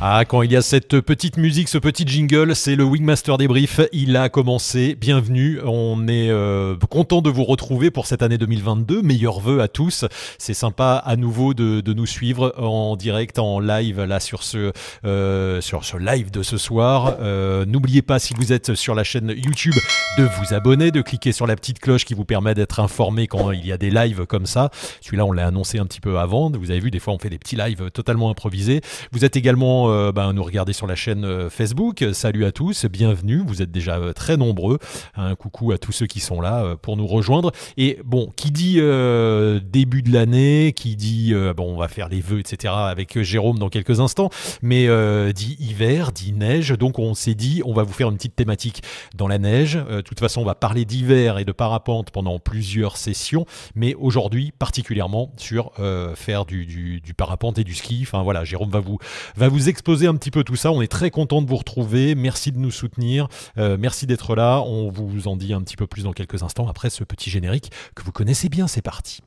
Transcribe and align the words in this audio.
Ah, 0.00 0.24
quand 0.24 0.42
il 0.42 0.52
y 0.52 0.56
a 0.56 0.62
cette 0.62 1.00
petite 1.00 1.38
musique, 1.38 1.68
ce 1.68 1.76
petit 1.76 2.06
jingle, 2.06 2.54
c'est 2.54 2.76
le 2.76 2.84
Wingmaster 2.84 3.36
débrief. 3.36 3.80
Il 3.92 4.16
a 4.16 4.28
commencé. 4.28 4.94
Bienvenue. 4.94 5.58
On 5.64 6.06
est 6.06 6.30
euh, 6.30 6.76
content 6.88 7.20
de 7.20 7.28
vous 7.30 7.42
retrouver 7.42 7.90
pour 7.90 8.06
cette 8.06 8.22
année 8.22 8.38
2022. 8.38 9.02
Meilleurs 9.02 9.40
vœux 9.40 9.60
à 9.60 9.66
tous. 9.66 10.04
C'est 10.38 10.54
sympa 10.54 11.02
à 11.04 11.16
nouveau 11.16 11.52
de, 11.52 11.82
nous 11.92 12.06
suivre 12.06 12.54
en 12.58 12.94
direct, 12.94 13.40
en 13.40 13.58
live 13.58 14.00
là 14.04 14.20
sur 14.20 14.44
ce 14.44 14.70
euh, 15.04 15.60
sur 15.60 15.84
ce 15.84 15.96
live 15.96 16.30
de 16.30 16.44
ce 16.44 16.58
soir. 16.58 17.16
Euh, 17.20 17.66
n'oubliez 17.66 18.02
pas 18.02 18.20
si 18.20 18.34
vous 18.34 18.52
êtes 18.52 18.76
sur 18.76 18.94
la 18.94 19.02
chaîne 19.02 19.34
YouTube 19.36 19.74
de 20.16 20.22
vous 20.22 20.54
abonner, 20.54 20.92
de 20.92 21.02
cliquer 21.02 21.32
sur 21.32 21.48
la 21.48 21.56
petite 21.56 21.80
cloche 21.80 22.04
qui 22.04 22.14
vous 22.14 22.24
permet 22.24 22.54
d'être 22.54 22.78
informé 22.78 23.26
quand 23.26 23.50
il 23.50 23.66
y 23.66 23.72
a 23.72 23.76
des 23.76 23.90
lives 23.90 24.26
comme 24.26 24.46
ça. 24.46 24.70
Celui-là, 25.00 25.24
on 25.24 25.32
l'a 25.32 25.48
annoncé 25.48 25.80
un 25.80 25.86
petit 25.86 26.00
peu 26.00 26.20
avant. 26.20 26.52
Vous 26.52 26.70
avez 26.70 26.78
vu, 26.78 26.92
des 26.92 27.00
fois, 27.00 27.14
on 27.14 27.18
fait 27.18 27.30
des 27.30 27.38
petits 27.38 27.56
lives 27.56 27.90
totalement 27.90 28.30
improvisés. 28.30 28.80
Vous 29.10 29.24
êtes 29.24 29.36
également 29.36 29.88
euh, 29.98 30.12
ben, 30.12 30.32
nous 30.32 30.42
regarder 30.42 30.72
sur 30.72 30.86
la 30.86 30.94
chaîne 30.94 31.24
euh, 31.24 31.50
Facebook. 31.50 32.04
Salut 32.12 32.44
à 32.44 32.52
tous, 32.52 32.86
bienvenue. 32.86 33.42
Vous 33.44 33.62
êtes 33.62 33.70
déjà 33.70 33.96
euh, 33.96 34.12
très 34.12 34.36
nombreux. 34.36 34.78
Un 35.16 35.34
coucou 35.34 35.72
à 35.72 35.78
tous 35.78 35.92
ceux 35.92 36.06
qui 36.06 36.20
sont 36.20 36.40
là 36.40 36.76
pour 36.76 36.96
nous 36.96 37.06
rejoindre. 37.06 37.52
Et 37.76 37.98
bon, 38.04 38.32
qui 38.36 38.50
dit 38.50 38.76
début 38.76 40.02
de 40.02 40.12
l'année, 40.12 40.72
qui 40.74 40.96
dit 40.96 41.34
bon, 41.56 41.74
on 41.74 41.76
va 41.76 41.88
faire 41.88 42.08
les 42.08 42.20
vœux, 42.20 42.38
etc. 42.38 42.72
avec 42.76 43.20
Jérôme 43.22 43.58
dans 43.58 43.68
quelques 43.68 44.00
instants, 44.00 44.30
mais 44.62 44.86
dit 45.32 45.56
hiver, 45.58 46.12
dit 46.12 46.32
neige. 46.32 46.70
Donc 46.70 46.98
on 46.98 47.14
s'est 47.14 47.34
dit, 47.34 47.62
on 47.64 47.72
va 47.72 47.82
vous 47.82 47.92
faire 47.92 48.08
une 48.08 48.16
petite 48.16 48.36
thématique 48.36 48.82
dans 49.16 49.28
la 49.28 49.38
neige. 49.38 49.74
de 49.74 50.00
toute 50.00 50.20
façon, 50.20 50.42
on 50.42 50.44
va 50.44 50.54
parler 50.54 50.84
d'hiver 50.84 51.38
et 51.38 51.44
de 51.44 51.52
parapente 51.52 52.10
pendant 52.10 52.38
plusieurs 52.38 52.96
sessions, 52.96 53.46
mais 53.74 53.94
aujourd'hui 53.94 54.52
particulièrement 54.56 55.32
sur 55.36 55.72
faire 56.14 56.44
du, 56.44 56.66
du, 56.66 57.14
parapente 57.14 57.58
et 57.58 57.64
du 57.64 57.74
ski. 57.74 58.00
Enfin 58.02 58.22
voilà, 58.22 58.44
Jérôme 58.44 58.70
va 58.70 58.80
vous 58.80 58.98
va 59.36 59.48
vous 59.48 59.68
exposer 59.78 60.08
un 60.08 60.16
petit 60.16 60.32
peu 60.32 60.42
tout 60.42 60.56
ça. 60.56 60.72
On 60.72 60.82
est 60.82 60.90
très 60.90 61.12
content 61.12 61.40
de 61.40 61.48
vous 61.48 61.54
retrouver. 61.54 62.16
Merci 62.16 62.50
de 62.50 62.58
nous 62.58 62.72
soutenir. 62.72 63.28
Euh, 63.58 63.76
merci 63.78 64.08
d'être 64.08 64.34
là. 64.34 64.60
On 64.66 64.90
vous 64.90 65.28
en 65.28 65.36
dit 65.36 65.52
un 65.52 65.62
petit 65.62 65.76
peu 65.76 65.86
plus 65.86 66.02
dans 66.02 66.12
quelques 66.12 66.42
instants 66.42 66.66
après 66.66 66.90
ce 66.90 67.04
petit 67.04 67.30
générique 67.30 67.70
que 67.94 68.02
vous 68.02 68.10
connaissez 68.10 68.48
bien. 68.48 68.66
C'est 68.66 68.82
parti. 68.82 69.20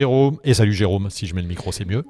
Jérôme, 0.00 0.38
et 0.44 0.54
salut 0.54 0.72
Jérôme, 0.72 1.10
si 1.10 1.26
je 1.26 1.34
mets 1.34 1.42
le 1.42 1.48
micro 1.48 1.72
c'est 1.72 1.84
mieux. 1.84 2.04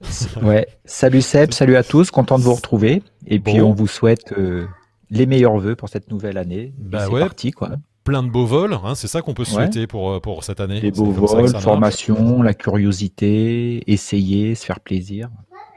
Ouais, 0.42 0.66
salut 0.86 1.20
Seb, 1.20 1.52
salut 1.52 1.76
à 1.76 1.84
tous, 1.84 2.10
content 2.10 2.38
de 2.38 2.42
vous 2.42 2.54
retrouver. 2.54 3.02
Et 3.26 3.38
puis 3.38 3.60
on 3.60 3.72
vous 3.72 3.86
souhaite 3.86 4.32
euh, 4.36 4.66
les 5.10 5.26
meilleurs 5.26 5.58
voeux 5.58 5.76
pour 5.76 5.90
cette 5.90 6.10
nouvelle 6.10 6.38
année. 6.38 6.72
Bah 6.78 7.06
c'est 7.06 7.20
parti 7.20 7.50
quoi. 7.52 7.72
Plein 8.02 8.22
de 8.22 8.28
beaux 8.28 8.46
vols, 8.46 8.74
hein, 8.82 8.94
c'est 8.94 9.08
ça 9.08 9.22
qu'on 9.22 9.34
peut 9.34 9.44
souhaiter 9.44 9.86
pour, 9.86 10.10
euh, 10.10 10.20
pour 10.20 10.42
cette 10.42 10.60
année. 10.60 10.80
Les 10.80 10.90
beaux 10.90 11.10
vols, 11.10 11.54
formation, 11.60 12.42
la 12.42 12.54
curiosité, 12.54 13.82
essayer, 13.90 14.54
se 14.54 14.64
faire 14.64 14.80
plaisir 14.80 15.28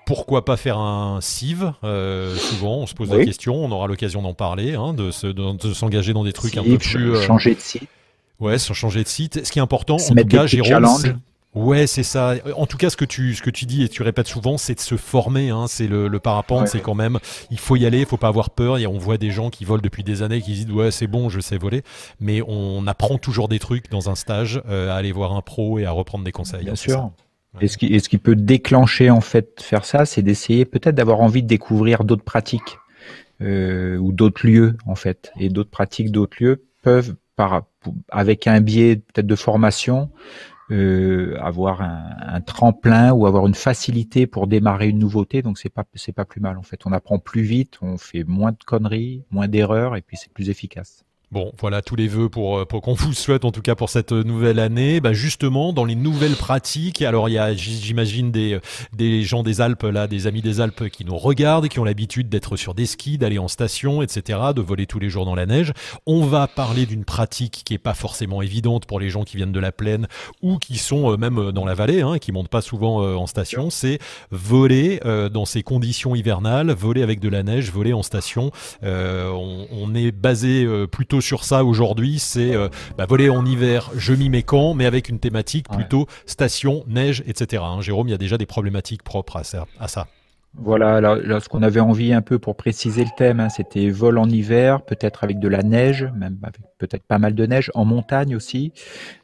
pourquoi 0.05 0.45
pas 0.45 0.55
faire 0.55 0.77
un 0.77 1.19
CIV 1.19 1.73
euh, 1.83 2.33
Souvent, 2.37 2.77
on 2.77 2.87
se 2.87 2.93
pose 2.93 3.11
la 3.11 3.25
question, 3.25 3.55
on 3.55 3.69
aura 3.71 3.87
l'occasion 3.87 4.21
d'en 4.21 4.33
parler, 4.33 4.73
hein, 4.73 4.93
de, 4.93 5.11
s'engager 5.11 6.13
dans 6.13 6.23
des 6.23 6.31
trucs 6.31 6.55
un 6.55 6.63
peu 6.63 6.77
plus. 6.77 7.21
Changer 7.23 7.55
de 7.55 7.59
site. 7.59 7.89
Ouais, 8.39 8.57
changer 8.57 9.03
de 9.03 9.07
site. 9.09 9.43
Ce 9.43 9.51
qui 9.51 9.59
est 9.59 9.61
important, 9.61 9.95
en 9.95 10.15
tout 10.15 10.27
cas, 10.27 10.47
Jérôme, 10.47 10.85
Ouais, 11.57 11.87
c'est 11.87 12.03
ça. 12.03 12.35
En 12.55 12.67
tout 12.67 12.77
cas, 12.77 12.91
ce 12.91 12.97
que 12.97 13.05
tu 13.05 13.33
ce 13.33 13.41
que 13.41 13.49
tu 13.49 13.65
dis 13.65 13.83
et 13.83 13.89
tu 13.89 14.03
répètes 14.03 14.27
souvent, 14.27 14.57
c'est 14.57 14.75
de 14.75 14.79
se 14.79 14.95
former. 14.95 15.49
Hein. 15.49 15.65
C'est 15.67 15.87
le, 15.87 16.19
parapente, 16.19 16.67
c'est 16.67 16.81
quand 16.81 16.93
même. 16.93 17.17
Il 17.49 17.59
faut 17.59 17.75
y 17.75 17.85
aller, 17.85 18.01
il 18.01 18.05
faut 18.05 18.17
pas 18.17 18.27
avoir 18.27 18.51
peur. 18.51 18.77
Et 18.77 18.85
on 18.85 18.99
voit 18.99 19.17
des 19.17 19.31
gens 19.31 19.49
qui 19.49 19.65
volent 19.65 19.81
depuis 19.81 20.03
des 20.03 20.21
années, 20.21 20.39
qui 20.39 20.53
disent 20.53 20.71
ouais, 20.71 20.91
c'est 20.91 21.07
bon, 21.07 21.29
je 21.29 21.39
sais 21.39 21.57
voler. 21.57 21.81
Mais 22.19 22.41
on 22.47 22.85
apprend 22.85 23.17
toujours 23.17 23.47
des 23.47 23.57
trucs 23.57 23.89
dans 23.89 24.09
un 24.09 24.15
stage, 24.15 24.61
euh, 24.69 24.91
à 24.91 24.95
aller 24.95 25.11
voir 25.11 25.33
un 25.33 25.41
pro 25.41 25.79
et 25.79 25.85
à 25.85 25.91
reprendre 25.91 26.23
des 26.23 26.31
conseils. 26.31 26.63
Bien 26.63 26.75
sûr. 26.75 27.11
Et 27.59 27.67
ce, 27.67 27.77
qui, 27.79 27.99
ce 27.99 28.07
qui 28.07 28.19
peut 28.19 28.35
déclencher 28.35 29.09
en 29.09 29.21
fait 29.21 29.59
faire 29.61 29.83
ça, 29.83 30.05
c'est 30.05 30.21
d'essayer 30.21 30.63
peut-être 30.63 30.93
d'avoir 30.93 31.21
envie 31.21 31.41
de 31.41 31.47
découvrir 31.47 32.03
d'autres 32.03 32.23
pratiques 32.23 32.77
euh, 33.41 33.97
ou 33.97 34.11
d'autres 34.11 34.45
lieux 34.45 34.77
en 34.85 34.95
fait. 34.95 35.31
Et 35.39 35.49
d'autres 35.49 35.71
pratiques, 35.71 36.11
d'autres 36.11 36.37
lieux 36.39 36.65
peuvent 36.83 37.15
par 37.35 37.63
avec 38.11 38.45
un 38.47 38.61
biais 38.61 38.97
peut-être 38.97 39.27
de 39.27 39.35
formation 39.35 40.11
euh, 40.71 41.37
avoir 41.39 41.81
un, 41.81 42.15
un, 42.19 42.41
tremplin 42.41 43.13
ou 43.13 43.25
avoir 43.25 43.47
une 43.47 43.55
facilité 43.55 44.27
pour 44.27 44.47
démarrer 44.47 44.89
une 44.89 44.99
nouveauté. 44.99 45.41
Donc 45.41 45.57
c'est 45.57 45.69
pas 45.69 45.85
c'est 45.95 46.11
pas 46.11 46.25
plus 46.25 46.41
mal 46.41 46.57
en 46.57 46.63
fait. 46.63 46.85
On 46.85 46.91
apprend 46.91 47.19
plus 47.19 47.41
vite, 47.41 47.77
on 47.81 47.97
fait 47.97 48.23
moins 48.23 48.51
de 48.51 48.63
conneries, 48.65 49.23
moins 49.31 49.47
d'erreurs 49.47 49.95
et 49.95 50.01
puis 50.01 50.17
c'est 50.17 50.31
plus 50.31 50.49
efficace. 50.49 51.06
Bon, 51.29 51.51
voilà 51.59 51.81
tous 51.81 51.97
les 51.97 52.07
vœux 52.07 52.29
pour, 52.29 52.59
euh, 52.59 52.65
pour 52.65 52.81
qu'on 52.81 52.93
vous 52.93 53.11
souhaite 53.11 53.43
en 53.43 53.51
tout 53.51 53.61
cas 53.61 53.75
pour 53.75 53.89
cette 53.89 54.13
nouvelle 54.13 54.59
année. 54.59 55.01
Bah 55.01 55.11
justement, 55.11 55.73
dans 55.73 55.83
les 55.83 55.95
nouvelles 55.95 56.37
pratiques, 56.37 57.01
alors 57.01 57.27
il 57.27 57.33
y 57.33 57.37
a, 57.37 57.53
j'imagine 57.53 58.31
des, 58.31 58.59
des 58.93 59.23
gens 59.23 59.43
des 59.43 59.59
Alpes 59.59 59.83
là, 59.83 60.07
des 60.07 60.25
amis 60.25 60.41
des 60.41 60.61
Alpes 60.61 60.87
qui 60.87 61.03
nous 61.03 61.17
regardent, 61.17 61.67
qui 61.67 61.79
ont 61.79 61.83
l'habitude 61.83 62.29
d'être 62.29 62.55
sur 62.55 62.73
des 62.73 62.85
skis, 62.85 63.17
d'aller 63.17 63.39
en 63.39 63.49
station, 63.49 64.01
etc., 64.01 64.39
de 64.55 64.61
voler 64.61 64.85
tous 64.85 64.99
les 64.99 65.09
jours 65.09 65.25
dans 65.25 65.35
la 65.35 65.45
neige. 65.45 65.73
On 66.05 66.23
va 66.25 66.47
parler 66.47 66.85
d'une 66.85 67.03
pratique 67.03 67.63
qui 67.65 67.73
est 67.73 67.77
pas 67.77 67.93
forcément 67.93 68.41
évidente 68.41 68.85
pour 68.85 69.01
les 69.01 69.09
gens 69.09 69.25
qui 69.25 69.35
viennent 69.35 69.51
de 69.51 69.59
la 69.59 69.73
plaine 69.73 70.07
ou 70.41 70.57
qui 70.59 70.77
sont 70.77 71.11
euh, 71.11 71.17
même 71.17 71.51
dans 71.51 71.65
la 71.65 71.73
vallée, 71.73 72.03
hein, 72.03 72.19
qui 72.19 72.31
montent 72.31 72.47
pas 72.47 72.61
souvent 72.61 73.03
euh, 73.03 73.15
en 73.15 73.27
station. 73.27 73.69
C'est 73.69 73.99
voler 74.31 75.01
dans 75.31 75.45
ces 75.45 75.61
conditions 75.61 76.15
hivernales, 76.15 76.71
voler 76.71 77.01
avec 77.01 77.19
de 77.19 77.27
la 77.27 77.43
neige, 77.43 77.71
voler 77.71 77.91
en 77.91 78.03
station. 78.03 78.51
on, 78.81 79.67
on, 79.71 79.95
est 79.95 80.11
basé 80.11 80.67
plutôt 80.87 81.16
sur 81.21 81.43
ça 81.43 81.63
aujourd'hui, 81.63 82.19
c'est 82.19 82.55
euh, 82.55 82.69
bah, 82.97 83.05
voler 83.07 83.29
en 83.29 83.45
hiver, 83.45 83.91
je 83.95 84.13
m'y 84.13 84.29
mets 84.29 84.43
quand, 84.43 84.73
mais 84.73 84.85
avec 84.85 85.09
une 85.09 85.19
thématique 85.19 85.67
plutôt 85.69 86.07
station, 86.25 86.83
neige, 86.87 87.23
etc. 87.27 87.63
Hein, 87.65 87.81
Jérôme, 87.81 88.07
il 88.07 88.11
y 88.11 88.15
a 88.15 88.17
déjà 88.17 88.37
des 88.37 88.45
problématiques 88.45 89.03
propres 89.03 89.37
à 89.37 89.43
ça. 89.43 90.07
Voilà, 90.59 90.95
alors, 90.95 91.17
ce 91.41 91.49
qu'on 91.49 91.61
avait 91.61 91.79
envie 91.79 92.13
un 92.13 92.23
peu 92.23 92.39
pour 92.39 92.55
préciser 92.55 93.03
le 93.03 93.11
thème, 93.15 93.39
hein, 93.39 93.49
c'était 93.49 93.89
vol 93.89 94.17
en 94.17 94.27
hiver, 94.27 94.81
peut-être 94.81 95.23
avec 95.23 95.39
de 95.39 95.47
la 95.47 95.61
neige, 95.61 96.09
même 96.15 96.39
avec 96.41 96.61
peut-être 96.79 97.03
pas 97.03 97.19
mal 97.19 97.35
de 97.35 97.45
neige, 97.45 97.69
en 97.75 97.85
montagne 97.85 98.35
aussi. 98.35 98.73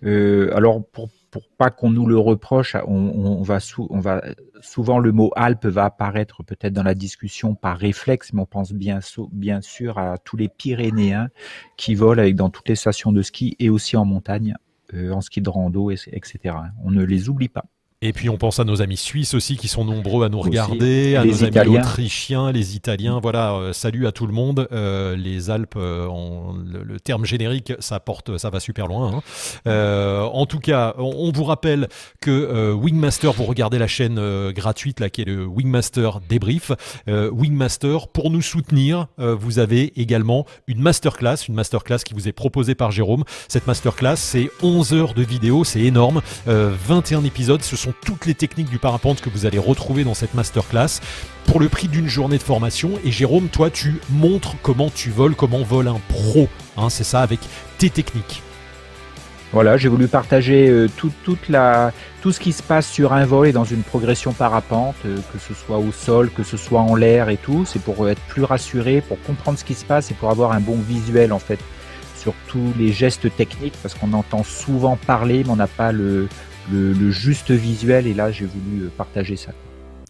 Euh, 0.04 0.56
alors 0.56 0.86
pour 0.86 1.10
pour 1.34 1.50
pas 1.50 1.72
qu'on 1.72 1.90
nous 1.90 2.06
le 2.06 2.20
reproche, 2.20 2.76
on, 2.86 3.42
va 3.42 3.58
on 3.90 4.00
va 4.00 4.22
souvent 4.62 5.00
le 5.00 5.12
mot 5.12 5.32
Alpes 5.36 5.66
va 5.66 5.86
apparaître 5.86 6.44
peut-être 6.44 6.74
dans 6.74 6.84
la 6.84 6.94
discussion 6.94 7.56
par 7.56 7.80
réflexe, 7.80 8.34
mais 8.34 8.42
on 8.44 8.46
pense 8.46 8.72
bien, 8.72 9.02
sûr 9.02 9.98
à 9.98 10.20
tous 10.20 10.38
les 10.38 10.48
Pyrénéens 10.48 11.30
qui 11.76 11.96
volent 11.96 12.22
avec 12.22 12.36
dans 12.36 12.52
toutes 12.52 12.70
les 12.70 12.76
stations 12.76 13.12
de 13.12 13.24
ski 13.24 13.56
et 13.58 13.72
aussi 13.72 13.98
en 13.98 14.06
montagne, 14.06 14.56
euh, 14.94 15.12
en 15.12 15.22
ski 15.22 15.42
de 15.42 15.50
rando, 15.50 15.90
etc. 15.90 16.56
On 16.84 16.92
ne 16.92 17.04
les 17.04 17.30
oublie 17.30 17.50
pas. 17.50 17.66
Et 18.06 18.12
puis 18.12 18.28
on 18.28 18.36
pense 18.36 18.59
à 18.59 18.66
nos 18.66 18.81
amis 18.81 18.97
suisses 18.97 19.34
aussi 19.34 19.56
qui 19.56 19.69
sont 19.69 19.86
nombreux 19.86 20.25
à 20.25 20.30
nous 20.30 20.41
regarder, 20.41 21.16
à 21.16 21.24
nos 21.24 21.46
amis 21.46 21.78
autrichiens, 21.78 22.52
les 22.52 22.75
Italiens. 22.75 23.22
Voilà, 23.24 23.53
euh, 23.53 23.72
salut 23.72 24.08
à 24.08 24.12
tout 24.12 24.28
le 24.28 24.34
monde. 24.34 24.68
Euh, 24.74 25.16
les 25.16 25.50
Alpes, 25.50 25.75
euh, 25.78 26.09
le, 26.66 27.00
terme 27.00 27.24
générique, 27.24 27.72
ça 27.80 28.02
porte, 28.02 28.38
ça 28.38 28.50
va 28.50 28.59
super 28.59 28.88
loin. 28.88 29.24
Hein. 29.66 30.30
en 30.33 30.45
tout 30.45 30.60
cas, 30.60 30.95
on, 30.98 31.31
vous 31.31 31.45
rappelle 31.45 31.88
que 32.19 32.74
Wingmaster, 32.74 33.31
vous 33.31 33.45
regardez 33.45 33.80
la 33.80 33.88
chaîne 33.88 34.19
gratuite 34.51 35.00
là 35.00 35.10
qui 35.10 35.22
est 35.22 35.25
le 35.25 35.45
Wingmaster 35.45 36.19
débrief. 36.28 36.74
Wingmaster, 37.07 38.10
pour 38.10 38.31
nous 38.31 38.42
soutenir, 38.42 39.07
vous 39.18 39.60
avez 39.60 39.98
également 40.00 40.45
une 40.68 40.81
masterclass, 40.81 41.48
une 41.48 41.56
masterclass 41.56 42.00
qui 42.00 42.13
vous 42.13 42.28
est 42.28 42.33
proposée 42.33 42.75
par 42.75 42.92
Jérôme. 42.92 43.24
Cette 43.48 43.66
masterclass, 43.66 44.18
c'est 44.18 44.50
11 44.62 44.94
heures 44.94 45.13
de 45.13 45.24
vidéo, 45.24 45.63
c'est 45.63 45.81
énorme. 45.81 46.22
21 46.45 47.24
épisodes, 47.24 47.62
ce 47.62 47.78
sont 47.78 47.93
toutes 47.94 48.25
les 48.25 48.34
techniques 48.34 48.69
du 48.69 48.80
parapente 48.80 49.22
que 49.22 49.30
vous 49.30 49.45
allez 49.45 49.60
retrouver 49.60 50.04
dans 50.04 50.13
cette 50.13 50.34
masterclass 50.34 51.00
pour 51.45 51.60
le 51.60 51.69
prix 51.69 51.88
d'une 51.88 52.07
journée 52.07 52.38
de 52.38 52.44
formation. 52.44 52.92
Et 53.04 53.12
Jérôme, 53.12 53.48
toi, 53.48 53.69
tu 53.69 54.00
montres 54.10 54.56
comment 54.62 54.90
tu 54.90 55.10
voles, 55.10 55.36
comment 55.36 55.63
vole 55.63 55.88
un 55.88 56.01
pro. 56.10 56.48
Hein, 56.78 56.90
c'est 56.90 57.04
ça, 57.04 57.22
avec 57.22 57.40
tes 57.78 57.90
techniques. 57.90 58.42
Voilà, 59.54 59.78
j'ai 59.78 59.88
voulu 59.88 60.07
partager 60.07 60.68
euh, 60.68 60.90
tout, 60.98 61.12
toute 61.24 61.48
la, 61.48 61.92
tout 62.24 62.31
ce 62.31 62.40
qui 62.40 62.54
se 62.54 62.63
passe 62.63 62.90
sur 62.90 63.13
un 63.13 63.24
vol 63.24 63.48
et 63.48 63.51
dans 63.51 63.63
une 63.63 63.84
progression 63.84 64.34
parapente, 64.34 64.95
euh, 65.06 65.18
que 65.31 65.38
ce 65.38 65.54
soit 65.54 65.78
au 65.78 65.92
sol, 65.92 66.31
que 66.31 66.42
ce 66.42 66.57
soit 66.57 66.81
en 66.81 66.95
l'air 66.95 67.30
et 67.30 67.38
tout. 67.38 67.63
C'est 67.63 67.81
pour 67.81 68.10
être 68.10 68.22
plus 68.22 68.44
rassuré, 68.44 69.01
pour 69.01 69.22
comprendre 69.22 69.60
ce 69.60 69.63
qui 69.63 69.75
se 69.75 69.86
passe 69.86 70.10
et 70.10 70.16
pour 70.16 70.31
avoir 70.31 70.54
un 70.54 70.60
bon 70.60 70.78
visuel 70.78 71.31
en 71.31 71.38
fait 71.38 71.60
sur 72.18 72.34
tous 72.48 72.74
les 72.80 72.92
gestes 72.92 73.36
techniques, 73.36 73.75
parce 73.84 73.94
qu'on 73.94 74.13
entend 74.13 74.44
souvent 74.44 74.95
parler, 74.95 75.44
mais 75.44 75.51
on 75.51 75.57
n'a 75.57 75.68
pas 75.68 75.92
le, 75.92 76.30
le, 76.71 77.12
juste 77.12 77.51
visuel 77.51 78.07
et 78.07 78.13
là 78.13 78.31
j'ai 78.31 78.45
voulu 78.45 78.83
euh, 78.83 78.89
partager 78.98 79.36
ça. 79.36 79.51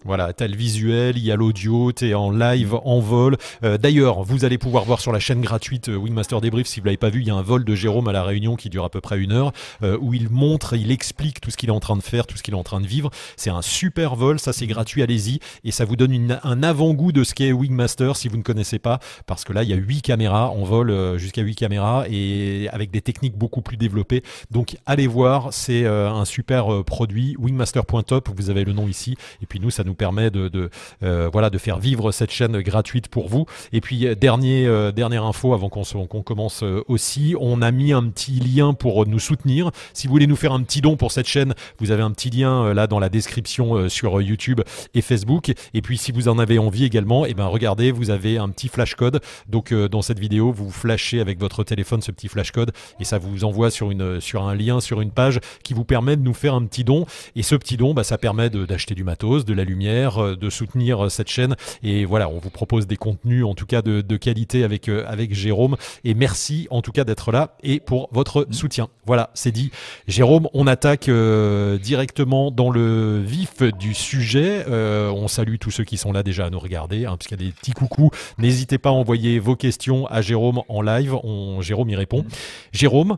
Voilà, 0.06 0.34
t'as 0.34 0.48
le 0.48 0.56
visuel, 0.56 1.18
il 1.18 1.24
y 1.24 1.32
a 1.32 1.38
l'audio, 1.38 1.94
t'es 1.94 2.14
en 2.14 2.30
live, 2.30 2.76
en 2.84 3.00
vol. 3.00 3.38
Euh, 3.64 3.78
d'ailleurs, 3.78 4.24
vous 4.24 4.44
allez 4.44 4.58
pouvoir 4.58 4.84
voir 4.84 5.00
sur 5.00 5.14
la 5.14 5.20
chaîne 5.20 5.40
gratuite 5.40 5.88
euh, 5.88 5.96
Wingmaster 5.96 6.42
Débrief, 6.42 6.68
si 6.68 6.82
vous 6.82 6.88
l'avez 6.88 6.98
pas 6.98 7.10
vu, 7.10 7.22
il 7.22 7.28
y 7.28 7.32
a 7.32 7.36
un 7.36 7.42
vol 7.42 7.64
de 7.64 7.74
Jérôme 7.74 8.10
à 8.10 8.12
la 8.12 8.24
Réunion 8.24 8.58
qui 8.58 8.70
dure 8.70 8.84
à 8.84 8.90
peu 8.90 9.00
près 9.00 9.18
une 9.18 9.32
heure, 9.32 9.54
euh, 9.82 9.98
où 10.02 10.14
il 10.14 10.30
montre, 10.30 10.74
il 10.74 10.92
explique 10.92 11.40
tout 11.40 11.52
ce 11.52 11.58
qu'il 11.58 11.70
est 11.70 11.74
en 11.74 11.80
train 11.80 11.96
de 11.96 12.04
faire, 12.04 12.28
tout 12.28 12.36
ce 12.36 12.44
qu'il 12.44 12.54
est 12.54 12.58
en 12.58 12.64
train 12.64 12.82
de 12.82 12.88
vivre. 12.88 13.12
C'est 13.38 13.50
un 13.50 13.62
super 13.62 14.18
vol, 14.18 14.40
ça 14.40 14.52
c'est 14.52 14.68
gratuit, 14.68 15.04
allez-y, 15.04 15.40
et 15.64 15.72
ça 15.72 15.86
vous 15.86 15.96
donne 15.96 16.38
un 16.44 16.64
avant-goût 16.64 17.14
de 17.14 17.24
ce 17.24 17.34
qu'est 17.34 17.54
Wingmaster 17.54 18.18
si 18.18 18.28
vous 18.28 18.36
ne 18.38 18.44
connaissez 18.44 18.80
pas, 18.80 19.00
parce 19.26 19.46
que 19.46 19.54
là 19.54 19.64
il 19.64 19.70
y 19.70 19.74
a 19.74 19.78
8 19.78 20.02
caméras, 20.02 20.52
on 20.54 20.66
vole 20.66 21.18
jusqu'à 21.18 21.42
8 21.42 21.56
caméras 21.56 22.06
et 22.10 22.68
avec 22.74 22.92
des 22.92 23.02
techniques 23.02 23.38
beaucoup 23.38 23.62
plus 23.62 23.78
développées. 23.78 24.22
Donc 24.52 24.76
allez 24.86 25.08
voir, 25.08 25.54
c'est 25.54 25.86
un 25.86 26.26
super 26.26 26.84
produit, 26.84 27.36
wingmaster.top, 27.40 28.30
vous 28.36 28.50
avez 28.50 28.66
le 28.66 28.74
nom 28.74 28.88
ici, 28.88 29.16
et 29.42 29.46
puis 29.46 29.60
nous 29.60 29.72
ça 29.72 29.84
nous 29.84 29.93
permet 29.94 30.32
de, 30.32 30.70
euh, 31.04 31.30
voilà, 31.32 31.50
de 31.50 31.58
faire 31.58 31.80
vivre 31.80 32.12
cette 32.12 32.32
chaîne 32.32 32.62
gratuite 32.62 33.08
pour 33.08 33.28
vous. 33.28 33.46
Et 33.72 33.82
puis, 33.82 34.08
euh, 34.08 34.16
dernier, 34.16 34.66
euh, 34.66 34.92
dernière 34.92 35.24
info 35.26 35.54
avant 35.54 35.70
qu'on 35.70 36.24
commence 36.24 36.64
aussi, 36.88 37.36
on 37.40 37.62
a 37.62 37.72
mis 37.72 37.94
un 37.94 38.04
petit 38.10 38.40
lien 38.40 38.74
pour 38.74 39.06
nous 39.06 39.20
soutenir. 39.20 39.72
Si 39.94 40.08
vous 40.08 40.14
voulez 40.14 40.28
nous 40.28 40.36
faire 40.36 40.54
un 40.54 40.62
petit 40.64 40.82
don 40.82 40.96
pour 40.96 41.12
cette 41.12 41.28
chaîne, 41.28 41.54
vous 41.80 41.92
avez 41.92 42.04
un 42.04 42.12
petit 42.12 42.30
lien 42.30 42.74
là 42.74 42.88
dans 42.88 43.00
la 43.00 43.10
description 43.10 43.90
sur 43.90 44.22
YouTube 44.22 44.62
et 44.94 45.02
Facebook. 45.02 45.52
Et 45.74 45.82
puis, 45.82 45.98
si 45.98 46.12
vous 46.12 46.28
en 46.28 46.40
avez 46.40 46.60
envie 46.60 46.86
également, 46.86 47.26
et 47.26 47.30
eh 47.32 47.34
ben, 47.34 47.46
regardez, 47.46 47.92
vous 47.92 48.10
avez 48.10 48.38
un 48.38 48.50
petit 48.50 48.68
flash 48.68 48.96
code. 48.96 49.22
Donc, 49.48 49.74
dans 49.74 50.02
cette 50.02 50.20
vidéo, 50.20 50.52
vous 50.52 50.72
flashez 50.72 51.20
avec 51.20 51.40
votre 51.40 51.64
téléphone 51.64 52.02
ce 52.02 52.12
petit 52.12 52.28
flash 52.28 52.52
code 52.52 52.72
et 53.00 53.04
ça 53.04 53.18
vous 53.18 53.44
envoie 53.44 53.72
sur, 53.72 53.92
une, 53.92 54.20
sur 54.22 54.44
un 54.44 54.56
lien, 54.56 54.80
sur 54.80 55.02
une 55.02 55.12
page 55.12 55.40
qui 55.64 55.74
vous 55.74 55.86
permet 55.86 56.16
de 56.16 56.22
nous 56.22 56.34
faire 56.34 56.54
un 56.54 56.66
petit 56.66 56.84
don. 56.84 57.06
Et 57.36 57.44
ce 57.44 57.56
petit 57.56 57.78
don, 57.78 57.94
bah, 57.94 58.04
ça 58.04 58.18
permet 58.18 58.50
d'acheter 58.50 58.96
du 58.96 59.04
matos, 59.04 59.46
de 59.46 59.54
la 59.54 59.64
lumière 59.64 59.83
euh, 59.90 60.36
de 60.36 60.50
soutenir 60.50 61.06
euh, 61.06 61.10
cette 61.10 61.30
chaîne. 61.30 61.56
Et 61.84 62.06
voilà, 62.06 62.30
on 62.30 62.40
vous 62.40 62.50
propose 62.50 62.88
des 62.88 62.98
contenus 62.98 63.46
en 63.46 63.54
tout 63.54 63.66
cas 63.66 63.82
de, 63.82 64.18
qualité 64.18 64.64
avec, 64.64 64.90
euh, 64.90 65.04
avec 65.08 65.34
Jérôme. 65.34 65.76
Et 66.04 66.14
merci 66.14 66.68
en 66.72 66.82
tout 66.82 66.92
cas 66.92 67.04
d'être 67.04 67.32
là 67.32 67.56
et 67.64 67.80
pour 67.80 68.10
votre 68.12 68.48
soutien. 68.52 68.90
Voilà, 69.06 69.30
c'est 69.34 69.52
dit. 69.52 69.72
Jérôme, 70.08 70.48
on 70.54 70.68
attaque 70.68 71.10
directement 71.10 72.52
dans 72.52 72.70
le 72.70 73.22
vif 73.22 73.62
du 73.80 73.94
sujet. 73.94 74.66
on 74.68 75.28
salue 75.28 75.56
tous 75.60 75.72
ceux 75.72 75.84
qui 75.84 75.98
sont 75.98 76.12
là 76.12 76.24
déjà 76.24 76.46
à 76.46 76.50
nous 76.50 76.60
regarder, 76.60 77.06
hein, 77.06 77.18
puisqu'il 77.18 77.42
y 77.42 77.44
a 77.44 77.50
des 77.50 77.54
petits 77.54 77.72
coucous. 77.72 78.12
N'hésitez 78.38 78.78
pas 78.78 78.90
à 78.90 78.94
envoyer 78.94 79.40
vos 79.40 79.56
questions 79.56 80.06
à 80.08 80.22
Jérôme 80.22 80.62
en 80.70 80.82
live. 80.82 81.16
On, 81.24 81.62
Jérôme 81.62 81.90
y 81.90 81.96
répond. 81.96 82.26
Jérôme, 82.72 83.18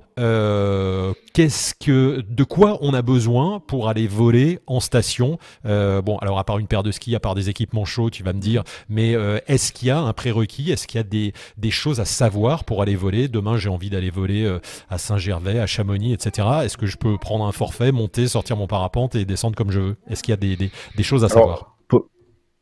qu'est-ce 1.36 1.76
que, 1.76 2.24
de 2.30 2.44
quoi 2.46 2.78
on 2.80 2.94
a 2.94 3.02
besoin 3.02 3.60
pour 3.60 3.90
aller 3.90 4.08
voler 4.08 4.60
en 4.68 4.80
station 4.80 5.38
Bon, 5.66 6.18
alors 6.22 6.40
à 6.40 6.44
part 6.46 6.60
une 6.60 6.68
paire 6.68 6.84
de 6.84 6.92
skis, 6.92 7.16
à 7.16 7.20
part 7.20 7.36
des 7.36 7.50
équipements 7.50 7.86
chauds, 7.86 8.10
tu 8.10 8.24
vas 8.24 8.34
me 8.34 8.40
dire, 8.40 8.64
mais 8.90 9.16
euh, 9.16 9.40
est-ce 9.48 9.74
qu'il 9.74 9.90
y 9.90 9.92
a 9.92 10.00
un 10.00 10.14
prérequis? 10.14 10.72
Est-ce 10.72 10.88
qu'il 10.88 10.98
y 10.98 11.02
a 11.02 11.04
des, 11.04 11.34
des, 11.58 11.72
choses 11.72 12.00
à 12.00 12.06
savoir 12.06 12.64
pour 12.64 12.82
aller 12.82 12.96
voler? 12.96 13.28
Demain, 13.28 13.58
j'ai 13.58 13.70
envie 13.70 13.90
d'aller 13.90 14.10
voler 14.10 14.44
euh, 14.44 14.60
à 14.90 14.98
Saint-Gervais, 14.98 15.60
à 15.60 15.68
Chamonix, 15.68 16.14
etc. 16.14 16.48
Est-ce 16.64 16.78
que 16.78 16.86
je 16.86 16.98
peux 16.98 17.18
prendre 17.18 17.46
un 17.46 17.52
forfait, 17.52 17.92
monter, 17.92 18.28
sortir 18.28 18.56
mon 18.56 18.68
parapente 18.68 19.16
et 19.16 19.26
descendre 19.26 19.56
comme 19.56 19.72
je 19.72 19.80
veux? 19.80 19.96
Est-ce 20.08 20.24
qu'il 20.24 20.32
y 20.32 20.34
a 20.34 20.38
des, 20.38 20.56
des, 20.56 20.72
des 20.96 21.04
choses 21.04 21.24
à 21.24 21.30
savoir? 21.30 21.76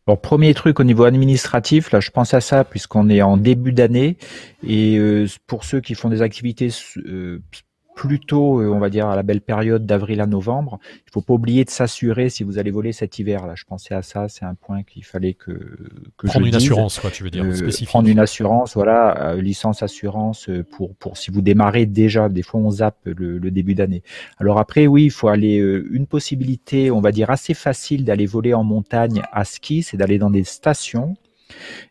Bon, 0.06 0.18
premier 0.18 0.54
truc 0.54 0.82
au 0.82 0.84
niveau 0.84 1.06
administratif, 1.06 1.92
là 1.92 2.02
je 2.02 2.10
pense 2.12 2.34
à 2.34 2.42
ça 2.42 2.66
puisqu'on 2.66 3.08
est 3.08 3.22
en 3.22 3.38
début 3.38 3.72
d'année 3.72 4.18
et 4.62 4.98
euh, 4.98 5.28
pour 5.48 5.64
ceux 5.64 5.80
qui 5.80 5.96
font 5.96 6.10
des 6.10 6.22
activités 6.22 6.68
plutôt, 7.96 8.62
euh, 8.62 8.70
on 8.70 8.80
va 8.80 8.90
dire, 8.90 9.08
à 9.08 9.16
la 9.16 9.24
belle 9.24 9.42
période 9.42 9.86
d'avril 9.86 10.22
à 10.22 10.26
novembre. 10.26 10.80
Il 11.08 11.12
faut 11.12 11.22
pas 11.22 11.34
oublier 11.34 11.64
de 11.64 11.70
s'assurer 11.70 12.30
si 12.30 12.44
vous 12.44 12.58
allez 12.58 12.72
voler 12.72 12.92
cet 12.92 13.20
hiver. 13.20 13.46
Là, 13.46 13.54
je 13.56 13.64
pensais 13.66 13.94
à 13.94 14.02
ça. 14.02 14.28
C'est 14.30 14.46
un 14.46 14.56
point 14.56 14.84
qu'il 14.84 15.04
fallait 15.04 15.34
que, 15.34 15.52
que 16.18 16.28
prendre 16.28 16.46
une 16.46 16.56
assurance, 16.56 17.00
quoi, 17.00 17.12
tu 17.12 17.24
veux 17.24 17.30
dire, 17.30 17.44
euh. 17.44 17.70
Prendre 17.86 18.08
une 18.08 18.20
assurance, 18.20 18.76
voilà, 18.76 19.34
euh, 19.34 19.42
licence 19.42 19.84
assurance 19.84 20.50
pour 20.72 20.96
pour 20.96 21.18
si 21.18 21.32
vous 21.32 21.42
démarrez 21.42 21.86
déjà. 21.86 22.30
Des 22.30 22.44
fois, 22.44 22.60
on 22.60 22.72
zappe 22.72 23.06
le, 23.06 23.38
le 23.38 23.52
début 23.52 23.76
d'année. 23.76 24.04
Alors 24.38 24.58
après, 24.58 24.88
oui, 24.88 25.06
il 25.06 25.12
faut 25.12 25.28
aller 25.28 25.58
une 25.58 26.08
possibilité, 26.08 26.92
on 26.92 27.02
va 27.02 27.12
dire 27.12 27.30
assez 27.30 27.54
facile 27.54 28.06
d'aller 28.06 28.26
voler 28.26 28.54
en 28.54 28.64
montagne 28.64 29.22
à 29.32 29.44
ski, 29.44 29.84
c'est 29.84 29.98
d'aller 29.98 30.18
dans 30.18 30.32
des 30.32 30.44
stations. 30.44 31.16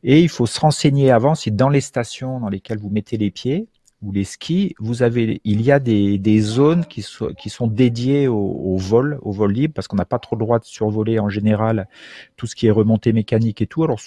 Et 0.03 0.21
il 0.21 0.29
faut 0.29 0.47
se 0.47 0.59
renseigner 0.59 1.11
avant 1.11 1.35
si 1.35 1.51
dans 1.51 1.69
les 1.69 1.81
stations 1.81 2.41
dans 2.41 2.49
lesquelles 2.49 2.79
vous 2.79 2.91
mettez 2.91 3.17
les 3.17 3.31
pieds, 3.31 3.69
ou 4.03 4.11
les 4.11 4.25
skis, 4.25 4.75
vous 4.81 5.03
avez, 5.03 5.41
il 5.45 5.63
y 5.63 5.71
a 5.71 5.79
des, 5.79 6.19
des 6.19 6.41
zones 6.41 6.85
qui, 6.87 7.03
sont 7.03 7.33
qui 7.39 7.51
sont 7.51 7.69
dédiées 7.69 8.27
au, 8.27 8.77
vol, 8.77 9.19
au 9.23 9.31
vol 9.31 9.53
libre, 9.53 9.75
parce 9.75 9.87
qu'on 9.87 9.97
n'a 9.97 10.05
pas 10.05 10.19
trop 10.19 10.35
le 10.35 10.41
droit 10.41 10.59
de 10.59 10.65
survoler 10.65 11.21
en 11.21 11.29
général 11.29 11.89
tout 12.37 12.47
ce 12.47 12.57
qui 12.57 12.67
est 12.67 12.71
remontée 12.71 13.13
mécanique 13.13 13.63
et 13.63 13.67
tout. 13.67 13.85
Alors, 13.85 14.01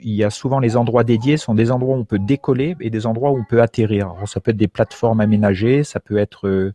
il 0.00 0.14
y 0.14 0.24
a 0.24 0.30
souvent 0.30 0.58
les 0.58 0.76
endroits 0.76 1.04
dédiés, 1.04 1.36
sont 1.36 1.54
des 1.54 1.70
endroits 1.70 1.96
où 1.96 2.00
on 2.00 2.04
peut 2.04 2.18
décoller 2.18 2.76
et 2.80 2.90
des 2.90 3.06
endroits 3.06 3.30
où 3.30 3.38
on 3.38 3.44
peut 3.44 3.62
atterrir. 3.62 4.10
Alors, 4.10 4.28
ça 4.28 4.40
peut 4.40 4.50
être 4.50 4.56
des 4.56 4.68
plateformes 4.68 5.20
aménagées, 5.20 5.84
ça 5.84 6.00
peut 6.00 6.18
être 6.18 6.48
euh, 6.48 6.74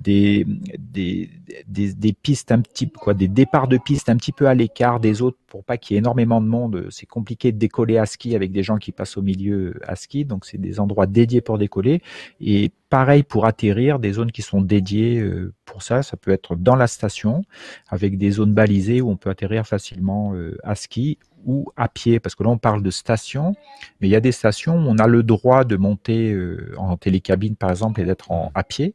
des, 0.00 0.46
des, 0.78 1.30
des, 1.68 1.94
des 1.94 2.12
pistes 2.12 2.50
un 2.50 2.60
petit, 2.60 2.90
quoi, 2.90 3.14
des 3.14 3.28
départs 3.28 3.68
de 3.68 3.78
pistes 3.78 4.08
un 4.08 4.16
petit 4.16 4.32
peu 4.32 4.48
à 4.48 4.54
l'écart 4.54 4.98
des 4.98 5.22
autres 5.22 5.38
pour 5.50 5.64
pas 5.64 5.76
qu'il 5.76 5.94
y 5.94 5.96
ait 5.96 5.98
énormément 5.98 6.40
de 6.40 6.46
monde. 6.46 6.86
C'est 6.90 7.06
compliqué 7.06 7.52
de 7.52 7.58
décoller 7.58 7.98
à 7.98 8.06
ski 8.06 8.34
avec 8.34 8.52
des 8.52 8.62
gens 8.62 8.78
qui 8.78 8.92
passent 8.92 9.18
au 9.18 9.22
milieu 9.22 9.74
à 9.86 9.96
ski, 9.96 10.24
donc 10.24 10.46
c'est 10.46 10.58
des 10.58 10.80
endroits 10.80 11.06
dédiés 11.06 11.42
pour 11.42 11.58
décoller. 11.58 12.00
Et 12.40 12.70
pareil 12.88 13.22
pour 13.22 13.44
atterrir, 13.44 13.98
des 13.98 14.12
zones 14.12 14.32
qui 14.32 14.42
sont 14.42 14.62
dédiées 14.62 15.18
euh, 15.18 15.52
pour 15.66 15.82
ça. 15.82 16.02
Ça 16.02 16.16
peut 16.16 16.30
être 16.30 16.56
dans 16.56 16.76
la 16.76 16.86
station, 16.86 17.42
avec 17.88 18.16
des 18.16 18.30
zones 18.30 18.54
balisées 18.54 19.00
où 19.00 19.10
on 19.10 19.16
peut 19.16 19.28
atterrir 19.28 19.66
facilement 19.66 20.34
euh, 20.34 20.56
à 20.62 20.74
ski 20.74 21.18
ou 21.44 21.72
à 21.76 21.88
pied, 21.88 22.20
parce 22.20 22.34
que 22.34 22.42
là 22.42 22.50
on 22.50 22.58
parle 22.58 22.82
de 22.82 22.90
station, 22.90 23.54
mais 24.00 24.08
il 24.08 24.10
y 24.10 24.16
a 24.16 24.20
des 24.20 24.32
stations 24.32 24.74
où 24.74 24.88
on 24.88 24.98
a 24.98 25.06
le 25.06 25.22
droit 25.22 25.64
de 25.64 25.76
monter 25.76 26.32
euh, 26.32 26.74
en 26.76 26.96
télécabine 26.96 27.56
par 27.56 27.70
exemple 27.70 28.00
et 28.00 28.04
d'être 28.04 28.30
en 28.30 28.52
à 28.54 28.62
pied. 28.62 28.94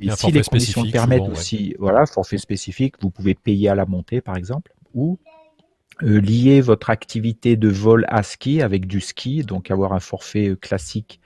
Et 0.00 0.10
si 0.10 0.30
les 0.30 0.42
conditions 0.42 0.84
le 0.84 0.90
permettent 0.90 1.28
aussi, 1.28 1.74
voilà, 1.78 2.06
forfait 2.06 2.38
spécifique, 2.38 2.94
vous 3.00 3.10
pouvez 3.10 3.34
payer 3.34 3.68
à 3.68 3.74
la 3.74 3.84
montée 3.84 4.20
par 4.20 4.36
exemple, 4.36 4.72
ou 4.94 5.18
lier 6.00 6.60
votre 6.60 6.90
activité 6.90 7.56
de 7.56 7.68
vol 7.68 8.04
à 8.08 8.22
ski 8.22 8.62
avec 8.62 8.86
du 8.86 9.00
ski, 9.00 9.42
donc 9.42 9.70
avoir 9.70 9.92
un 9.92 10.00
forfait 10.00 10.48
euh, 10.48 10.56
classique 10.56 11.20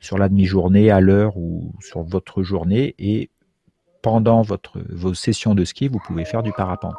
sur 0.00 0.18
la 0.18 0.28
demi-journée, 0.28 0.90
à 0.90 1.00
l'heure 1.00 1.36
ou 1.36 1.72
sur 1.80 2.02
votre 2.02 2.42
journée, 2.42 2.94
et 2.98 3.30
pendant 4.02 4.42
votre, 4.42 4.80
vos 4.90 5.14
sessions 5.14 5.54
de 5.54 5.64
ski, 5.64 5.88
vous 5.88 5.98
pouvez 5.98 6.24
faire 6.24 6.42
du 6.42 6.52
parapente. 6.52 6.96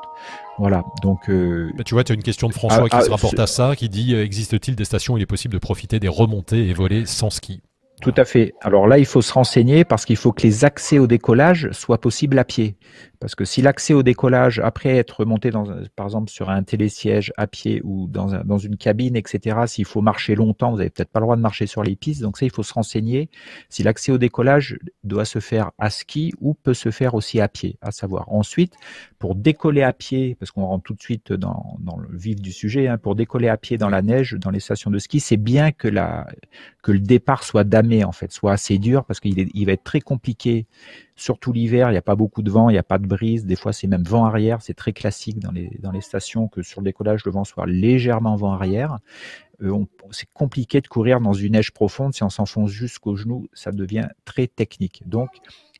Voilà. 0.57 0.83
Donc, 1.01 1.29
euh, 1.29 1.71
bah, 1.77 1.83
tu 1.83 1.93
vois, 1.93 2.03
tu 2.03 2.11
as 2.11 2.15
une 2.15 2.23
question 2.23 2.47
de 2.47 2.53
François 2.53 2.89
qui 2.89 3.01
se 3.01 3.09
rapporte 3.09 3.39
à 3.39 3.47
ça, 3.47 3.75
qui 3.75 3.89
dit 3.89 4.13
existe-t-il 4.13 4.75
des 4.75 4.85
stations 4.85 5.13
où 5.13 5.17
il 5.17 5.21
est 5.21 5.25
possible 5.25 5.53
de 5.53 5.59
profiter 5.59 5.99
des 5.99 6.09
remontées 6.09 6.67
et 6.67 6.73
voler 6.73 7.05
sans 7.05 7.29
ski? 7.29 7.61
Tout 8.01 8.13
à 8.15 8.25
fait. 8.25 8.53
Alors 8.61 8.87
là, 8.87 8.97
il 8.97 9.05
faut 9.05 9.21
se 9.21 9.33
renseigner 9.33 9.83
parce 9.83 10.05
qu'il 10.05 10.15
faut 10.15 10.31
que 10.31 10.43
les 10.43 10.65
accès 10.65 10.99
au 10.99 11.07
décollage 11.07 11.69
soient 11.71 11.99
possibles 11.99 12.39
à 12.39 12.43
pied. 12.43 12.75
Parce 13.19 13.35
que 13.35 13.43
si 13.43 13.61
l'accès 13.61 13.93
au 13.93 14.01
décollage, 14.01 14.59
après 14.59 14.95
être 14.95 15.25
monté 15.25 15.51
par 15.95 16.05
exemple 16.05 16.31
sur 16.31 16.49
un 16.49 16.63
télésiège 16.63 17.33
à 17.35 17.47
pied 17.47 17.81
ou 17.83 18.07
dans, 18.07 18.33
un, 18.33 18.45
dans 18.45 18.57
une 18.57 18.77
cabine, 18.77 19.17
etc., 19.17 19.57
s'il 19.67 19.83
faut 19.83 20.01
marcher 20.01 20.35
longtemps, 20.35 20.71
vous 20.71 20.77
n'avez 20.77 20.89
peut-être 20.89 21.11
pas 21.11 21.19
le 21.19 21.25
droit 21.25 21.35
de 21.35 21.41
marcher 21.41 21.67
sur 21.67 21.83
les 21.83 21.97
pistes. 21.97 22.21
Donc 22.21 22.37
ça, 22.37 22.45
il 22.45 22.51
faut 22.51 22.63
se 22.63 22.73
renseigner 22.73 23.29
si 23.67 23.83
l'accès 23.83 24.13
au 24.13 24.17
décollage 24.17 24.79
doit 25.03 25.25
se 25.25 25.39
faire 25.39 25.71
à 25.77 25.89
ski 25.89 26.33
ou 26.39 26.53
peut 26.53 26.73
se 26.73 26.91
faire 26.91 27.13
aussi 27.13 27.41
à 27.41 27.49
pied, 27.49 27.77
à 27.81 27.91
savoir. 27.91 28.31
Ensuite, 28.31 28.75
pour 29.17 29.35
décoller 29.35 29.81
à 29.81 29.91
pied, 29.91 30.35
parce 30.39 30.51
qu'on 30.51 30.65
rentre 30.65 30.83
tout 30.83 30.93
de 30.93 31.01
suite 31.01 31.33
dans, 31.33 31.77
dans 31.81 31.97
le 31.97 32.17
vif 32.17 32.39
du 32.39 32.53
sujet, 32.53 32.87
hein, 32.87 32.97
pour 32.97 33.15
décoller 33.15 33.49
à 33.49 33.57
pied 33.57 33.77
dans 33.77 33.89
la 33.89 34.01
neige, 34.01 34.37
dans 34.39 34.51
les 34.51 34.61
stations 34.61 34.91
de 34.91 34.99
ski, 34.99 35.19
c'est 35.19 35.35
bien 35.35 35.73
que, 35.73 35.89
la, 35.89 36.25
que 36.81 36.91
le 36.91 36.99
départ 36.99 37.43
soit 37.43 37.63
damé, 37.63 38.03
en 38.03 38.11
fait, 38.11 38.31
soit 38.31 38.53
assez 38.53 38.77
dur, 38.77 39.05
parce 39.05 39.19
qu'il 39.19 39.49
il 39.53 39.65
va 39.65 39.73
être 39.73 39.83
très 39.83 39.99
compliqué 39.99 40.65
surtout 41.19 41.51
l'hiver, 41.51 41.89
il 41.89 41.91
n'y 41.91 41.97
a 41.97 42.01
pas 42.01 42.15
beaucoup 42.15 42.41
de 42.41 42.49
vent, 42.49 42.69
il 42.69 42.73
n'y 42.73 42.79
a 42.79 42.83
pas 42.83 42.97
de 42.97 43.05
brise. 43.05 43.45
Des 43.45 43.55
fois, 43.55 43.73
c'est 43.73 43.87
même 43.87 44.03
vent 44.03 44.25
arrière. 44.25 44.61
C'est 44.61 44.73
très 44.73 44.93
classique 44.93 45.39
dans 45.39 45.51
les, 45.51 45.69
dans 45.79 45.91
les 45.91 46.01
stations 46.01 46.47
que 46.47 46.61
sur 46.63 46.81
le 46.81 46.85
décollage, 46.85 47.25
le 47.25 47.31
vent 47.31 47.43
soit 47.43 47.65
légèrement 47.65 48.35
vent 48.35 48.53
arrière. 48.53 48.99
Euh, 49.61 49.85
c'est 50.11 50.29
compliqué 50.33 50.79
de 50.79 50.87
courir 50.87 51.19
dans 51.19 51.33
une 51.33 51.53
neige 51.53 51.71
profonde. 51.71 52.13
Si 52.13 52.23
on 52.23 52.29
s'enfonce 52.29 52.71
jusqu'au 52.71 53.15
genou, 53.15 53.47
ça 53.53 53.71
devient 53.71 54.07
très 54.23 54.47
technique. 54.47 55.03
Donc, 55.05 55.29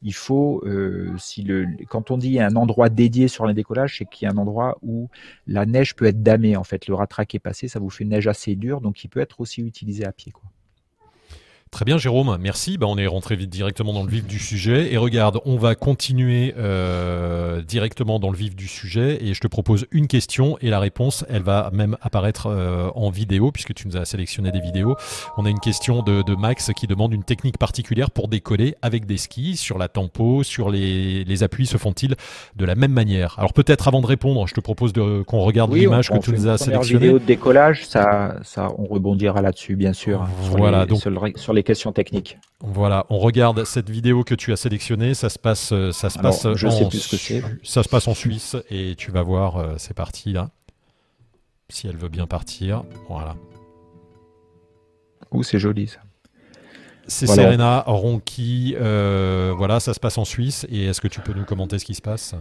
il 0.02 0.14
faut, 0.14 0.62
euh, 0.66 1.14
si 1.18 1.44
le, 1.44 1.68
quand 1.90 2.12
on 2.12 2.18
dit 2.18 2.40
un 2.40 2.56
endroit 2.56 2.90
dédié 2.90 3.28
sur 3.28 3.46
le 3.46 3.54
décollage, 3.54 3.98
c'est 3.98 4.06
qu'il 4.06 4.26
y 4.26 4.30
a 4.30 4.34
un 4.34 4.38
endroit 4.38 4.78
où 4.82 5.10
la 5.48 5.66
neige 5.66 5.96
peut 5.96 6.06
être 6.06 6.22
damée. 6.22 6.56
En 6.56 6.64
fait, 6.64 6.88
le 6.88 6.94
ratraque 6.94 7.36
est 7.36 7.40
passé, 7.40 7.68
ça 7.68 7.80
vous 7.80 7.90
fait 7.90 8.04
une 8.04 8.12
neige 8.12 8.28
assez 8.28 8.56
dure, 8.56 8.82
donc 8.82 9.04
il 9.04 9.10
peut 9.10 9.20
être 9.20 9.42
aussi 9.42 9.62
utilisé 9.62 10.06
à 10.06 10.12
pied. 10.12 10.32
Quoi. 10.32 10.49
Très 11.72 11.86
bien, 11.86 12.00
Jérôme, 12.00 12.36
merci. 12.42 12.80
Bah, 12.80 12.88
on 12.90 12.98
est 12.98 13.06
rentré 13.06 13.36
vite 13.36 13.52
directement 13.52 13.94
dans 13.94 14.02
le 14.02 14.10
vif 14.10 14.26
du 14.26 14.40
sujet. 14.40 14.92
Et 14.92 14.98
regarde, 14.98 15.40
on 15.46 15.56
va 15.56 15.76
continuer 15.76 16.56
euh, 16.58 17.62
directement 17.62 18.18
dans 18.18 18.32
le 18.32 18.38
vif 18.38 18.56
du 18.56 18.68
sujet. 18.68 19.24
Et 19.24 19.36
je 19.36 19.40
te 19.40 19.48
propose 19.48 19.86
une 19.92 20.08
question 20.08 20.58
et 20.62 20.72
la 20.72 20.80
réponse, 20.80 21.26
elle 21.30 21.44
va 21.44 21.70
même 21.72 21.96
apparaître 22.02 22.48
euh, 22.48 22.90
en 22.96 23.12
vidéo 23.12 23.52
puisque 23.52 23.76
tu 23.76 23.88
nous 23.88 23.98
as 23.98 24.06
sélectionné 24.06 24.52
des 24.52 24.60
vidéos. 24.60 24.96
On 25.38 25.46
a 25.46 25.50
une 25.50 25.60
question 25.60 26.02
de, 26.02 26.24
Max 26.36 26.72
qui 26.76 26.88
demande 26.88 27.14
une 27.14 27.24
technique 27.24 27.58
particulière 27.58 28.10
pour 28.10 28.30
décoller 28.30 28.76
avec 28.82 29.06
des 29.06 29.18
skis 29.18 29.56
sur 29.56 29.78
la 29.78 29.90
tempo, 29.90 30.42
sur 30.42 30.72
les, 30.72 31.44
appuis. 31.44 31.68
Se 31.68 31.78
font-ils 31.78 32.16
de 32.56 32.66
la 32.66 32.74
même 32.74 32.94
manière? 32.94 33.36
Alors 33.38 33.54
peut-être 33.54 33.88
avant 33.88 34.02
de 34.02 34.08
répondre, 34.08 34.48
je 34.48 34.56
te 34.56 34.60
propose 34.60 34.92
qu'on 34.94 35.42
regarde 35.42 35.74
l'image 35.74 36.10
que 36.10 36.18
tu 36.18 36.32
nous 36.32 36.48
as 36.48 36.58
sélectionnée. 36.58 37.06
vidéo 37.06 37.20
de 37.20 37.26
décollage, 37.26 37.86
ça, 37.86 38.38
ça, 38.44 38.70
on 38.78 38.86
rebondira 38.86 39.42
là-dessus, 39.44 39.76
bien 39.76 39.94
sûr. 39.94 40.28
Voilà, 40.42 40.88
donc 40.88 41.02
sur 41.36 41.54
les 41.54 41.59
questions 41.64 41.92
techniques. 41.92 42.38
Voilà, 42.62 43.06
on 43.10 43.20
regarde 43.20 43.64
cette 43.64 43.90
vidéo 43.90 44.24
que 44.24 44.36
tu 44.36 44.52
as 44.52 44.56
sélectionnée. 44.56 45.14
Ça 45.14 45.30
se 45.30 45.40
passe, 45.40 45.72
euh, 45.72 45.92
ça 45.92 46.10
se 46.10 46.20
passe 46.20 46.48
je 46.56 46.68
en, 46.68 46.72
sais 46.72 46.88
plus 46.88 47.00
ce 47.00 47.10
que 47.12 47.18
c'est. 47.18 47.44
Ça 47.64 47.84
se 47.84 47.90
passe 47.90 48.08
en 48.08 48.14
Suisse 48.14 48.56
et 48.70 48.96
tu 48.96 49.12
vas 49.12 49.24
voir, 49.24 49.58
euh, 49.58 49.76
c'est 49.78 49.94
parti 49.94 50.34
là. 50.34 50.50
Si 51.70 51.88
elle 51.88 51.98
veut 51.98 52.10
bien 52.10 52.26
partir, 52.26 52.84
voilà. 53.08 53.36
Ouh, 55.32 55.44
c'est 55.44 55.60
joli 55.60 55.88
ça. 55.88 56.00
C'est 57.08 57.28
Serena 57.28 57.84
Ronki. 57.88 58.76
Euh, 58.80 59.54
voilà, 59.58 59.80
ça 59.80 59.94
se 59.94 60.00
passe 60.00 60.18
en 60.18 60.26
Suisse. 60.26 60.68
Et 60.70 60.86
est-ce 60.86 61.02
que 61.02 61.08
tu 61.08 61.22
peux 61.22 61.34
nous 61.34 61.46
commenter 61.46 61.80
ce 61.80 61.86
qui 61.86 61.96
se 61.96 62.02
passe? 62.02 62.36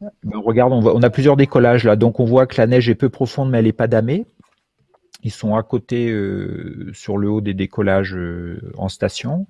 Ben, 0.00 0.38
Regarde, 0.44 0.72
on, 0.72 0.84
on, 0.84 1.02
a 1.02 1.10
plusieurs 1.10 1.36
décollages 1.36 1.84
là. 1.84 1.96
Donc 1.96 2.20
on 2.20 2.24
voit 2.24 2.46
que 2.46 2.60
la 2.60 2.66
neige 2.66 2.88
est 2.88 2.94
peu 2.94 3.08
profonde, 3.08 3.50
mais 3.50 3.58
elle 3.58 3.66
n'est 3.66 3.72
pas 3.72 3.86
damée. 3.86 4.26
Ils 5.22 5.30
sont 5.30 5.54
à 5.54 5.62
côté 5.62 6.10
euh, 6.10 6.90
sur 6.92 7.18
le 7.18 7.28
haut 7.28 7.40
des 7.40 7.54
décollages 7.54 8.14
euh, 8.14 8.72
en 8.76 8.88
station. 8.88 9.46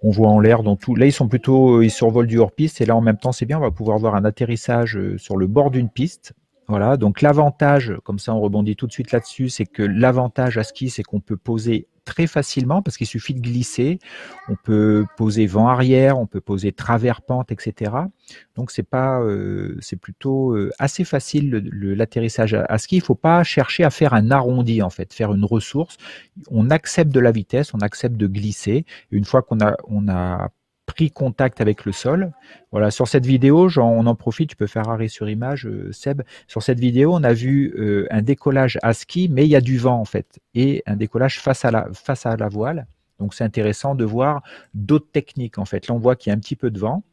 On 0.00 0.10
voit 0.10 0.28
en 0.28 0.38
l'air 0.38 0.62
dans 0.62 0.76
tout. 0.76 0.94
Là, 0.94 1.06
ils 1.06 1.12
sont 1.12 1.28
plutôt, 1.28 1.78
euh, 1.78 1.84
ils 1.84 1.90
survolent 1.90 2.26
du 2.26 2.38
hors-piste 2.38 2.80
et 2.80 2.86
là, 2.86 2.94
en 2.94 3.00
même 3.00 3.18
temps, 3.18 3.32
c'est 3.32 3.46
bien. 3.46 3.58
On 3.58 3.62
va 3.62 3.70
pouvoir 3.70 3.98
voir 3.98 4.14
un 4.14 4.24
atterrissage 4.24 4.98
sur 5.16 5.36
le 5.36 5.46
bord 5.46 5.70
d'une 5.70 5.88
piste. 5.88 6.34
Voilà. 6.68 6.96
Donc 6.96 7.22
l'avantage, 7.22 7.94
comme 8.04 8.18
ça, 8.18 8.34
on 8.34 8.40
rebondit 8.40 8.76
tout 8.76 8.86
de 8.86 8.92
suite 8.92 9.12
là-dessus, 9.12 9.48
c'est 9.48 9.66
que 9.66 9.82
l'avantage 9.82 10.58
à 10.58 10.64
ski, 10.64 10.90
c'est 10.90 11.02
qu'on 11.02 11.20
peut 11.20 11.38
poser 11.38 11.88
très 12.08 12.26
facilement 12.26 12.80
parce 12.80 12.96
qu'il 12.96 13.06
suffit 13.06 13.34
de 13.34 13.40
glisser. 13.40 13.98
On 14.48 14.56
peut 14.56 15.04
poser 15.18 15.46
vent 15.46 15.68
arrière, 15.68 16.18
on 16.18 16.26
peut 16.26 16.40
poser 16.40 16.72
travers 16.72 17.20
pente, 17.20 17.52
etc. 17.52 17.92
Donc 18.56 18.70
c'est 18.70 18.82
pas, 18.82 19.20
euh, 19.20 19.76
c'est 19.80 20.00
plutôt 20.00 20.54
euh, 20.54 20.70
assez 20.78 21.04
facile 21.04 21.68
l'atterrissage 21.70 22.54
à, 22.54 22.78
ski. 22.78 22.96
Il 22.96 23.02
faut 23.02 23.14
pas 23.14 23.44
chercher 23.44 23.84
à 23.84 23.90
faire 23.90 24.14
un 24.14 24.30
arrondi 24.30 24.80
en 24.80 24.88
fait, 24.88 25.12
faire 25.12 25.34
une 25.34 25.44
ressource. 25.44 25.98
On 26.50 26.70
accepte 26.70 27.12
de 27.12 27.20
la 27.20 27.30
vitesse, 27.30 27.74
on 27.74 27.80
accepte 27.80 28.16
de 28.16 28.26
glisser. 28.26 28.86
une 29.10 29.26
fois 29.26 29.42
qu'on 29.42 29.60
a, 29.60 29.76
on 29.86 30.08
a 30.08 30.48
pris 30.88 31.10
contact 31.10 31.60
avec 31.60 31.84
le 31.84 31.92
sol. 31.92 32.32
Voilà, 32.72 32.90
sur 32.90 33.06
cette 33.06 33.26
vidéo, 33.26 33.68
on 33.76 34.06
en 34.06 34.14
profite, 34.14 34.50
tu 34.50 34.56
peux 34.56 34.66
faire 34.66 34.88
arrêt 34.88 35.08
sur 35.08 35.28
image, 35.28 35.66
euh, 35.66 35.92
Seb. 35.92 36.22
Sur 36.48 36.62
cette 36.62 36.80
vidéo, 36.80 37.14
on 37.14 37.22
a 37.22 37.34
vu 37.34 37.74
euh, 37.76 38.06
un 38.10 38.22
décollage 38.22 38.78
à 38.82 38.94
ski, 38.94 39.28
mais 39.30 39.44
il 39.44 39.50
y 39.50 39.56
a 39.56 39.60
du 39.60 39.76
vent 39.76 40.00
en 40.00 40.06
fait, 40.06 40.40
et 40.54 40.82
un 40.86 40.96
décollage 40.96 41.40
face 41.40 41.64
à 41.64 41.70
la, 41.70 42.48
voile. 42.48 42.86
Donc 43.18 43.34
c'est 43.34 43.44
intéressant 43.44 43.94
de 43.94 44.04
voir 44.04 44.42
d'autres 44.74 45.10
techniques 45.12 45.58
en 45.58 45.66
fait. 45.66 45.86
Là, 45.88 45.94
on 45.94 45.98
voit 45.98 46.16
qu'il 46.16 46.30
y 46.30 46.32
a 46.32 46.36
un 46.36 46.40
petit 46.40 46.56
peu 46.56 46.70
de 46.70 46.78
vent 46.78 47.04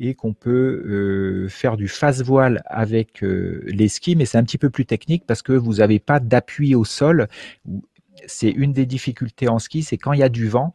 et 0.00 0.14
qu'on 0.14 0.34
peut 0.34 0.82
euh, 0.84 1.48
faire 1.48 1.76
du 1.76 1.86
face 1.86 2.22
voile 2.22 2.62
avec 2.66 3.20
les 3.22 3.88
skis, 3.88 4.16
mais 4.16 4.24
c'est 4.26 4.38
un 4.38 4.44
petit 4.44 4.58
peu 4.58 4.70
plus 4.70 4.84
technique 4.84 5.24
parce 5.26 5.42
que 5.42 5.52
vous 5.52 5.74
n'avez 5.74 6.00
pas 6.00 6.18
d'appui 6.18 6.74
au 6.74 6.84
sol. 6.84 7.28
C'est 8.26 8.50
une 8.50 8.72
des 8.72 8.86
difficultés 8.86 9.48
en 9.48 9.60
ski, 9.60 9.84
c'est 9.84 9.98
quand 9.98 10.12
il 10.12 10.18
y 10.18 10.24
a 10.24 10.28
du 10.28 10.48
vent, 10.48 10.74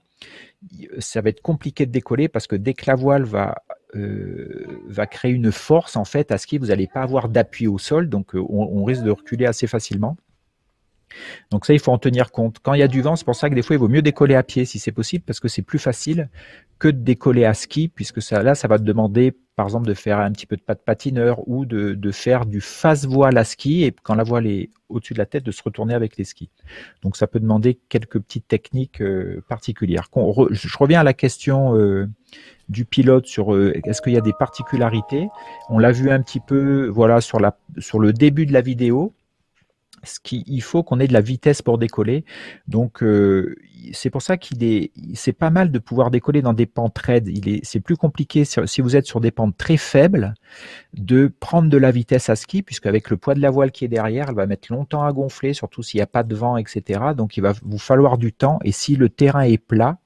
ça 1.00 1.22
va 1.22 1.30
être 1.30 1.42
compliqué 1.42 1.86
de 1.86 1.92
décoller 1.92 2.28
parce 2.28 2.48
que 2.48 2.56
dès 2.56 2.74
que 2.74 2.86
la 2.88 2.96
voile 2.96 3.24
va, 3.24 3.64
euh, 3.96 4.82
va 4.88 5.08
créer 5.08 5.32
une 5.32 5.52
force, 5.52 5.96
en 5.96 6.06
fait, 6.06 6.32
à 6.32 6.38
ski, 6.38 6.58
vous 6.58 6.68
n'allez 6.68 6.88
pas 6.88 7.02
avoir 7.02 7.30
d'appui 7.30 7.68
au 7.68 7.78
sol, 7.78 8.10
donc 8.10 8.36
euh, 8.36 8.44
on, 8.50 8.84
risque 8.84 9.04
de 9.04 9.12
reculer 9.12 9.46
assez 9.46 9.68
facilement. 9.68 10.18
Donc 11.52 11.66
ça, 11.66 11.74
il 11.74 11.80
faut 11.80 11.92
en 11.92 11.98
tenir 11.98 12.32
compte. 12.32 12.58
Quand 12.62 12.74
il 12.74 12.80
y 12.80 12.84
a 12.84 12.88
du 12.88 13.02
vent, 13.02 13.16
c'est 13.16 13.26
pour 13.26 13.36
ça 13.36 13.50
que 13.50 13.56
des 13.56 13.62
fois, 13.62 13.76
il 13.76 13.80
vaut 13.80 13.88
mieux 13.88 14.02
décoller 14.02 14.36
à 14.36 14.44
pied 14.44 14.66
si 14.66 14.78
c'est 14.78 14.92
possible, 14.92 15.24
parce 15.26 15.40
que 15.40 15.48
c'est 15.48 15.62
plus 15.62 15.80
facile 15.80 16.30
que 16.80 16.90
de 16.90 17.00
décoller 17.00 17.46
à 17.46 17.54
ski, 17.54 17.88
puisque 17.88 18.22
ça, 18.22 18.44
là, 18.44 18.56
ça 18.56 18.68
va 18.68 18.78
te 18.78 18.84
demander, 18.84 19.38
par 19.58 19.66
exemple, 19.66 19.88
de 19.88 19.96
faire 19.96 20.20
un 20.20 20.32
petit 20.32 20.46
peu 20.46 20.56
de 20.56 20.62
de 20.68 20.74
patineur 20.76 21.40
ou 21.48 21.66
de, 21.66 22.12
faire 22.12 22.46
du 22.46 22.62
face 22.62 23.06
voile 23.06 23.40
à 23.40 23.44
ski, 23.44 23.84
et 23.84 23.92
quand 24.04 24.14
la 24.14 24.24
voile 24.24 24.46
est 24.46 24.70
au-dessus 24.88 25.14
de 25.14 25.18
la 25.18 25.26
tête, 25.26 25.44
de 25.44 25.52
se 25.52 25.64
retourner 25.64 25.96
avec 25.96 26.16
les 26.16 26.26
skis. 26.26 26.52
Donc 27.02 27.18
ça 27.18 27.26
peut 27.26 27.40
demander 27.40 27.80
quelques 27.90 28.20
petites 28.20 28.48
techniques 28.48 29.02
euh, 29.02 29.44
particulières. 29.50 30.10
je 30.52 30.78
reviens 30.78 31.00
à 31.00 31.04
la 31.04 31.14
question 31.14 31.76
euh, 31.76 32.08
du 32.70 32.86
pilote 32.86 33.26
sur 33.26 33.56
euh, 33.56 33.74
est-ce 33.84 34.00
qu'il 34.04 34.14
y 34.14 34.18
a 34.18 34.22
des 34.22 34.34
particularités? 34.38 35.28
On 35.70 35.80
l'a 35.80 35.92
vu 35.92 36.12
un 36.12 36.22
petit 36.22 36.40
peu, 36.40 36.88
voilà, 36.88 37.20
sur 37.20 37.40
le 37.40 38.14
début 38.14 38.46
de 38.46 38.54
la 38.54 38.62
vidéo 38.62 39.16
il 40.32 40.62
faut 40.62 40.84
qu'on 40.84 41.00
ait 41.00 41.08
de 41.08 41.14
la 41.14 41.22
vitesse 41.22 41.62
pour 41.62 41.78
décoller. 41.78 42.24
Donc 42.68 43.04
euh, 43.04 43.56
c'est 43.94 44.10
pour 44.10 44.22
ça 44.22 44.38
qu'il 44.38 44.64
est 44.64 44.92
c'est 45.14 45.34
pas 45.34 45.50
mal 45.50 45.72
de 45.72 45.80
pouvoir 45.80 46.12
décoller 46.12 46.42
dans 46.42 46.54
des 46.54 46.66
pentes 46.66 46.98
raides. 46.98 47.30
C'est 47.64 47.80
plus 47.80 47.98
compliqué 47.98 48.46
si 48.46 48.82
vous 48.82 48.96
êtes 48.96 49.06
sur 49.06 49.20
des 49.20 49.32
pentes 49.32 49.58
très 49.58 49.78
faibles 49.78 50.34
de 50.94 51.32
prendre 51.40 51.70
de 51.70 51.78
la 51.78 51.92
vitesse 51.92 52.30
à 52.30 52.36
ski 52.36 52.64
puisque 52.64 52.86
avec 52.86 53.10
le 53.10 53.18
poids 53.18 53.36
de 53.36 53.42
la 53.42 53.50
voile 53.50 53.72
qui 53.72 53.86
est 53.86 53.90
derrière, 53.90 54.30
elle 54.30 54.36
va 54.36 54.46
mettre 54.46 54.72
longtemps 54.72 55.04
à 55.04 55.12
gonfler, 55.12 55.54
surtout 55.54 55.84
s'il 55.84 55.98
n'y 55.98 56.04
a 56.04 56.08
pas 56.08 56.24
de 56.24 56.36
vent, 56.36 56.58
etc. 56.58 57.02
Donc 57.16 57.38
il 57.38 57.42
va 57.42 57.54
vous 57.64 57.80
falloir 57.80 58.18
du 58.18 58.34
temps 58.34 58.60
et 58.64 58.72
si 58.72 58.96
le 58.96 59.10
terrain 59.10 59.42
est 59.42 59.58
plat, 59.58 59.98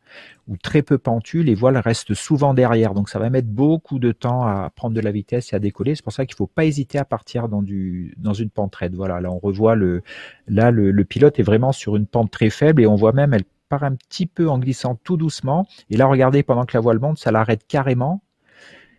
ou 0.51 0.57
très 0.57 0.81
peu 0.81 0.97
pentu, 0.97 1.43
les 1.43 1.55
voiles 1.55 1.77
restent 1.77 2.13
souvent 2.13 2.53
derrière. 2.53 2.93
Donc 2.93 3.07
ça 3.07 3.19
va 3.19 3.29
mettre 3.29 3.47
beaucoup 3.47 3.99
de 3.99 4.11
temps 4.11 4.43
à 4.45 4.69
prendre 4.75 4.93
de 4.93 4.99
la 4.99 5.11
vitesse 5.11 5.53
et 5.53 5.55
à 5.55 5.59
décoller. 5.59 5.95
C'est 5.95 6.03
pour 6.03 6.11
ça 6.11 6.25
qu'il 6.25 6.33
ne 6.33 6.37
faut 6.37 6.47
pas 6.47 6.65
hésiter 6.65 6.97
à 6.99 7.05
partir 7.05 7.47
dans, 7.47 7.61
du, 7.61 8.13
dans 8.17 8.33
une 8.33 8.49
pente 8.49 8.75
raide. 8.75 8.93
Voilà, 8.93 9.21
là 9.21 9.31
on 9.31 9.39
revoit 9.39 9.75
le, 9.75 10.03
là 10.47 10.69
le, 10.69 10.91
le 10.91 11.05
pilote 11.05 11.39
est 11.39 11.43
vraiment 11.43 11.71
sur 11.71 11.95
une 11.95 12.05
pente 12.05 12.31
très 12.31 12.49
faible 12.49 12.81
et 12.81 12.87
on 12.87 12.95
voit 12.95 13.13
même 13.13 13.33
elle 13.33 13.45
part 13.69 13.83
un 13.83 13.95
petit 13.95 14.25
peu 14.25 14.49
en 14.49 14.59
glissant 14.59 14.95
tout 14.95 15.15
doucement. 15.15 15.65
Et 15.89 15.95
là, 15.95 16.05
regardez, 16.05 16.43
pendant 16.43 16.65
que 16.65 16.75
la 16.75 16.81
voile 16.81 16.99
monte, 16.99 17.17
ça 17.17 17.31
l'arrête 17.31 17.65
carrément. 17.65 18.21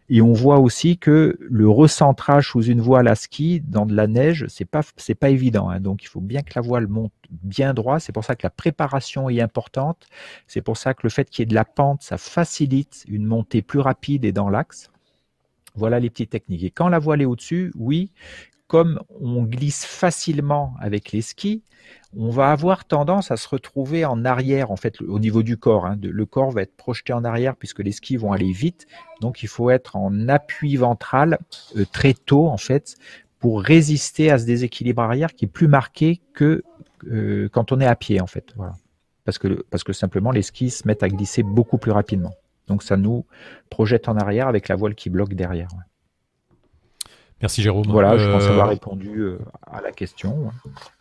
Et 0.09 0.21
on 0.21 0.33
voit 0.33 0.59
aussi 0.59 0.99
que 0.99 1.39
le 1.41 1.69
recentrage 1.69 2.49
sous 2.51 2.63
une 2.63 2.81
voile 2.81 3.09
à 3.09 3.15
ski 3.15 3.61
dans 3.61 3.87
de 3.87 3.95
la 3.95 4.07
neige, 4.07 4.47
c'est 4.49 4.65
pas 4.65 4.83
c'est 4.97 5.15
pas 5.15 5.31
évident. 5.31 5.71
Hein. 5.71 5.81
Donc 5.81 6.03
il 6.03 6.09
faut 6.09 6.21
bien 6.21 6.43
que 6.43 6.53
la 6.55 6.61
voile 6.61 6.87
monte 6.87 7.13
bien 7.31 7.73
droit. 7.73 8.01
C'est 8.01 8.13
pour 8.13 8.25
ça 8.25 8.35
que 8.35 8.45
la 8.45 8.51
préparation 8.51 9.31
est 9.31 9.41
importante. 9.41 10.07
C'est 10.47 10.61
pour 10.61 10.77
ça 10.77 10.93
que 10.95 11.01
le 11.05 11.11
fait 11.11 11.31
qu'il 11.31 11.43
y 11.43 11.45
ait 11.45 11.47
de 11.47 11.55
la 11.55 11.65
pente, 11.65 12.03
ça 12.03 12.19
facilite 12.19 13.05
une 13.09 13.25
montée 13.25 13.63
plus 13.63 13.81
rapide 13.81 14.25
et 14.25 14.33
dans 14.33 14.51
l'axe. 14.51 14.91
Voilà 15.75 16.01
les 16.01 16.11
petites 16.11 16.31
techniques. 16.31 16.65
Et 16.65 16.71
quand 16.71 16.89
la 16.89 16.99
voile 16.99 17.23
est 17.23 17.27
au-dessus, 17.27 17.73
oui, 17.77 18.11
comme 18.73 19.01
on 19.21 19.43
glisse 19.43 19.85
facilement 19.85 20.73
avec 20.81 21.13
les 21.13 21.21
skis, 21.21 21.63
on 22.17 22.31
va 22.31 22.53
avoir 22.53 22.87
tendance 22.87 23.31
à 23.31 23.37
se 23.37 23.47
retrouver 23.47 24.07
en 24.07 24.25
arrière, 24.25 24.71
en 24.71 24.77
fait, 24.77 24.99
au 25.03 25.19
niveau 25.19 25.43
du 25.43 25.59
corps. 25.59 25.85
Hein. 25.85 25.99
Le 26.01 26.25
corps 26.25 26.51
va 26.53 26.63
être 26.63 26.75
projeté 26.75 27.13
en 27.13 27.23
arrière 27.23 27.55
puisque 27.55 27.81
les 27.81 27.93
skis 27.93 28.17
vont 28.17 28.33
aller 28.33 28.51
vite. 28.51 28.87
Donc, 29.21 29.43
il 29.43 29.49
faut 29.51 29.69
être 29.69 29.97
en 29.97 30.27
appui 30.27 30.77
ventral 30.77 31.39
euh, 31.77 31.85
très 31.93 32.15
tôt, 32.15 32.49
en 32.49 32.57
fait, 32.57 32.97
pour 33.41 33.61
résister 33.61 34.31
à 34.31 34.39
ce 34.39 34.47
déséquilibre 34.47 35.03
arrière 35.03 35.35
qui 35.35 35.45
est 35.45 35.53
plus 35.53 35.69
marqué 35.69 36.23
que 36.33 36.63
euh, 37.11 37.51
quand 37.53 37.73
on 37.73 37.81
est 37.83 37.87
à 37.87 37.95
pied, 37.95 38.23
en 38.23 38.27
fait. 38.27 38.55
Parce 39.27 39.85
que 39.85 39.93
simplement, 39.93 40.31
les 40.31 40.41
skis 40.41 40.71
se 40.71 40.89
mettent 40.89 41.03
à 41.03 41.11
glisser 41.11 41.43
beaucoup 41.43 41.77
plus 41.77 41.93
rapidement. 41.93 42.33
Donc, 42.69 42.83
ça 42.83 42.97
nous 42.97 43.27
projette 43.69 44.09
en 44.09 44.17
arrière 44.17 44.49
avec 44.49 44.69
la 44.69 44.77
voile 44.77 44.95
qui 44.95 45.11
bloque 45.11 45.35
derrière. 45.35 45.69
Merci 47.43 47.63
Jérôme. 47.63 47.85
Voilà, 47.89 48.17
je 48.17 48.31
pense 48.31 48.45
avoir 48.45 48.67
euh, 48.67 48.71
répondu 48.71 49.19
euh, 49.19 49.39
à 49.71 49.81
la 49.81 49.91
question. 49.91 50.51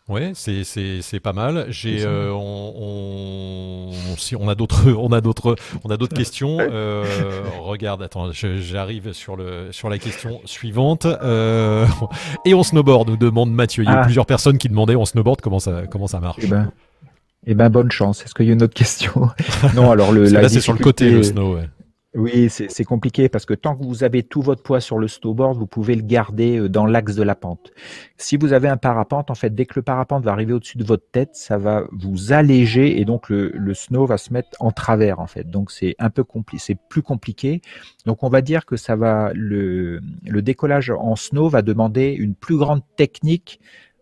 Oui, 0.08 0.32
c'est 0.34 1.20
pas 1.20 1.32
mal. 1.32 1.66
J'ai 1.68 2.04
euh, 2.04 2.32
on, 2.32 2.72
on, 2.76 4.16
si 4.16 4.34
on 4.34 4.48
a 4.48 4.54
d'autres 4.54 4.90
on 4.98 5.12
a 5.12 5.20
d'autres 5.20 5.56
on 5.84 5.90
a 5.90 5.96
d'autres 5.96 6.16
questions. 6.16 6.58
Euh, 6.60 7.04
regarde, 7.60 8.02
attends, 8.02 8.32
j'arrive 8.32 9.12
sur 9.12 9.36
le 9.36 9.70
sur 9.70 9.88
la 9.88 9.98
question 9.98 10.40
suivante. 10.44 11.06
Euh, 11.06 11.86
et 12.44 12.54
on 12.54 12.64
snowboard, 12.64 13.08
nous 13.08 13.16
demande 13.16 13.52
Mathieu. 13.52 13.84
Il 13.84 13.90
y 13.90 13.92
a 13.92 14.00
ah. 14.00 14.04
plusieurs 14.04 14.26
personnes 14.26 14.58
qui 14.58 14.68
demandaient 14.68 14.96
on 14.96 15.04
snowboard 15.04 15.40
comment 15.40 15.60
ça 15.60 15.82
comment 15.88 16.08
ça 16.08 16.18
marche? 16.18 16.40
Eh 16.42 16.48
ben, 16.48 16.72
eh 17.46 17.54
ben 17.54 17.70
bonne 17.70 17.92
chance. 17.92 18.24
Est-ce 18.24 18.34
qu'il 18.34 18.46
y 18.46 18.50
a 18.50 18.52
une 18.52 18.62
autre 18.62 18.74
question? 18.74 19.28
Non, 19.76 19.92
alors 19.92 20.10
le 20.10 20.24
là 20.24 20.48
c'est 20.48 20.60
sur 20.60 20.72
le 20.72 20.80
côté 20.80 21.08
le 21.10 21.22
snow. 21.22 21.54
Ouais. 21.54 21.68
Oui, 22.14 22.50
c'est 22.50 22.84
compliqué 22.84 23.30
parce 23.30 23.46
que 23.46 23.54
tant 23.54 23.74
que 23.74 23.84
vous 23.84 24.04
avez 24.04 24.22
tout 24.22 24.42
votre 24.42 24.62
poids 24.62 24.82
sur 24.82 24.98
le 24.98 25.08
snowboard, 25.08 25.56
vous 25.56 25.66
pouvez 25.66 25.94
le 25.94 26.02
garder 26.02 26.58
euh, 26.58 26.68
dans 26.68 26.84
l'axe 26.84 27.14
de 27.14 27.22
la 27.22 27.34
pente. 27.34 27.72
Si 28.18 28.36
vous 28.36 28.52
avez 28.52 28.68
un 28.68 28.76
parapente, 28.76 29.30
en 29.30 29.34
fait, 29.34 29.54
dès 29.54 29.64
que 29.64 29.72
le 29.76 29.82
parapente 29.82 30.22
va 30.22 30.32
arriver 30.32 30.52
au-dessus 30.52 30.76
de 30.76 30.84
votre 30.84 31.10
tête, 31.10 31.30
ça 31.34 31.56
va 31.56 31.84
vous 31.90 32.34
alléger 32.34 33.00
et 33.00 33.06
donc 33.06 33.30
le, 33.30 33.50
le 33.54 33.72
snow 33.72 34.04
va 34.04 34.18
se 34.18 34.30
mettre 34.30 34.50
en 34.60 34.72
travers, 34.72 35.20
en 35.20 35.26
fait. 35.26 35.48
Donc 35.48 35.70
c'est 35.70 35.94
un 35.98 36.10
peu 36.10 36.22
compliqué, 36.22 36.62
c'est 36.62 36.78
plus 36.90 37.00
compliqué. 37.00 37.62
Donc 38.04 38.22
on 38.22 38.28
va 38.28 38.42
dire 38.42 38.66
que 38.66 38.76
ça 38.76 38.94
va 38.94 39.32
le, 39.34 40.02
le 40.26 40.42
décollage 40.42 40.90
en 40.90 41.16
snow 41.16 41.48
va 41.48 41.62
demander 41.62 42.10
une 42.10 42.34
plus 42.34 42.58
grande 42.58 42.82
technique 42.96 43.58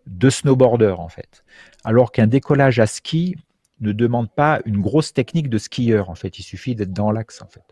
de 0.07 0.29
snowboarder, 0.29 0.95
en 0.97 1.07
fait. 1.07 1.45
Alors 1.85 2.11
qu'un 2.11 2.27
décollage 2.27 2.79
à 2.79 2.87
ski, 2.87 3.37
ne 3.79 3.93
demande 3.93 4.29
pas 4.29 4.61
une 4.65 4.81
grosse 4.81 5.13
technique 5.13 5.49
de 5.49 5.57
skieur. 5.57 6.09
En 6.09 6.15
fait, 6.15 6.37
il 6.39 6.43
suffit 6.43 6.75
d'être 6.75 6.93
dans 6.93 7.11
l'axe. 7.11 7.41
En 7.41 7.47
fait. 7.47 7.63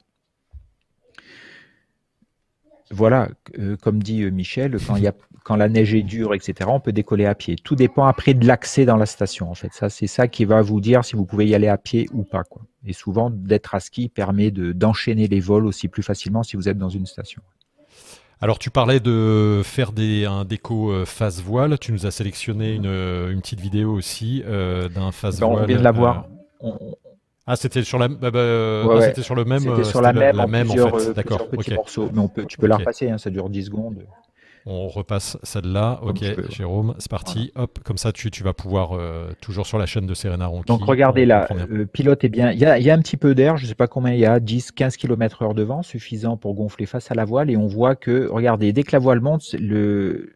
Voilà, 2.91 3.29
euh, 3.59 3.77
comme 3.77 4.01
dit 4.01 4.23
euh, 4.23 4.31
Michel, 4.31 4.77
quand, 4.85 4.97
y 4.97 5.07
a, 5.07 5.13
quand 5.43 5.55
la 5.55 5.69
neige 5.69 5.93
est 5.93 6.01
dure, 6.01 6.33
etc., 6.33 6.69
on 6.71 6.79
peut 6.79 6.91
décoller 6.91 7.25
à 7.25 7.35
pied. 7.35 7.55
Tout 7.55 7.75
dépend 7.75 8.05
après 8.05 8.33
de 8.33 8.47
l'accès 8.47 8.85
dans 8.85 8.97
la 8.97 9.05
station. 9.05 9.49
En 9.49 9.53
fait, 9.53 9.73
ça, 9.73 9.89
c'est 9.89 10.07
ça 10.07 10.27
qui 10.27 10.45
va 10.45 10.61
vous 10.61 10.81
dire 10.81 11.05
si 11.05 11.15
vous 11.15 11.25
pouvez 11.25 11.47
y 11.47 11.53
aller 11.53 11.67
à 11.67 11.77
pied 11.77 12.07
ou 12.13 12.23
pas. 12.23 12.43
Quoi. 12.43 12.63
Et 12.85 12.93
souvent, 12.93 13.29
d'être 13.29 13.75
à 13.75 13.79
ski 13.79 14.09
permet 14.09 14.49
de, 14.49 14.71
d'enchaîner 14.71 15.27
les 15.27 15.39
vols 15.39 15.67
aussi 15.67 15.87
plus 15.87 16.03
facilement 16.03 16.41
si 16.41 16.55
vous 16.55 16.67
êtes 16.67 16.77
dans 16.77 16.89
une 16.89 17.05
station. 17.05 17.41
Alors 18.41 18.57
tu 18.57 18.69
parlais 18.69 19.01
de 19.01 19.61
faire 19.65 19.91
des, 19.91 20.23
un 20.23 20.45
déco 20.45 20.91
euh, 20.91 21.03
face 21.03 21.41
voile, 21.41 21.77
tu 21.77 21.91
nous 21.91 22.05
as 22.05 22.11
sélectionné 22.11 22.73
une, 22.73 22.85
une 22.85 23.41
petite 23.41 23.59
vidéo 23.59 23.91
aussi 23.91 24.41
d'un 24.47 25.11
face 25.11 25.39
voile. 25.39 25.55
Ben, 25.55 25.61
on 25.63 25.65
vient 25.65 25.77
de 25.77 25.83
la 25.83 25.91
voir. 25.91 26.25
Ah, 27.51 27.55
c'était 27.55 27.81
sur 27.81 27.97
la, 27.97 28.07
bah, 28.07 28.29
bah, 28.29 28.83
ah, 28.91 29.01
c'était 29.01 29.23
sur 29.23 29.33
le 29.33 29.43
même. 29.43 29.61
C'était 29.61 29.83
sur 29.83 30.01
la, 30.01 30.13
même, 30.13 30.35
la, 30.35 30.45
même 30.45 30.69
en 30.69 30.99
fait. 30.99 31.13
D'accord. 31.13 31.49
Petits 31.49 31.73
morceaux, 31.73 32.07
mais 32.13 32.19
on 32.19 32.27
peut, 32.27 32.45
tu 32.45 32.59
peux 32.59 32.67
la 32.67 32.77
repasser. 32.77 33.09
Hein, 33.09 33.17
ça 33.17 33.31
dure 33.31 33.49
10 33.49 33.65
secondes. 33.65 34.05
On 34.67 34.87
repasse 34.87 35.35
celle-là. 35.41 35.99
Ok, 36.03 36.23
Jérôme, 36.51 36.93
c'est 36.99 37.09
parti. 37.09 37.51
Hop, 37.55 37.79
comme 37.83 37.97
ça, 37.97 38.11
tu, 38.11 38.29
tu 38.29 38.43
vas 38.43 38.53
pouvoir 38.53 38.91
euh, 38.93 39.31
toujours 39.41 39.65
sur 39.65 39.79
la 39.79 39.87
chaîne 39.87 40.05
de 40.05 40.13
Serena 40.13 40.45
Ronchi. 40.45 40.67
Donc 40.67 40.83
regardez 40.83 41.25
là, 41.25 41.47
le 41.67 41.87
pilote 41.87 42.23
est 42.23 42.29
bien. 42.29 42.51
Il 42.51 42.59
y 42.59 42.65
a, 42.65 42.77
y 42.77 42.91
a, 42.91 42.93
un 42.93 42.99
petit 42.99 43.17
peu 43.17 43.33
d'air, 43.33 43.57
je 43.57 43.63
ne 43.63 43.67
sais 43.67 43.73
pas 43.73 43.87
combien 43.87 44.13
il 44.13 44.19
y 44.19 44.27
a, 44.27 44.39
10, 44.39 44.71
15 44.73 44.97
km 44.97 45.41
heure 45.41 45.55
de 45.55 45.63
vent, 45.63 45.81
suffisant 45.81 46.37
pour 46.37 46.53
gonfler 46.53 46.85
face 46.85 47.09
à 47.09 47.15
la 47.15 47.25
voile. 47.25 47.49
Et 47.49 47.57
on 47.57 47.65
voit 47.65 47.95
que, 47.95 48.27
regardez, 48.27 48.73
dès 48.73 48.83
que 48.83 48.91
la 48.91 48.99
voile 48.99 49.21
monte, 49.21 49.55
le, 49.59 50.33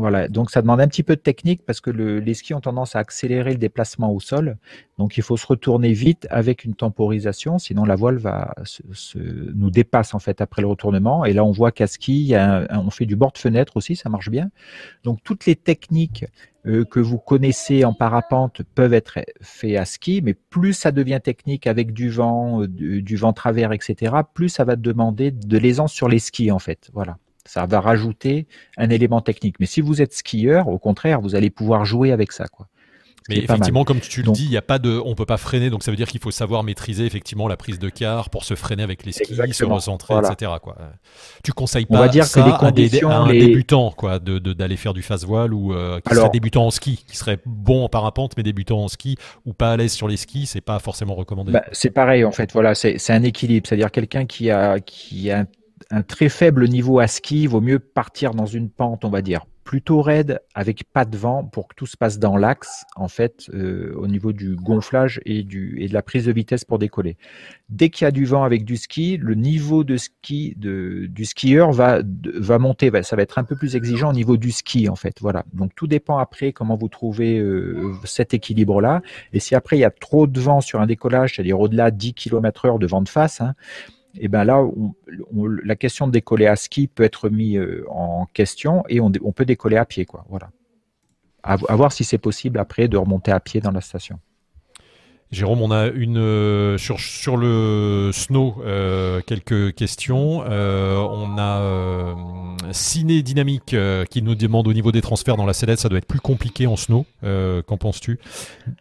voilà, 0.00 0.28
donc 0.28 0.50
ça 0.50 0.62
demande 0.62 0.80
un 0.80 0.88
petit 0.88 1.02
peu 1.02 1.14
de 1.14 1.20
technique 1.20 1.62
parce 1.66 1.80
que 1.80 1.90
les 1.90 2.34
skis 2.34 2.54
ont 2.54 2.60
tendance 2.60 2.96
à 2.96 3.00
accélérer 3.00 3.52
le 3.52 3.58
déplacement 3.58 4.10
au 4.12 4.18
sol. 4.18 4.56
Donc 4.98 5.18
il 5.18 5.22
faut 5.22 5.36
se 5.36 5.46
retourner 5.46 5.92
vite 5.92 6.26
avec 6.30 6.64
une 6.64 6.74
temporisation, 6.74 7.58
sinon 7.58 7.84
la 7.84 7.96
voile 7.96 8.16
va 8.16 8.54
se, 8.64 9.18
nous 9.18 9.70
dépasse 9.70 10.14
en 10.14 10.18
fait 10.18 10.40
après 10.40 10.62
le 10.62 10.68
retournement. 10.68 11.24
Et 11.26 11.34
là 11.34 11.44
on 11.44 11.50
voit 11.50 11.70
qu'à 11.70 11.86
ski, 11.86 12.34
on 12.70 12.90
fait 12.90 13.04
du 13.04 13.14
bord 13.14 13.32
de 13.32 13.38
fenêtre 13.38 13.76
aussi, 13.76 13.94
ça 13.94 14.08
marche 14.08 14.30
bien. 14.30 14.50
Donc 15.04 15.18
toutes 15.22 15.44
les 15.44 15.54
techniques 15.54 16.24
euh, 16.66 16.84
que 16.84 17.00
vous 17.00 17.18
connaissez 17.18 17.84
en 17.84 17.92
parapente 17.92 18.62
peuvent 18.74 18.94
être 18.94 19.18
faites 19.40 19.76
à 19.76 19.84
ski, 19.84 20.20
mais 20.22 20.34
plus 20.34 20.72
ça 20.72 20.92
devient 20.92 21.20
technique 21.22 21.66
avec 21.66 21.92
du 21.92 22.08
vent, 22.10 22.62
euh, 22.62 22.68
du, 22.68 23.02
du 23.02 23.16
vent 23.16 23.32
travers, 23.32 23.72
etc., 23.72 24.14
plus 24.34 24.48
ça 24.48 24.64
va 24.64 24.76
demander 24.76 25.30
de 25.30 25.58
l'aisance 25.58 25.92
sur 25.92 26.08
les 26.08 26.18
skis 26.18 26.50
en 26.50 26.58
fait. 26.58 26.90
Voilà. 26.94 27.18
Ça 27.46 27.66
va 27.66 27.80
rajouter 27.80 28.46
un 28.76 28.90
élément 28.90 29.20
technique. 29.20 29.56
Mais 29.60 29.66
si 29.66 29.80
vous 29.80 30.02
êtes 30.02 30.12
skieur, 30.12 30.68
au 30.68 30.78
contraire, 30.78 31.20
vous 31.20 31.34
allez 31.34 31.50
pouvoir 31.50 31.84
jouer 31.84 32.12
avec 32.12 32.32
ça. 32.32 32.46
Quoi. 32.48 32.68
Mais 33.28 33.38
effectivement, 33.38 33.84
comme 33.84 34.00
tu 34.00 34.22
le 34.22 34.32
dis, 34.32 34.44
il 34.44 34.50
y 34.50 34.56
a 34.56 34.62
pas 34.62 34.78
de, 34.78 35.00
on 35.04 35.14
peut 35.14 35.26
pas 35.26 35.36
freiner, 35.36 35.70
donc 35.70 35.82
ça 35.82 35.90
veut 35.90 35.96
dire 35.96 36.08
qu'il 36.08 36.20
faut 36.20 36.30
savoir 36.30 36.64
maîtriser 36.64 37.04
effectivement 37.04 37.48
la 37.48 37.56
prise 37.56 37.78
de 37.78 37.88
quart 37.88 38.30
pour 38.30 38.44
se 38.44 38.54
freiner 38.54 38.82
avec 38.82 39.04
les 39.04 39.12
skis, 39.12 39.36
se 39.52 39.64
recentrer, 39.64 40.14
etc. 40.16 40.52
Quoi. 40.62 40.76
Tu 41.44 41.52
conseilles 41.52 41.86
pas 41.86 42.08
dire 42.08 42.24
ça 42.24 42.42
que 42.42 42.46
les 42.80 43.04
à, 43.04 43.18
un 43.20 43.26
débutant, 43.28 43.90
quoi, 43.90 44.18
de 44.18 44.38
d'aller 44.38 44.76
faire 44.76 44.94
du 44.94 45.02
face 45.02 45.24
voile 45.24 45.54
ou 45.54 45.72
euh, 45.72 46.00
qui 46.00 46.14
serait 46.14 46.30
débutant 46.30 46.66
en 46.66 46.70
ski, 46.70 47.04
qui 47.06 47.16
serait 47.16 47.38
bon 47.46 47.84
en 47.84 47.88
parapente 47.88 48.32
mais 48.36 48.42
débutant 48.42 48.78
en 48.78 48.88
ski 48.88 49.16
ou 49.44 49.52
pas 49.52 49.72
à 49.72 49.76
l'aise 49.76 49.92
sur 49.92 50.08
les 50.08 50.16
skis, 50.16 50.46
c'est 50.46 50.60
pas 50.60 50.78
forcément 50.78 51.14
recommandé. 51.14 51.52
Bah, 51.52 51.64
c'est 51.72 51.90
pareil 51.90 52.24
en 52.24 52.32
fait, 52.32 52.52
voilà, 52.52 52.74
c'est 52.74 53.10
un 53.10 53.22
équilibre, 53.22 53.66
c'est-à-dire 53.68 53.90
quelqu'un 53.90 54.26
qui 54.26 54.50
a 54.50 54.80
qui 54.80 55.30
a 55.30 55.44
un 55.90 56.02
très 56.02 56.28
faible 56.28 56.68
niveau 56.68 57.00
à 57.00 57.06
ski, 57.06 57.42
il 57.42 57.48
vaut 57.48 57.60
mieux 57.60 57.78
partir 57.78 58.34
dans 58.34 58.46
une 58.46 58.70
pente, 58.70 59.04
on 59.04 59.10
va 59.10 59.22
dire, 59.22 59.46
plutôt 59.64 60.02
raide, 60.02 60.40
avec 60.54 60.84
pas 60.92 61.04
de 61.04 61.16
vent, 61.16 61.44
pour 61.44 61.68
que 61.68 61.74
tout 61.76 61.86
se 61.86 61.96
passe 61.96 62.18
dans 62.18 62.36
l'axe, 62.36 62.84
en 62.96 63.06
fait, 63.06 63.48
euh, 63.54 63.94
au 63.96 64.08
niveau 64.08 64.32
du 64.32 64.56
gonflage 64.56 65.20
et, 65.26 65.44
de 65.44 65.92
la 65.92 66.02
prise 66.02 66.26
de 66.26 66.32
vitesse 66.32 66.64
pour 66.64 66.78
décoller. 66.78 67.16
Dès 67.68 67.88
qu'il 67.88 68.04
y 68.04 68.08
a 68.08 68.10
du 68.10 68.24
vent 68.24 68.42
avec 68.42 68.64
du 68.64 68.76
ski, 68.76 69.16
le 69.16 69.34
niveau 69.34 69.84
de 69.84 69.96
ski 69.96 70.54
de, 70.56 71.06
du 71.08 71.24
skieur 71.24 71.70
va, 71.70 72.00
va 72.34 72.58
monter, 72.58 72.90
ça 73.02 73.14
va 73.14 73.22
être 73.22 73.38
un 73.38 73.44
peu 73.44 73.54
plus 73.54 73.76
exigeant 73.76 74.10
au 74.10 74.12
niveau 74.14 74.36
du 74.36 74.50
ski, 74.50 74.88
en 74.88 74.96
fait. 74.96 75.18
Voilà. 75.20 75.44
Donc 75.52 75.72
tout 75.76 75.86
dépend 75.86 76.18
après 76.18 76.52
comment 76.52 76.76
vous 76.76 76.88
trouvez 76.88 77.38
euh, 77.38 77.92
cet 78.04 78.34
équilibre-là. 78.34 79.02
Et 79.32 79.38
si 79.38 79.54
après 79.54 79.76
il 79.76 79.80
y 79.80 79.84
a 79.84 79.90
trop 79.90 80.26
de 80.26 80.40
vent 80.40 80.60
sur 80.60 80.80
un 80.80 80.86
décollage, 80.86 81.36
c'est-à-dire 81.36 81.60
au-delà 81.60 81.90
10 81.90 82.14
km 82.14 82.64
heure 82.64 82.78
de 82.80 82.88
vent 82.88 83.02
de 83.02 83.08
face, 83.08 83.40
hein, 83.40 83.54
et 84.18 84.28
ben 84.28 84.44
là, 84.44 84.64
la 85.64 85.76
question 85.76 86.06
de 86.06 86.12
décoller 86.12 86.46
à 86.46 86.56
ski 86.56 86.88
peut 86.88 87.04
être 87.04 87.28
mise 87.28 87.58
euh, 87.58 87.84
en 87.90 88.26
question 88.32 88.82
et 88.88 89.00
on, 89.00 89.10
peut 89.10 89.44
décoller 89.44 89.76
à 89.76 89.84
pied, 89.84 90.04
quoi. 90.04 90.24
Voilà. 90.28 90.50
À, 91.42 91.56
voir 91.56 91.92
si 91.92 92.04
c'est 92.04 92.18
possible 92.18 92.58
après 92.58 92.88
de 92.88 92.96
remonter 92.96 93.32
à 93.32 93.40
pied 93.40 93.60
dans 93.60 93.70
la 93.70 93.80
station. 93.80 94.18
Jérôme, 95.30 95.62
on 95.62 95.70
a 95.70 95.86
une 95.86 96.18
euh, 96.18 96.76
sur, 96.76 96.98
sur 96.98 97.36
le 97.36 98.10
snow 98.12 98.56
euh, 98.62 99.20
quelques 99.24 99.74
questions. 99.74 100.40
on 100.40 101.38
a 101.38 102.14
Ciné 102.72 103.22
Dynamique 103.22 103.76
qui 104.10 104.22
nous 104.22 104.34
demande 104.34 104.66
au 104.66 104.72
niveau 104.72 104.90
des 104.90 105.00
transferts 105.00 105.36
dans 105.36 105.46
la 105.46 105.54
sellette, 105.54 105.78
ça 105.78 105.88
doit 105.88 105.98
être 105.98 106.06
plus 106.06 106.20
compliqué 106.20 106.66
en 106.66 106.76
snow. 106.76 107.06
Qu'en 107.22 107.76
penses-tu? 107.78 108.18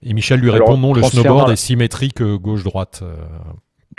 Et 0.02 0.13
Michel 0.13 0.39
lui 0.39 0.50
répond 0.50 0.76
non, 0.76 0.94
le 0.94 1.04
snowboard 1.04 1.52
est 1.52 1.56
symétrique 1.56 2.22
gauche-droite. 2.22 3.04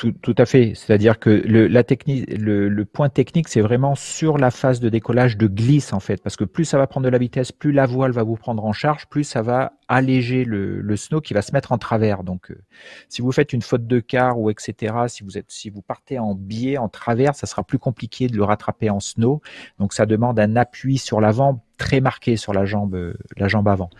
Tout, 0.00 0.34
à 0.38 0.46
fait. 0.46 0.72
C'est-à-dire 0.74 1.18
que 1.18 1.28
le, 1.28 1.66
la 1.66 1.84
technique, 1.84 2.24
le, 2.32 2.84
point 2.86 3.10
technique, 3.10 3.48
c'est 3.48 3.60
vraiment 3.60 3.94
sur 3.94 4.38
la 4.38 4.50
phase 4.50 4.80
de 4.80 4.88
décollage 4.88 5.36
de 5.36 5.46
glisse 5.46 5.92
en 5.92 6.00
fait, 6.00 6.22
parce 6.22 6.36
que 6.36 6.44
plus 6.44 6.64
ça 6.64 6.78
va 6.78 6.86
prendre 6.86 7.04
de 7.04 7.10
la 7.10 7.18
vitesse, 7.18 7.52
plus 7.52 7.70
la 7.70 7.84
voile 7.84 8.10
va 8.10 8.22
vous 8.22 8.36
prendre 8.36 8.64
en 8.64 8.72
charge, 8.72 9.08
plus 9.08 9.24
ça 9.24 9.42
va 9.42 9.74
alléger 9.88 10.44
le, 10.46 10.96
snow 10.96 11.20
qui 11.20 11.34
va 11.34 11.42
se 11.42 11.52
mettre 11.52 11.72
en 11.72 11.76
travers. 11.76 12.24
Donc, 12.24 12.50
euh, 12.50 12.62
si 13.10 13.20
vous 13.20 13.30
faites 13.30 13.52
une 13.52 13.60
faute 13.60 13.86
de 13.86 14.00
quart 14.00 14.38
ou 14.38 14.48
etc., 14.48 14.94
si 15.08 15.22
vous 15.22 15.36
êtes, 15.36 15.50
si 15.50 15.68
vous 15.68 15.82
partez 15.82 16.18
en 16.18 16.34
biais, 16.34 16.78
en 16.78 16.88
travers, 16.88 17.34
ça 17.34 17.46
sera 17.46 17.62
plus 17.62 17.78
compliqué 17.78 18.26
de 18.28 18.36
le 18.38 18.44
rattraper 18.44 18.88
en 18.88 19.00
snow. 19.00 19.42
Donc, 19.78 19.92
ça 19.92 20.06
demande 20.06 20.40
un 20.40 20.56
appui 20.56 20.96
sur 20.96 21.20
l'avant 21.20 21.62
très 21.76 22.00
marqué 22.00 22.36
sur 22.36 22.54
la 22.54 22.64
jambe, 22.64 23.14
la 23.36 23.48
jambe 23.48 23.68
avant. 23.68 23.90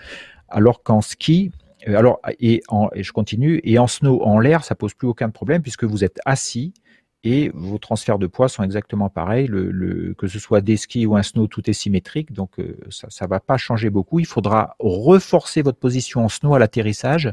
Alors 0.49 0.83
qu'en 0.83 1.03
ski, 1.03 1.53
euh, 1.53 1.70
alors, 1.87 2.21
et, 2.39 2.63
en, 2.69 2.89
et 2.95 3.03
je 3.03 3.13
continue, 3.13 3.61
et 3.65 3.79
en 3.79 3.87
snow, 3.87 4.23
en 4.23 4.39
l'air, 4.39 4.65
ça 4.65 4.75
pose 4.75 4.95
plus 4.95 5.09
aucun 5.09 5.31
problème 5.31 5.63
puisque 5.63 5.85
vous 5.85 6.05
êtes 6.05 6.19
assis 6.25 6.75
et 7.23 7.51
vos 7.53 7.79
transferts 7.79 8.19
de 8.19 8.27
poids 8.27 8.49
sont 8.49 8.63
exactement 8.63 9.11
pareils. 9.11 9.47
Le, 9.47 10.15
que 10.15 10.27
ce 10.27 10.39
soit 10.39 10.61
des 10.61 10.77
skis 10.77 11.07
ou 11.07 11.17
un 11.17 11.23
snow, 11.23 11.47
tout 11.47 11.69
est 11.69 11.75
symétrique, 11.75 12.33
donc 12.33 12.59
euh, 12.59 12.79
ça 12.89 13.09
ne 13.25 13.29
va 13.29 13.41
pas 13.41 13.59
changer 13.59 13.91
beaucoup. 13.91 14.21
Il 14.21 14.27
faudra 14.27 14.77
renforcer 14.79 15.63
votre 15.63 15.79
position 15.79 16.25
en 16.25 16.29
snow 16.29 16.55
à 16.55 16.59
l'atterrissage, 16.59 17.33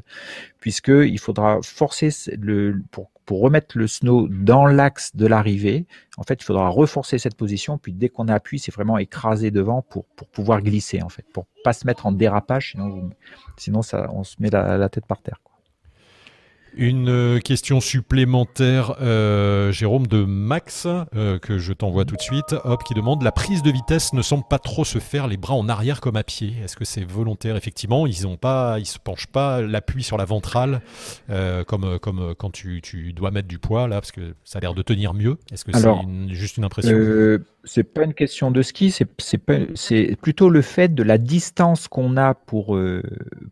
puisqu'il 0.60 1.20
faudra 1.20 1.60
forcer 1.64 2.10
le, 2.38 2.82
pour, 2.92 3.12
pour 3.28 3.42
remettre 3.42 3.78
le 3.78 3.88
snow 3.88 4.30
dans 4.30 4.66
l'axe 4.66 5.13
de 5.16 5.28
l'arrivée. 5.28 5.86
En 6.16 6.24
fait, 6.24 6.42
il 6.42 6.46
faudra 6.46 6.70
renforcer 6.70 7.20
cette 7.20 7.36
position, 7.36 7.78
puis 7.78 7.92
dès 7.92 8.08
qu'on 8.08 8.30
appuie, 8.30 8.58
c'est 8.58 8.74
vraiment 8.74 8.98
écraser 8.98 9.52
devant 9.52 9.82
pour, 9.82 10.06
pour 10.16 10.30
pouvoir 10.30 10.62
glisser, 10.62 11.04
en 11.04 11.10
fait, 11.10 11.26
pour 11.34 11.46
pas 11.62 11.74
se 11.74 11.86
mettre 11.86 12.06
en 12.06 12.13
dérapage, 12.13 12.72
sinon, 12.72 13.10
sinon 13.58 13.82
ça, 13.82 14.10
on 14.13 14.24
se 14.24 14.38
met 14.40 14.50
la, 14.50 14.78
la 14.78 14.88
tête 14.88 15.06
par 15.06 15.22
terre. 15.22 15.42
Une 16.80 17.10
euh, 17.10 17.40
question 17.40 17.82
supplémentaire, 17.82 18.98
euh, 19.02 19.72
Jérôme, 19.72 20.06
de 20.06 20.24
Max, 20.24 20.86
euh, 21.16 21.40
que 21.40 21.58
je 21.58 21.74
t'envoie 21.74 22.06
tout 22.06 22.16
de 22.16 22.22
suite, 22.22 22.54
hop, 22.66 22.84
qui 22.84 22.94
demande 22.94 23.24
La 23.24 23.32
prise 23.32 23.63
de 23.63 23.72
vitesse 23.72 24.13
ne 24.13 24.22
semble 24.22 24.44
pas 24.48 24.60
trop 24.60 24.86
se 24.86 25.00
faire 25.00 25.26
les 25.26 25.38
bras 25.38 25.56
en 25.56 25.70
arrière 25.70 26.02
comme 26.02 26.18
à 26.18 26.24
pied. 26.24 26.54
Est-ce 26.63 26.76
que 26.76 26.86
c'est 26.86 27.04
volontaire? 27.04 27.56
Effectivement, 27.56 28.06
ils 28.06 28.28
ont 28.28 28.38
pas, 28.38 28.78
ils 28.78 28.86
se 28.86 29.00
penchent 29.00 29.26
pas 29.26 29.62
l'appui 29.62 30.04
sur 30.04 30.18
la 30.18 30.26
ventrale 30.26 30.82
comme, 31.66 31.98
comme 32.00 32.36
quand 32.36 32.52
tu, 32.52 32.80
tu, 32.84 33.12
dois 33.12 33.32
mettre 33.32 33.48
du 33.48 33.58
poids, 33.58 33.88
là, 33.88 33.96
parce 34.00 34.12
que 34.12 34.36
ça 34.44 34.60
a 34.60 34.62
l'air 34.62 34.76
de 34.76 34.84
tenir 34.84 35.16
mieux. 35.16 35.38
Est-ce 35.52 35.66
que 35.66 35.72
c'est 35.76 36.36
juste 36.36 36.58
une 36.58 36.63
impression? 36.63 36.96
C'est 37.68 37.84
pas 37.84 38.04
une 38.04 38.14
question 38.14 38.50
de 38.50 38.62
ski, 38.62 38.92
c'est 38.92 40.16
plutôt 40.16 40.50
le 40.50 40.62
fait 40.62 40.94
de 40.94 41.04
la 41.04 41.18
distance 41.18 41.88
qu'on 41.88 42.18
a 42.18 42.34
pour, 42.34 42.76
euh, 42.76 43.04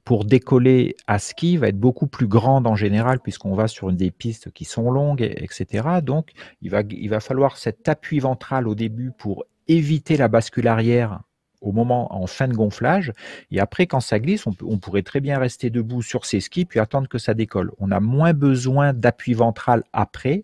pour 0.04 0.26
décoller 0.26 0.96
à 1.06 1.20
ski 1.20 1.58
va 1.58 1.68
être 1.68 1.80
beaucoup 1.80 2.08
plus 2.08 2.28
grande 2.28 2.66
en 2.66 2.76
général 2.76 3.20
puisqu'on 3.20 3.54
va 3.54 3.68
sur 3.68 3.92
des 3.92 4.12
pistes 4.12 4.52
qui 4.52 4.66
sont 4.66 4.90
longues, 4.90 5.22
etc. 5.22 6.00
Donc 6.02 6.32
il 6.62 6.72
va, 6.72 6.82
il 6.90 7.10
va 7.10 7.20
falloir 7.20 7.58
cet 7.58 7.88
appui 7.90 8.20
ventral 8.20 8.68
au 8.68 8.76
début 8.76 9.12
pour 9.12 9.46
éviter 9.68 10.18
la 10.18 10.30
bascule 10.30 10.68
arrière 10.68 11.20
au 11.62 11.72
moment 11.72 12.16
en 12.16 12.28
fin 12.28 12.48
de 12.48 12.54
gonflage. 12.54 13.12
Et 13.52 13.60
après, 13.60 13.88
quand 13.88 14.00
ça 14.00 14.20
glisse, 14.20 14.48
on, 14.48 14.56
on 14.64 14.78
pourrait 14.78 15.02
très 15.02 15.20
bien 15.20 15.40
rester 15.40 15.70
debout 15.70 16.02
sur 16.02 16.26
ses 16.26 16.40
skis 16.40 16.66
puis 16.66 16.80
attendre 16.80 17.08
que 17.10 17.18
ça 17.18 17.34
décolle. 17.34 17.72
On 17.80 17.92
a 17.92 18.00
moins 18.00 18.34
besoin 18.34 18.94
d'appui 18.94 19.34
ventral 19.34 19.84
après 19.92 20.44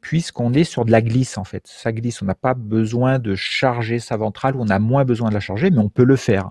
puisqu'on 0.00 0.52
est 0.52 0.64
sur 0.64 0.84
de 0.84 0.90
la 0.90 1.02
glisse 1.02 1.38
en 1.38 1.44
fait. 1.44 1.66
Ça 1.66 1.92
glisse, 1.92 2.22
on 2.22 2.26
n'a 2.26 2.34
pas 2.34 2.54
besoin 2.54 3.18
de 3.18 3.34
charger 3.34 3.98
sa 3.98 4.16
ventrale, 4.16 4.54
on 4.56 4.68
a 4.68 4.78
moins 4.78 5.04
besoin 5.04 5.28
de 5.28 5.34
la 5.34 5.40
charger, 5.40 5.70
mais 5.70 5.78
on 5.78 5.88
peut 5.88 6.04
le 6.04 6.16
faire. 6.16 6.50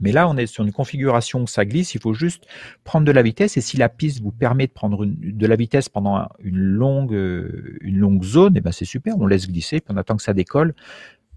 Mais 0.00 0.10
là, 0.10 0.28
on 0.28 0.36
est 0.36 0.46
sur 0.46 0.64
une 0.64 0.72
configuration 0.72 1.42
où 1.42 1.46
ça 1.46 1.64
glisse, 1.64 1.94
il 1.94 2.00
faut 2.00 2.14
juste 2.14 2.46
prendre 2.82 3.06
de 3.06 3.12
la 3.12 3.22
vitesse. 3.22 3.56
Et 3.56 3.60
si 3.60 3.76
la 3.76 3.88
piste 3.88 4.22
vous 4.22 4.32
permet 4.32 4.66
de 4.66 4.72
prendre 4.72 5.04
de 5.06 5.46
la 5.46 5.54
vitesse 5.54 5.88
pendant 5.88 6.28
une 6.40 6.58
longue, 6.58 7.12
une 7.12 7.98
longue 7.98 8.24
zone, 8.24 8.56
et 8.56 8.58
eh 8.58 8.60
ben 8.62 8.72
c'est 8.72 8.86
super, 8.86 9.16
on 9.18 9.26
laisse 9.26 9.46
glisser, 9.46 9.80
puis 9.80 9.94
on 9.94 9.96
attend 9.98 10.16
que 10.16 10.22
ça 10.22 10.32
décolle, 10.32 10.74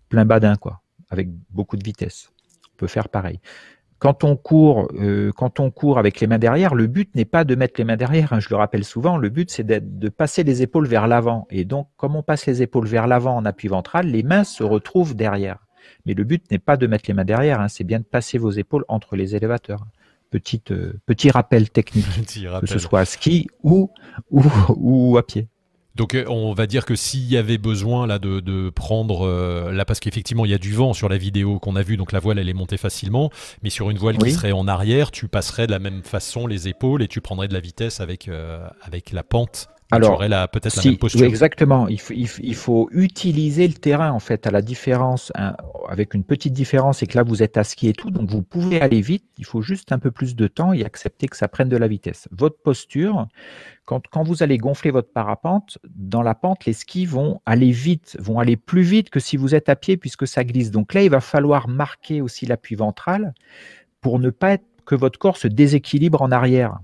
plein 0.10 0.26
badin, 0.26 0.56
quoi, 0.56 0.82
avec 1.10 1.30
beaucoup 1.50 1.76
de 1.76 1.84
vitesse. 1.84 2.32
On 2.74 2.78
peut 2.78 2.88
faire 2.88 3.10
pareil 3.10 3.40
quand 4.06 4.24
on 4.24 4.36
court, 4.36 4.88
euh, 5.00 5.32
quand 5.36 5.60
on 5.60 5.72
court 5.72 5.98
avec 5.98 6.20
les 6.20 6.28
mains 6.28 6.38
derrière, 6.38 6.76
le 6.76 6.86
but 6.86 7.16
n'est 7.16 7.26
pas 7.26 7.44
de 7.44 7.56
mettre 7.56 7.74
les 7.80 7.86
mains 7.86 7.98
derrière. 7.98 8.34
Hein, 8.34 8.40
je 8.40 8.50
le 8.52 8.56
rappelle 8.56 8.84
souvent. 8.84 9.18
Le 9.18 9.30
but, 9.30 9.50
c'est 9.50 9.66
de 9.66 10.10
passer 10.10 10.44
les 10.44 10.62
épaules 10.62 10.86
vers 10.86 11.08
l'avant. 11.08 11.48
Et 11.50 11.66
donc, 11.66 11.88
comme 11.98 12.16
on 12.16 12.22
passe 12.22 12.46
les 12.46 12.62
épaules 12.62 12.86
vers 12.86 13.08
l'avant 13.08 13.36
en 13.36 13.46
appui 13.46 13.68
ventral, 13.68 14.06
les 14.06 14.22
mains 14.22 14.44
se 14.44 14.62
retrouvent 14.62 15.16
derrière. 15.16 15.66
Mais 16.06 16.14
le 16.14 16.24
but 16.24 16.52
n'est 16.52 16.60
pas 16.60 16.78
de 16.78 16.86
mettre 16.86 17.06
les 17.08 17.16
mains 17.16 17.26
derrière. 17.26 17.60
Hein, 17.60 17.68
c'est 17.68 17.84
bien 17.84 17.98
de 17.98 18.04
passer 18.04 18.38
vos 18.38 18.52
épaules 18.52 18.86
entre 18.90 19.16
les 19.16 19.36
élévateurs. 19.36 19.88
Petite, 20.30 20.70
euh, 20.70 21.00
petit 21.08 21.32
rappel 21.32 21.72
technique, 21.72 22.06
que 22.62 22.68
ce 22.68 22.78
soit 22.78 23.00
à 23.00 23.06
ski 23.06 23.48
ou, 23.64 23.90
ou, 24.30 24.44
ou 24.76 25.18
à 25.18 25.26
pied. 25.26 25.48
Donc 25.96 26.14
euh, 26.14 26.26
on 26.28 26.54
va 26.54 26.68
dire 26.68 26.86
que 26.86 26.96
s'il 26.96 27.26
y 27.30 27.38
avait 27.38 27.58
besoin 27.58 28.06
là 28.06 28.20
de, 28.20 28.70
prendre 28.70 29.26
euh, 29.26 29.72
là 29.72 29.86
parce 29.86 30.00
qu'effectivement 30.00 30.46
il 30.46 30.52
y 30.52 30.54
a 30.54 30.58
du 30.58 30.74
vent 30.74 30.94
sur 30.94 31.08
la 31.08 31.18
vidéo 31.18 31.60
qu'on 31.60 31.76
a 31.76 31.84
vue 31.84 31.98
donc 31.98 32.12
la 32.12 32.20
voile 32.20 32.40
elle 32.40 32.50
est 32.50 32.54
montée 32.54 32.78
facilement. 32.78 33.32
Mais 33.64 33.70
sur 33.70 33.90
une 33.90 33.98
voile 33.98 34.18
qui 34.18 34.32
serait 34.32 34.52
en 34.52 34.68
arrière 34.68 35.12
tu 35.12 35.28
passerais 35.28 35.68
de 35.68 35.72
la 35.72 35.80
même 35.80 36.04
façon 36.04 36.48
les 36.48 36.68
épaules 36.68 37.02
et 37.02 37.08
tu 37.08 37.22
prendrais 37.22 37.48
de 37.48 37.54
la 37.54 37.60
vitesse 37.60 38.02
avec 38.02 38.28
euh, 38.28 38.68
avec 38.82 39.12
la 39.12 39.24
pente 39.24 39.70
alors, 39.92 40.18
peut-être 40.50 40.76
la 40.76 40.84
même 40.84 40.98
posture. 40.98 41.26
exactement. 41.26 41.88
Il 41.88 42.00
faut, 42.00 42.14
il, 42.14 42.56
faut, 42.56 42.90
utiliser 42.92 43.68
le 43.68 43.74
terrain 43.74 44.12
en 44.12 44.20
fait 44.20 44.48
à 44.48 44.52
la 44.52 44.62
différence, 44.62 45.32
hein, 45.36 45.56
avec 45.88 46.14
une 46.14 46.24
petite 46.24 46.54
différence, 46.54 47.00
c'est 47.00 47.08
que 47.08 47.18
là 47.18 47.24
vous 47.24 47.44
êtes 47.44 47.58
à 47.58 47.64
ski 47.64 47.90
et 47.90 47.94
tout, 47.94 48.10
donc 48.10 48.30
vous 48.30 48.42
pouvez 48.42 48.82
aller 48.82 49.02
vite. 49.02 49.26
Il 49.38 49.46
faut 49.46 49.62
juste 49.62 49.92
un 49.92 50.00
peu 50.00 50.10
plus 50.12 50.36
de 50.36 50.48
temps 50.48 50.74
et 50.74 50.84
accepter 50.84 51.28
que 51.28 51.38
ça 51.38 51.48
prenne 51.48 51.70
de 51.70 51.78
la 51.78 51.88
vitesse. 51.88 52.28
Votre 52.32 52.58
posture, 52.58 53.28
quand, 53.86 54.08
quand 54.08 54.24
vous 54.24 54.42
allez 54.42 54.58
gonfler 54.58 54.90
votre 54.90 55.12
parapente, 55.12 55.78
dans 55.96 56.24
la 56.24 56.34
pente, 56.34 56.66
les 56.66 56.74
skis 56.74 57.06
vont 57.06 57.42
aller 57.46 57.72
vite, 57.72 58.18
vont 58.20 58.40
aller 58.40 58.58
plus 58.58 58.82
vite 58.82 59.12
que 59.12 59.20
si 59.20 59.38
vous 59.38 59.54
êtes 59.54 59.70
à 59.70 59.76
pied 59.76 59.98
puisque 59.98 60.28
ça 60.28 60.44
glisse. 60.44 60.72
Donc 60.72 60.94
là, 60.94 61.04
il 61.04 61.10
va 61.10 61.22
falloir 61.22 61.68
marquer 61.68 62.22
aussi 62.22 62.48
l'appui 62.48 62.76
ventral 62.76 63.34
pour 64.02 64.20
ne 64.20 64.32
pas 64.32 64.54
être 64.54 64.66
que 64.86 64.96
votre 64.96 65.20
corps 65.20 65.38
se 65.38 65.48
déséquilibre 65.48 66.22
en 66.22 66.32
arrière. 66.32 66.80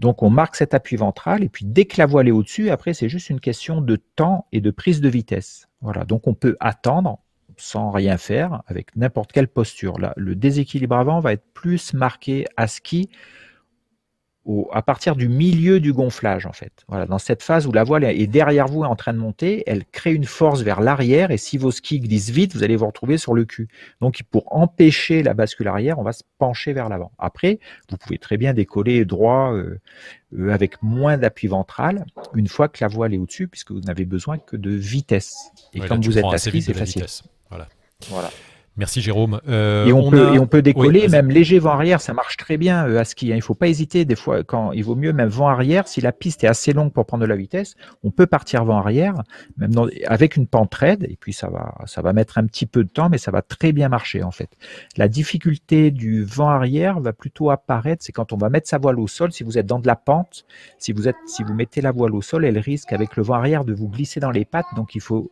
Donc 0.00 0.22
on 0.22 0.30
marque 0.30 0.56
cet 0.56 0.72
appui 0.72 0.96
ventral 0.96 1.44
et 1.44 1.50
puis 1.50 1.66
dès 1.66 1.84
que 1.84 1.96
la 1.98 2.06
voile 2.06 2.26
est 2.26 2.32
au-dessus, 2.32 2.70
après 2.70 2.94
c'est 2.94 3.10
juste 3.10 3.28
une 3.28 3.38
question 3.38 3.82
de 3.82 3.96
temps 3.96 4.46
et 4.50 4.62
de 4.62 4.70
prise 4.70 5.02
de 5.02 5.10
vitesse. 5.10 5.68
Voilà, 5.82 6.06
donc 6.06 6.26
on 6.26 6.32
peut 6.32 6.56
attendre 6.58 7.18
sans 7.58 7.90
rien 7.90 8.16
faire 8.16 8.62
avec 8.66 8.96
n'importe 8.96 9.30
quelle 9.30 9.46
posture. 9.46 9.98
Là, 9.98 10.14
le 10.16 10.34
déséquilibre 10.34 10.96
avant 10.96 11.20
va 11.20 11.34
être 11.34 11.44
plus 11.52 11.92
marqué 11.92 12.46
à 12.56 12.66
ski 12.66 13.10
à 14.72 14.82
partir 14.82 15.16
du 15.16 15.28
milieu 15.28 15.80
du 15.80 15.92
gonflage, 15.92 16.46
en 16.46 16.52
fait. 16.52 16.72
Voilà, 16.88 17.06
dans 17.06 17.18
cette 17.18 17.42
phase 17.42 17.66
où 17.66 17.72
la 17.72 17.84
voile 17.84 18.04
est 18.04 18.26
derrière 18.26 18.66
vous 18.66 18.82
en 18.82 18.96
train 18.96 19.12
de 19.12 19.18
monter, 19.18 19.62
elle 19.66 19.84
crée 19.84 20.14
une 20.14 20.24
force 20.24 20.62
vers 20.62 20.80
l'arrière 20.80 21.30
et 21.30 21.36
si 21.36 21.58
vos 21.58 21.70
skis 21.70 22.00
glissent 22.00 22.30
vite, 22.30 22.54
vous 22.54 22.62
allez 22.62 22.76
vous 22.76 22.86
retrouver 22.86 23.18
sur 23.18 23.34
le 23.34 23.44
cul. 23.44 23.68
Donc, 24.00 24.22
pour 24.30 24.56
empêcher 24.56 25.22
la 25.22 25.34
bascule 25.34 25.68
arrière, 25.68 25.98
on 25.98 26.02
va 26.02 26.12
se 26.12 26.22
pencher 26.38 26.72
vers 26.72 26.88
l'avant. 26.88 27.12
Après, 27.18 27.58
vous 27.90 27.96
pouvez 27.96 28.18
très 28.18 28.38
bien 28.38 28.54
décoller 28.54 29.04
droit 29.04 29.52
euh, 29.52 29.78
euh, 30.36 30.50
avec 30.50 30.82
moins 30.82 31.18
d'appui 31.18 31.46
ventral 31.46 32.06
une 32.34 32.48
fois 32.48 32.68
que 32.68 32.78
la 32.82 32.88
voile 32.88 33.14
est 33.14 33.18
au-dessus, 33.18 33.46
puisque 33.46 33.72
vous 33.72 33.80
n'avez 33.80 34.04
besoin 34.04 34.38
que 34.38 34.56
de 34.56 34.70
vitesse. 34.70 35.36
Et 35.74 35.80
quand 35.80 36.02
vous 36.04 36.18
êtes 36.18 36.24
à 36.24 36.38
ski, 36.38 36.62
c'est 36.62 36.74
facile. 36.74 37.04
Voilà. 37.50 37.68
Voilà. 38.08 38.30
Merci 38.76 39.00
Jérôme. 39.00 39.40
Euh, 39.48 39.84
et, 39.84 39.92
on, 39.92 40.10
peut, 40.10 40.34
et 40.34 40.38
on 40.38 40.46
peut 40.46 40.62
décoller, 40.62 41.08
même 41.08 41.28
léger 41.28 41.58
vent 41.58 41.72
arrière, 41.72 42.00
ça 42.00 42.14
marche 42.14 42.36
très 42.36 42.56
bien 42.56 42.86
euh, 42.86 43.00
à 43.00 43.04
ski. 43.04 43.26
Hein. 43.26 43.34
Il 43.34 43.38
ne 43.38 43.42
faut 43.42 43.54
pas 43.54 43.68
hésiter 43.68 44.04
des 44.04 44.16
fois, 44.16 44.44
quand 44.44 44.72
il 44.72 44.84
vaut 44.84 44.94
mieux 44.94 45.12
même 45.12 45.28
vent 45.28 45.48
arrière, 45.48 45.88
si 45.88 46.00
la 46.00 46.12
piste 46.12 46.44
est 46.44 46.46
assez 46.46 46.72
longue 46.72 46.92
pour 46.92 47.04
prendre 47.04 47.22
de 47.22 47.28
la 47.28 47.36
vitesse, 47.36 47.74
on 48.04 48.10
peut 48.10 48.26
partir 48.26 48.64
vent 48.64 48.78
arrière, 48.78 49.14
même 49.58 49.72
avec 50.06 50.36
une 50.36 50.46
pente 50.46 50.74
raide, 50.74 51.04
et 51.10 51.16
puis 51.20 51.32
ça 51.32 51.50
va, 51.50 51.74
ça 51.86 52.00
va 52.00 52.12
mettre 52.12 52.38
un 52.38 52.46
petit 52.46 52.64
peu 52.64 52.84
de 52.84 52.88
temps, 52.88 53.08
mais 53.10 53.18
ça 53.18 53.30
va 53.30 53.42
très 53.42 53.72
bien 53.72 53.88
marcher 53.88 54.22
en 54.22 54.30
fait. 54.30 54.50
La 54.96 55.08
difficulté 55.08 55.90
du 55.90 56.24
vent 56.24 56.48
arrière 56.48 57.00
va 57.00 57.12
plutôt 57.12 57.50
apparaître, 57.50 58.04
c'est 58.04 58.12
quand 58.12 58.32
on 58.32 58.36
va 58.36 58.50
mettre 58.50 58.68
sa 58.68 58.78
voile 58.78 59.00
au 59.00 59.08
sol, 59.08 59.32
si 59.32 59.42
vous 59.42 59.58
êtes 59.58 59.66
dans 59.66 59.80
de 59.80 59.86
la 59.86 59.96
pente, 59.96 60.46
si 60.78 60.92
vous 60.92 61.08
êtes, 61.08 61.16
si 61.26 61.42
vous 61.42 61.54
mettez 61.54 61.80
la 61.80 61.92
voile 61.92 62.14
au 62.14 62.22
sol, 62.22 62.44
elle 62.44 62.58
risque 62.58 62.92
avec 62.92 63.16
le 63.16 63.24
vent 63.24 63.34
arrière 63.34 63.64
de 63.64 63.74
vous 63.74 63.88
glisser 63.88 64.20
dans 64.20 64.30
les 64.30 64.44
pattes, 64.44 64.66
donc 64.76 64.94
il 64.94 65.00
faut 65.00 65.30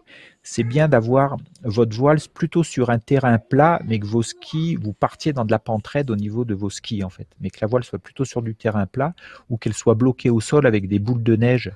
c'est 0.51 0.65
bien 0.65 0.89
d'avoir 0.89 1.37
votre 1.63 1.95
voile 1.95 2.19
plutôt 2.33 2.65
sur 2.65 2.89
un 2.89 2.99
terrain 2.99 3.37
plat, 3.37 3.83
mais 3.85 3.99
que 3.99 4.07
vos 4.07 4.23
skis, 4.23 4.77
vous 4.77 4.95
partiez 4.95 5.35
dans 5.35 5.45
de 5.45 5.51
la 5.51 5.59
pente 5.59 5.87
raide 5.87 6.11
au 6.11 6.17
niveau 6.17 6.47
de 6.47 6.55
vos 6.55 6.71
skis, 6.71 7.05
en 7.05 7.11
fait. 7.11 7.29
Mais 7.41 7.51
que 7.51 7.59
la 7.61 7.67
voile 7.67 7.85
soit 7.85 7.99
plutôt 7.99 8.25
sur 8.25 8.41
du 8.41 8.55
terrain 8.55 8.87
plat 8.87 9.13
ou 9.51 9.59
qu'elle 9.59 9.75
soit 9.75 9.95
bloquée 9.95 10.31
au 10.31 10.41
sol 10.41 10.67
avec 10.67 10.89
des 10.89 10.99
boules 11.01 11.23
de 11.23 11.37
neige 11.37 11.71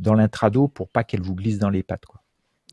dans 0.00 0.14
l'intrado 0.14 0.66
pour 0.66 0.88
pas 0.88 1.04
qu'elle 1.04 1.22
vous 1.22 1.36
glisse 1.36 1.60
dans 1.60 1.70
les 1.70 1.84
pattes, 1.84 2.06
quoi. 2.06 2.20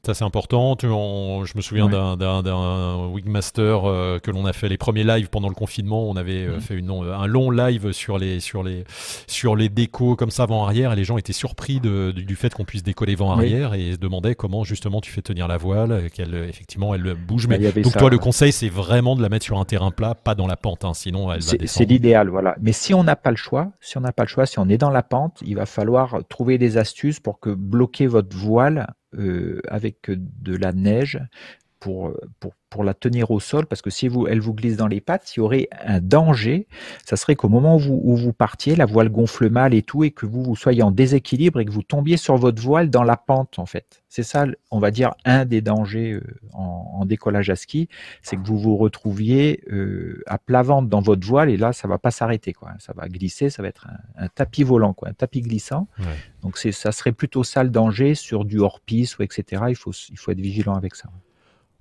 C'est 0.06 0.26
important. 0.26 0.76
je 0.82 1.56
me 1.56 1.62
souviens 1.62 1.88
d'un 1.88 3.08
Wigmaster 3.08 3.86
euh, 3.86 4.20
que 4.20 4.32
l'on 4.32 4.46
a 4.46 4.52
fait 4.52 4.68
les 4.68 4.78
premiers 4.78 5.06
lives 5.06 5.30
pendant 5.30 5.48
le 5.48 5.56
confinement. 5.56 6.10
On 6.10 6.18
avait 6.18 6.46
euh, 6.46 6.60
fait 6.60 6.76
une, 6.76 6.92
un 6.92 7.26
long 7.26 7.52
live 7.52 7.94
sur 7.94 8.18
les 8.18 8.42
sur 8.42 8.64
les 8.64 8.84
sur 9.28 9.56
les 9.56 9.70
décos 9.70 10.18
comme 10.18 10.30
ça 10.30 10.44
avant 10.44 10.66
arrière 10.66 10.92
et 10.92 10.98
les 10.98 11.06
gens 11.06 11.18
étaient 11.18 11.32
surpris 11.32 11.80
de, 11.80 12.12
du, 12.12 12.36
fait 12.36 12.54
qu'on 12.54 12.66
puisse 12.66 12.84
décoller 12.84 13.16
vent 13.16 13.32
arrière 13.32 13.76
et 13.76 13.94
se 13.94 13.98
demandaient 13.98 14.36
comment 14.36 14.66
justement 14.66 15.00
tu 15.00 15.10
fais 15.10 15.22
tenir 15.22 15.48
la 15.48 15.56
voile, 15.56 16.10
qu'elle 16.10 16.36
effectivement 16.36 16.94
elle 16.94 17.14
bouge. 17.14 17.48
Bah, 17.48 17.56
mais 17.58 17.72
donc 17.82 17.96
toi 17.96 18.10
le 18.10 18.18
conseil 18.18 18.52
c'est 18.52 18.68
vraiment 18.68 19.16
de 19.16 19.22
la 19.22 19.30
mettre 19.30 19.46
sur 19.46 19.58
un 19.58 19.64
terrain 19.64 19.92
plat, 19.92 20.16
pas 20.16 20.36
dans 20.36 20.48
la 20.48 20.58
pente, 20.58 20.84
hein, 20.84 20.94
sinon 20.94 21.32
elle 21.32 21.40
va. 21.40 21.54
C'est 21.66 21.86
l'idéal, 21.86 22.28
voilà. 22.28 22.58
Mais 22.62 22.74
si 22.74 22.94
on 22.94 23.06
n'a 23.06 23.16
pas 23.16 23.32
le 23.32 23.38
choix, 23.38 23.72
si 23.80 23.98
on 23.98 24.02
n'a 24.02 24.12
pas 24.12 24.24
le 24.24 24.30
choix, 24.30 24.46
si 24.46 24.60
on 24.60 24.68
est 24.68 24.78
dans 24.78 24.90
la 24.90 25.04
pente, 25.04 25.42
il 25.46 25.56
va 25.56 25.66
falloir 25.66 26.20
trouver 26.28 26.58
des 26.58 26.76
astuces 26.76 27.22
pour 27.22 27.40
que 27.40 27.52
bloquer 27.52 28.06
votre 28.06 28.36
voile 28.36 28.88
euh, 28.90 28.94
avec 29.68 30.10
de 30.10 30.56
la 30.56 30.74
neige 30.74 31.20
pour, 31.80 32.14
pour, 32.40 32.54
pour, 32.74 32.84
la 32.84 32.94
tenir 32.94 33.32
au 33.32 33.40
sol, 33.40 33.66
parce 33.66 33.82
que 33.82 33.90
si 33.90 34.08
vous, 34.08 34.28
elle 34.28 34.40
vous 34.40 34.54
glisse 34.54 34.78
dans 34.78 34.88
les 34.88 35.02
pattes, 35.02 35.36
il 35.36 35.40
y 35.40 35.42
aurait 35.42 35.68
un 35.86 36.00
danger. 36.00 36.68
Ça 37.06 37.16
serait 37.16 37.36
qu'au 37.36 37.50
moment 37.50 37.76
où 37.76 37.80
vous, 37.80 38.02
où 38.04 38.16
vous, 38.16 38.34
partiez, 38.34 38.76
la 38.76 38.86
voile 38.86 39.10
gonfle 39.10 39.50
mal 39.50 39.74
et 39.74 39.84
tout, 39.84 40.04
et 40.04 40.12
que 40.12 40.26
vous, 40.26 40.44
vous 40.44 40.56
soyez 40.56 40.84
en 40.84 40.92
déséquilibre 40.92 41.60
et 41.60 41.66
que 41.66 41.72
vous 41.72 41.84
tombiez 41.84 42.18
sur 42.18 42.36
votre 42.38 42.62
voile 42.62 42.90
dans 42.90 43.04
la 43.04 43.18
pente, 43.18 43.60
en 43.60 43.66
fait. 43.66 44.04
C'est 44.10 44.24
ça, 44.24 44.46
on 44.72 44.80
va 44.80 44.92
dire, 44.92 45.12
un 45.26 45.46
des 45.46 45.62
dangers 45.62 46.14
euh, 46.14 46.22
en, 46.54 47.00
en, 47.00 47.06
décollage 47.06 47.50
à 47.50 47.56
ski, 47.56 47.90
c'est 48.22 48.36
que 48.36 48.46
vous 48.46 48.58
vous 48.58 48.78
retrouviez 48.78 49.64
euh, 49.72 50.22
à 50.28 50.38
plat 50.38 50.62
ventre 50.62 50.90
dans 50.90 51.02
votre 51.02 51.26
voile, 51.26 51.50
et 51.50 51.58
là, 51.58 51.74
ça 51.74 51.88
va 51.88 51.98
pas 51.98 52.12
s'arrêter, 52.12 52.54
quoi. 52.54 52.72
Ça 52.80 52.94
va 52.96 53.08
glisser, 53.08 53.50
ça 53.50 53.62
va 53.62 53.68
être 53.68 53.88
un, 54.18 54.28
tapis 54.28 54.64
volant, 54.64 54.94
quoi, 54.94 55.10
un 55.10 55.14
tapis 55.14 55.42
glissant. 55.42 55.88
Donc, 56.42 56.58
ça 56.58 56.92
serait 56.92 57.12
plutôt 57.12 57.44
ça 57.44 57.64
le 57.64 57.70
danger 57.70 58.16
sur 58.16 58.46
du 58.46 58.60
hors-piste 58.60 59.20
ou 59.20 59.24
etc. 59.24 59.64
Il 59.70 59.76
faut, 59.76 59.92
il 60.10 60.18
faut 60.18 60.32
être 60.32 60.42
vigilant 60.42 60.76
avec 60.76 60.96
ça. 60.96 61.10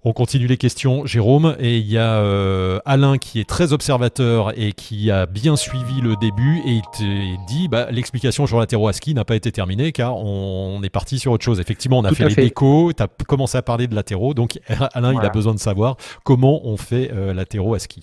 On 0.04 0.12
continue 0.12 0.48
les 0.48 0.56
questions, 0.56 1.06
Jérôme, 1.06 1.54
et 1.60 1.78
il 1.78 1.86
y 1.86 1.96
a 1.96 2.16
euh, 2.16 2.80
Alain 2.84 3.18
qui 3.18 3.38
est 3.38 3.48
très 3.48 3.72
observateur 3.72 4.52
et 4.58 4.72
qui 4.72 5.12
a 5.12 5.26
bien 5.26 5.54
suivi 5.54 6.00
le 6.00 6.16
début 6.16 6.58
et 6.66 6.72
il 6.72 6.82
te 6.92 7.46
dit 7.46 7.68
bah, 7.68 7.86
l'explication 7.88 8.48
sur 8.48 8.66
ski 8.92 9.14
n'a 9.14 9.24
pas 9.24 9.36
été 9.36 9.52
terminée 9.52 9.92
car 9.92 10.16
on, 10.16 10.82
est 10.82 10.90
parti 10.90 11.20
sur 11.20 11.30
autre 11.30 11.44
chose. 11.44 11.60
Effectivement, 11.60 12.00
on 12.00 12.04
a 12.04 12.12
fait 12.12 12.28
les 12.28 12.34
décos, 12.34 12.92
tu 12.92 13.00
as 13.00 13.06
commencé 13.28 13.56
à 13.56 13.62
parler 13.62 13.86
de 13.86 13.94
latéraux, 13.94 14.34
donc 14.34 14.58
Alain 14.92 15.12
il 15.12 15.24
a 15.24 15.28
besoin 15.28 15.54
de 15.54 15.60
savoir 15.60 15.96
comment 16.24 16.66
on 16.66 16.76
fait 16.76 17.12
euh, 17.12 17.32
à 17.38 17.78
ski. 17.78 18.02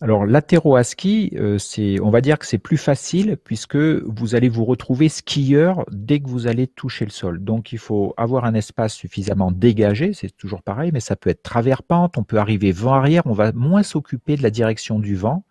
Alors 0.00 0.26
latéraux 0.26 0.74
à 0.74 0.82
ski, 0.82 1.30
euh, 1.36 1.58
on 2.02 2.10
va 2.10 2.20
dire 2.20 2.38
que 2.38 2.46
c'est 2.46 2.58
plus 2.58 2.76
facile 2.76 3.36
puisque 3.42 3.76
vous 3.76 4.34
allez 4.34 4.48
vous 4.48 4.64
retrouver 4.64 5.08
skieur 5.08 5.84
dès 5.92 6.18
que 6.18 6.28
vous 6.28 6.48
allez 6.48 6.66
toucher 6.66 7.04
le 7.04 7.12
sol. 7.12 7.42
Donc 7.42 7.72
il 7.72 7.78
faut 7.78 8.12
avoir 8.16 8.44
un 8.44 8.54
espace 8.54 8.92
suffisamment 8.94 9.52
dégagé, 9.52 10.12
c'est 10.12 10.36
toujours 10.36 10.62
pareil, 10.62 10.90
mais 10.92 11.00
ça 11.00 11.14
peut 11.14 11.30
être 11.30 11.42
travers 11.42 11.84
pente, 11.84 12.18
on 12.18 12.24
peut 12.24 12.38
arriver 12.38 12.72
vent 12.72 12.94
arrière, 12.94 13.22
on 13.26 13.32
va 13.32 13.52
moins 13.52 13.84
s'occuper 13.84 14.36
de 14.36 14.42
la 14.42 14.50
direction 14.50 14.98
du 14.98 15.14
vent. 15.14 15.44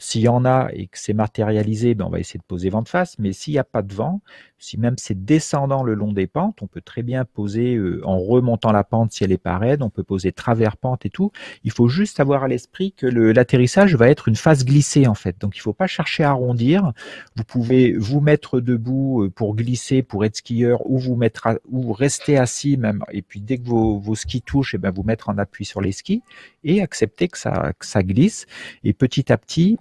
S'il 0.00 0.22
y 0.22 0.28
en 0.28 0.44
a 0.44 0.68
et 0.72 0.86
que 0.86 0.98
c'est 0.98 1.12
matérialisé, 1.12 1.94
ben 1.94 2.04
on 2.06 2.10
va 2.10 2.20
essayer 2.20 2.38
de 2.38 2.44
poser 2.44 2.70
vent 2.70 2.82
de 2.82 2.88
face. 2.88 3.18
Mais 3.18 3.32
s'il 3.32 3.54
n'y 3.54 3.58
a 3.58 3.64
pas 3.64 3.82
de 3.82 3.92
vent, 3.92 4.20
si 4.58 4.78
même 4.78 4.94
c'est 4.96 5.24
descendant 5.24 5.82
le 5.82 5.94
long 5.94 6.12
des 6.12 6.26
pentes, 6.26 6.62
on 6.62 6.66
peut 6.66 6.80
très 6.80 7.02
bien 7.02 7.24
poser 7.24 7.74
euh, 7.74 8.00
en 8.04 8.18
remontant 8.18 8.70
la 8.70 8.84
pente 8.84 9.12
si 9.12 9.24
elle 9.24 9.32
est 9.32 9.38
pas 9.38 9.58
raide, 9.58 9.82
on 9.82 9.90
peut 9.90 10.02
poser 10.04 10.32
travers 10.32 10.76
pente 10.76 11.04
et 11.04 11.10
tout. 11.10 11.32
Il 11.64 11.72
faut 11.72 11.88
juste 11.88 12.20
avoir 12.20 12.44
à 12.44 12.48
l'esprit 12.48 12.92
que 12.92 13.06
l'atterrissage 13.06 13.96
va 13.96 14.08
être 14.08 14.28
une 14.28 14.36
phase 14.36 14.64
glissée 14.64 15.06
en 15.06 15.14
fait. 15.14 15.36
Donc 15.40 15.56
il 15.56 15.60
ne 15.60 15.62
faut 15.62 15.72
pas 15.72 15.86
chercher 15.88 16.22
à 16.22 16.30
arrondir. 16.30 16.92
Vous 17.36 17.44
pouvez 17.44 17.96
vous 17.96 18.20
mettre 18.20 18.60
debout 18.60 19.24
euh, 19.24 19.30
pour 19.30 19.56
glisser, 19.56 20.02
pour 20.02 20.24
être 20.24 20.36
skieur, 20.36 20.88
ou 20.88 20.98
vous 20.98 21.16
mettre 21.16 21.60
ou 21.68 21.92
rester 21.92 22.38
assis 22.38 22.76
même. 22.76 23.02
Et 23.10 23.22
puis 23.22 23.40
dès 23.40 23.58
que 23.58 23.66
vos, 23.66 23.98
vos 23.98 24.14
skis 24.14 24.42
touchent, 24.42 24.74
et 24.74 24.76
eh 24.76 24.78
ben 24.78 24.90
vous 24.90 25.02
mettre 25.02 25.28
en 25.28 25.38
appui 25.38 25.64
sur 25.64 25.80
les 25.80 25.92
skis 25.92 26.22
et 26.64 26.82
accepter 26.82 27.28
que 27.28 27.38
ça, 27.38 27.72
que 27.78 27.86
ça 27.86 28.02
glisse. 28.02 28.46
Et 28.84 28.92
petit 28.92 29.32
à 29.32 29.38
petit, 29.38 29.78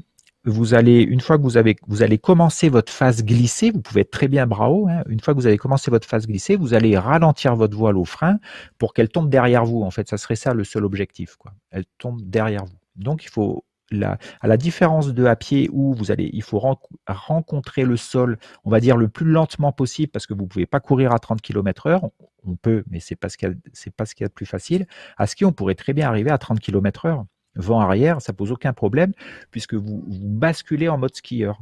vous 0.50 0.74
allez, 0.74 1.02
une 1.02 1.22
fois 1.22 1.38
que 1.38 1.44
vous 1.44 1.58
avez, 1.58 1.76
vous 1.88 2.04
allez 2.04 2.18
commencer 2.18 2.70
votre 2.70 2.92
phase 2.92 3.24
glissée, 3.24 3.72
vous 3.72 3.82
pouvez 3.82 4.02
être 4.02 4.12
très 4.12 4.28
bien 4.28 4.48
bravo, 4.48 4.88
hein, 4.90 5.04
une 5.08 5.20
fois 5.20 5.34
que 5.34 5.40
vous 5.40 5.48
avez 5.48 5.58
commencé 5.58 5.92
votre 5.92 6.08
phase 6.08 6.28
glissée, 6.28 6.56
vous 6.56 6.74
allez 6.74 6.98
ralentir 6.98 7.56
votre 7.56 7.78
voile 7.78 7.98
au 7.98 8.06
frein 8.06 8.40
pour 8.78 8.94
qu'elle 8.94 9.10
tombe 9.10 9.30
derrière 9.30 9.66
vous. 9.66 9.84
En 9.84 9.92
fait, 9.92 10.08
ça 10.10 10.18
serait 10.18 10.36
ça 10.36 10.54
le 10.54 10.64
seul 10.64 10.86
objectif. 10.86 11.38
Elle 11.72 11.86
tombe 11.98 12.22
derrière 12.22 12.66
vous. 12.66 12.78
Donc, 12.96 13.24
il 13.26 13.30
faut, 13.30 13.64
la, 13.92 14.18
à 14.42 14.48
la 14.48 14.58
différence 14.58 15.14
de 15.14 15.26
à 15.26 15.36
pied 15.36 15.70
où 15.72 15.94
vous 15.94 16.12
allez, 16.12 16.30
il 16.34 16.44
faut 16.44 16.62
rencontrer 17.08 17.84
le 17.84 17.98
sol, 17.98 18.38
on 18.66 18.70
va 18.70 18.80
dire 18.80 18.98
le 18.98 19.08
plus 19.08 19.26
lentement 19.26 19.72
possible 19.72 20.12
parce 20.12 20.28
que 20.28 20.34
vous 20.34 20.48
pouvez 20.48 20.66
pas 20.66 20.80
courir 20.80 21.14
à 21.14 21.20
30 21.20 21.42
km 21.42 21.88
heure. 21.88 22.10
On 22.46 22.56
peut, 22.56 22.84
mais 22.90 23.00
c'est 23.00 23.16
pas 23.16 23.30
ce 23.30 23.38
qu'il 23.38 23.50
y 23.50 24.24
a 24.24 24.28
de 24.28 24.34
plus 24.34 24.46
facile. 24.46 24.88
À 25.18 25.28
ski, 25.28 25.46
on 25.46 25.52
pourrait 25.52 25.76
très 25.76 25.94
bien 25.94 26.08
arriver 26.08 26.32
à 26.32 26.38
30 26.38 26.60
km 26.60 27.06
heure 27.06 27.26
vent 27.58 27.80
arrière, 27.80 28.22
ça 28.22 28.34
pose 28.34 28.52
aucun 28.52 28.74
problème 28.74 29.14
puisque 29.52 29.74
vous, 29.74 30.04
basculez 30.08 30.90
en 30.90 30.98
mode 30.98 31.16
skieur. 31.16 31.60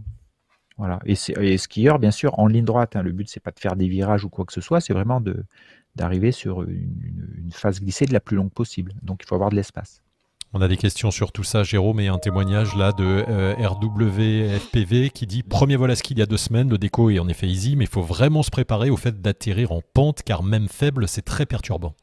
Voilà. 0.78 1.00
Et, 1.06 1.58
skieur, 1.58 2.00
bien 2.00 2.12
sûr, 2.12 2.38
en 2.38 2.48
ligne 2.48 2.66
droite. 2.66 2.96
Hein. 2.96 3.04
Le 3.04 3.12
but, 3.12 3.30
c'est 3.30 3.40
pas 3.40 3.52
de 3.52 3.60
faire 3.60 3.76
des 3.76 3.88
virages 3.88 4.26
ou 4.26 4.30
quoi 4.30 4.46
que 4.46 4.54
ce 4.54 4.62
soit, 4.62 4.82
c'est 4.82 4.94
vraiment 4.94 5.22
d'arriver 5.96 6.32
sur 6.32 6.64
une, 6.64 7.50
phase 7.52 7.80
glissée 7.80 8.06
de 8.06 8.14
la 8.14 8.20
plus 8.20 8.36
longue 8.36 8.52
possible. 8.52 8.94
Donc, 9.02 9.22
il 9.24 9.26
faut 9.26 9.36
avoir 9.36 9.50
de 9.50 9.56
l'espace. 9.56 10.02
On 10.54 10.62
a 10.62 10.68
des 10.68 10.78
questions 10.78 11.12
sur 11.12 11.32
tout 11.32 11.44
ça, 11.44 11.64
Jérôme, 11.64 12.00
et 12.00 12.08
un 12.08 12.18
témoignage 12.18 12.76
là 12.76 12.92
de 12.94 13.26
euh, 13.28 13.56
RWFPV 13.58 15.10
qui 15.10 15.28
dit 15.28 15.44
Premier 15.44 15.76
vol 15.76 15.92
à 15.92 15.96
ski 15.96 16.14
il 16.14 16.20
y 16.20 16.22
a 16.22 16.26
deux 16.26 16.38
semaines, 16.38 16.70
le 16.70 16.78
déco 16.78 17.10
est 17.10 17.20
en 17.20 17.28
effet 17.28 17.48
easy, 17.48 17.76
mais 17.76 17.86
il 17.86 17.90
faut 17.90 18.02
vraiment 18.02 18.42
se 18.42 18.52
préparer 18.52 18.90
au 18.90 18.96
fait 18.96 19.22
d'atterrir 19.22 19.74
en 19.74 19.82
pente, 19.94 20.24
car 20.24 20.44
même 20.44 20.70
faible, 20.70 21.08
c'est 21.08 21.24
très 21.24 21.46
perturbant. 21.46 21.94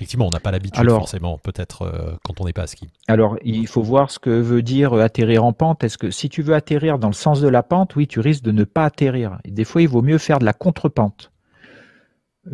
Effectivement, 0.00 0.28
on 0.28 0.30
n'a 0.30 0.40
pas 0.40 0.50
l'habitude 0.50 0.88
forcément, 0.88 1.36
peut-être 1.36 1.82
euh, 1.82 2.16
quand 2.24 2.40
on 2.40 2.46
n'est 2.46 2.54
pas 2.54 2.62
à 2.62 2.66
ski. 2.66 2.88
Alors, 3.06 3.36
il 3.44 3.66
faut 3.66 3.82
voir 3.82 4.10
ce 4.10 4.18
que 4.18 4.30
veut 4.30 4.62
dire 4.62 4.94
euh, 4.94 5.02
atterrir 5.02 5.44
en 5.44 5.52
pente. 5.52 5.84
Est-ce 5.84 5.98
que 5.98 6.10
si 6.10 6.30
tu 6.30 6.40
veux 6.40 6.54
atterrir 6.54 6.98
dans 6.98 7.08
le 7.08 7.12
sens 7.12 7.42
de 7.42 7.48
la 7.48 7.62
pente, 7.62 7.96
oui, 7.96 8.06
tu 8.06 8.18
risques 8.18 8.42
de 8.42 8.50
ne 8.50 8.64
pas 8.64 8.86
atterrir. 8.86 9.36
Et 9.44 9.50
des 9.50 9.64
fois, 9.64 9.82
il 9.82 9.88
vaut 9.88 10.00
mieux 10.00 10.16
faire 10.16 10.38
de 10.38 10.46
la 10.46 10.54
contre-pente. 10.54 11.32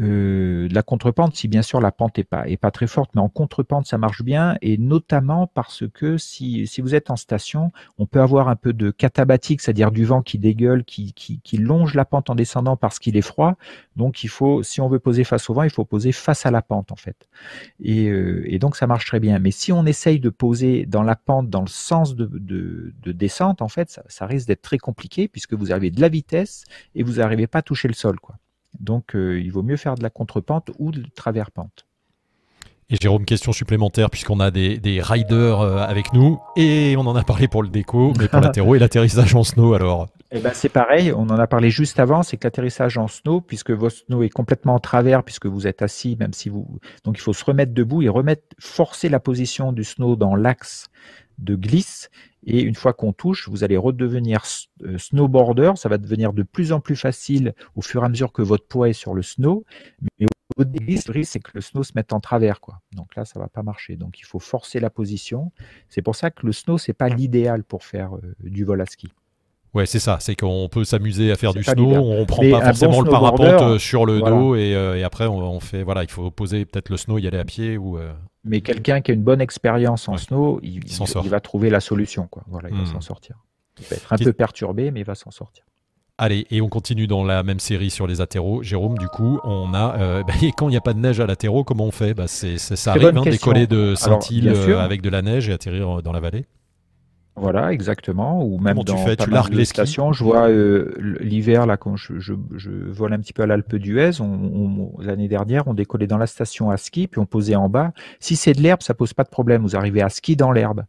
Euh, 0.00 0.68
la 0.72 0.82
contrepente, 0.82 1.36
si 1.36 1.46
bien 1.46 1.62
sûr 1.62 1.80
la 1.80 1.92
pente 1.92 2.18
est 2.18 2.24
pas, 2.24 2.48
est 2.48 2.56
pas 2.56 2.72
très 2.72 2.88
forte, 2.88 3.12
mais 3.14 3.20
en 3.20 3.28
contrepente 3.28 3.86
ça 3.86 3.98
marche 3.98 4.22
bien, 4.22 4.56
et 4.60 4.78
notamment 4.78 5.46
parce 5.46 5.84
que 5.88 6.18
si, 6.18 6.66
si 6.66 6.80
vous 6.80 6.96
êtes 6.96 7.10
en 7.10 7.16
station, 7.16 7.70
on 7.96 8.06
peut 8.06 8.20
avoir 8.20 8.48
un 8.48 8.56
peu 8.56 8.72
de 8.72 8.90
catabatique, 8.90 9.60
c'est-à-dire 9.60 9.92
du 9.92 10.04
vent 10.04 10.22
qui 10.22 10.38
dégueule, 10.38 10.84
qui, 10.84 11.12
qui, 11.12 11.56
longe 11.56 11.94
la 11.94 12.04
pente 12.04 12.30
en 12.30 12.34
descendant 12.34 12.76
parce 12.76 12.98
qu'il 12.98 13.16
est 13.16 13.22
froid. 13.22 13.56
Donc 13.94 14.24
il 14.24 14.28
faut, 14.28 14.62
si 14.62 14.80
on 14.80 14.88
veut 14.88 14.98
poser 14.98 15.24
face 15.24 15.48
au 15.48 15.54
vent, 15.54 15.62
il 15.62 15.70
faut 15.70 15.84
poser 15.84 16.12
face 16.12 16.46
à 16.46 16.50
la 16.50 16.62
pente 16.62 16.90
en 16.92 16.96
fait. 16.96 17.28
Et, 17.80 18.08
euh, 18.08 18.42
et 18.46 18.58
donc 18.58 18.76
ça 18.76 18.86
marche 18.86 19.06
très 19.06 19.20
bien. 19.20 19.38
Mais 19.38 19.52
si 19.52 19.72
on 19.72 19.86
essaye 19.86 20.20
de 20.20 20.30
poser 20.30 20.84
dans 20.84 21.02
la 21.02 21.16
pente 21.16 21.48
dans 21.48 21.62
le 21.62 21.68
sens 21.68 22.16
de, 22.16 22.26
de, 22.26 22.92
de 23.02 23.12
descente, 23.12 23.62
en 23.62 23.68
fait, 23.68 23.90
ça, 23.90 24.02
ça 24.08 24.26
risque 24.26 24.48
d'être 24.48 24.62
très 24.62 24.78
compliqué 24.78 25.28
puisque 25.28 25.54
vous 25.54 25.70
avez 25.70 25.90
de 25.90 26.00
la 26.00 26.08
vitesse 26.08 26.64
et 26.94 27.02
vous 27.02 27.14
n'arrivez 27.14 27.46
pas 27.46 27.60
à 27.60 27.62
toucher 27.62 27.88
le 27.88 27.94
sol, 27.94 28.18
quoi. 28.20 28.36
Donc 28.80 29.14
euh, 29.14 29.40
il 29.40 29.50
vaut 29.52 29.62
mieux 29.62 29.76
faire 29.76 29.94
de 29.94 30.02
la 30.02 30.10
contre-pente 30.10 30.70
ou 30.78 30.90
de 30.90 31.04
travers-pente. 31.14 31.86
Et 32.88 32.96
Jérôme, 33.00 33.24
question 33.24 33.52
supplémentaire, 33.52 34.10
puisqu'on 34.10 34.38
a 34.38 34.52
des, 34.52 35.00
riders 35.02 35.60
euh, 35.60 35.78
avec 35.78 36.12
nous, 36.12 36.38
et 36.56 36.94
on 36.96 37.00
en 37.00 37.16
a 37.16 37.24
parlé 37.24 37.48
pour 37.48 37.64
le 37.64 37.68
déco, 37.68 38.12
mais 38.16 38.28
pour 38.28 38.40
l'atterro 38.42 38.76
et 38.76 38.78
l'atterrissage 38.78 39.34
en 39.34 39.42
snow 39.42 39.74
alors. 39.74 40.06
Eh 40.30 40.38
ben 40.38 40.52
c'est 40.54 40.68
pareil, 40.68 41.12
on 41.12 41.22
en 41.22 41.38
a 41.38 41.48
parlé 41.48 41.70
juste 41.70 41.98
avant, 41.98 42.22
c'est 42.22 42.36
que 42.36 42.46
l'atterrissage 42.46 42.96
en 42.96 43.08
snow, 43.08 43.40
puisque 43.40 43.72
votre 43.72 43.96
snow 43.96 44.22
est 44.22 44.28
complètement 44.28 44.74
en 44.74 44.78
travers, 44.78 45.24
puisque 45.24 45.46
vous 45.46 45.66
êtes 45.66 45.82
assis, 45.82 46.16
même 46.20 46.32
si 46.32 46.48
vous... 46.48 46.78
Donc 47.02 47.18
il 47.18 47.20
faut 47.20 47.32
se 47.32 47.44
remettre 47.44 47.74
debout 47.74 48.02
et 48.02 48.08
remettre, 48.08 48.42
forcer 48.60 49.08
la 49.08 49.18
position 49.18 49.72
du 49.72 49.82
snow 49.82 50.14
dans 50.14 50.36
l'axe 50.36 50.86
de 51.38 51.54
glisse. 51.54 52.10
Et 52.44 52.62
une 52.62 52.74
fois 52.74 52.92
qu'on 52.92 53.12
touche, 53.12 53.48
vous 53.48 53.64
allez 53.64 53.76
redevenir 53.76 54.44
euh, 54.82 54.98
snowboarder. 54.98 55.72
Ça 55.76 55.88
va 55.88 55.98
devenir 55.98 56.32
de 56.32 56.42
plus 56.42 56.72
en 56.72 56.80
plus 56.80 56.96
facile 56.96 57.54
au 57.74 57.82
fur 57.82 58.02
et 58.02 58.06
à 58.06 58.08
mesure 58.08 58.32
que 58.32 58.42
votre 58.42 58.66
poids 58.66 58.88
est 58.88 58.92
sur 58.92 59.14
le 59.14 59.22
snow. 59.22 59.64
Mais 60.18 60.26
au 60.56 60.64
début, 60.64 60.98
le 61.06 61.12
risque, 61.12 61.32
c'est 61.32 61.40
que 61.40 61.50
le 61.54 61.60
snow 61.60 61.82
se 61.82 61.92
mette 61.94 62.12
en 62.12 62.20
travers. 62.20 62.60
Quoi. 62.60 62.80
Donc 62.92 63.16
là, 63.16 63.24
ça 63.24 63.40
va 63.40 63.48
pas 63.48 63.62
marcher. 63.62 63.96
Donc 63.96 64.20
il 64.20 64.24
faut 64.24 64.38
forcer 64.38 64.80
la 64.80 64.90
position. 64.90 65.52
C'est 65.88 66.02
pour 66.02 66.14
ça 66.14 66.30
que 66.30 66.46
le 66.46 66.52
snow, 66.52 66.78
c'est 66.78 66.92
pas 66.92 67.08
l'idéal 67.08 67.64
pour 67.64 67.84
faire 67.84 68.16
euh, 68.16 68.34
du 68.40 68.64
vol 68.64 68.80
à 68.80 68.86
ski. 68.86 69.12
Ouais, 69.76 69.84
c'est 69.84 69.98
ça. 69.98 70.16
C'est 70.20 70.34
qu'on 70.34 70.68
peut 70.70 70.84
s'amuser 70.84 71.30
à 71.30 71.36
faire 71.36 71.52
du 71.52 71.62
snow. 71.62 71.92
On 71.92 72.24
prend 72.24 72.42
pas 72.50 72.64
forcément 72.64 73.02
le 73.02 73.10
parapente 73.10 73.62
euh, 73.62 73.78
sur 73.78 74.06
le 74.06 74.20
dos 74.20 74.56
et, 74.56 75.04
après 75.04 75.26
on, 75.26 75.60
fait. 75.60 75.82
Voilà, 75.82 76.02
il 76.02 76.10
faut 76.10 76.30
poser 76.30 76.64
peut-être 76.64 76.88
le 76.88 76.96
snow, 76.96 77.18
y 77.18 77.26
aller 77.26 77.38
à 77.38 77.44
pied 77.44 77.76
ou. 77.76 77.98
Mais 78.44 78.60
quelqu'un 78.60 79.00
qui 79.00 79.10
a 79.10 79.14
une 79.14 79.22
bonne 79.22 79.40
expérience 79.40 80.08
en 80.08 80.16
snow, 80.16 80.60
il, 80.62 80.80
va 81.28 81.40
trouver 81.40 81.68
la 81.68 81.80
solution. 81.80 82.26
Quoi. 82.26 82.42
Voilà, 82.48 82.70
il 82.70 82.76
va 82.76 82.82
hmm. 82.82 82.86
s'en 82.86 83.00
sortir. 83.00 83.36
Il 83.78 83.84
va 83.86 83.96
être 83.96 84.12
un 84.12 84.16
peu 84.16 84.32
perturbé, 84.32 84.90
mais 84.90 85.00
il 85.00 85.06
va 85.06 85.14
s'en 85.14 85.30
sortir. 85.30 85.64
Allez, 86.18 86.46
et 86.50 86.62
on 86.62 86.68
continue 86.68 87.06
dans 87.06 87.24
la 87.24 87.42
même 87.42 87.60
série 87.60 87.90
sur 87.90 88.06
les 88.06 88.22
atterros. 88.22 88.62
Jérôme, 88.62 88.96
du 88.96 89.08
coup, 89.08 89.38
on 89.44 89.74
a. 89.74 89.98
Euh, 89.98 90.22
bah, 90.26 90.32
quand 90.56 90.68
il 90.68 90.70
n'y 90.70 90.76
a 90.78 90.80
pas 90.80 90.94
de 90.94 90.98
neige 90.98 91.20
à 91.20 91.26
l'atterro, 91.26 91.64
comment 91.64 91.84
on 91.84 91.90
fait? 91.90 92.14
Bah, 92.14 92.28
c'est, 92.28 92.56
Ça 92.56 92.92
arrive, 92.92 93.18
hein, 93.18 93.22
décoller 93.22 93.66
de 93.66 93.94
Saint-Île 93.94 94.48
euh, 94.48 94.80
avec 94.80 95.02
de 95.02 95.10
la 95.10 95.20
neige 95.20 95.50
et 95.50 95.52
atterrir 95.52 96.02
dans 96.02 96.12
la 96.12 96.20
vallée 96.20 96.46
voilà, 97.36 97.70
exactement. 97.72 98.42
Ou 98.42 98.58
même 98.58 98.78
dans 98.78 98.96
tu 98.96 99.04
fais? 99.04 99.14
Tu 99.14 99.28
largues 99.28 99.52
les 99.52 99.66
stations. 99.66 100.12
Je 100.12 100.24
vois 100.24 100.48
euh, 100.48 100.94
l'hiver 101.20 101.66
là 101.66 101.76
quand 101.76 101.94
je, 101.94 102.18
je, 102.18 102.32
je, 102.56 102.70
vole 102.70 103.12
un 103.12 103.20
petit 103.20 103.34
peu 103.34 103.42
à 103.42 103.46
l'Alpe 103.46 103.76
d'Huez. 103.76 104.20
On, 104.20 104.92
L'année 105.00 105.28
dernière, 105.28 105.68
on 105.68 105.74
décollait 105.74 106.06
dans 106.06 106.16
la 106.16 106.26
station 106.26 106.70
à 106.70 106.78
ski, 106.78 107.06
puis 107.06 107.20
on 107.20 107.26
posait 107.26 107.54
en 107.54 107.68
bas. 107.68 107.92
Si 108.20 108.36
c'est 108.36 108.54
de 108.54 108.62
l'herbe, 108.62 108.82
ça 108.82 108.94
pose 108.94 109.12
pas 109.12 109.22
de 109.22 109.28
problème. 109.28 109.62
Vous 109.62 109.76
arrivez 109.76 110.00
à 110.00 110.08
ski 110.08 110.34
dans 110.34 110.50
l'herbe. 110.50 110.84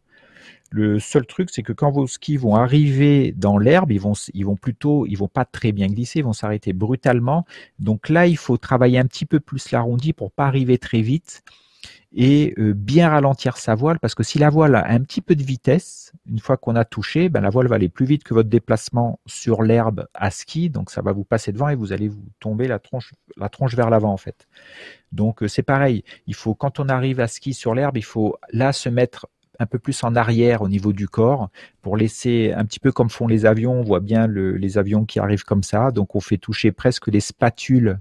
Le 0.70 0.98
seul 0.98 1.26
truc, 1.26 1.48
c'est 1.50 1.62
que 1.62 1.72
quand 1.72 1.90
vos 1.90 2.06
skis 2.06 2.36
vont 2.36 2.54
arriver 2.54 3.32
dans 3.36 3.58
l'herbe, 3.58 3.90
ils 3.90 4.00
vont, 4.00 4.12
ils 4.34 4.44
vont 4.44 4.56
plutôt, 4.56 5.06
ils 5.06 5.16
vont 5.16 5.28
pas 5.28 5.44
très 5.46 5.72
bien 5.72 5.86
glisser, 5.86 6.20
ils 6.20 6.24
vont 6.24 6.34
s'arrêter 6.34 6.72
brutalement. 6.72 7.46
Donc 7.78 8.08
là, 8.08 8.26
il 8.26 8.36
faut 8.36 8.56
travailler 8.56 8.98
un 8.98 9.06
petit 9.06 9.24
peu 9.24 9.40
plus 9.40 9.70
l'arrondi 9.70 10.12
pour 10.12 10.30
pas 10.30 10.46
arriver 10.46 10.78
très 10.78 11.00
vite 11.00 11.42
et 12.14 12.54
euh, 12.58 12.72
bien 12.72 13.10
ralentir 13.10 13.58
sa 13.58 13.74
voile 13.74 13.98
parce 13.98 14.14
que 14.14 14.22
si 14.22 14.38
la 14.38 14.48
voile 14.48 14.74
a 14.74 14.90
un 14.90 15.00
petit 15.00 15.20
peu 15.20 15.34
de 15.34 15.42
vitesse, 15.42 16.12
une 16.26 16.38
fois 16.38 16.56
qu'on 16.56 16.74
a 16.74 16.84
touché, 16.84 17.28
ben 17.28 17.40
la 17.40 17.50
voile 17.50 17.68
va 17.68 17.76
aller 17.76 17.88
plus 17.88 18.06
vite 18.06 18.24
que 18.24 18.32
votre 18.32 18.48
déplacement 18.48 19.20
sur 19.26 19.62
l'herbe 19.62 20.06
à 20.14 20.30
ski, 20.30 20.70
donc 20.70 20.90
ça 20.90 21.02
va 21.02 21.12
vous 21.12 21.24
passer 21.24 21.52
devant 21.52 21.68
et 21.68 21.74
vous 21.74 21.92
allez 21.92 22.08
vous 22.08 22.24
tomber 22.40 22.66
la 22.66 22.78
tronche, 22.78 23.12
la 23.36 23.48
tronche 23.48 23.74
vers 23.74 23.90
l'avant 23.90 24.12
en 24.12 24.16
fait. 24.16 24.48
Donc 25.12 25.42
euh, 25.42 25.48
c'est 25.48 25.62
pareil, 25.62 26.02
il 26.26 26.34
faut 26.34 26.54
quand 26.54 26.80
on 26.80 26.88
arrive 26.88 27.20
à 27.20 27.28
ski 27.28 27.52
sur 27.52 27.74
l'herbe, 27.74 27.96
il 27.98 28.04
faut 28.04 28.36
là 28.52 28.72
se 28.72 28.88
mettre 28.88 29.26
un 29.58 29.66
peu 29.66 29.78
plus 29.78 30.02
en 30.04 30.14
arrière 30.14 30.62
au 30.62 30.68
niveau 30.68 30.92
du 30.92 31.08
corps 31.08 31.50
pour 31.82 31.96
laisser 31.96 32.52
un 32.56 32.64
petit 32.64 32.80
peu 32.80 32.92
comme 32.92 33.10
font 33.10 33.26
les 33.26 33.44
avions. 33.44 33.72
On 33.72 33.82
voit 33.82 34.00
bien 34.00 34.26
les 34.28 34.78
avions 34.78 35.04
qui 35.04 35.18
arrivent 35.18 35.44
comme 35.44 35.62
ça. 35.62 35.90
Donc 35.90 36.14
on 36.14 36.20
fait 36.20 36.38
toucher 36.38 36.72
presque 36.72 37.08
les 37.08 37.20
spatules 37.20 37.98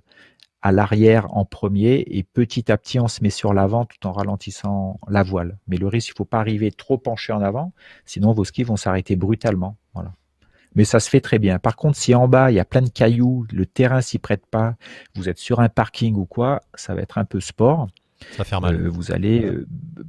à 0.61 0.71
l'arrière 0.71 1.27
en 1.35 1.45
premier 1.45 2.03
et 2.07 2.23
petit 2.23 2.71
à 2.71 2.77
petit 2.77 2.99
on 2.99 3.07
se 3.07 3.21
met 3.23 3.29
sur 3.29 3.53
l'avant 3.53 3.85
tout 3.85 4.07
en 4.07 4.11
ralentissant 4.11 4.99
la 5.07 5.23
voile. 5.23 5.57
Mais 5.67 5.77
le 5.77 5.87
risque, 5.87 6.09
il 6.09 6.17
faut 6.17 6.25
pas 6.25 6.39
arriver 6.39 6.71
trop 6.71 6.97
penché 6.97 7.33
en 7.33 7.41
avant, 7.41 7.73
sinon 8.05 8.33
vos 8.33 8.43
skis 8.43 8.63
vont 8.63 8.77
s'arrêter 8.77 9.15
brutalement. 9.15 9.77
Voilà. 9.93 10.13
Mais 10.75 10.83
ça 10.83 10.99
se 10.99 11.09
fait 11.09 11.21
très 11.21 11.39
bien. 11.39 11.59
Par 11.59 11.75
contre, 11.75 11.97
si 11.97 12.13
en 12.13 12.27
bas 12.27 12.51
il 12.51 12.55
y 12.55 12.59
a 12.59 12.65
plein 12.65 12.81
de 12.81 12.89
cailloux, 12.89 13.45
le 13.51 13.65
terrain 13.65 14.01
s'y 14.01 14.19
prête 14.19 14.45
pas, 14.45 14.75
vous 15.15 15.29
êtes 15.29 15.39
sur 15.39 15.59
un 15.59 15.69
parking 15.69 16.15
ou 16.15 16.25
quoi, 16.25 16.61
ça 16.75 16.93
va 16.93 17.01
être 17.01 17.17
un 17.17 17.25
peu 17.25 17.39
sport. 17.39 17.87
Ça 18.31 18.39
va 18.39 18.43
faire 18.45 18.61
mal. 18.61 18.75
Euh, 18.75 18.89
vous 18.89 19.11
allez 19.11 19.45
euh, 19.45 19.67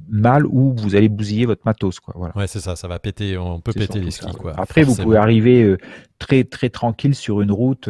mal 0.09 0.45
ou 0.47 0.73
vous 0.75 0.95
allez 0.95 1.09
bousiller 1.09 1.45
votre 1.45 1.61
matos. 1.65 1.99
Quoi. 1.99 2.15
Voilà. 2.17 2.35
Ouais, 2.35 2.47
c'est 2.47 2.59
ça, 2.59 2.75
ça 2.75 2.87
va 2.87 2.97
péter. 2.97 3.37
On 3.37 3.61
peut 3.61 3.71
péter 3.71 3.99
les 3.99 4.09
skis. 4.09 4.31
Quoi, 4.33 4.53
Après, 4.57 4.81
vous 4.83 4.95
pouvez 4.95 5.17
arriver 5.17 5.63
euh, 5.63 5.77
très 6.17 6.43
très 6.43 6.69
tranquille 6.69 7.13
sur 7.13 7.41
une 7.41 7.51
route 7.51 7.87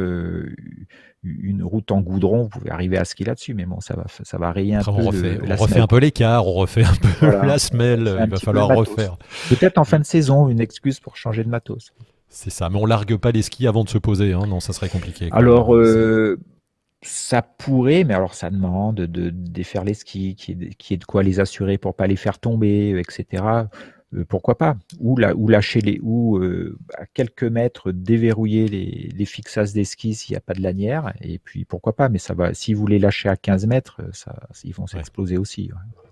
une 1.24 1.64
route 1.64 1.92
en 1.92 2.00
goudron, 2.00 2.44
vous 2.44 2.50
pouvez 2.50 2.72
arriver 2.72 2.98
à 2.98 3.06
skier 3.06 3.26
là-dessus, 3.26 3.54
mais 3.54 3.66
bon, 3.66 3.82
ça 3.82 3.96
va, 3.96 4.06
ça 4.08 4.38
va 4.38 4.52
rayer 4.52 4.76
un 4.76 4.84
peu. 4.84 4.92
On 4.92 5.08
refait, 5.08 5.40
on 5.46 5.56
refait 5.56 5.80
un 5.80 5.88
peu 5.88 5.98
l'écart, 5.98 6.48
on 6.48 6.54
refait 6.54 6.84
un 6.84 6.94
peu 6.94 7.28
la 7.46 7.60
semelle, 7.60 8.18
il 8.24 8.30
va 8.30 8.38
falloir 8.38 8.70
refaire. 8.70 9.18
Peut-être 9.50 9.78
en 9.78 9.84
fin 9.84 10.00
de 10.00 10.06
saison, 10.06 10.50
une 10.50 10.62
excuse 10.62 11.00
pour 11.00 11.18
changer 11.18 11.44
de 11.44 11.50
matos. 11.50 11.92
C'est 12.30 12.52
ça, 12.52 12.70
mais 12.70 12.78
on 12.78 12.86
largue 12.86 13.18
pas 13.18 13.32
les 13.32 13.42
skis 13.42 13.68
avant 13.68 13.84
de 13.84 13.90
se 13.90 13.98
poser, 13.98 14.34
hein. 14.34 14.46
non, 14.48 14.60
ça 14.60 14.72
serait 14.72 14.90
compliqué. 14.90 15.30
Alors, 15.32 15.76
euh, 15.76 16.40
ça 17.02 17.42
pourrait, 17.42 18.04
mais 18.04 18.14
alors 18.14 18.34
ça 18.34 18.50
demande 18.50 18.96
de 18.96 19.30
défaire 19.30 19.84
les 19.84 19.94
skis, 19.96 20.36
qui 20.36 20.52
est, 20.52 20.98
de 20.98 21.06
quoi 21.06 21.24
les 21.24 21.40
assurer 21.40 21.78
pour 21.78 21.96
pas 21.96 22.08
les 22.08 22.16
faire 22.16 22.40
tomber, 22.40 23.00
etc. 23.00 23.44
Euh, 24.16 24.26
pourquoi 24.26 24.58
pas? 24.58 24.76
Ou, 25.00 25.16
ou 25.36 25.48
lâcher 25.48 25.82
les 25.82 26.00
ou 26.02 26.38
euh, 26.38 26.78
à 26.98 27.06
quelques 27.06 27.44
mètres 27.44 27.92
déverrouiller 27.92 28.68
les, 28.68 29.10
les 29.16 29.26
fixages 29.26 29.74
des 29.74 29.84
skis 29.84 30.16
s'il 30.16 30.34
n'y 30.34 30.38
a 30.38 30.42
pas 30.42 30.54
de 30.54 30.62
lanière 30.62 31.14
et 31.22 31.38
puis 31.38 31.64
pourquoi 31.64 31.96
pas 31.96 32.10
mais 32.10 32.18
ça 32.18 32.34
va 32.34 32.54
si 32.54 32.74
vous 32.74 32.88
les 32.88 32.98
lâchez 32.98 33.30
à 33.30 33.36
15 33.36 33.68
mètres 33.68 34.02
ça 34.14 34.36
ils 34.64 34.74
vont 34.74 34.88
s'exploser 34.88 35.38
aussi 35.38 35.70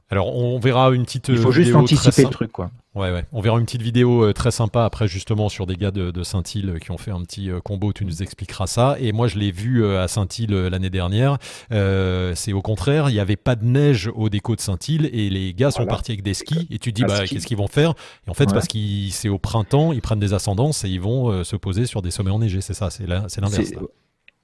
alors 0.09 0.35
on 0.35 0.57
verra 0.59 0.91
une 0.91 1.03
petite. 1.03 1.27
Il 1.27 1.37
faut 1.37 1.51
juste 1.51 1.75
anticiper 1.75 2.23
le 2.23 2.29
truc, 2.29 2.51
quoi. 2.51 2.71
Ouais, 2.97 3.11
ouais. 3.11 3.25
On 3.31 3.41
verra 3.41 3.59
une 3.59 3.65
petite 3.65 3.83
vidéo 3.83 4.23
euh, 4.23 4.33
très 4.33 4.49
sympa 4.49 4.83
après 4.83 5.07
justement 5.07 5.49
sur 5.49 5.67
des 5.67 5.75
gars 5.75 5.91
de, 5.91 6.23
Saint-Île 6.23 6.69
euh, 6.69 6.79
qui 6.79 6.89
ont 6.89 6.97
fait 6.97 7.11
un 7.11 7.21
petit 7.21 7.51
euh, 7.51 7.59
combo. 7.59 7.93
Tu 7.93 8.05
nous 8.05 8.23
expliqueras 8.23 8.65
ça. 8.65 8.95
Et 8.99 9.11
moi, 9.11 9.27
je 9.27 9.37
l'ai 9.37 9.51
vu 9.51 9.85
à 9.85 10.07
Saint-Île 10.07 10.55
l'année 10.55 10.89
dernière. 10.89 11.37
c'est 11.69 12.53
au 12.53 12.61
contraire, 12.61 13.09
il 13.09 13.13
n'y 13.13 13.19
avait 13.19 13.35
pas 13.35 13.55
de 13.55 13.65
neige 13.65 14.09
au 14.15 14.29
déco 14.29 14.55
de 14.55 14.61
Saint-Île 14.61 15.09
et 15.13 15.29
les 15.29 15.53
gars 15.53 15.71
sont 15.71 15.85
partis 15.85 16.11
avec 16.11 16.23
des 16.23 16.33
skis. 16.33 16.67
Et 16.71 16.79
tu 16.79 16.91
te 16.91 16.95
dis, 16.95 17.03
bah, 17.03 17.25
qu'est-ce 17.27 17.45
qu'ils 17.45 17.57
vont 17.57 17.67
faire? 17.67 17.93
Et 18.25 18.29
en 18.29 18.33
fait, 18.33 18.51
parce 18.51 18.67
que 18.67 18.77
c'est 19.11 19.29
au 19.29 19.37
printemps, 19.37 19.93
ils 19.93 20.01
prennent 20.01 20.19
des 20.19 20.33
ascendances 20.33 20.83
et 20.83 20.89
ils 20.89 21.01
vont 21.01 21.43
se 21.43 21.55
poser 21.55 21.85
sur 21.85 22.01
des 22.01 22.11
sommets 22.11 22.31
enneigés. 22.31 22.61
C'est 22.61 22.73
ça, 22.73 22.89
c'est 22.89 23.05
l'inverse. 23.07 23.73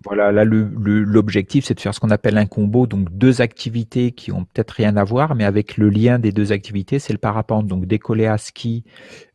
Voilà, 0.06 0.32
là, 0.32 0.44
l'objectif, 0.46 1.66
c'est 1.66 1.74
de 1.74 1.80
faire 1.80 1.94
ce 1.94 2.00
qu'on 2.00 2.10
appelle 2.10 2.38
un 2.38 2.46
combo, 2.46 2.88
donc 2.88 3.10
deux 3.12 3.42
activités 3.42 4.12
qui 4.12 4.32
ont 4.32 4.44
peut-être 4.44 4.72
rien 4.72 4.98
à 4.98 5.04
voir, 5.04 5.36
mais 5.36 5.46
avec 5.46 5.78
le 5.78 5.90
lien 5.90 6.20
des 6.20 6.32
deux 6.32 6.52
activités, 6.52 7.00
c'est 7.00 7.14
le 7.14 7.20
parapente, 7.20 7.68
donc 7.68 7.86
décoller 7.86 8.26
à 8.26 8.38
ski 8.38 8.84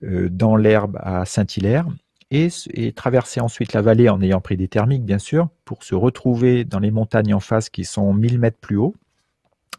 euh, 0.02 0.28
dans 0.30 0.56
l'herbe 0.56 0.98
à 1.00 1.24
Saint-Hilaire 1.24 1.86
et, 2.30 2.92
traverser 2.92 3.40
ensuite 3.40 3.72
la 3.72 3.82
vallée 3.82 4.08
en 4.08 4.20
ayant 4.20 4.40
pris 4.40 4.56
des 4.56 4.68
thermiques, 4.68 5.04
bien 5.04 5.18
sûr, 5.18 5.48
pour 5.64 5.82
se 5.82 5.94
retrouver 5.94 6.64
dans 6.64 6.78
les 6.78 6.90
montagnes 6.90 7.34
en 7.34 7.40
face 7.40 7.70
qui 7.70 7.84
sont 7.84 8.12
1000 8.12 8.38
mètres 8.38 8.58
plus 8.60 8.76
haut. 8.76 8.94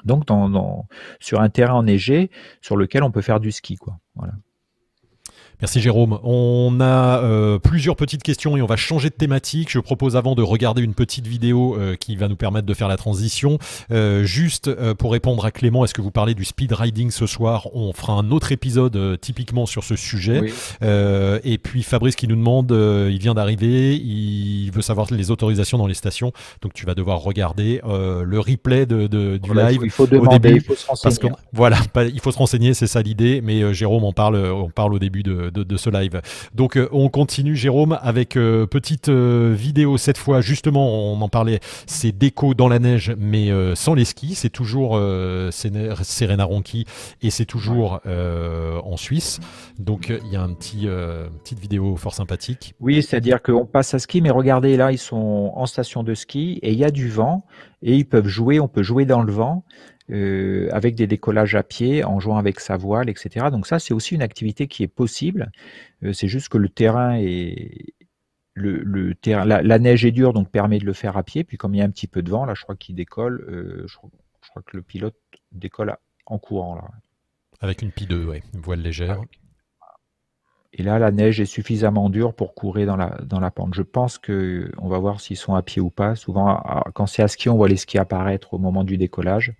Donc 0.06 0.25
sur 1.19 1.41
un 1.41 1.49
terrain 1.49 1.75
enneigé 1.75 2.32
sur 2.62 2.78
lequel 2.78 3.04
on 3.04 3.12
peut 3.12 3.21
faire 3.21 3.39
du 3.39 3.52
ski. 3.52 3.75
Quoi. 3.75 3.99
Voilà. 4.15 4.34
Merci 5.62 5.82
Jérôme. 5.82 6.19
On 6.24 6.78
a 6.80 7.22
euh, 7.22 7.60
plusieurs 7.60 7.98
petites 7.98 8.24
questions 8.24 8.56
et 8.56 8.62
on 8.62 8.65
va 8.65 8.78
changer 8.78 9.10
de 9.10 9.13
thématique. 9.13 9.69
Je 9.69 9.80
propose 9.80 10.15
avant 10.15 10.34
de 10.34 10.41
regarder 10.41 10.82
une 10.82 10.93
petite 10.93 11.28
vidéo 11.28 11.76
euh, 11.76 11.98
qui 11.98 12.15
va 12.15 12.30
nous 12.30 12.38
permettre 12.38 12.65
de 12.65 12.74
faire 12.74 12.88
la 12.88 12.95
transition. 12.95 13.58
Euh, 13.91 14.24
juste 14.24 14.74
pour 14.93 15.12
répondre 15.12 15.43
à 15.43 15.52
Clément, 15.52 15.84
est-ce 15.84 15.93
que 15.93 16.02
vous 16.02 16.12
parlez 16.12 16.34
du 16.34 16.45
speed 16.45 16.72
riding 16.72 17.12
ce 17.12 17.26
soir? 17.26 17.67
On 17.74 17.91
fera 17.91 18.13
un 18.13 18.32
autre 18.32 18.54
épisode 18.54 19.19
typiquement 19.19 19.65
sur 19.65 19.84
ce 19.84 19.98
sujet. 19.98 20.50
et 20.82 21.58
puis 21.58 21.84
Fabrice 21.84 22.15
qui 22.15 22.30
nous 22.30 22.38
demande, 22.38 22.72
il 22.72 23.19
vient 23.19 23.34
d'arriver, 23.34 23.95
il 23.98 24.72
veut 24.72 24.82
savoir 24.82 25.08
les 25.12 25.30
autorisations 25.30 25.78
dans 25.78 25.88
les 25.88 25.93
stations. 25.93 26.32
Donc 26.62 26.74
tu 26.74 26.86
vas 26.86 26.95
devoir 26.95 27.19
regarder 27.19 27.82
le 27.84 28.39
replay 28.39 28.86
de, 28.86 29.08
du 29.08 29.54
live. 29.54 29.82
Il 29.84 29.91
faut 29.91 30.08
demander, 30.08 30.52
il 30.52 30.62
faut 30.62 30.76
se 30.76 30.88
renseigner. 30.88 31.34
voilà, 31.52 31.80
il 31.98 32.22
faut 32.22 32.32
se 32.32 32.38
renseigner, 32.38 32.74
c'est 32.74 32.88
ça 32.88 33.02
l'idée. 33.02 33.41
Mais 33.43 33.74
Jérôme 33.74 34.06
en 34.06 34.13
parle, 34.13 34.38
on 34.38 34.69
parle 34.69 34.93
au 34.93 35.00
début 35.00 35.24
de 35.24 35.48
de, 35.51 35.77
ce 35.77 35.89
live. 35.89 36.21
Donc 36.53 36.77
euh, 36.77 36.89
on 36.91 37.09
continue 37.09 37.55
Jérôme 37.55 37.97
avec 38.01 38.35
euh, 38.35 38.65
petite 38.65 39.09
euh, 39.09 39.53
vidéo 39.55 39.97
cette 39.97 40.17
fois. 40.17 40.41
Justement 40.41 41.13
on 41.13 41.21
en 41.21 41.29
parlait 41.29 41.59
c'est 41.85 42.12
déco 42.12 42.53
dans 42.53 42.67
la 42.67 42.79
neige 42.79 43.13
mais 43.17 43.49
sans 43.75 43.93
les 43.93 44.05
skis. 44.05 44.35
C'est 44.35 44.49
toujours 44.49 44.99
Serena 45.51 46.43
Ronchi 46.43 46.85
et 47.21 47.29
c'est 47.29 47.45
toujours 47.45 48.01
en 48.05 48.97
Suisse. 48.97 49.39
Donc 49.77 50.09
il 50.09 50.31
y 50.31 50.35
a 50.35 50.41
un 50.41 50.53
petit 50.53 50.88
petite 51.43 51.59
vidéo 51.59 51.95
fort 51.95 52.13
sympathique. 52.13 52.73
Oui 52.79 53.01
c'est-à-dire 53.01 53.41
qu'on 53.41 53.65
passe 53.65 53.93
à 53.93 53.99
ski 53.99 54.21
mais 54.21 54.29
regardez 54.29 54.77
là 54.77 54.91
ils 54.91 54.97
sont 54.97 55.51
en 55.55 55.65
station 55.65 56.03
de 56.03 56.13
ski 56.13 56.59
et 56.62 56.71
il 56.71 56.77
y 56.79 56.85
a 56.85 56.91
du 56.91 57.09
vent 57.09 57.45
et 57.81 57.95
ils 57.95 58.05
peuvent 58.05 58.27
jouer 58.27 58.59
on 58.59 58.67
peut 58.67 58.83
jouer 58.83 59.05
dans 59.05 59.21
le 59.21 59.31
vent 59.31 59.63
euh, 60.12 60.69
avec 60.72 60.95
des 60.95 61.08
décollages 61.08 61.56
à 61.56 61.63
pied, 61.63 62.04
en 62.04 62.19
jouant 62.19 62.38
avec 62.38 62.60
sa 62.60 62.78
voile, 62.78 63.10
etc. 63.10 63.48
Donc 63.52 63.67
ça, 63.67 63.78
c'est 63.80 63.93
aussi 63.93 64.15
une 64.15 64.22
activité 64.22 64.67
qui 64.67 64.84
est 64.84 64.88
possible. 64.88 65.52
Euh, 66.04 66.13
c'est 66.13 66.28
juste 66.28 66.50
que 66.50 66.58
le 66.58 66.69
terrain 66.69 67.15
est 67.19 67.93
le, 68.56 69.13
terrain, 69.15 69.45
la, 69.45 69.80
neige 69.80 70.04
est 70.04 70.12
dure, 70.12 70.34
donc 70.34 70.50
permet 70.50 70.80
de 70.80 70.86
le 70.86 70.93
faire 70.93 71.15
à 71.15 71.24
pied. 71.24 71.43
Puis 71.43 71.58
comme 71.58 71.76
il 71.76 71.78
y 71.78 71.82
a 71.82 71.86
un 71.86 71.89
petit 71.91 72.08
peu 72.08 72.22
de 72.22 72.30
vent, 72.30 72.45
là, 72.45 72.54
je 72.56 72.63
crois 72.63 72.76
qu'il 72.76 72.95
décolle. 72.95 73.45
Euh, 73.50 73.86
je, 73.88 73.95
crois, 73.95 74.62
que 74.65 74.76
le 74.76 74.84
pilote 74.84 75.15
décolle 75.52 75.95
en 76.26 76.39
courant 76.39 76.76
là. 76.76 76.84
Avec 77.62 77.82
une 77.82 77.91
Pi 77.91 78.06
2, 78.06 78.26
ouais, 78.26 78.43
une 78.54 78.62
voile 78.62 78.82
légère. 78.82 79.22
Et 80.74 80.84
là, 80.84 81.00
la 81.00 81.12
neige 81.12 81.39
est 81.39 81.45
suffisamment 81.45 82.10
dure 82.10 82.34
pour 82.34 82.54
courir 82.54 82.88
dans 82.88 82.95
la, 82.95 83.17
dans 83.24 83.39
la 83.39 83.52
pente. 83.52 83.74
Je 83.74 83.82
pense 83.82 84.17
que 84.17 84.72
on 84.78 84.88
va 84.88 84.98
voir 84.98 85.19
s'ils 85.19 85.38
sont 85.38 85.56
à 85.56 85.62
pied 85.62 85.82
ou 85.82 85.89
pas. 85.89 86.15
Souvent, 86.15 86.62
quand 86.93 87.06
c'est 87.06 87.24
à 87.24 87.28
ski, 87.28 87.50
on 87.50 87.58
voit 87.58 87.67
les 87.67 87.78
skis 87.78 87.98
apparaître 87.98 88.54
au 88.54 88.60
moment 88.60 88.84
du 88.84 88.98
décollage. 88.98 89.54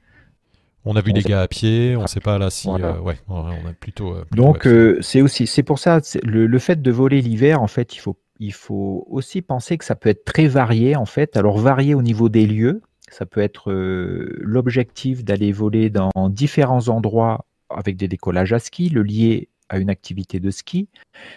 On 0.86 0.96
a 0.96 1.02
vu 1.02 1.14
des 1.14 1.22
gars 1.22 1.42
à 1.42 1.48
pied, 1.48 1.96
on 1.96 2.04
ne 2.04 2.08
sait 2.08 2.22
pas 2.22 2.38
là 2.38 2.50
si. 2.50 2.70
Euh, 2.70 3.00
ouais, 3.00 3.18
on 3.28 3.46
a 3.46 3.74
plutôt. 3.80 4.14
Euh, 4.14 4.26
Donc 4.32 4.66
euh, 4.66 4.98
c'est 5.02 5.22
aussi, 5.22 5.46
c'est 5.46 5.64
pour 5.64 5.78
ça, 5.80 6.00
le, 6.24 6.48
le, 6.48 6.60
fait 6.60 6.82
de 6.82 6.92
voler 6.92 7.22
l'hiver, 7.22 7.62
en 7.62 7.68
fait, 7.68 7.96
il 7.96 8.00
faut, 8.00 8.18
il 8.40 8.54
faut 8.54 9.06
aussi 9.10 9.42
penser 9.42 9.78
que 9.78 9.86
ça 9.86 9.96
peut 9.96 10.10
être 10.10 10.24
très 10.24 10.48
varié, 10.48 10.96
en 10.96 11.06
fait. 11.06 11.36
Alors 11.36 11.58
varié 11.58 11.94
au 11.96 12.02
niveau 12.02 12.30
des 12.30 12.48
lieux, 12.48 12.82
ça 13.10 13.26
peut 13.26 13.42
être 13.42 13.72
l'objectif 13.72 15.24
d'aller 15.24 15.52
voler 15.52 15.90
dans 15.90 16.12
différents 16.30 16.88
endroits 16.88 17.46
avec 17.70 17.98
des 17.98 18.08
décollages 18.08 18.54
à 18.54 18.60
ski, 18.60 18.90
le 18.90 19.04
lier 19.04 19.50
à 19.68 19.78
une 19.78 19.90
activité 19.90 20.40
de 20.40 20.50
ski. 20.50 20.88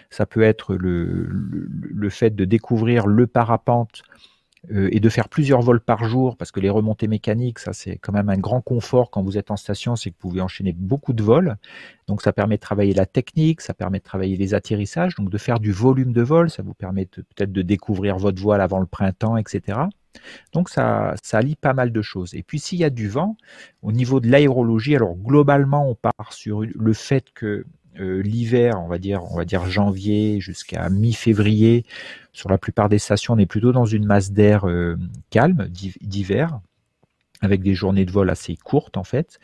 Ça 0.09 0.25
peut 0.25 0.41
être 0.41 0.75
le, 0.75 1.25
le, 1.27 1.67
le 1.69 2.09
fait 2.09 2.35
de 2.35 2.45
découvrir 2.45 3.07
le 3.07 3.27
parapente 3.27 4.03
euh, 4.71 4.87
et 4.91 4.99
de 4.99 5.09
faire 5.09 5.27
plusieurs 5.27 5.61
vols 5.61 5.81
par 5.81 6.05
jour, 6.05 6.37
parce 6.37 6.51
que 6.51 6.61
les 6.61 6.69
remontées 6.69 7.07
mécaniques, 7.07 7.59
ça 7.59 7.73
c'est 7.73 7.97
quand 7.97 8.13
même 8.13 8.29
un 8.29 8.37
grand 8.37 8.61
confort 8.61 9.11
quand 9.11 9.21
vous 9.21 9.37
êtes 9.37 9.51
en 9.51 9.57
station, 9.57 9.95
c'est 9.97 10.09
que 10.09 10.15
vous 10.21 10.29
pouvez 10.29 10.41
enchaîner 10.41 10.71
beaucoup 10.71 11.11
de 11.11 11.21
vols. 11.21 11.57
Donc 12.07 12.21
ça 12.21 12.31
permet 12.31 12.55
de 12.55 12.61
travailler 12.61 12.93
la 12.93 13.05
technique, 13.05 13.59
ça 13.59 13.73
permet 13.73 13.99
de 13.99 14.03
travailler 14.03 14.37
les 14.37 14.53
atterrissages, 14.53 15.15
donc 15.15 15.29
de 15.29 15.37
faire 15.37 15.59
du 15.59 15.73
volume 15.73 16.13
de 16.13 16.21
vol, 16.21 16.49
ça 16.49 16.63
vous 16.63 16.73
permet 16.73 17.05
peut-être 17.05 17.51
de 17.51 17.61
découvrir 17.61 18.17
votre 18.17 18.41
voile 18.41 18.61
avant 18.61 18.79
le 18.79 18.85
printemps, 18.85 19.35
etc. 19.35 19.79
Donc 20.53 20.69
ça, 20.69 21.13
ça 21.21 21.39
allie 21.39 21.55
pas 21.55 21.73
mal 21.73 21.91
de 21.91 22.01
choses. 22.01 22.33
Et 22.33 22.43
puis 22.43 22.59
s'il 22.59 22.79
y 22.79 22.85
a 22.85 22.89
du 22.89 23.09
vent, 23.09 23.35
au 23.81 23.91
niveau 23.91 24.21
de 24.21 24.29
l'aérologie, 24.29 24.95
alors 24.95 25.15
globalement 25.15 25.89
on 25.89 25.95
part 25.95 26.31
sur 26.31 26.61
le 26.61 26.93
fait 26.93 27.25
que 27.33 27.65
l'hiver, 27.97 28.79
on 28.81 28.87
va 28.87 28.97
dire, 28.97 29.23
on 29.31 29.37
va 29.37 29.45
dire 29.45 29.65
janvier 29.65 30.39
jusqu'à 30.39 30.89
mi-février, 30.89 31.85
sur 32.31 32.49
la 32.49 32.57
plupart 32.57 32.89
des 32.89 32.99
stations, 32.99 33.35
on 33.35 33.37
est 33.37 33.45
plutôt 33.45 33.71
dans 33.71 33.85
une 33.85 34.05
masse 34.05 34.31
d'air 34.31 34.67
euh, 34.67 34.97
calme 35.29 35.67
d'hiver 35.69 36.59
avec 37.43 37.61
des 37.61 37.73
journées 37.73 38.05
de 38.05 38.11
vol 38.11 38.29
assez 38.29 38.55
courtes 38.55 38.97
en 38.97 39.03
fait. 39.03 39.39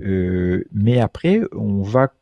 Euh, 0.00 0.64
mais 0.72 1.00
après, 1.00 1.40
on 1.52 1.82
va, 1.82 2.12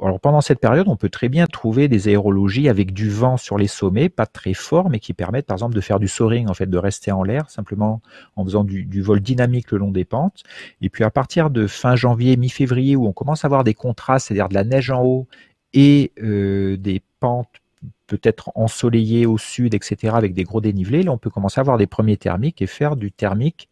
alors 0.00 0.20
pendant 0.20 0.40
cette 0.40 0.60
période, 0.60 0.88
on 0.88 0.96
peut 0.96 1.08
très 1.08 1.28
bien 1.28 1.46
trouver 1.46 1.88
des 1.88 2.08
aérologies 2.08 2.68
avec 2.68 2.92
du 2.92 3.10
vent 3.10 3.36
sur 3.36 3.58
les 3.58 3.66
sommets, 3.66 4.08
pas 4.08 4.26
très 4.26 4.54
fort, 4.54 4.88
mais 4.90 5.00
qui 5.00 5.12
permettent 5.12 5.46
par 5.46 5.56
exemple 5.56 5.74
de 5.74 5.80
faire 5.80 5.98
du 5.98 6.08
soaring 6.08 6.48
en 6.48 6.54
fait, 6.54 6.66
de 6.66 6.78
rester 6.78 7.12
en 7.12 7.22
l'air 7.22 7.50
simplement 7.50 8.00
en 8.36 8.44
faisant 8.44 8.64
du, 8.64 8.84
du, 8.84 9.02
vol 9.02 9.20
dynamique 9.20 9.70
le 9.72 9.78
long 9.78 9.90
des 9.90 10.04
pentes. 10.04 10.42
Et 10.80 10.88
puis 10.88 11.04
à 11.04 11.10
partir 11.10 11.50
de 11.50 11.66
fin 11.66 11.96
janvier, 11.96 12.36
mi-février, 12.36 12.96
où 12.96 13.06
on 13.06 13.12
commence 13.12 13.44
à 13.44 13.48
avoir 13.48 13.64
des 13.64 13.74
contrastes, 13.74 14.28
c'est-à-dire 14.28 14.48
de 14.48 14.54
la 14.54 14.64
neige 14.64 14.90
en 14.90 15.02
haut 15.02 15.26
et 15.72 16.12
euh, 16.22 16.76
des 16.76 17.02
pentes 17.20 17.48
peut-être 18.06 18.50
ensoleillées 18.54 19.26
au 19.26 19.36
sud, 19.36 19.74
etc., 19.74 20.14
avec 20.16 20.32
des 20.32 20.44
gros 20.44 20.60
dénivelés, 20.60 21.02
là 21.02 21.12
on 21.12 21.18
peut 21.18 21.30
commencer 21.30 21.58
à 21.58 21.62
avoir 21.62 21.76
des 21.76 21.86
premiers 21.86 22.16
thermiques 22.16 22.62
et 22.62 22.66
faire 22.66 22.96
du 22.96 23.10
thermique 23.12 23.68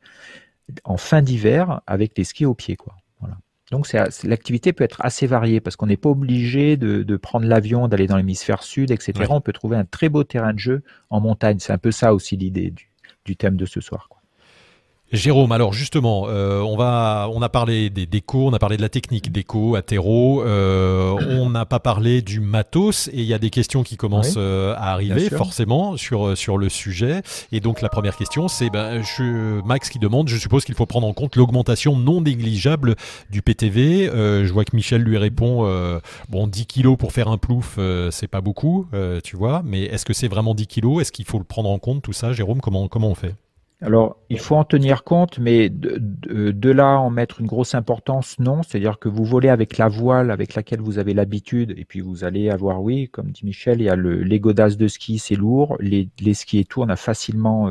en 0.84 0.96
fin 0.96 1.22
d'hiver 1.22 1.80
avec 1.86 2.16
les 2.16 2.24
skis 2.24 2.46
au 2.46 2.54
pied. 2.54 2.76
Quoi. 2.76 2.94
Voilà. 3.20 3.36
Donc 3.70 3.90
l'activité 4.24 4.72
peut 4.72 4.84
être 4.84 5.00
assez 5.04 5.26
variée 5.26 5.60
parce 5.60 5.76
qu'on 5.76 5.86
n'est 5.86 5.96
pas 5.96 6.10
obligé 6.10 6.76
de, 6.76 7.16
prendre 7.16 7.46
l'avion, 7.46 7.88
d'aller 7.88 8.06
dans 8.06 8.16
l'hémisphère 8.16 8.62
sud, 8.62 8.90
etc. 8.90 9.26
On 9.30 9.40
peut 9.40 9.52
trouver 9.52 9.76
un 9.76 9.84
très 9.84 10.08
beau 10.08 10.24
terrain 10.24 10.52
de 10.52 10.58
jeu 10.58 10.82
en 11.10 11.20
montagne. 11.20 11.58
C'est 11.58 11.72
un 11.72 11.78
peu 11.78 11.90
ça 11.90 12.14
aussi 12.14 12.36
l'idée 12.36 12.70
du, 12.70 12.90
du, 13.24 13.36
thème 13.36 13.56
de 13.56 13.66
ce 13.66 13.80
soir. 13.80 14.08
Jérôme, 15.14 15.52
alors 15.52 15.72
justement, 15.72 16.24
euh, 16.28 16.60
on 16.60 16.76
va, 16.76 17.28
on 17.32 17.40
a 17.40 17.48
parlé 17.48 17.88
des 17.88 18.04
décos, 18.04 18.48
on 18.48 18.52
a 18.52 18.58
parlé 18.58 18.76
de 18.76 18.82
la 18.82 18.88
technique 18.88 19.30
déco, 19.30 19.76
atéro, 19.76 20.42
euh, 20.42 21.14
on 21.38 21.50
n'a 21.50 21.66
pas 21.66 21.78
parlé 21.78 22.20
du 22.20 22.40
matos 22.40 23.06
et 23.08 23.18
il 23.18 23.24
y 23.24 23.32
a 23.32 23.38
des 23.38 23.50
questions 23.50 23.84
qui 23.84 23.96
commencent 23.96 24.34
euh, 24.36 24.74
à 24.74 24.90
arriver 24.90 25.30
forcément 25.30 25.96
sur 25.96 26.36
sur 26.36 26.58
le 26.58 26.68
sujet. 26.68 27.22
Et 27.52 27.60
donc 27.60 27.80
la 27.80 27.88
première 27.88 28.16
question, 28.16 28.48
c'est 28.48 28.70
ben, 28.70 29.02
Max 29.64 29.88
qui 29.88 30.00
demande, 30.00 30.28
je 30.28 30.36
suppose 30.36 30.64
qu'il 30.64 30.74
faut 30.74 30.86
prendre 30.86 31.06
en 31.06 31.12
compte 31.12 31.36
l'augmentation 31.36 31.96
non 31.96 32.20
négligeable 32.20 32.96
du 33.30 33.40
PTV. 33.40 34.10
je 34.12 34.52
vois 34.52 34.64
que 34.64 34.74
Michel 34.74 35.02
lui 35.02 35.16
répond, 35.16 36.00
bon 36.28 36.48
10 36.48 36.66
kilos 36.66 36.96
pour 36.98 37.12
faire 37.12 37.28
un 37.28 37.38
plouf, 37.38 37.78
c'est 38.10 38.28
pas 38.28 38.40
beaucoup, 38.40 38.88
tu 39.22 39.36
vois, 39.36 39.62
mais 39.64 39.84
est-ce 39.84 40.04
que 40.04 40.12
c'est 40.12 40.28
vraiment 40.28 40.54
10 40.54 40.66
kilos? 40.66 41.02
Est-ce 41.02 41.12
qu'il 41.12 41.24
faut 41.24 41.38
le 41.38 41.44
prendre 41.44 41.70
en 41.70 41.78
compte 41.78 42.02
tout 42.02 42.12
ça, 42.12 42.32
Jérôme 42.32 42.60
Comment 42.60 42.88
comment 42.88 43.10
on 43.10 43.14
fait? 43.14 43.34
Alors, 43.84 44.16
il 44.30 44.38
faut 44.38 44.56
en 44.56 44.64
tenir 44.64 45.04
compte, 45.04 45.38
mais 45.38 45.68
de, 45.68 46.70
là 46.70 46.98
en 46.98 47.10
mettre 47.10 47.42
une 47.42 47.46
grosse 47.46 47.74
importance, 47.74 48.38
non. 48.38 48.62
C'est-à-dire 48.62 48.98
que 48.98 49.10
vous 49.10 49.24
volez 49.24 49.50
avec 49.50 49.76
la 49.76 49.88
voile 49.88 50.30
avec 50.30 50.54
laquelle 50.54 50.80
vous 50.80 50.98
avez 50.98 51.12
l'habitude, 51.12 51.74
et 51.76 51.84
puis 51.84 52.00
vous 52.00 52.24
allez 52.24 52.48
avoir, 52.48 52.82
oui, 52.82 53.10
comme 53.10 53.30
dit 53.30 53.44
Michel, 53.44 53.82
il 53.82 53.84
y 53.84 53.90
a 53.90 53.94
le, 53.94 54.22
les 54.22 54.40
godasses 54.40 54.78
de 54.78 54.88
ski, 54.88 55.18
c'est 55.18 55.34
lourd. 55.36 55.76
Les, 55.80 56.08
les 56.18 56.32
skis 56.32 56.60
et 56.60 56.64
tout, 56.64 56.80
on 56.80 56.88
a 56.88 56.96
facilement 56.96 57.68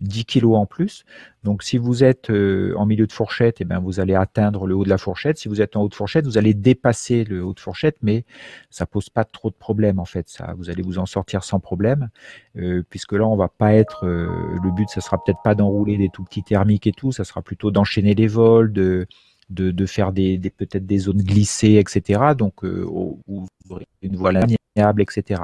10 0.00 0.20
euh, 0.20 0.24
kilos 0.28 0.56
en 0.56 0.66
plus. 0.66 1.04
Donc, 1.44 1.62
si 1.62 1.78
vous 1.78 2.02
êtes 2.02 2.30
euh, 2.30 2.74
en 2.76 2.86
milieu 2.86 3.06
de 3.06 3.12
fourchette, 3.12 3.60
eh 3.60 3.64
ben, 3.64 3.78
vous 3.78 4.00
allez 4.00 4.14
atteindre 4.14 4.66
le 4.66 4.74
haut 4.74 4.84
de 4.84 4.88
la 4.88 4.98
fourchette. 4.98 5.38
Si 5.38 5.48
vous 5.48 5.60
êtes 5.60 5.76
en 5.76 5.82
haut 5.82 5.88
de 5.88 5.94
fourchette, 5.94 6.26
vous 6.26 6.38
allez 6.38 6.54
dépasser 6.54 7.24
le 7.24 7.44
haut 7.44 7.54
de 7.54 7.60
fourchette, 7.60 7.96
mais 8.02 8.24
ça 8.70 8.86
pose 8.86 9.08
pas 9.08 9.24
trop 9.24 9.50
de 9.50 9.54
problèmes 9.54 9.98
en 9.98 10.04
fait. 10.04 10.28
Ça, 10.28 10.54
vous 10.56 10.68
allez 10.70 10.82
vous 10.82 10.98
en 10.98 11.06
sortir 11.06 11.44
sans 11.44 11.60
problème, 11.60 12.08
euh, 12.56 12.82
puisque 12.90 13.12
là, 13.12 13.26
on 13.26 13.36
va 13.36 13.48
pas 13.48 13.74
être. 13.74 14.06
Euh, 14.06 14.28
le 14.62 14.70
but, 14.70 14.88
ça 14.88 15.00
sera 15.00 15.22
peut-être 15.22 15.42
pas 15.44 15.54
d'enrouler 15.54 15.96
des 15.96 16.08
tout 16.08 16.24
petits 16.24 16.42
thermiques 16.42 16.86
et 16.86 16.92
tout. 16.92 17.12
Ça 17.12 17.24
sera 17.24 17.40
plutôt 17.42 17.70
d'enchaîner 17.70 18.14
les 18.14 18.26
vols, 18.26 18.72
de 18.72 19.06
de, 19.50 19.70
de 19.70 19.86
faire 19.86 20.12
des, 20.12 20.36
des 20.36 20.50
peut-être 20.50 20.84
des 20.84 20.98
zones 20.98 21.22
glissées, 21.22 21.76
etc. 21.76 22.20
Donc, 22.36 22.64
ou, 22.64 23.18
une 24.02 24.16
voile 24.16 24.44
maniable, 24.76 25.00
etc. 25.00 25.40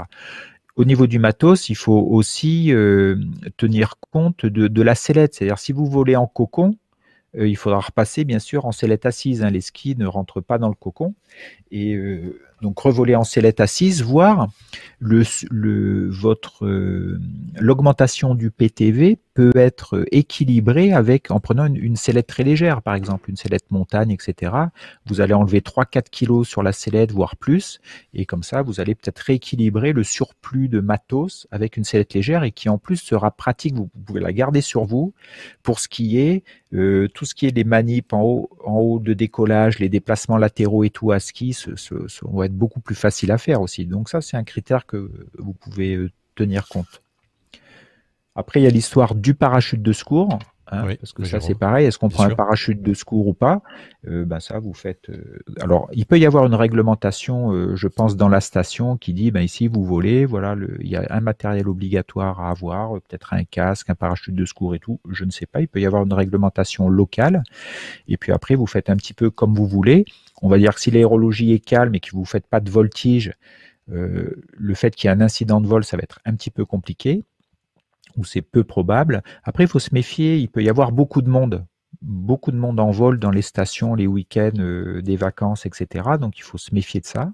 Au 0.76 0.84
niveau 0.84 1.06
du 1.06 1.20
matos, 1.20 1.68
il 1.68 1.76
faut 1.76 2.00
aussi 2.00 2.72
euh, 2.72 3.16
tenir 3.56 3.94
compte 4.10 4.44
de, 4.44 4.82
la 4.82 4.94
sellette. 4.96 5.34
C'est-à-dire, 5.34 5.58
si 5.58 5.72
vous 5.72 5.86
volez 5.86 6.16
en 6.16 6.26
cocon, 6.26 6.76
euh, 7.38 7.48
il 7.48 7.56
faudra 7.56 7.80
repasser, 7.80 8.24
bien 8.24 8.38
sûr, 8.38 8.66
en 8.66 8.72
sellette 8.72 9.06
assise. 9.06 9.42
Hein. 9.42 9.50
Les 9.50 9.60
skis 9.60 9.96
ne 9.96 10.06
rentrent 10.06 10.40
pas 10.40 10.58
dans 10.58 10.68
le 10.68 10.74
cocon. 10.74 11.14
Et 11.70 11.94
euh, 11.94 12.40
donc 12.62 12.78
revoler 12.78 13.14
en 13.14 13.24
sellette 13.24 13.60
assise, 13.60 14.02
voire 14.02 14.48
le, 14.98 15.22
le, 15.50 16.08
votre 16.08 16.64
euh, 16.64 17.20
l'augmentation 17.60 18.34
du 18.34 18.50
PTV 18.50 19.18
peut 19.34 19.52
être 19.54 20.06
équilibrée 20.12 20.92
avec 20.92 21.30
en 21.30 21.40
prenant 21.40 21.66
une, 21.66 21.96
sellette 21.96 22.28
très 22.28 22.44
légère, 22.44 22.80
par 22.80 22.94
exemple 22.94 23.28
une 23.28 23.36
sellette 23.36 23.70
montagne, 23.70 24.12
etc. 24.12 24.52
Vous 25.06 25.20
allez 25.20 25.34
enlever 25.34 25.60
3-4 25.60 26.04
kilos 26.10 26.48
sur 26.48 26.62
la 26.62 26.72
sellette, 26.72 27.12
voire 27.12 27.36
plus, 27.36 27.80
et 28.14 28.24
comme 28.24 28.44
ça, 28.44 28.62
vous 28.62 28.80
allez 28.80 28.94
peut-être 28.94 29.18
rééquilibrer 29.18 29.92
le 29.92 30.04
surplus 30.04 30.68
de 30.68 30.80
matos 30.80 31.48
avec 31.50 31.76
une 31.76 31.84
sellette 31.84 32.14
légère 32.14 32.44
et 32.44 32.52
qui 32.52 32.68
en 32.68 32.78
plus 32.78 32.96
sera 32.96 33.32
pratique. 33.32 33.74
Vous, 33.74 33.90
pouvez 34.06 34.20
la 34.20 34.32
garder 34.32 34.60
sur 34.60 34.84
vous 34.84 35.12
pour 35.62 35.80
skier 35.80 36.44
Euh, 36.74 37.08
tout 37.08 37.24
ce 37.24 37.34
qui 37.34 37.46
est 37.46 37.54
les 37.54 37.62
manips 37.62 38.12
en 38.12 38.22
haut, 38.22 38.50
en 38.64 38.78
haut 38.78 38.98
de 38.98 39.14
décollage, 39.14 39.78
les 39.78 39.88
déplacements 39.88 40.36
latéraux 40.36 40.82
et 40.82 40.90
tout 40.90 41.12
à 41.12 41.20
ski, 41.20 41.52
ce, 41.52 41.76
ce, 41.76 41.94
vont 42.22 42.42
être 42.42 42.56
beaucoup 42.56 42.80
plus 42.80 42.96
faciles 42.96 43.30
à 43.30 43.38
faire 43.38 43.60
aussi. 43.60 43.86
Donc 43.86 44.08
ça, 44.08 44.20
c'est 44.20 44.36
un 44.36 44.42
critère 44.44 44.84
que 44.86 45.10
vous 45.38 45.52
pouvez 45.52 45.94
euh, 45.94 46.10
tenir 46.34 46.66
compte. 46.66 47.02
Après, 48.34 48.60
il 48.60 48.64
y 48.64 48.66
a 48.66 48.70
l'histoire 48.70 49.14
du 49.14 49.34
parachute 49.34 49.82
de 49.82 49.92
secours. 49.92 50.38
Hein, 50.74 50.94
parce 51.00 51.12
que 51.12 51.24
ça 51.24 51.40
c'est 51.40 51.54
pareil. 51.54 51.86
Est-ce 51.86 51.98
qu'on 51.98 52.08
prend 52.08 52.24
un 52.24 52.34
parachute 52.34 52.82
de 52.82 52.94
secours 52.94 53.26
ou 53.26 53.34
pas? 53.34 53.62
Euh, 54.06 54.24
Ben 54.24 54.40
ça 54.40 54.58
vous 54.58 54.74
faites. 54.74 55.08
Euh, 55.10 55.38
alors 55.60 55.88
il 55.92 56.06
peut 56.06 56.18
y 56.18 56.26
avoir 56.26 56.46
une 56.46 56.54
réglementation, 56.54 57.52
euh, 57.52 57.76
je 57.76 57.88
pense, 57.88 58.16
dans 58.16 58.28
la 58.28 58.40
station 58.40 58.96
qui 58.96 59.12
dit 59.12 59.30
ben 59.30 59.42
ici 59.42 59.68
vous 59.68 59.84
volez, 59.84 60.24
voilà, 60.24 60.54
le, 60.54 60.76
il 60.80 60.88
y 60.88 60.96
a 60.96 61.06
un 61.10 61.20
matériel 61.20 61.68
obligatoire 61.68 62.40
à 62.40 62.50
avoir, 62.50 63.00
peut-être 63.02 63.32
un 63.34 63.44
casque, 63.44 63.90
un 63.90 63.94
parachute 63.94 64.34
de 64.34 64.44
secours 64.44 64.74
et 64.74 64.78
tout. 64.78 65.00
Je 65.08 65.24
ne 65.24 65.30
sais 65.30 65.46
pas. 65.46 65.60
Il 65.60 65.68
peut 65.68 65.80
y 65.80 65.86
avoir 65.86 66.04
une 66.04 66.12
réglementation 66.12 66.88
locale. 66.88 67.42
Et 68.08 68.16
puis 68.16 68.32
après 68.32 68.54
vous 68.54 68.66
faites 68.66 68.90
un 68.90 68.96
petit 68.96 69.14
peu 69.14 69.30
comme 69.30 69.54
vous 69.54 69.66
voulez. 69.66 70.04
On 70.42 70.48
va 70.48 70.58
dire 70.58 70.74
que 70.74 70.80
si 70.80 70.90
l'aérologie 70.90 71.52
est 71.52 71.60
calme 71.60 71.94
et 71.94 72.00
que 72.00 72.10
vous 72.12 72.24
faites 72.24 72.46
pas 72.46 72.60
de 72.60 72.70
voltige, 72.70 73.32
le 73.86 74.74
fait 74.74 74.94
qu'il 74.94 75.08
y 75.08 75.12
ait 75.12 75.16
un 75.16 75.20
incident 75.20 75.60
de 75.60 75.66
vol, 75.66 75.84
ça 75.84 75.96
va 75.96 76.02
être 76.02 76.20
un 76.24 76.34
petit 76.34 76.50
peu 76.50 76.64
compliqué 76.64 77.24
ou 78.16 78.24
c'est 78.24 78.42
peu 78.42 78.64
probable. 78.64 79.22
Après, 79.44 79.64
il 79.64 79.68
faut 79.68 79.78
se 79.78 79.94
méfier, 79.94 80.38
il 80.38 80.48
peut 80.48 80.62
y 80.62 80.68
avoir 80.68 80.92
beaucoup 80.92 81.22
de 81.22 81.28
monde, 81.28 81.64
beaucoup 82.02 82.52
de 82.52 82.56
monde 82.56 82.80
en 82.80 82.90
vol 82.90 83.18
dans 83.18 83.30
les 83.30 83.42
stations, 83.42 83.94
les 83.94 84.06
week-ends, 84.06 84.50
euh, 84.58 85.02
des 85.02 85.16
vacances, 85.16 85.66
etc. 85.66 86.10
Donc, 86.20 86.38
il 86.38 86.42
faut 86.42 86.58
se 86.58 86.74
méfier 86.74 87.00
de 87.00 87.06
ça. 87.06 87.32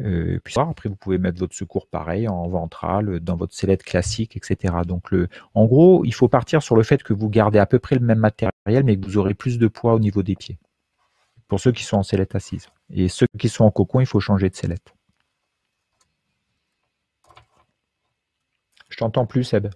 Euh, 0.00 0.40
puis 0.44 0.54
après, 0.58 0.88
vous 0.88 0.96
pouvez 0.96 1.18
mettre 1.18 1.38
votre 1.38 1.54
secours 1.54 1.86
pareil 1.86 2.28
en 2.28 2.48
ventral, 2.48 3.20
dans 3.20 3.36
votre 3.36 3.54
sellette 3.54 3.82
classique, 3.82 4.36
etc. 4.36 4.74
Donc, 4.86 5.10
le, 5.10 5.28
en 5.54 5.66
gros, 5.66 6.04
il 6.04 6.14
faut 6.14 6.28
partir 6.28 6.62
sur 6.62 6.76
le 6.76 6.82
fait 6.82 7.02
que 7.02 7.12
vous 7.12 7.28
gardez 7.28 7.58
à 7.58 7.66
peu 7.66 7.78
près 7.78 7.96
le 7.96 8.04
même 8.04 8.18
matériel, 8.18 8.84
mais 8.84 8.96
que 8.96 9.06
vous 9.06 9.18
aurez 9.18 9.34
plus 9.34 9.58
de 9.58 9.68
poids 9.68 9.94
au 9.94 9.98
niveau 9.98 10.22
des 10.22 10.36
pieds. 10.36 10.58
Pour 11.48 11.60
ceux 11.60 11.72
qui 11.72 11.84
sont 11.84 11.98
en 11.98 12.02
sellette 12.02 12.34
assise. 12.34 12.68
Et 12.90 13.08
ceux 13.08 13.26
qui 13.38 13.48
sont 13.48 13.64
en 13.64 13.70
cocon, 13.70 14.00
il 14.00 14.06
faut 14.06 14.20
changer 14.20 14.48
de 14.48 14.56
sellette. 14.56 14.94
Je 18.88 18.96
t'entends 18.96 19.26
plus, 19.26 19.44
Seb. 19.44 19.68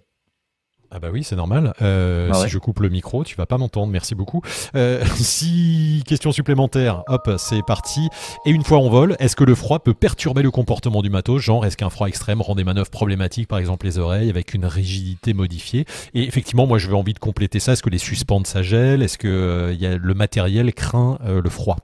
Ah 0.89 0.99
bah 0.99 1.09
oui, 1.11 1.23
c'est 1.23 1.35
normal. 1.35 1.73
Euh, 1.81 2.29
ah 2.33 2.43
si 2.43 2.49
je 2.49 2.57
coupe 2.57 2.79
le 2.79 2.89
micro, 2.89 3.23
tu 3.23 3.35
vas 3.35 3.45
pas 3.45 3.57
m'entendre. 3.57 3.91
Merci 3.91 4.15
beaucoup. 4.15 4.41
Euh, 4.75 5.03
si 5.15 6.01
question 6.07 6.31
supplémentaire, 6.31 7.03
hop, 7.07 7.29
c'est 7.37 7.61
parti. 7.65 8.07
Et 8.45 8.51
une 8.51 8.63
fois 8.63 8.77
en 8.77 8.89
vol, 8.89 9.15
est-ce 9.19 9.35
que 9.35 9.43
le 9.43 9.53
froid 9.53 9.79
peut 9.79 9.93
perturber 9.93 10.43
le 10.43 10.51
comportement 10.51 11.01
du 11.01 11.09
matos? 11.09 11.41
Genre, 11.41 11.65
est-ce 11.65 11.75
qu'un 11.75 11.89
froid 11.89 12.07
extrême 12.07 12.41
rend 12.41 12.55
des 12.55 12.63
manœuvres 12.63 12.89
problématiques, 12.89 13.47
par 13.47 13.59
exemple 13.59 13.85
les 13.85 13.99
oreilles, 13.99 14.29
avec 14.29 14.53
une 14.53 14.65
rigidité 14.65 15.33
modifiée? 15.33 15.85
Et 16.13 16.23
effectivement, 16.23 16.67
moi, 16.67 16.77
je 16.77 16.87
veux 16.87 16.95
envie 16.95 17.13
de 17.13 17.19
compléter 17.19 17.59
ça. 17.59 17.73
Est-ce 17.73 17.83
que 17.83 17.89
les 17.89 17.97
suspentes 17.97 18.47
ça 18.47 18.61
gèle? 18.61 19.01
Est-ce 19.01 19.17
que 19.17 19.27
euh, 19.27 19.73
y 19.73 19.85
a, 19.85 19.97
le 19.97 20.13
matériel 20.13 20.73
craint 20.73 21.19
euh, 21.25 21.41
le 21.41 21.49
froid? 21.49 21.77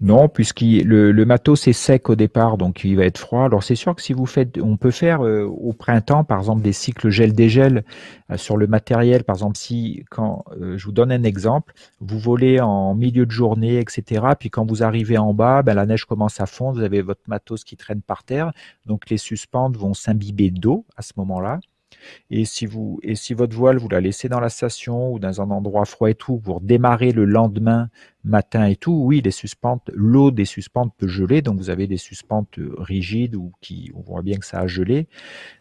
Non, 0.00 0.28
puisqu'il 0.28 0.86
le, 0.86 1.10
le, 1.10 1.24
matos 1.24 1.66
est 1.68 1.72
sec 1.72 2.10
au 2.10 2.16
départ, 2.16 2.58
donc 2.58 2.84
il 2.84 2.96
va 2.96 3.04
être 3.06 3.18
froid. 3.18 3.44
Alors 3.44 3.62
c'est 3.62 3.74
sûr 3.74 3.94
que 3.94 4.02
si 4.02 4.12
vous 4.12 4.26
faites, 4.26 4.58
on 4.58 4.76
peut 4.76 4.90
faire 4.90 5.24
euh, 5.24 5.44
au 5.44 5.72
printemps, 5.72 6.22
par 6.22 6.38
exemple, 6.38 6.60
des 6.62 6.74
cycles 6.74 7.08
gel-dégel 7.08 7.82
euh, 8.30 8.36
sur 8.36 8.58
le 8.58 8.66
matériel. 8.66 9.24
Par 9.24 9.36
exemple, 9.36 9.56
si 9.56 10.04
quand 10.10 10.44
euh, 10.60 10.76
je 10.76 10.84
vous 10.84 10.92
donne 10.92 11.12
un 11.12 11.22
exemple, 11.22 11.72
vous 12.00 12.18
volez 12.18 12.60
en 12.60 12.94
milieu 12.94 13.24
de 13.24 13.30
journée, 13.30 13.78
etc. 13.78 14.26
Puis 14.38 14.50
quand 14.50 14.66
vous 14.66 14.82
arrivez 14.82 15.16
en 15.16 15.32
bas, 15.32 15.62
ben, 15.62 15.74
la 15.74 15.86
neige 15.86 16.04
commence 16.04 16.40
à 16.40 16.46
fondre, 16.46 16.78
vous 16.78 16.84
avez 16.84 17.00
votre 17.00 17.22
matos 17.26 17.64
qui 17.64 17.76
traîne 17.76 18.02
par 18.02 18.22
terre, 18.22 18.52
donc 18.84 19.08
les 19.08 19.18
suspentes 19.18 19.76
vont 19.78 19.94
s'imbiber 19.94 20.50
d'eau 20.50 20.84
à 20.96 21.02
ce 21.02 21.12
moment-là. 21.16 21.60
Et 22.30 22.44
si 22.44 22.66
vous 22.66 22.98
et 23.02 23.14
si 23.14 23.34
votre 23.34 23.56
voile 23.56 23.78
vous 23.78 23.88
la 23.88 24.00
laissez 24.00 24.28
dans 24.28 24.40
la 24.40 24.48
station 24.48 25.12
ou 25.12 25.18
dans 25.18 25.40
un 25.40 25.50
endroit 25.50 25.84
froid 25.84 26.10
et 26.10 26.14
tout 26.14 26.38
pour 26.38 26.60
démarrer 26.60 27.12
le 27.12 27.24
lendemain 27.24 27.88
matin 28.24 28.66
et 28.66 28.76
tout, 28.76 29.02
oui, 29.04 29.20
les 29.22 29.30
suspentes, 29.30 29.90
l'eau 29.94 30.30
des 30.30 30.44
suspentes 30.44 30.92
peut 30.96 31.06
geler, 31.06 31.42
donc 31.42 31.58
vous 31.58 31.70
avez 31.70 31.86
des 31.86 31.96
suspentes 31.96 32.58
rigides 32.78 33.36
ou 33.36 33.52
qui 33.60 33.92
on 33.94 34.00
voit 34.00 34.22
bien 34.22 34.36
que 34.36 34.46
ça 34.46 34.60
a 34.60 34.66
gelé, 34.66 35.08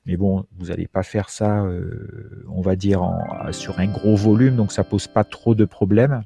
mais 0.05 0.17
bon, 0.17 0.45
vous 0.57 0.67
n'allez 0.67 0.87
pas 0.87 1.03
faire 1.03 1.29
ça, 1.29 1.63
euh, 1.63 2.45
on 2.49 2.61
va 2.61 2.75
dire 2.75 3.03
en, 3.03 3.51
sur 3.51 3.79
un 3.79 3.87
gros 3.87 4.15
volume, 4.15 4.55
donc 4.55 4.71
ça 4.71 4.83
pose 4.83 5.07
pas 5.07 5.23
trop 5.23 5.55
de 5.55 5.65
problèmes. 5.65 6.23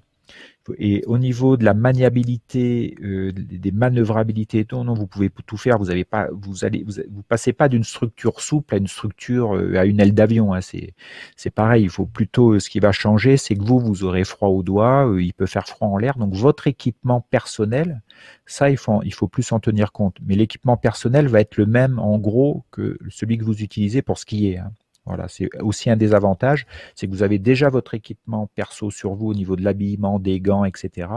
Et 0.78 1.03
au 1.07 1.17
niveau 1.17 1.57
de 1.57 1.65
la 1.65 1.74
maniabilité, 1.74 2.95
euh, 3.01 3.32
des 3.34 3.72
manœuvrabilités, 3.72 4.65
tout, 4.65 4.84
non, 4.84 4.93
vous 4.93 5.07
pouvez 5.07 5.30
tout 5.45 5.57
faire. 5.57 5.78
Vous 5.78 5.89
avez 5.89 6.05
pas, 6.05 6.28
vous 6.32 6.65
allez, 6.65 6.84
vous, 6.86 7.24
passez 7.24 7.53
pas 7.53 7.70
d'une 7.70 7.84
structure 7.84 8.41
souple 8.41 8.76
à 8.76 8.78
une 8.78 8.88
structure 8.88 9.55
euh, 9.55 9.78
à 9.78 9.86
une 9.86 9.99
aile 9.99 10.13
d'avion. 10.13 10.53
Hein. 10.53 10.61
C'est, 10.61 10.93
c'est 11.36 11.49
pareil. 11.49 11.84
Il 11.84 11.89
faut 11.89 12.05
plutôt, 12.05 12.53
euh, 12.53 12.59
ce 12.59 12.70
qui 12.70 12.80
va 12.80 12.91
changer, 12.91 13.38
c'est 13.38 13.55
que 13.55 13.63
vous, 13.63 13.80
vous 13.80 14.03
aurez 14.03 14.24
froid 14.24 14.49
aux 14.49 14.63
doigts. 14.63 15.13
il 15.20 15.34
peut 15.34 15.45
faire 15.45 15.67
froid 15.67 15.88
en 15.88 15.97
l'air. 15.97 16.17
Donc 16.17 16.34
votre 16.34 16.67
équipement 16.67 17.22
personnel, 17.22 18.01
ça, 18.45 18.70
il 18.70 18.78
faut, 18.78 19.01
il 19.03 19.13
faut 19.13 19.28
plus 19.28 19.51
en 19.51 19.59
tenir 19.59 19.91
compte. 19.91 20.17
Mais 20.26 20.36
l'équipement 20.36 20.78
personnel 20.78 21.28
va 21.28 21.41
être 21.41 21.57
le 21.57 21.65
même 21.65 21.99
en 21.99 22.17
gros 22.17 22.65
que 22.72 22.97
celui 23.09 23.38
que 23.38 23.43
vous 23.43 23.61
utilisez 23.61 24.01
pour 24.01 24.17
skier. 24.17 24.59
Hein. 24.59 24.72
Voilà, 25.05 25.27
c'est 25.27 25.49
aussi 25.61 25.89
un 25.89 25.95
des 25.95 26.13
avantages, 26.13 26.67
c'est 26.93 27.07
que 27.07 27.11
vous 27.11 27.23
avez 27.23 27.39
déjà 27.39 27.69
votre 27.69 27.93
équipement 27.95 28.47
perso 28.53 28.91
sur 28.91 29.15
vous 29.15 29.27
au 29.27 29.33
niveau 29.33 29.55
de 29.55 29.63
l'habillement, 29.63 30.19
des 30.19 30.39
gants, 30.39 30.65
etc. 30.65 31.07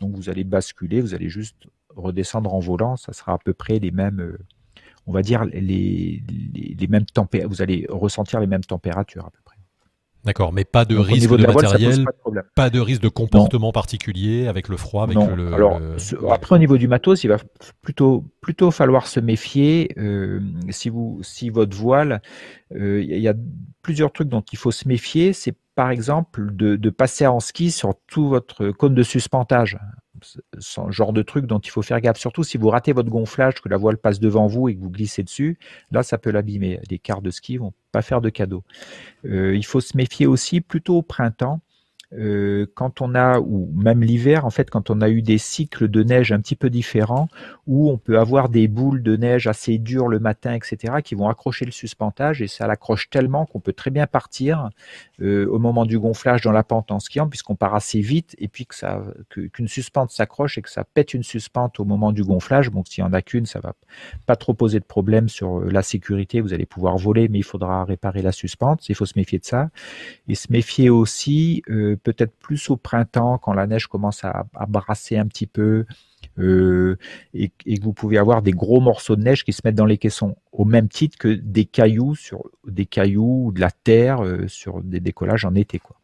Donc 0.00 0.16
vous 0.16 0.28
allez 0.28 0.44
basculer, 0.44 1.00
vous 1.00 1.14
allez 1.14 1.28
juste 1.28 1.68
redescendre 1.94 2.52
en 2.54 2.58
volant, 2.58 2.96
ça 2.96 3.12
sera 3.12 3.34
à 3.34 3.38
peu 3.38 3.54
près 3.54 3.78
les 3.78 3.90
mêmes, 3.90 4.20
euh, 4.20 4.38
on 5.06 5.12
va 5.12 5.22
dire 5.22 5.44
les, 5.44 6.22
les, 6.54 6.86
mêmes 6.88 7.04
températures, 7.06 7.48
vous 7.48 7.62
allez 7.62 7.86
ressentir 7.88 8.40
les 8.40 8.46
mêmes 8.46 8.64
températures 8.64 9.26
à 9.26 9.30
peu 9.30 9.40
près. 9.44 9.47
D'accord, 10.24 10.52
mais 10.52 10.64
pas 10.64 10.84
de 10.84 10.96
risque 10.96 11.30
de, 11.30 11.46
matériel, 11.46 12.04
pas, 12.54 12.70
de 12.70 12.80
risque 12.80 13.02
de 13.02 13.08
comportement 13.08 13.72
particulier 13.72 14.48
avec 14.48 14.68
le 14.68 14.76
froid, 14.76 15.04
avec 15.04 15.16
le. 15.16 15.54
Alors 15.54 15.80
après 16.30 16.56
au 16.56 16.58
niveau 16.58 16.76
du 16.76 16.88
matos, 16.88 17.24
il 17.24 17.28
va 17.28 17.38
plutôt 17.82 18.24
plutôt 18.40 18.70
falloir 18.70 19.06
se 19.06 19.20
méfier. 19.20 19.94
Euh, 19.96 20.40
si 20.70 20.88
vous 20.88 21.20
si 21.22 21.50
votre 21.50 21.76
voile, 21.76 22.20
euh, 22.74 23.02
il 23.02 23.18
y 23.18 23.28
a 23.28 23.34
plusieurs 23.82 24.12
trucs 24.12 24.28
dont 24.28 24.42
il 24.52 24.58
faut 24.58 24.72
se 24.72 24.88
méfier. 24.88 25.32
C'est 25.32 25.54
par 25.76 25.90
exemple 25.90 26.54
de, 26.54 26.74
de 26.74 26.90
passer 26.90 27.26
en 27.26 27.38
ski 27.38 27.70
sur 27.70 27.94
tout 28.08 28.28
votre 28.28 28.70
cône 28.70 28.94
de 28.94 29.04
suspentage 29.04 29.78
ce 30.22 30.80
genre 30.90 31.12
de 31.12 31.22
truc 31.22 31.46
dont 31.46 31.58
il 31.58 31.70
faut 31.70 31.82
faire 31.82 32.00
gaffe. 32.00 32.18
Surtout 32.18 32.44
si 32.44 32.58
vous 32.58 32.68
ratez 32.68 32.92
votre 32.92 33.10
gonflage, 33.10 33.60
que 33.60 33.68
la 33.68 33.76
voile 33.76 33.98
passe 33.98 34.20
devant 34.20 34.46
vous 34.46 34.68
et 34.68 34.74
que 34.74 34.80
vous 34.80 34.90
glissez 34.90 35.22
dessus, 35.22 35.58
là 35.90 36.02
ça 36.02 36.18
peut 36.18 36.30
l'abîmer. 36.30 36.80
Les 36.90 36.98
quarts 36.98 37.22
de 37.22 37.30
ski 37.30 37.56
vont 37.56 37.72
pas 37.92 38.02
faire 38.02 38.20
de 38.20 38.30
cadeau. 38.30 38.64
Euh, 39.24 39.56
il 39.56 39.64
faut 39.64 39.80
se 39.80 39.96
méfier 39.96 40.26
aussi 40.26 40.60
plutôt 40.60 40.98
au 40.98 41.02
printemps 41.02 41.60
euh, 42.14 42.66
quand 42.74 43.02
on 43.02 43.14
a, 43.14 43.38
ou 43.38 43.70
même 43.74 44.02
l'hiver, 44.02 44.46
en 44.46 44.50
fait, 44.50 44.70
quand 44.70 44.88
on 44.88 45.02
a 45.02 45.10
eu 45.10 45.20
des 45.20 45.36
cycles 45.36 45.88
de 45.88 46.02
neige 46.02 46.32
un 46.32 46.40
petit 46.40 46.56
peu 46.56 46.70
différents, 46.70 47.28
où 47.66 47.90
on 47.90 47.98
peut 47.98 48.18
avoir 48.18 48.48
des 48.48 48.66
boules 48.66 49.02
de 49.02 49.16
neige 49.16 49.46
assez 49.46 49.76
dures 49.76 50.08
le 50.08 50.18
matin, 50.18 50.54
etc., 50.54 50.94
qui 51.04 51.14
vont 51.14 51.28
accrocher 51.28 51.66
le 51.66 51.70
suspentage, 51.70 52.40
et 52.40 52.48
ça 52.48 52.66
l'accroche 52.66 53.10
tellement 53.10 53.44
qu'on 53.44 53.60
peut 53.60 53.74
très 53.74 53.90
bien 53.90 54.06
partir 54.06 54.70
euh, 55.20 55.46
au 55.50 55.58
moment 55.58 55.84
du 55.84 55.98
gonflage 55.98 56.40
dans 56.40 56.52
la 56.52 56.62
pente 56.62 56.90
en 56.90 56.98
skiant, 56.98 57.28
puisqu'on 57.28 57.56
part 57.56 57.74
assez 57.74 58.00
vite, 58.00 58.34
et 58.38 58.48
puis 58.48 58.66
que 58.66 59.46
qu'une 59.48 59.68
suspente 59.68 60.10
s'accroche 60.10 60.56
et 60.56 60.62
que 60.62 60.70
ça 60.70 60.84
pète 60.84 61.12
une 61.12 61.22
suspente 61.22 61.78
au 61.78 61.84
moment 61.84 62.12
du 62.12 62.24
gonflage. 62.24 62.70
Bon, 62.70 62.84
s'il 62.84 63.04
y 63.04 63.06
en 63.06 63.12
a 63.12 63.20
qu'une, 63.20 63.44
ça 63.44 63.60
va 63.60 63.74
pas 64.24 64.36
trop 64.36 64.54
poser 64.54 64.80
de 64.80 64.84
problème 64.84 65.28
sur 65.28 65.58
euh, 65.58 65.70
la 65.70 65.82
sécurité. 65.82 66.40
Vous 66.40 66.54
allez 66.54 66.66
pouvoir 66.66 66.96
voler, 66.96 67.28
mais 67.28 67.38
il 67.38 67.44
faudra 67.44 67.84
réparer 67.84 68.22
la 68.22 68.32
suspente. 68.32 68.88
Il 68.88 68.94
faut 68.94 69.06
se 69.06 69.18
méfier 69.18 69.38
de 69.38 69.44
ça, 69.44 69.68
et 70.26 70.34
se 70.34 70.50
méfier 70.50 70.88
aussi 70.88 71.62
peut-être 71.98 72.34
plus 72.38 72.70
au 72.70 72.76
printemps 72.76 73.38
quand 73.38 73.52
la 73.52 73.66
neige 73.66 73.86
commence 73.86 74.24
à, 74.24 74.46
brasser 74.68 75.16
un 75.16 75.26
petit 75.26 75.46
peu 75.46 75.84
euh, 76.38 76.96
et, 77.34 77.48
que 77.48 77.82
vous 77.82 77.92
pouvez 77.92 78.18
avoir 78.18 78.42
des 78.42 78.52
gros 78.52 78.80
morceaux 78.80 79.16
de 79.16 79.22
neige 79.22 79.44
qui 79.44 79.52
se 79.52 79.62
mettent 79.64 79.74
dans 79.74 79.86
les 79.86 79.98
caissons 79.98 80.36
au 80.52 80.64
même 80.64 80.88
titre 80.88 81.18
que 81.18 81.28
des 81.28 81.64
cailloux 81.64 82.14
sur 82.14 82.44
des 82.66 82.86
cailloux 82.86 83.46
ou 83.46 83.52
de 83.52 83.60
la 83.60 83.70
terre 83.70 84.24
euh, 84.24 84.48
sur 84.48 84.82
des 84.82 85.00
décollages 85.00 85.44
en 85.44 85.54
été 85.54 85.78
quoi. 85.78 85.97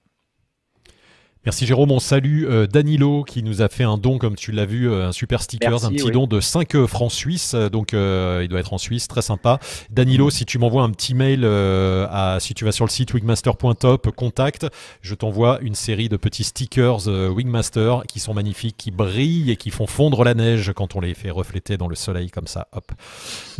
Merci 1.47 1.67
Jérôme, 1.67 1.91
on 1.91 2.01
salue 2.01 2.45
euh, 2.47 2.67
Danilo 2.67 3.23
qui 3.23 3.43
nous 3.43 3.61
a 3.61 3.69
fait 3.69 3.85
un 3.85 3.99
don, 3.99 4.17
comme 4.17 4.35
tu 4.35 4.51
l'as 4.51 4.65
vu, 4.65 4.91
euh, 4.91 5.09
un 5.09 5.13
super 5.13 5.43
sticker, 5.43 5.85
un 5.85 5.91
petit 5.91 6.11
don 6.11 6.27
de 6.27 6.41
5 6.41 6.75
euh, 6.75 6.87
francs 6.87 7.13
suisses, 7.13 7.55
donc 7.55 7.93
il 7.93 8.49
doit 8.49 8.61
être 8.61 8.73
en 8.73 8.79
Suisse, 8.79 9.09
très 9.09 9.21
sympa. 9.21 9.59
Danilo, 9.91 10.31
si 10.31 10.47
tu 10.47 10.59
m'envoies 10.59 10.83
un 10.83 10.91
petit 10.91 11.15
mail, 11.15 11.45
à, 11.45 12.39
si 12.41 12.55
tu 12.55 12.65
vas 12.65 12.73
sur 12.73 12.87
le 12.87 12.91
site 12.91 13.13
wingmaster.top, 13.13 14.11
contact, 14.13 14.67
je 15.03 15.15
t'envoie 15.15 15.59
une 15.61 15.75
série 15.75 16.09
de 16.09 16.17
petits 16.17 16.45
stickers 16.45 17.07
Wingmaster 17.07 18.05
qui 18.09 18.21
sont 18.21 18.33
magnifiques, 18.33 18.77
qui 18.79 18.91
brillent 18.91 19.51
et 19.51 19.57
qui 19.57 19.69
font 19.69 19.87
fondre 19.87 20.25
la 20.25 20.33
neige 20.33 20.73
quand 20.75 20.97
on 20.97 21.01
les 21.01 21.13
fait 21.13 21.31
refléter 21.31 21.77
dans 21.77 21.89
le 21.89 21.95
soleil 21.95 22.31
comme 22.31 22.47
ça. 22.47 22.69
Hop, 22.73 22.91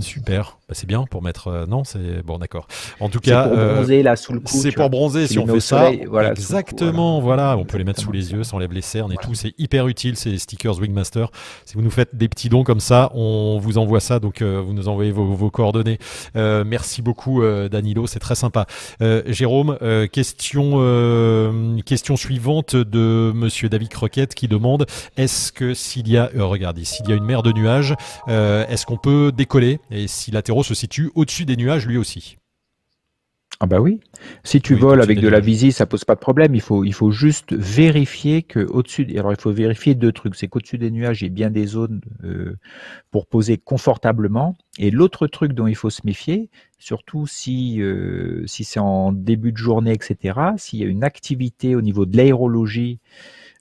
super, 0.01 0.59
bah, 0.69 0.75
c'est 0.75 0.87
bien 0.87 1.05
pour 1.05 1.23
mettre... 1.23 1.67
non, 1.69 1.85
c'est... 1.85 2.25
Bon 2.25 2.39
d'accord. 2.39 2.67
En 3.01 3.11
tout 3.11 3.21
cas... 3.21 3.45
C'est 3.45 3.51
pour 3.51 3.75
bronzer 3.75 4.03
là 4.03 4.17
sous 4.17 4.33
le 4.33 4.41
C'est 4.47 4.73
pour 4.73 4.89
bronzer 4.89 5.27
si 5.27 5.39
on 5.39 5.47
fait 5.47 5.61
ça. 5.61 5.91
Voilà, 6.09 6.31
Exactement, 6.31 7.21
voilà 7.21 7.57
peut 7.75 7.79
les 7.79 7.85
mettre 7.85 8.01
sous 8.01 8.13
les 8.13 8.31
yeux, 8.31 8.45
ça 8.45 8.55
enlève 8.55 8.73
les 8.73 8.83
cernes 8.83 9.13
et 9.13 9.17
tout. 9.17 9.35
C'est 9.35 9.53
hyper 9.59 9.89
utile 9.89 10.17
ces 10.17 10.39
stickers 10.39 10.79
Wingmaster. 10.79 11.27
Si 11.65 11.75
vous 11.75 11.83
nous 11.83 11.91
faites 11.91 12.15
des 12.15 12.29
petits 12.29 12.49
dons 12.49 12.63
comme 12.63 12.79
ça, 12.79 13.11
on 13.15 13.59
vous 13.59 13.79
envoie 13.79 13.99
ça. 13.99 14.21
Donc 14.21 14.43
vous 14.43 14.73
nous 14.73 14.87
envoyez 14.87 15.11
vos, 15.11 15.51
coordonnées. 15.51 15.99
merci 16.35 17.03
beaucoup 17.03 17.43
Danilo, 17.71 18.07
c'est 18.07 18.21
très 18.21 18.37
sympa. 18.37 18.67
Jérôme, 19.27 19.77
question 20.13 20.71
question 21.85 22.17
suivante 22.17 22.77
de 22.77 23.33
Monsieur 23.35 23.69
David 23.69 23.89
Croquette 23.89 24.37
qui 24.37 24.47
demande 24.47 24.87
est-ce 25.17 25.51
que 25.51 25.75
s'il 25.75 26.09
y 26.09 26.17
a 26.17 26.31
regardez 26.37 26.85
s'il 26.85 27.09
y 27.09 27.13
a 27.13 27.17
une 27.17 27.25
mer 27.25 27.43
de 27.43 27.51
nuages, 27.51 27.95
est-ce 28.29 28.87
qu'on 28.87 28.99
peut 28.99 29.33
décoller? 29.33 29.81
Et 29.91 30.07
si 30.07 30.31
l'atterro 30.31 30.63
se 30.63 30.75
situe 30.75 31.11
au-dessus 31.17 31.45
des 31.45 31.57
nuages 31.57 31.87
lui 31.87 31.97
aussi 31.97 32.37
ah 33.61 33.67
bah 33.67 33.81
oui. 33.81 34.01
Si 34.43 34.61
tu 34.61 34.75
voles 34.75 35.01
avec 35.01 35.21
de 35.21 35.29
la 35.29 35.39
visée, 35.39 35.71
ça 35.71 35.87
pose 35.87 36.05
pas 36.05 36.17
de 36.17 36.21
problème. 36.21 36.55
Il 36.55 36.61
faut, 36.61 36.85
il 36.85 36.93
faut 36.93 37.13
juste 37.13 37.53
vérifier 37.53 38.43
que 38.43 38.61
au-dessus. 38.61 39.07
Alors 39.17 39.33
il 39.33 39.41
faut 39.41 39.53
vérifier 39.53 39.95
deux 39.95 40.11
trucs. 40.11 40.35
C'est 40.35 40.49
qu'au-dessus 40.49 40.77
des 40.77 40.91
nuages, 40.91 41.23
il 41.23 41.27
y 41.27 41.29
a 41.29 41.33
bien 41.33 41.51
des 41.51 41.67
zones 41.67 42.01
euh, 42.25 42.57
pour 43.13 43.27
poser 43.27 43.57
confortablement. 43.57 44.57
Et 44.79 44.91
l'autre 44.91 45.29
truc 45.29 45.53
dont 45.53 45.69
il 45.69 45.77
faut 45.77 45.91
se 45.91 46.03
méfier, 46.05 46.51
surtout 46.79 47.29
si 47.29 47.81
euh, 47.81 48.45
si 48.47 48.65
c'est 48.65 48.81
en 48.81 49.13
début 49.13 49.53
de 49.53 49.57
journée, 49.57 49.93
etc. 49.93 50.41
S'il 50.57 50.81
y 50.81 50.83
a 50.83 50.87
une 50.87 51.05
activité 51.05 51.77
au 51.77 51.81
niveau 51.81 52.07
de 52.07 52.17
l'aérologie 52.17 52.99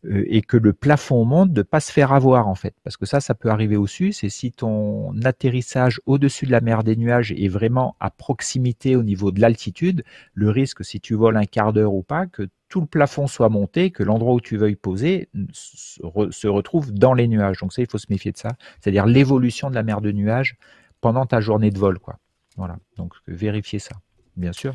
et 0.09 0.41
que 0.41 0.57
le 0.57 0.73
plafond 0.73 1.25
monte, 1.25 1.53
de 1.53 1.61
pas 1.61 1.79
se 1.79 1.91
faire 1.91 2.11
avoir 2.11 2.47
en 2.47 2.55
fait, 2.55 2.75
parce 2.83 2.97
que 2.97 3.05
ça, 3.05 3.21
ça 3.21 3.35
peut 3.35 3.49
arriver 3.49 3.77
au-dessus. 3.77 4.11
C'est 4.11 4.29
si 4.29 4.51
ton 4.51 5.13
atterrissage 5.23 6.01
au-dessus 6.05 6.45
de 6.45 6.51
la 6.51 6.61
mer 6.61 6.83
des 6.83 6.95
nuages 6.95 7.31
est 7.31 7.47
vraiment 7.47 7.95
à 7.99 8.09
proximité 8.09 8.95
au 8.95 9.03
niveau 9.03 9.31
de 9.31 9.39
l'altitude, 9.39 10.03
le 10.33 10.49
risque, 10.49 10.83
si 10.83 10.99
tu 10.99 11.13
voles 11.13 11.37
un 11.37 11.45
quart 11.45 11.73
d'heure 11.73 11.93
ou 11.93 12.03
pas, 12.03 12.27
que 12.27 12.49
tout 12.69 12.81
le 12.81 12.87
plafond 12.87 13.27
soit 13.27 13.49
monté, 13.49 13.91
que 13.91 14.03
l'endroit 14.03 14.33
où 14.33 14.41
tu 14.41 14.57
veuilles 14.57 14.75
poser 14.75 15.29
se 15.53 16.47
retrouve 16.47 16.91
dans 16.91 17.13
les 17.13 17.27
nuages. 17.27 17.59
Donc 17.59 17.71
ça, 17.71 17.81
il 17.81 17.87
faut 17.87 17.99
se 17.99 18.07
méfier 18.09 18.31
de 18.31 18.37
ça. 18.37 18.49
C'est-à-dire 18.81 19.05
l'évolution 19.05 19.69
de 19.69 19.75
la 19.75 19.83
mer 19.83 20.01
de 20.01 20.11
nuages 20.11 20.57
pendant 20.99 21.25
ta 21.25 21.39
journée 21.39 21.69
de 21.69 21.77
vol, 21.77 21.99
quoi. 21.99 22.17
Voilà. 22.57 22.77
Donc 22.97 23.13
vérifiez 23.27 23.79
ça, 23.79 23.95
bien 24.35 24.53
sûr. 24.53 24.73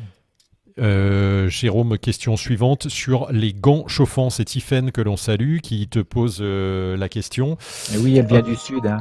Euh, 0.79 1.49
Jérôme, 1.49 1.97
question 1.97 2.37
suivante 2.37 2.89
sur 2.89 3.27
les 3.31 3.53
gants 3.53 3.87
chauffants. 3.87 4.29
C'est 4.29 4.45
Tiffen 4.45 4.91
que 4.91 5.01
l'on 5.01 5.17
salue 5.17 5.57
qui 5.59 5.87
te 5.87 5.99
pose 5.99 6.39
euh, 6.41 6.95
la 6.97 7.09
question. 7.09 7.57
oui, 7.97 8.17
elle 8.17 8.25
vient 8.25 8.41
du 8.41 8.55
sud. 8.55 8.85
Hein, 8.85 8.99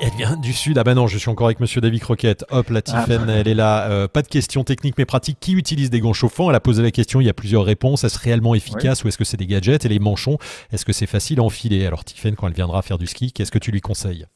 Elle 0.00 0.12
vient 0.16 0.36
du 0.36 0.52
sud. 0.52 0.78
Ah 0.78 0.84
ben 0.84 0.94
non, 0.94 1.06
je 1.06 1.18
suis 1.18 1.30
encore 1.30 1.46
avec 1.46 1.60
Monsieur 1.60 1.80
David 1.80 2.00
Croquette. 2.00 2.44
Hop, 2.50 2.70
la 2.70 2.78
ah. 2.78 2.82
Tiffen, 2.82 3.28
elle 3.28 3.48
est 3.48 3.54
là. 3.54 3.88
Euh, 3.88 4.08
pas 4.08 4.22
de 4.22 4.28
question 4.28 4.64
technique 4.64 4.96
mais 4.98 5.06
pratique. 5.06 5.38
Qui 5.40 5.52
utilise 5.52 5.90
des 5.90 6.00
gants 6.00 6.12
chauffants? 6.12 6.50
Elle 6.50 6.56
a 6.56 6.60
posé 6.60 6.82
la 6.82 6.90
question. 6.90 7.20
Il 7.20 7.26
y 7.26 7.30
a 7.30 7.34
plusieurs 7.34 7.64
réponses. 7.64 8.04
Est-ce 8.04 8.18
réellement 8.18 8.54
efficace 8.54 9.04
ou 9.04 9.08
est-ce 9.08 9.18
que 9.18 9.24
c'est 9.24 9.36
des 9.36 9.46
gadgets? 9.46 9.84
Et 9.84 9.88
les 9.88 9.98
manchons, 9.98 10.38
est-ce 10.72 10.84
que 10.84 10.92
c'est 10.92 11.06
facile 11.06 11.40
à 11.40 11.42
enfiler? 11.42 11.86
Alors 11.86 12.04
Tiffen, 12.04 12.34
quand 12.36 12.46
elle 12.46 12.54
viendra 12.54 12.82
faire 12.82 12.98
du 12.98 13.06
ski, 13.06 13.32
qu'est-ce 13.32 13.50
que 13.50 13.58
tu 13.58 13.70
lui 13.70 13.80
conseilles? 13.80 14.26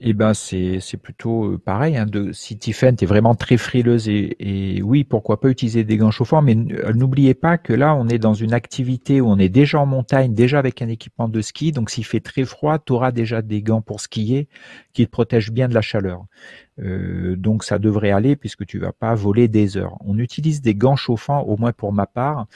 Eh 0.00 0.12
ben 0.12 0.32
c'est 0.32 0.80
plutôt 1.02 1.54
euh, 1.54 1.58
pareil. 1.58 1.96
Hein, 1.96 2.06
de, 2.06 2.30
si 2.32 2.56
Tiffen 2.56 2.94
est 3.00 3.06
vraiment 3.06 3.34
très 3.34 3.56
frileuse 3.56 4.08
et, 4.08 4.80
oui, 4.82 5.02
pourquoi 5.02 5.40
pas 5.40 5.48
utiliser 5.48 5.82
des 5.82 5.96
gants 5.96 6.12
chauffants, 6.12 6.40
mais 6.40 6.56
euh, 6.56 6.92
n'oubliez 6.92 7.34
pas 7.34 7.58
que 7.58 7.72
là, 7.72 7.96
on 7.96 8.08
est 8.08 8.18
dans 8.18 8.34
une 8.34 8.52
activité 8.52 9.20
où 9.20 9.26
on 9.28 9.38
est 9.38 9.48
déjà 9.48 9.80
en 9.80 9.86
montagne, 9.86 10.34
déjà 10.34 10.60
avec 10.60 10.82
un 10.82 10.88
équipement 10.88 11.28
de 11.28 11.40
ski. 11.40 11.72
Donc 11.72 11.90
s'il 11.90 12.04
fait 12.04 12.20
très 12.20 12.44
froid, 12.44 12.78
tu 12.78 12.92
auras 12.92 13.10
déjà 13.10 13.42
des 13.42 13.60
gants 13.60 13.82
pour 13.82 14.00
skier 14.00 14.48
qui 14.92 15.04
te 15.04 15.10
protègent 15.10 15.50
bien 15.50 15.68
de 15.68 15.74
la 15.74 15.82
chaleur. 15.82 16.24
Euh, 16.78 17.34
donc 17.34 17.64
ça 17.64 17.80
devrait 17.80 18.12
aller 18.12 18.36
puisque 18.36 18.66
tu 18.66 18.78
vas 18.78 18.92
pas 18.92 19.14
voler 19.16 19.48
des 19.48 19.76
heures. 19.76 19.96
On 20.04 20.16
utilise 20.18 20.62
des 20.62 20.76
gants 20.76 20.96
chauffants, 20.96 21.40
au 21.42 21.56
moins 21.56 21.72
pour 21.72 21.92
ma 21.92 22.06
part, 22.06 22.46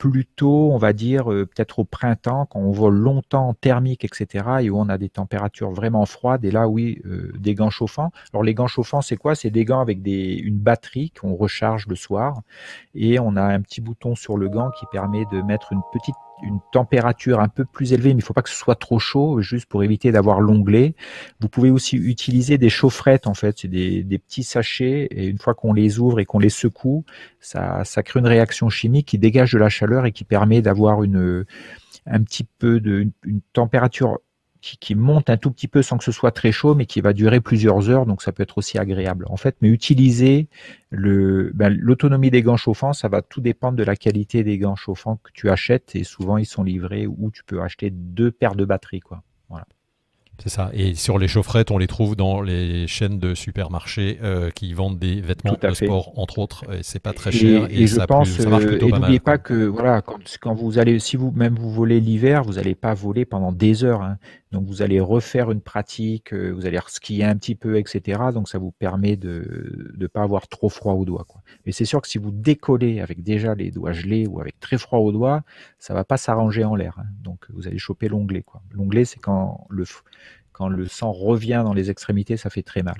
plutôt, 0.00 0.72
on 0.72 0.78
va 0.78 0.94
dire, 0.94 1.30
euh, 1.30 1.44
peut-être 1.44 1.78
au 1.78 1.84
printemps, 1.84 2.46
quand 2.46 2.58
on 2.58 2.72
vole 2.72 2.96
longtemps 2.96 3.52
thermique, 3.52 4.02
etc., 4.02 4.46
et 4.62 4.70
où 4.70 4.78
on 4.80 4.88
a 4.88 4.96
des 4.96 5.10
températures 5.10 5.72
vraiment 5.72 6.06
froides, 6.06 6.42
et 6.42 6.50
là, 6.50 6.68
oui, 6.68 7.02
euh, 7.04 7.30
des 7.38 7.54
gants 7.54 7.68
chauffants. 7.68 8.10
Alors, 8.32 8.42
les 8.42 8.54
gants 8.54 8.66
chauffants, 8.66 9.02
c'est 9.02 9.18
quoi? 9.18 9.34
C'est 9.34 9.50
des 9.50 9.66
gants 9.66 9.80
avec 9.80 10.00
des, 10.00 10.36
une 10.36 10.56
batterie 10.56 11.10
qu'on 11.10 11.34
recharge 11.34 11.86
le 11.86 11.96
soir, 11.96 12.40
et 12.94 13.20
on 13.20 13.36
a 13.36 13.42
un 13.42 13.60
petit 13.60 13.82
bouton 13.82 14.14
sur 14.14 14.38
le 14.38 14.48
gant 14.48 14.70
qui 14.70 14.86
permet 14.90 15.26
de 15.30 15.42
mettre 15.42 15.74
une 15.74 15.82
petite 15.92 16.16
une 16.42 16.60
température 16.72 17.40
un 17.40 17.48
peu 17.48 17.64
plus 17.64 17.92
élevée, 17.92 18.10
mais 18.10 18.14
il 18.14 18.16
ne 18.18 18.22
faut 18.22 18.34
pas 18.34 18.42
que 18.42 18.50
ce 18.50 18.56
soit 18.56 18.74
trop 18.74 18.98
chaud, 18.98 19.40
juste 19.40 19.66
pour 19.66 19.82
éviter 19.82 20.12
d'avoir 20.12 20.40
l'onglet. 20.40 20.94
Vous 21.40 21.48
pouvez 21.48 21.70
aussi 21.70 21.96
utiliser 21.96 22.58
des 22.58 22.70
chaufferettes, 22.70 23.26
en 23.26 23.34
fait, 23.34 23.58
c'est 23.60 23.68
des, 23.68 24.18
petits 24.18 24.42
sachets, 24.42 25.08
et 25.10 25.26
une 25.26 25.38
fois 25.38 25.54
qu'on 25.54 25.72
les 25.72 25.98
ouvre 25.98 26.20
et 26.20 26.24
qu'on 26.24 26.38
les 26.38 26.50
secoue, 26.50 27.04
ça, 27.40 27.84
ça 27.84 28.02
crée 28.02 28.20
une 28.20 28.26
réaction 28.26 28.68
chimique 28.68 29.08
qui 29.08 29.18
dégage 29.18 29.52
de 29.52 29.58
la 29.58 29.68
chaleur 29.68 30.06
et 30.06 30.12
qui 30.12 30.24
permet 30.24 30.62
d'avoir 30.62 31.02
une 31.02 31.44
un 32.06 32.22
petit 32.22 32.44
peu 32.44 32.80
de 32.80 33.06
une 33.24 33.40
température 33.52 34.18
qui, 34.60 34.94
monte 34.94 35.30
un 35.30 35.36
tout 35.36 35.50
petit 35.50 35.68
peu 35.68 35.82
sans 35.82 35.98
que 35.98 36.04
ce 36.04 36.12
soit 36.12 36.30
très 36.30 36.52
chaud, 36.52 36.74
mais 36.74 36.86
qui 36.86 37.00
va 37.00 37.12
durer 37.12 37.40
plusieurs 37.40 37.88
heures, 37.88 38.06
donc 38.06 38.22
ça 38.22 38.32
peut 38.32 38.42
être 38.42 38.58
aussi 38.58 38.78
agréable. 38.78 39.26
En 39.28 39.36
fait, 39.36 39.56
mais 39.60 39.68
utiliser 39.68 40.48
le 40.90 41.50
ben, 41.54 41.74
l'autonomie 41.78 42.30
des 42.30 42.42
gants 42.42 42.56
chauffants, 42.56 42.92
ça 42.92 43.08
va 43.08 43.22
tout 43.22 43.40
dépendre 43.40 43.76
de 43.76 43.84
la 43.84 43.96
qualité 43.96 44.44
des 44.44 44.58
gants 44.58 44.76
chauffants 44.76 45.16
que 45.22 45.30
tu 45.32 45.50
achètes, 45.50 45.96
et 45.96 46.04
souvent 46.04 46.36
ils 46.36 46.46
sont 46.46 46.62
livrés 46.62 47.06
ou 47.06 47.30
tu 47.30 47.42
peux 47.44 47.62
acheter 47.62 47.90
deux 47.90 48.30
paires 48.30 48.54
de 48.54 48.64
batteries, 48.64 49.00
quoi. 49.00 49.22
Voilà. 49.48 49.66
C'est 50.42 50.48
ça. 50.48 50.70
Et 50.72 50.94
sur 50.94 51.18
les 51.18 51.28
chaufferettes, 51.28 51.70
on 51.70 51.76
les 51.76 51.86
trouve 51.86 52.16
dans 52.16 52.40
les 52.40 52.86
chaînes 52.86 53.18
de 53.18 53.34
supermarchés 53.34 54.18
euh, 54.22 54.50
qui 54.50 54.72
vendent 54.72 54.98
des 54.98 55.20
vêtements 55.20 55.56
de 55.60 55.74
sport, 55.74 56.18
entre 56.18 56.38
autres. 56.38 56.64
Et 56.72 56.82
c'est 56.82 56.98
pas 56.98 57.12
très 57.12 57.30
cher. 57.30 57.66
Et, 57.70 57.86
je 57.86 58.00
pense, 58.00 58.30
ça 58.30 58.48
marche 58.48 58.64
plutôt 58.64 58.88
et 58.88 58.92
n'oubliez 58.92 59.20
pas 59.20 59.36
que 59.36 59.66
voilà, 59.66 60.00
quand, 60.00 60.18
quand, 60.40 60.54
vous 60.54 60.78
allez, 60.78 60.98
si 60.98 61.16
vous 61.16 61.30
même 61.30 61.56
vous 61.56 61.70
volez 61.70 62.00
l'hiver, 62.00 62.42
vous 62.42 62.54
n'allez 62.54 62.74
pas 62.74 62.94
voler 62.94 63.26
pendant 63.26 63.52
des 63.52 63.84
heures. 63.84 64.02
Hein. 64.02 64.16
Donc 64.52 64.66
vous 64.66 64.82
allez 64.82 65.00
refaire 65.00 65.50
une 65.52 65.60
pratique, 65.60 66.34
euh, 66.34 66.50
vous 66.50 66.66
allez 66.66 66.78
skier 66.88 67.24
un 67.24 67.36
petit 67.36 67.54
peu, 67.54 67.78
etc. 67.78 68.20
Donc 68.34 68.48
ça 68.48 68.58
vous 68.58 68.72
permet 68.72 69.16
de 69.16 69.92
ne 69.96 70.06
pas 70.08 70.22
avoir 70.22 70.48
trop 70.48 70.68
froid 70.68 70.94
aux 70.94 71.04
doigts. 71.04 71.24
Quoi. 71.28 71.40
Mais 71.66 71.72
c'est 71.72 71.84
sûr 71.84 72.00
que 72.02 72.08
si 72.08 72.18
vous 72.18 72.32
décollez 72.32 73.00
avec 73.00 73.22
déjà 73.22 73.54
les 73.54 73.70
doigts 73.70 73.92
gelés 73.92 74.26
ou 74.26 74.40
avec 74.40 74.58
très 74.58 74.78
froid 74.78 74.98
aux 74.98 75.12
doigts, 75.12 75.42
ça 75.78 75.94
va 75.94 76.04
pas 76.04 76.16
s'arranger 76.16 76.64
en 76.64 76.74
l'air. 76.74 76.98
Hein. 76.98 77.06
Donc 77.22 77.46
vous 77.50 77.68
allez 77.68 77.78
choper 77.78 78.08
l'onglet. 78.08 78.44
L'onglet, 78.72 79.04
c'est 79.04 79.20
quand 79.20 79.66
le 79.70 79.84
quand 80.52 80.68
le 80.68 80.86
sang 80.86 81.12
revient 81.12 81.62
dans 81.64 81.72
les 81.72 81.90
extrémités, 81.90 82.36
ça 82.36 82.50
fait 82.50 82.62
très 82.62 82.82
mal. 82.82 82.96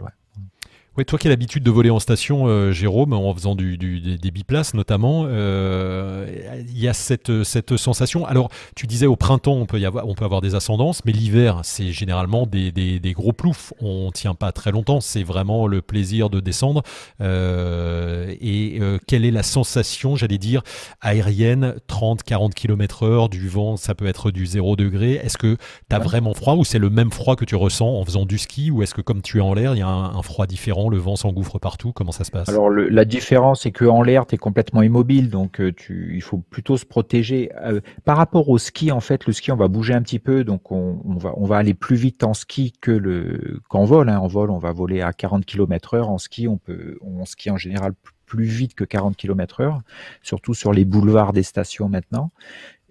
Oui, 0.98 1.04
toi 1.04 1.20
qui 1.20 1.28
as 1.28 1.30
l'habitude 1.30 1.62
de 1.62 1.70
voler 1.70 1.90
en 1.90 2.00
station, 2.00 2.48
euh, 2.48 2.72
Jérôme, 2.72 3.12
en 3.12 3.32
faisant 3.32 3.54
du, 3.54 3.78
des, 3.78 4.30
biplaces 4.32 4.74
notamment, 4.74 5.22
euh, 5.24 6.26
il 6.68 6.80
y 6.80 6.88
a 6.88 6.92
cette, 6.94 7.44
cette 7.44 7.76
sensation. 7.76 8.26
Alors, 8.26 8.50
tu 8.74 8.88
disais 8.88 9.06
au 9.06 9.14
printemps, 9.14 9.52
on 9.52 9.66
peut, 9.66 9.78
y 9.78 9.86
avoir, 9.86 10.08
on 10.08 10.16
peut 10.16 10.24
avoir 10.24 10.40
des 10.40 10.56
ascendances, 10.56 11.04
mais 11.04 11.12
l'hiver, 11.12 11.60
c'est 11.62 11.92
généralement 11.92 12.44
des, 12.44 12.72
des, 12.72 13.12
gros 13.12 13.32
ploufs. 13.32 13.72
On 13.80 14.10
tient 14.10 14.34
pas 14.34 14.50
très 14.50 14.72
longtemps, 14.72 15.00
c'est 15.00 15.22
vraiment 15.22 15.68
le 15.68 15.80
plaisir 15.80 16.28
de 16.28 16.40
descendre. 16.40 16.82
Euh, 17.20 18.34
et 18.40 18.80
quelle 19.06 19.24
est 19.24 19.30
la 19.30 19.44
sensation, 19.44 20.16
j'allais 20.16 20.38
dire, 20.38 20.62
aérienne, 21.00 21.76
30, 21.86 22.24
40 22.24 22.52
km 22.52 23.04
heure, 23.04 23.28
du 23.28 23.48
vent, 23.48 23.76
ça 23.76 23.94
peut 23.94 24.06
être 24.06 24.32
du 24.32 24.44
0 24.44 24.74
degré. 24.74 25.12
Est-ce 25.12 25.38
que 25.38 25.56
tu 25.88 25.94
as 25.94 26.00
vraiment 26.00 26.34
froid 26.34 26.54
ou 26.56 26.64
c'est 26.64 26.80
le 26.80 26.90
même 26.90 27.12
froid 27.12 27.36
que 27.36 27.44
tu 27.44 27.54
ressens 27.54 27.86
en 27.88 28.04
faisant 28.04 28.26
du 28.26 28.38
ski 28.38 28.72
ou 28.72 28.82
est-ce 28.82 28.94
que 28.94 29.02
comme 29.02 29.22
tu 29.22 29.38
es 29.38 29.40
en 29.40 29.54
l'air, 29.54 29.76
il 29.76 29.78
y 29.78 29.82
a 29.82 29.88
un 29.88 30.22
froid 30.22 30.48
différent? 30.48 30.79
Le 30.88 30.98
vent 30.98 31.16
s'engouffre 31.16 31.58
partout 31.58 31.92
Comment 31.92 32.12
ça 32.12 32.24
se 32.24 32.30
passe? 32.30 32.48
Alors 32.48 32.70
la 32.70 33.04
différence, 33.04 33.62
c'est 33.62 33.72
qu'en 33.72 34.02
l'air, 34.02 34.26
tu 34.26 34.36
es 34.36 34.38
complètement 34.38 34.82
immobile, 34.82 35.30
donc 35.30 35.60
euh, 35.60 35.72
tu, 35.72 36.12
il 36.14 36.22
faut 36.22 36.38
plutôt 36.38 36.76
se 36.76 36.86
protéger. 36.86 37.50
Euh, 37.62 37.80
par 38.04 38.16
rapport 38.16 38.48
au 38.48 38.58
ski, 38.58 38.92
en 38.92 39.00
fait, 39.00 39.26
le 39.26 39.32
ski, 39.32 39.52
on 39.52 39.56
va 39.56 39.68
bouger 39.68 39.94
un 39.94 40.02
petit 40.02 40.18
peu, 40.18 40.44
donc 40.44 40.72
on, 40.72 41.00
va, 41.16 41.32
on 41.36 41.44
va 41.44 41.56
aller 41.56 41.74
plus 41.74 41.96
vite 41.96 42.24
en 42.24 42.34
ski 42.34 42.72
que 42.80 42.90
le 42.90 43.60
qu'en 43.68 43.84
vol. 43.84 44.08
Hein. 44.08 44.18
En 44.18 44.28
vol, 44.28 44.50
on 44.50 44.58
va 44.58 44.72
voler 44.72 45.02
à 45.02 45.12
40 45.12 45.44
km 45.44 45.94
heure. 45.94 46.10
En 46.10 46.18
ski, 46.18 46.48
on 46.48 46.56
peut, 46.56 46.98
on 47.02 47.24
skie 47.24 47.50
en 47.50 47.56
général 47.56 47.92
plus 48.30 48.44
vite 48.44 48.74
que 48.74 48.84
40 48.84 49.16
km 49.16 49.60
heure, 49.60 49.80
surtout 50.22 50.54
sur 50.54 50.72
les 50.72 50.84
boulevards 50.84 51.32
des 51.32 51.42
stations 51.42 51.88
maintenant. 51.88 52.30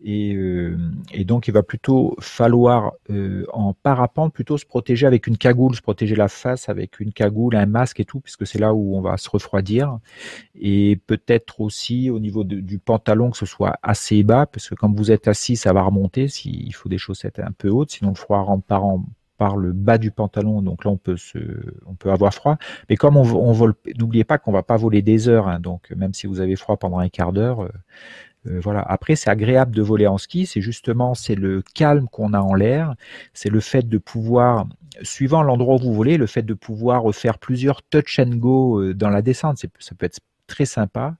Et, 0.03 0.33
euh, 0.33 0.77
et, 1.11 1.25
donc, 1.25 1.47
il 1.47 1.53
va 1.53 1.63
plutôt 1.63 2.15
falloir, 2.19 2.93
euh, 3.09 3.45
en 3.51 3.73
parapente, 3.73 4.33
plutôt 4.33 4.57
se 4.57 4.65
protéger 4.65 5.05
avec 5.05 5.27
une 5.27 5.37
cagoule, 5.37 5.75
se 5.75 5.81
protéger 5.81 6.15
la 6.15 6.27
face 6.27 6.69
avec 6.69 6.99
une 6.99 7.11
cagoule, 7.11 7.55
un 7.55 7.65
masque 7.65 7.99
et 7.99 8.05
tout, 8.05 8.19
puisque 8.19 8.47
c'est 8.47 8.59
là 8.59 8.73
où 8.73 8.95
on 8.95 9.01
va 9.01 9.17
se 9.17 9.29
refroidir. 9.29 9.99
Et 10.55 10.99
peut-être 11.07 11.61
aussi 11.61 12.09
au 12.09 12.19
niveau 12.19 12.43
du 12.43 12.79
pantalon 12.79 13.31
que 13.31 13.37
ce 13.37 13.45
soit 13.45 13.77
assez 13.83 14.23
bas, 14.23 14.45
parce 14.45 14.69
que 14.69 14.75
quand 14.75 14.93
vous 14.95 15.11
êtes 15.11 15.27
assis, 15.27 15.55
ça 15.55 15.73
va 15.73 15.81
remonter. 15.83 16.27
S'il 16.27 16.73
faut 16.73 16.89
des 16.89 16.97
chaussettes 16.97 17.39
un 17.39 17.51
peu 17.51 17.69
hautes, 17.69 17.91
sinon 17.91 18.09
le 18.11 18.15
froid 18.15 18.41
rentre 18.41 18.65
par, 18.65 19.55
le 19.55 19.71
bas 19.71 19.97
du 19.97 20.11
pantalon, 20.11 20.61
donc 20.61 20.83
là 20.83 20.91
on 20.91 20.97
peut 20.97 21.15
se, 21.15 21.39
on 21.85 21.95
peut 21.95 22.11
avoir 22.11 22.33
froid. 22.33 22.57
Mais 22.89 22.97
comme 22.97 23.15
on, 23.15 23.23
on 23.23 23.51
vole, 23.53 23.73
n'oubliez 23.97 24.25
pas 24.25 24.37
qu'on 24.37 24.51
va 24.51 24.63
pas 24.63 24.75
voler 24.75 25.01
des 25.01 25.29
heures, 25.29 25.47
hein, 25.47 25.59
donc 25.59 25.91
même 25.91 26.13
si 26.13 26.27
vous 26.27 26.41
avez 26.41 26.57
froid 26.57 26.75
pendant 26.77 26.99
un 26.99 27.09
quart 27.09 27.31
d'heure. 27.31 27.63
Euh, 27.63 27.69
euh, 28.49 28.59
voilà. 28.61 28.81
Après, 28.81 29.15
c'est 29.15 29.29
agréable 29.29 29.75
de 29.75 29.81
voler 29.81 30.07
en 30.07 30.17
ski. 30.17 30.45
C'est 30.45 30.61
justement, 30.61 31.13
c'est 31.13 31.35
le 31.35 31.61
calme 31.73 32.07
qu'on 32.07 32.33
a 32.33 32.39
en 32.39 32.53
l'air. 32.53 32.95
C'est 33.33 33.49
le 33.49 33.59
fait 33.59 33.87
de 33.87 33.97
pouvoir, 33.97 34.67
suivant 35.01 35.43
l'endroit 35.43 35.75
où 35.75 35.79
vous 35.79 35.93
volez, 35.93 36.17
le 36.17 36.27
fait 36.27 36.43
de 36.43 36.53
pouvoir 36.53 37.13
faire 37.13 37.37
plusieurs 37.37 37.81
touch 37.83 38.19
and 38.19 38.35
go 38.35 38.81
euh, 38.81 38.93
dans 38.93 39.09
la 39.09 39.21
descente. 39.21 39.57
Ça 39.57 39.95
peut 39.95 40.05
être 40.05 40.19
très 40.47 40.65
sympa. 40.65 41.15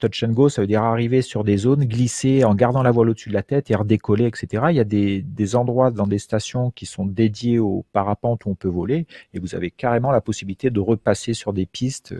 touch 0.00 0.24
and 0.24 0.32
go, 0.32 0.48
ça 0.48 0.60
veut 0.60 0.66
dire 0.66 0.82
arriver 0.82 1.22
sur 1.22 1.44
des 1.44 1.56
zones, 1.56 1.84
glisser 1.84 2.42
en 2.42 2.56
gardant 2.56 2.82
la 2.82 2.90
voile 2.90 3.10
au-dessus 3.10 3.28
de 3.28 3.34
la 3.34 3.44
tête 3.44 3.70
et 3.70 3.76
redécoller, 3.76 4.26
etc. 4.26 4.64
Il 4.70 4.76
y 4.76 4.80
a 4.80 4.84
des, 4.84 5.22
des 5.22 5.54
endroits 5.54 5.92
dans 5.92 6.08
des 6.08 6.18
stations 6.18 6.72
qui 6.72 6.84
sont 6.84 7.06
dédiés 7.06 7.60
au 7.60 7.84
parapente 7.92 8.44
où 8.44 8.50
on 8.50 8.56
peut 8.56 8.66
voler 8.66 9.06
et 9.34 9.38
vous 9.38 9.54
avez 9.54 9.70
carrément 9.70 10.10
la 10.10 10.20
possibilité 10.20 10.70
de 10.70 10.80
repasser 10.80 11.32
sur 11.32 11.52
des 11.52 11.64
pistes 11.64 12.12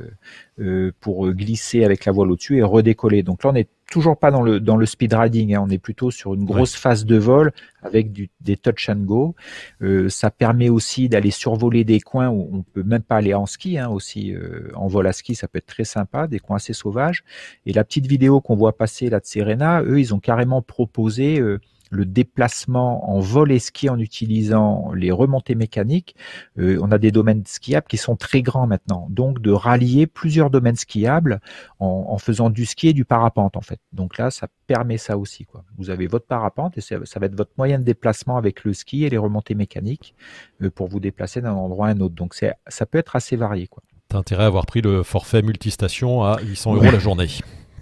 pour 1.01 1.33
glisser 1.33 1.83
avec 1.83 2.05
la 2.05 2.13
voile 2.13 2.31
au-dessus 2.31 2.59
et 2.59 2.63
redécoller. 2.63 3.25
Donc 3.25 3.43
là, 3.43 3.51
on 3.51 3.57
est 3.57 3.69
toujours 3.91 4.19
pas 4.19 4.31
dans 4.31 4.43
le 4.43 4.61
dans 4.61 4.77
le 4.77 4.87
speed 4.87 5.15
riding. 5.15 5.55
Hein. 5.55 5.63
On 5.67 5.71
est 5.71 5.79
plutôt 5.79 6.11
sur 6.11 6.35
une 6.35 6.45
grosse 6.45 6.75
phase 6.75 7.05
de 7.05 7.17
vol 7.17 7.53
avec 7.83 8.13
du, 8.13 8.31
des 8.41 8.57
touch 8.57 8.89
and 8.89 9.01
go. 9.01 9.35
Euh, 9.83 10.09
ça 10.09 10.31
permet 10.31 10.69
aussi 10.69 11.09
d'aller 11.09 11.31
survoler 11.31 11.85
des 11.85 12.01
coins 12.01 12.29
où 12.29 12.49
on 12.53 12.63
peut 12.63 12.83
même 12.83 13.03
pas 13.03 13.17
aller 13.17 13.35
en 13.35 13.47
ski. 13.47 13.79
Hein, 13.79 13.89
aussi 13.89 14.35
euh, 14.35 14.71
en 14.75 14.89
vol 14.89 15.07
à 15.07 15.13
ski, 15.13 15.35
ça 15.35 15.49
peut 15.49 15.59
être 15.59 15.67
très 15.67 15.85
sympa, 15.85 16.27
des 16.27 16.39
coins 16.39 16.57
assez 16.57 16.73
sauvages. 16.73 17.25
Et 17.67 17.73
la 17.73 17.85
petite 17.85 18.07
vidéo 18.07 18.41
qu'on 18.41 18.57
voit 18.57 18.77
passer 18.77 19.11
là 19.11 19.21
de 19.21 19.27
Serena, 19.27 19.83
eux, 19.83 20.01
ils 20.01 20.15
ont 20.15 20.21
carrément 20.21 20.63
proposé 20.63 21.39
euh, 21.41 21.61
le 21.95 22.05
déplacement 22.05 23.11
en 23.11 23.21
vol 23.21 23.53
et 23.53 23.59
ski 23.59 23.89
en 23.89 23.99
utilisant 23.99 24.93
les 24.93 25.11
remontées 25.11 25.55
mécaniques. 25.55 26.17
Euh, 26.59 26.79
on 26.83 26.91
a 26.91 26.99
des 26.99 27.11
domaines 27.11 27.45
skiables 27.47 27.87
qui 27.87 27.97
sont 27.97 28.17
très 28.17 28.43
grands 28.43 28.67
maintenant, 28.67 29.07
donc 29.11 29.41
de 29.41 29.51
rallier 29.51 30.07
plusieurs 30.07 30.51
domaines 30.51 30.77
skiables 30.77 31.41
en, 31.79 32.19
faisant 32.19 32.49
du 32.51 32.65
ski 32.65 32.89
et 32.89 32.93
du 32.93 33.05
parapente 33.05 33.57
en 33.57 33.61
fait. 33.61 33.81
Donc 33.93 34.19
là, 34.19 34.31
ça 34.31 34.49
permet 34.67 34.99
ça 34.99 35.19
aussi. 35.19 35.45
Quoi. 35.45 35.65
Vous 35.79 35.91
avez 35.91 36.07
votre 36.07 36.27
parapente 36.27 36.79
et 36.79 36.81
ça, 36.81 36.99
va 36.99 37.27
être 37.27 37.37
votre 37.37 37.53
moyen 37.59 37.79
de 37.79 37.85
déplacement 37.85 38.37
avec 38.37 38.65
le 38.65 38.73
ski 38.73 39.05
et 39.05 39.11
les 39.11 39.19
remontées 39.19 39.55
mécaniques 39.55 40.15
euh, 40.63 40.71
pour 40.71 40.89
vous 40.89 41.01
déplacer 41.01 41.41
d'un 41.41 41.53
endroit 41.53 41.89
à 41.89 41.91
un 41.91 42.01
autre. 42.01 42.15
Donc 42.15 42.35
ça 42.35 42.87
peut 42.87 42.99
être 42.99 43.17
assez 43.17 43.37
varié. 43.37 43.67
Quoi. 43.67 43.83
T'as 44.09 44.19
intérêt 44.19 44.45
à 44.45 44.47
avoir 44.47 44.67
pris 44.67 44.81
le 44.81 45.03
forfait 45.03 45.43
multistation 45.43 46.23
à 46.23 46.41
800 46.41 46.77
euros 46.77 46.85
la 46.85 46.99
journée. 46.99 47.29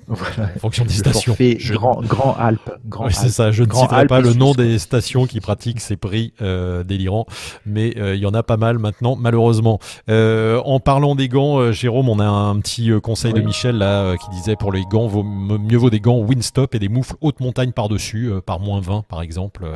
Voilà. 0.07 0.51
En 0.57 0.59
fonction 0.59 0.85
des 0.85 0.93
stations. 0.93 1.35
Je... 1.39 1.75
Grand, 1.75 2.03
Grand 2.03 2.37
Alpes. 2.39 2.71
Grand 2.87 3.09
c'est 3.11 3.29
ça. 3.29 3.51
Je 3.51 3.63
ne 3.63 3.73
citerai 3.73 4.07
pas 4.07 4.21
le 4.21 4.35
nom 4.35 4.53
des 4.53 4.79
stations 4.79 5.27
qui 5.27 5.41
pratiquent 5.41 5.81
ces 5.81 5.97
prix 5.97 6.33
euh, 6.43 6.85
délirants, 6.85 7.27
mais 7.67 7.95
euh, 7.97 8.15
il 8.15 8.21
y 8.21 8.27
en 8.27 8.35
a 8.35 8.43
pas 8.43 8.57
mal 8.57 8.79
maintenant, 8.79 9.17
malheureusement. 9.17 9.79
Euh, 10.11 10.61
en 10.65 10.81
parlant 10.81 11.15
des 11.15 11.29
gants, 11.29 11.59
euh, 11.59 11.73
Jérôme, 11.73 12.09
on 12.09 12.19
a 12.19 12.27
un 12.27 12.59
petit 12.61 12.91
conseil 13.03 13.33
de 13.33 13.41
Michel 13.41 13.77
là 13.77 14.17
qui 14.17 14.29
disait 14.31 14.57
pour 14.57 14.73
les 14.73 14.85
gants, 14.85 15.07
vaut, 15.07 15.23
mieux 15.23 15.79
vaut 15.79 15.91
des 15.91 16.01
gants 16.01 16.19
Windstop 16.19 16.75
et 16.75 16.79
des 16.79 16.89
moufles 16.89 17.15
haute 17.21 17.41
montagne 17.41 17.73
par-dessus, 17.73 18.31
par 18.45 18.61
moins 18.61 18.81
20 18.81 19.05
par 19.09 19.23
exemple. 19.23 19.67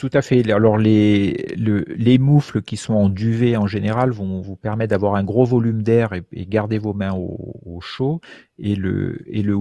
Tout 0.00 0.08
à 0.14 0.22
fait. 0.22 0.50
Alors 0.50 0.78
les, 0.78 1.46
les 1.58 2.16
moufles 2.16 2.62
qui 2.62 2.78
sont 2.78 2.94
en 2.94 3.10
duvet 3.10 3.58
en 3.58 3.66
général 3.66 4.12
vont 4.12 4.40
vous 4.40 4.56
permettre 4.56 4.92
d'avoir 4.92 5.14
un 5.14 5.24
gros 5.24 5.44
volume 5.44 5.82
d'air 5.82 6.14
et, 6.14 6.46
garder 6.46 6.78
vos 6.78 6.94
mains 6.94 7.12
au, 7.12 7.80
chaud. 7.82 8.22
Et 8.58 8.76
le, 8.76 9.20
et 9.26 9.42
le 9.42 9.58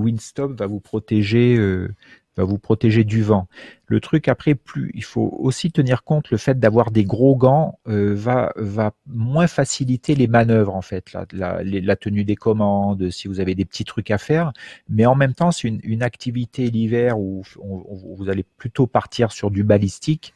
va 0.57 0.65
vous 0.65 0.79
protéger 0.79 1.57
euh, 1.57 1.93
va 2.39 2.45
vous 2.45 2.57
protéger 2.57 3.03
du 3.03 3.21
vent. 3.21 3.47
Le 3.85 3.99
truc 3.99 4.27
après, 4.27 4.55
plus 4.55 4.91
il 4.93 5.03
faut 5.03 5.35
aussi 5.39 5.71
tenir 5.71 6.03
compte 6.03 6.29
le 6.31 6.37
fait 6.37 6.59
d'avoir 6.59 6.91
des 6.91 7.03
gros 7.03 7.35
gants 7.35 7.79
euh, 7.87 8.13
va 8.15 8.51
va 8.55 8.91
moins 9.07 9.47
faciliter 9.47 10.15
les 10.15 10.27
manœuvres 10.27 10.75
en 10.75 10.81
fait, 10.81 11.11
la, 11.33 11.61
la, 11.63 11.95
tenue 11.95 12.23
des 12.23 12.35
commandes, 12.35 13.09
si 13.09 13.27
vous 13.27 13.39
avez 13.39 13.55
des 13.55 13.65
petits 13.65 13.85
trucs 13.85 14.11
à 14.11 14.17
faire. 14.17 14.53
Mais 14.87 15.05
en 15.05 15.15
même 15.15 15.33
temps, 15.33 15.51
c'est 15.51 15.67
une, 15.67 15.79
une, 15.83 16.03
activité 16.03 16.69
l'hiver 16.69 17.19
où 17.19 17.43
vous 18.17 18.29
allez 18.29 18.45
plutôt 18.57 18.87
partir 18.87 19.31
sur 19.31 19.51
du 19.51 19.63
balistique, 19.63 20.33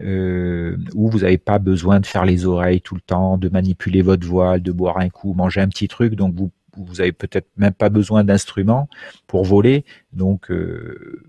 euh, 0.00 0.76
où 0.94 1.08
vous 1.08 1.20
n'avez 1.20 1.38
pas 1.38 1.58
besoin 1.58 2.00
de 2.00 2.06
faire 2.06 2.24
les 2.24 2.46
oreilles 2.46 2.80
tout 2.80 2.94
le 2.94 3.00
temps, 3.00 3.38
de 3.38 3.48
manipuler 3.48 4.02
votre 4.02 4.26
voile, 4.26 4.62
de 4.62 4.72
boire 4.72 4.98
un 4.98 5.08
coup, 5.08 5.32
manger 5.34 5.60
un 5.60 5.68
petit 5.68 5.88
truc. 5.88 6.14
Donc 6.14 6.34
vous 6.34 6.50
vous 6.76 7.00
avez 7.00 7.12
peut-être 7.12 7.48
même 7.56 7.72
pas 7.72 7.88
besoin 7.88 8.24
d'instruments 8.24 8.88
pour 9.26 9.44
voler. 9.44 9.84
Donc 10.12 10.50
euh, 10.50 11.22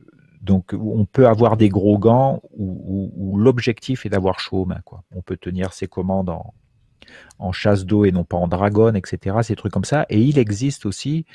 donc, 0.47 0.73
on 0.73 1.05
peut 1.05 1.27
avoir 1.27 1.57
des 1.57 1.67
gros 1.67 1.99
gants 1.99 2.41
où, 2.57 3.37
l'objectif 3.37 4.05
est 4.05 4.09
d'avoir 4.09 4.39
chaud 4.39 4.61
aux 4.61 4.65
mains. 4.65 4.81
Quoi. 4.85 5.03
On 5.11 5.21
peut 5.21 5.37
tenir 5.37 5.73
ses 5.73 5.87
commandes 5.87 6.29
en, 6.29 7.51
chasse 7.51 7.85
d'eau 7.85 8.05
et 8.05 8.11
non 8.11 8.23
pas 8.23 8.37
en 8.37 8.47
dragon, 8.47 8.93
etc. 8.95 9.37
Ces 9.43 9.55
trucs 9.55 9.73
comme 9.73 9.83
ça. 9.83 10.05
Et 10.09 10.21
il 10.21 10.39
existe 10.39 10.85
aussi, 10.85 11.25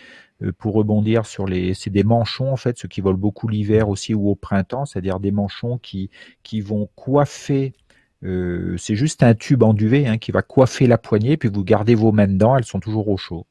euh, 0.42 0.52
pour 0.52 0.74
rebondir 0.74 1.26
sur 1.26 1.46
les, 1.46 1.74
c'est 1.74 1.90
des 1.90 2.04
manchons 2.04 2.50
en 2.50 2.56
fait, 2.56 2.78
ceux 2.78 2.88
qui 2.88 3.00
volent 3.00 3.18
beaucoup 3.18 3.48
l'hiver 3.48 3.88
aussi 3.88 4.14
ou 4.14 4.28
au 4.28 4.34
printemps, 4.34 4.86
c'est-à-dire 4.86 5.20
des 5.20 5.30
manchons 5.30 5.78
qui 5.78 6.10
qui 6.42 6.60
vont 6.60 6.88
coiffer. 6.96 7.74
Euh, 8.24 8.76
c'est 8.78 8.94
juste 8.94 9.22
un 9.22 9.34
tube 9.34 9.62
en 9.62 9.74
duvet 9.74 10.06
hein, 10.06 10.18
qui 10.18 10.30
va 10.30 10.42
coiffer 10.42 10.86
la 10.86 10.98
poignée, 10.98 11.36
puis 11.36 11.48
vous 11.48 11.64
gardez 11.64 11.94
vos 11.94 12.12
mains 12.12 12.28
dedans, 12.28 12.56
elles 12.56 12.64
sont 12.64 12.80
toujours 12.80 13.08
au 13.08 13.16
chaud. 13.16 13.46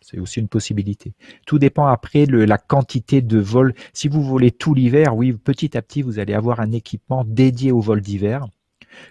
C'est 0.00 0.18
aussi 0.18 0.40
une 0.40 0.48
possibilité. 0.48 1.14
Tout 1.46 1.58
dépend 1.58 1.86
après 1.86 2.26
la 2.26 2.58
quantité 2.58 3.22
de 3.22 3.38
vol. 3.38 3.74
Si 3.92 4.08
vous 4.08 4.22
volez 4.22 4.50
tout 4.50 4.74
l'hiver, 4.74 5.16
oui, 5.16 5.32
petit 5.32 5.76
à 5.76 5.82
petit, 5.82 6.02
vous 6.02 6.18
allez 6.18 6.34
avoir 6.34 6.60
un 6.60 6.72
équipement 6.72 7.24
dédié 7.24 7.72
au 7.72 7.80
vol 7.80 8.00
d'hiver. 8.00 8.46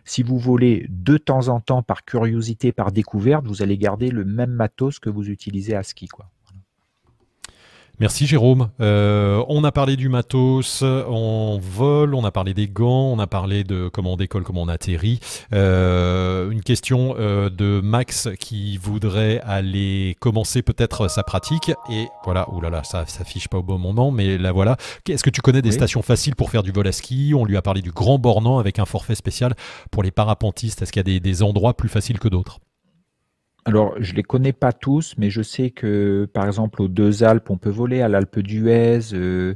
Si 0.04 0.24
vous 0.24 0.38
volez 0.38 0.86
de 0.90 1.18
temps 1.18 1.48
en 1.48 1.62
temps 1.62 1.84
par 1.84 2.04
curiosité, 2.04 2.72
par 2.72 2.92
découverte, 2.92 3.46
vous 3.48 3.62
allez 3.62 3.78
garder 3.78 4.10
le 4.10 4.26
même 4.26 4.52
matos 4.52 5.00
que 5.00 5.10
vous 5.10 5.30
utilisez 5.30 5.76
à 5.76 5.84
ski. 5.84 6.08
Quoi. 6.08 6.30
Merci 8.00 8.28
Jérôme. 8.28 8.70
Euh, 8.80 9.44
on 9.50 9.66
a 9.66 9.74
parlé 9.74 9.98
du 9.98 10.08
matos, 10.08 10.84
on 10.84 11.60
vole, 11.62 12.16
on 12.16 12.24
a 12.24 12.32
parlé 12.32 12.54
des 12.54 12.70
gants, 12.70 13.12
on 13.12 13.20
a 13.20 13.28
parlé 13.28 13.66
de 13.66 13.90
comment 13.90 14.14
on 14.14 14.16
décolle, 14.16 14.44
comment 14.44 14.62
on 14.62 14.70
atterrit. 14.70 15.20
Euh, 15.54 16.50
une 16.50 16.62
question 16.62 17.16
euh, 17.20 17.50
de 17.50 17.82
Max 17.84 18.30
qui 18.40 18.78
voudrait 18.78 19.42
aller 19.42 20.16
commencer 20.22 20.62
peut-être 20.62 21.10
sa 21.10 21.24
pratique. 21.24 21.72
Et 21.92 22.08
voilà, 22.24 22.50
oulala, 22.54 22.86
ça 22.86 23.06
s'affiche 23.06 23.50
pas 23.50 23.58
au 23.58 23.64
bon 23.64 23.78
moment, 23.78 24.12
mais 24.12 24.38
là 24.38 24.54
voilà. 24.54 24.78
Est-ce 25.10 25.24
que 25.24 25.30
tu 25.30 25.42
connais 25.42 25.62
des 25.62 25.74
stations 25.74 26.02
faciles 26.02 26.38
pour 26.38 26.52
faire 26.52 26.64
du 26.64 26.72
vol 26.72 26.88
à 26.88 26.94
ski? 26.94 27.34
On 27.36 27.44
lui 27.44 27.58
a 27.58 27.62
parlé 27.62 27.82
du 27.82 27.92
Grand 27.92 28.18
Bornand 28.18 28.60
avec 28.60 28.80
un 28.80 28.86
forfait 28.86 29.16
spécial 29.16 29.56
pour 29.92 30.04
les 30.04 30.12
parapentistes. 30.12 30.82
Est-ce 30.82 30.94
qu'il 30.94 31.06
y 31.06 31.18
a 31.18 31.20
des 31.20 31.44
endroits 31.44 31.76
plus 31.76 31.90
faciles 31.90 32.20
que 32.20 32.30
d'autres? 32.30 32.60
Alors, 33.66 33.94
je 34.00 34.14
les 34.14 34.24
connais 34.24 34.54
pas 34.54 34.72
tous, 34.72 35.16
mais 35.18 35.30
je 35.30 35.42
sais 35.42 35.70
que, 35.70 36.28
par 36.34 36.46
exemple, 36.46 36.82
aux 36.82 36.88
deux 36.88 37.24
Alpes, 37.24 37.50
on 37.50 37.58
peut 37.58 37.70
voler 37.70 38.02
à 38.02 38.08
l'Alpe 38.08 38.40
d'Huez, 38.40 39.14
euh, 39.14 39.56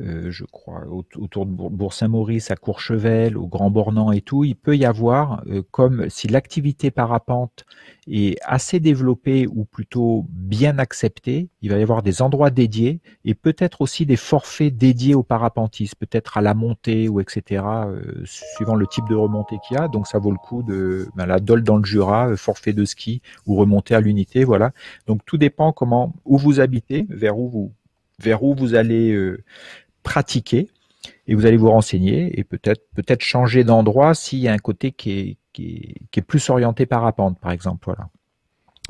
euh, 0.00 0.30
je 0.30 0.44
crois, 0.44 0.82
autour 0.88 1.46
de 1.46 1.52
Bourg-Saint-Maurice, 1.52 2.50
à 2.50 2.56
Courchevel, 2.56 3.38
au 3.38 3.46
Grand 3.46 3.70
Bornand 3.70 4.10
et 4.10 4.22
tout. 4.22 4.42
Il 4.42 4.56
peut 4.56 4.76
y 4.76 4.84
avoir, 4.84 5.44
euh, 5.46 5.62
comme 5.70 6.10
si 6.10 6.26
l'activité 6.26 6.90
parapente 6.90 7.64
est 8.08 8.36
assez 8.42 8.80
développée 8.80 9.46
ou 9.46 9.64
plutôt 9.64 10.26
bien 10.30 10.78
acceptée, 10.78 11.48
il 11.62 11.70
va 11.70 11.78
y 11.78 11.82
avoir 11.82 12.02
des 12.02 12.22
endroits 12.22 12.50
dédiés 12.50 13.00
et 13.24 13.34
peut-être 13.34 13.80
aussi 13.80 14.04
des 14.04 14.16
forfaits 14.16 14.76
dédiés 14.76 15.14
aux 15.14 15.22
parapentistes, 15.22 15.94
peut-être 15.94 16.36
à 16.36 16.42
la 16.42 16.54
montée 16.54 17.08
ou 17.08 17.20
etc. 17.20 17.64
suivant 18.24 18.74
le 18.74 18.86
type 18.86 19.08
de 19.08 19.14
remontée 19.14 19.56
qu'il 19.66 19.76
y 19.76 19.80
a. 19.80 19.88
Donc, 19.88 20.08
ça 20.08 20.18
vaut 20.18 20.32
le 20.32 20.38
coup 20.38 20.62
de 20.64 21.08
ben, 21.14 21.24
la 21.24 21.38
Dole 21.38 21.62
dans 21.62 21.78
le 21.78 21.84
Jura, 21.84 22.36
forfait 22.36 22.72
de 22.72 22.84
ski 22.84 23.22
ou 23.46 23.56
remonter 23.56 23.94
à 23.94 24.00
l'unité, 24.00 24.44
voilà. 24.44 24.72
Donc 25.06 25.24
tout 25.24 25.38
dépend 25.38 25.72
comment 25.72 26.14
où 26.24 26.38
vous 26.38 26.60
habitez, 26.60 27.06
vers 27.08 27.38
où 27.38 27.48
vous 27.48 27.72
vers 28.20 28.42
où 28.42 28.54
vous 28.54 28.74
allez 28.74 29.12
euh, 29.12 29.42
pratiquer 30.02 30.68
et 31.26 31.34
vous 31.34 31.46
allez 31.46 31.56
vous 31.56 31.70
renseigner 31.70 32.38
et 32.38 32.44
peut-être 32.44 32.82
peut-être 32.94 33.22
changer 33.22 33.64
d'endroit 33.64 34.14
s'il 34.14 34.38
y 34.38 34.48
a 34.48 34.52
un 34.52 34.58
côté 34.58 34.92
qui 34.92 35.10
est, 35.10 35.36
qui 35.52 35.94
est, 36.14 36.22
plus 36.22 36.48
orienté 36.50 36.86
parapente 36.86 37.38
par 37.40 37.52
exemple, 37.52 37.84
voilà. 37.86 38.08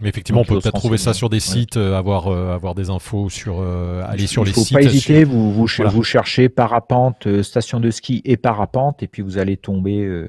Mais 0.02 0.08
effectivement, 0.08 0.40
on 0.40 0.44
peut 0.44 0.58
peut-être 0.58 0.80
trouver 0.80 0.98
ça 0.98 1.14
sur 1.14 1.30
des 1.30 1.38
sites, 1.38 1.76
euh, 1.76 1.94
avoir 1.94 2.26
euh, 2.26 2.52
avoir 2.52 2.74
des 2.74 2.90
infos 2.90 3.30
sur 3.30 3.60
aller 3.60 4.26
sur 4.26 4.44
les 4.44 4.52
sites. 4.52 4.70
Il 4.70 4.74
faut 4.74 4.80
pas 4.80 4.82
hésiter, 4.82 5.22
vous 5.22 5.52
vous, 5.52 5.66
vous 5.66 6.02
cherchez 6.02 6.48
parapente, 6.48 7.42
station 7.42 7.78
de 7.78 7.92
ski 7.92 8.20
et 8.24 8.36
parapente, 8.36 9.04
et 9.04 9.06
puis 9.06 9.22
vous 9.22 9.38
allez 9.38 9.56
tomber 9.56 10.26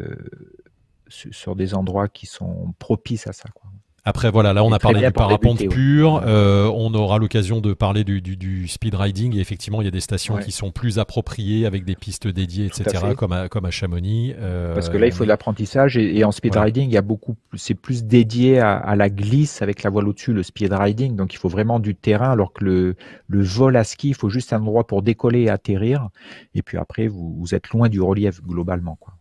sur 1.09 1.55
des 1.55 1.73
endroits 1.73 2.07
qui 2.07 2.25
sont 2.25 2.73
propices 2.77 3.27
à 3.27 3.33
ça. 3.33 3.49
Quoi. 3.53 3.71
Après, 4.07 4.29
voilà, 4.29 4.53
là, 4.53 4.63
on 4.63 4.71
a 4.71 4.77
parlé 4.77 5.03
du 5.03 5.11
parapente 5.11 5.67
pur. 5.67 6.21
Euh, 6.23 6.71
on 6.75 6.93
aura 6.93 7.17
l'occasion 7.17 7.59
de 7.59 7.73
parler 7.73 8.03
du, 8.03 8.21
du, 8.21 8.67
speed 8.67 8.93
riding. 8.93 9.35
Et 9.35 9.39
effectivement, 9.39 9.81
il 9.81 9.85
y 9.85 9.87
a 9.87 9.91
des 9.91 9.99
stations 9.99 10.37
qui 10.37 10.51
sont 10.51 10.69
plus 10.71 10.99
appropriées 10.99 11.65
avec 11.65 11.85
des 11.85 11.95
pistes 11.95 12.27
dédiées, 12.27 12.67
etc., 12.67 13.13
comme 13.17 13.31
à, 13.31 13.49
comme 13.49 13.65
à 13.65 13.71
Chamonix. 13.71 14.35
Euh, 14.37 14.75
Parce 14.75 14.89
que 14.89 14.97
là, 14.97 15.07
il 15.07 15.11
faut 15.11 15.23
de 15.23 15.29
l'apprentissage. 15.29 15.97
Et, 15.97 16.23
en 16.23 16.31
speed 16.31 16.55
riding, 16.55 16.87
il 16.87 16.93
y 16.93 16.97
a 16.97 17.01
beaucoup, 17.01 17.35
c'est 17.55 17.73
plus 17.73 18.03
dédié 18.03 18.59
à, 18.59 18.95
la 18.95 19.09
glisse 19.09 19.63
avec 19.63 19.81
la 19.81 19.89
voile 19.89 20.07
au-dessus, 20.07 20.33
le 20.33 20.43
speed 20.43 20.71
riding. 20.71 21.15
Donc, 21.15 21.33
il 21.33 21.37
faut 21.37 21.49
vraiment 21.49 21.79
du 21.79 21.95
terrain, 21.95 22.29
alors 22.29 22.53
que 22.53 22.63
le, 22.63 22.95
le 23.27 23.43
vol 23.43 23.75
à 23.75 23.83
ski, 23.83 24.09
il 24.09 24.15
faut 24.15 24.29
juste 24.29 24.53
un 24.53 24.61
endroit 24.61 24.85
pour 24.85 25.01
décoller 25.01 25.41
et 25.41 25.49
atterrir. 25.49 26.09
Et 26.53 26.61
puis 26.61 26.77
après, 26.77 27.07
vous, 27.07 27.35
vous 27.39 27.55
êtes 27.55 27.69
loin 27.69 27.89
du 27.89 28.01
relief 28.01 28.43
globalement, 28.43 28.97
quoi. 28.99 29.15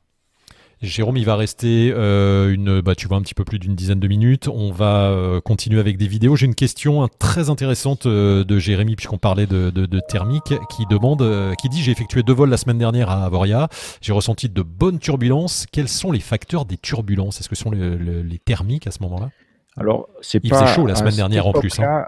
Jérôme, 0.83 1.17
il 1.17 1.25
va 1.25 1.37
rester 1.37 1.93
euh, 1.95 2.53
une, 2.53 2.81
bah, 2.81 2.95
tu 2.95 3.09
vois, 3.09 3.17
un 3.17 3.23
petit 3.23 3.35
peu 3.35 3.45
plus 3.45 3.59
d'une 3.59 3.75
dizaine 3.75 4.01
de 4.01 4.09
minutes. 4.09 4.49
On 4.49 4.71
va 4.71 5.09
euh, 5.09 5.41
continuer 5.41 5.81
avec 5.81 5.97
des 5.97 6.07
vidéos. 6.07 6.37
J'ai 6.37 6.47
une 6.47 6.55
question 6.55 7.09
très 7.19 7.51
intéressante 7.51 8.07
euh, 8.07 8.45
de 8.45 8.59
Jérémy, 8.59 8.97
puisqu'on 8.97 9.19
parlait 9.19 9.47
de, 9.47 10.01
thermique, 10.09 10.55
qui 10.71 10.85
demande, 10.87 11.55
qui 11.61 11.69
dit 11.69 11.83
j'ai 11.83 11.93
effectué 11.93 12.23
deux 12.23 12.33
vols 12.33 12.51
la 12.51 12.57
semaine 12.57 12.79
dernière 12.79 13.11
à 13.11 13.25
Avoria. 13.25 13.69
J'ai 14.01 14.13
ressenti 14.13 14.49
de 14.49 14.63
bonnes 14.63 14.99
turbulences. 14.99 15.67
Quels 15.73 15.89
sont 15.89 16.13
les 16.13 16.21
facteurs 16.21 16.65
des 16.65 16.77
turbulences? 16.77 17.41
Est-ce 17.41 17.49
que 17.49 17.55
ce 17.55 17.63
sont 17.63 17.71
les, 17.71 18.39
thermiques 18.45 18.87
à 18.87 18.91
ce 18.91 19.03
moment-là? 19.03 19.31
Alors, 19.77 20.09
c'est 20.21 20.41
il 20.43 20.51
faisait 20.51 20.67
chaud 20.67 20.87
la 20.87 20.95
semaine 20.95 21.17
dernière 21.17 21.47
en 21.47 21.53
plus. 21.53 21.81
Hein. 21.81 22.05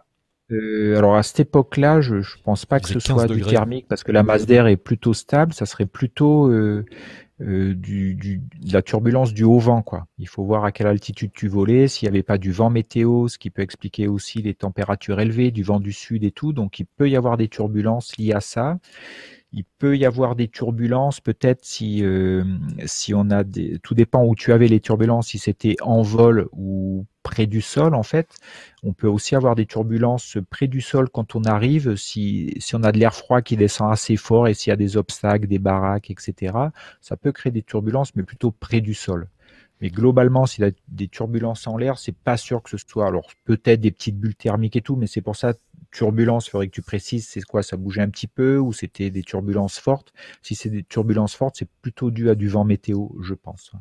euh, 0.52 0.96
alors 0.96 1.16
à 1.16 1.22
cette 1.22 1.40
époque-là, 1.40 2.00
je, 2.00 2.16
ne 2.16 2.42
pense 2.44 2.66
pas 2.66 2.78
que 2.78 2.88
ce 2.88 3.00
soit 3.00 3.26
du 3.26 3.42
thermique 3.42 3.86
parce 3.88 4.04
que 4.04 4.12
la 4.12 4.22
masse 4.22 4.46
d'air 4.46 4.66
est 4.66 4.76
plutôt 4.76 5.14
stable. 5.14 5.52
Ça 5.52 5.66
serait 5.66 5.86
plutôt 5.86 6.48
euh, 6.48 6.84
euh, 7.42 7.74
de 7.74 8.40
la 8.72 8.80
turbulence 8.80 9.34
du 9.34 9.44
haut 9.44 9.58
vent. 9.58 9.82
Quoi. 9.82 10.06
Il 10.18 10.26
faut 10.26 10.44
voir 10.44 10.64
à 10.64 10.72
quelle 10.72 10.86
altitude 10.86 11.32
tu 11.34 11.48
volais, 11.48 11.86
s'il 11.86 12.08
n'y 12.08 12.16
avait 12.16 12.22
pas 12.22 12.38
du 12.38 12.50
vent 12.50 12.70
météo, 12.70 13.28
ce 13.28 13.36
qui 13.38 13.50
peut 13.50 13.62
expliquer 13.62 14.08
aussi 14.08 14.40
les 14.40 14.54
températures 14.54 15.20
élevées, 15.20 15.50
du 15.50 15.62
vent 15.62 15.80
du 15.80 15.92
sud 15.92 16.24
et 16.24 16.30
tout. 16.30 16.52
Donc 16.52 16.78
il 16.78 16.86
peut 16.86 17.10
y 17.10 17.16
avoir 17.16 17.36
des 17.36 17.48
turbulences 17.48 18.16
liées 18.16 18.32
à 18.32 18.40
ça. 18.40 18.78
Il 19.52 19.64
peut 19.78 19.96
y 19.96 20.04
avoir 20.04 20.36
des 20.36 20.48
turbulences, 20.48 21.20
peut-être 21.20 21.64
si 21.64 22.04
euh, 22.04 22.44
si 22.84 23.14
on 23.14 23.30
a 23.30 23.44
des, 23.44 23.78
tout 23.78 23.94
dépend 23.94 24.24
où 24.24 24.34
tu 24.34 24.52
avais 24.52 24.68
les 24.68 24.80
turbulences, 24.80 25.28
si 25.28 25.38
c'était 25.38 25.76
en 25.82 26.02
vol 26.02 26.48
ou 26.52 27.06
près 27.22 27.46
du 27.46 27.60
sol 27.60 27.94
en 27.94 28.02
fait. 28.02 28.28
On 28.82 28.92
peut 28.92 29.08
aussi 29.08 29.34
avoir 29.34 29.54
des 29.54 29.66
turbulences 29.66 30.38
près 30.50 30.66
du 30.66 30.80
sol 30.80 31.08
quand 31.10 31.34
on 31.36 31.44
arrive, 31.44 31.96
si 31.96 32.54
si 32.58 32.74
on 32.76 32.82
a 32.82 32.92
de 32.92 32.98
l'air 32.98 33.14
froid 33.14 33.40
qui 33.40 33.56
descend 33.56 33.92
assez 33.92 34.16
fort 34.16 34.48
et 34.48 34.54
s'il 34.54 34.70
y 34.70 34.74
a 34.74 34.76
des 34.76 34.96
obstacles, 34.96 35.46
des 35.46 35.58
baraques, 35.58 36.10
etc. 36.10 36.56
Ça 37.00 37.16
peut 37.16 37.32
créer 37.32 37.52
des 37.52 37.62
turbulences, 37.62 38.14
mais 38.16 38.22
plutôt 38.24 38.50
près 38.50 38.80
du 38.80 38.94
sol. 38.94 39.28
Mais 39.80 39.90
globalement, 39.90 40.46
s'il 40.46 40.64
y 40.64 40.68
a 40.68 40.72
des 40.88 41.08
turbulences 41.08 41.66
en 41.66 41.76
l'air, 41.76 41.98
c'est 41.98 42.16
pas 42.16 42.36
sûr 42.36 42.62
que 42.62 42.70
ce 42.70 42.78
soit. 42.78 43.06
Alors 43.06 43.28
peut-être 43.44 43.80
des 43.80 43.90
petites 43.90 44.18
bulles 44.18 44.34
thermiques 44.36 44.76
et 44.76 44.82
tout, 44.82 44.96
mais 44.96 45.06
c'est 45.06 45.20
pour 45.20 45.36
ça 45.36 45.54
turbulences, 45.90 46.46
il 46.46 46.50
faudrait 46.50 46.68
que 46.68 46.72
tu 46.72 46.82
précises, 46.82 47.26
c'est 47.28 47.42
quoi 47.42 47.62
Ça 47.62 47.76
bougeait 47.76 48.02
un 48.02 48.10
petit 48.10 48.26
peu 48.26 48.58
ou 48.58 48.72
c'était 48.72 49.10
des 49.10 49.22
turbulences 49.22 49.78
fortes? 49.78 50.12
Si 50.42 50.54
c'est 50.54 50.70
des 50.70 50.82
turbulences 50.82 51.34
fortes, 51.34 51.56
c'est 51.58 51.68
plutôt 51.82 52.10
dû 52.10 52.30
à 52.30 52.34
du 52.34 52.48
vent 52.48 52.64
météo, 52.64 53.08
je 53.22 53.34
pense. 53.34 53.72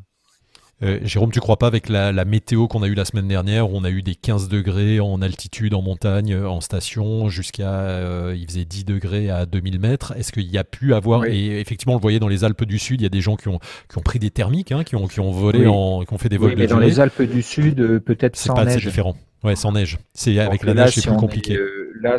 Euh, 0.83 0.99
Jérôme, 1.03 1.31
tu 1.31 1.39
crois 1.39 1.57
pas 1.57 1.67
avec 1.67 1.87
la, 1.87 2.25
météo 2.25 2.67
qu'on 2.67 2.83
a 2.83 2.87
eue 2.87 2.95
la 2.95 3.05
semaine 3.05 3.29
dernière, 3.29 3.71
où 3.71 3.77
on 3.77 3.85
a 3.85 3.89
eu 3.89 4.01
des 4.01 4.15
15 4.15 4.49
degrés 4.49 4.99
en 4.99 5.21
altitude, 5.21 5.73
en 5.73 5.81
montagne, 5.81 6.35
en 6.35 6.59
station, 6.59 7.29
jusqu'à 7.29 7.71
euh, 7.71 8.35
il 8.37 8.45
faisait 8.45 8.65
10 8.65 8.83
degrés 8.83 9.29
à 9.29 9.45
2000 9.45 9.79
mètres? 9.79 10.13
Est-ce 10.17 10.33
qu'il 10.33 10.51
y 10.51 10.57
a 10.57 10.65
pu 10.65 10.93
avoir 10.93 11.25
et 11.25 11.59
effectivement 11.61 11.93
on 11.93 11.97
le 11.97 12.01
voyait 12.01 12.19
dans 12.19 12.27
les 12.27 12.43
Alpes 12.43 12.65
du 12.65 12.77
Sud, 12.77 12.99
il 12.99 13.03
y 13.03 13.07
a 13.07 13.09
des 13.09 13.21
gens 13.21 13.37
qui 13.37 13.47
ont 13.47 13.59
qui 13.89 13.97
ont 13.97 14.01
pris 14.01 14.19
des 14.19 14.31
thermiques, 14.31 14.73
hein, 14.73 14.83
qui 14.83 14.97
ont 14.97 15.07
qui 15.07 15.21
ont 15.21 15.31
volé 15.31 15.65
en 15.65 16.01
qui 16.03 16.13
ont 16.13 16.17
fait 16.17 16.29
des 16.29 16.37
vols 16.37 16.49
oui, 16.49 16.55
mais 16.57 16.67
dans 16.67 16.79
les 16.79 16.99
Alpes 16.99 17.21
du 17.21 17.41
Sud, 17.41 17.79
euh, 17.79 17.99
peut-être 18.01 18.35
sans 18.35 18.53
pas, 18.53 18.65
neige. 18.65 18.81
C'est 18.81 18.89
différent. 18.89 19.15
Ouais, 19.43 19.55
sans 19.55 19.71
neige. 19.71 19.97
C'est 20.13 20.37
avec 20.39 20.63
la 20.63 20.73
neige, 20.73 20.95
c'est 20.95 21.07
plus 21.07 21.15
compliqué. 21.15 21.57
Là, 22.05 22.17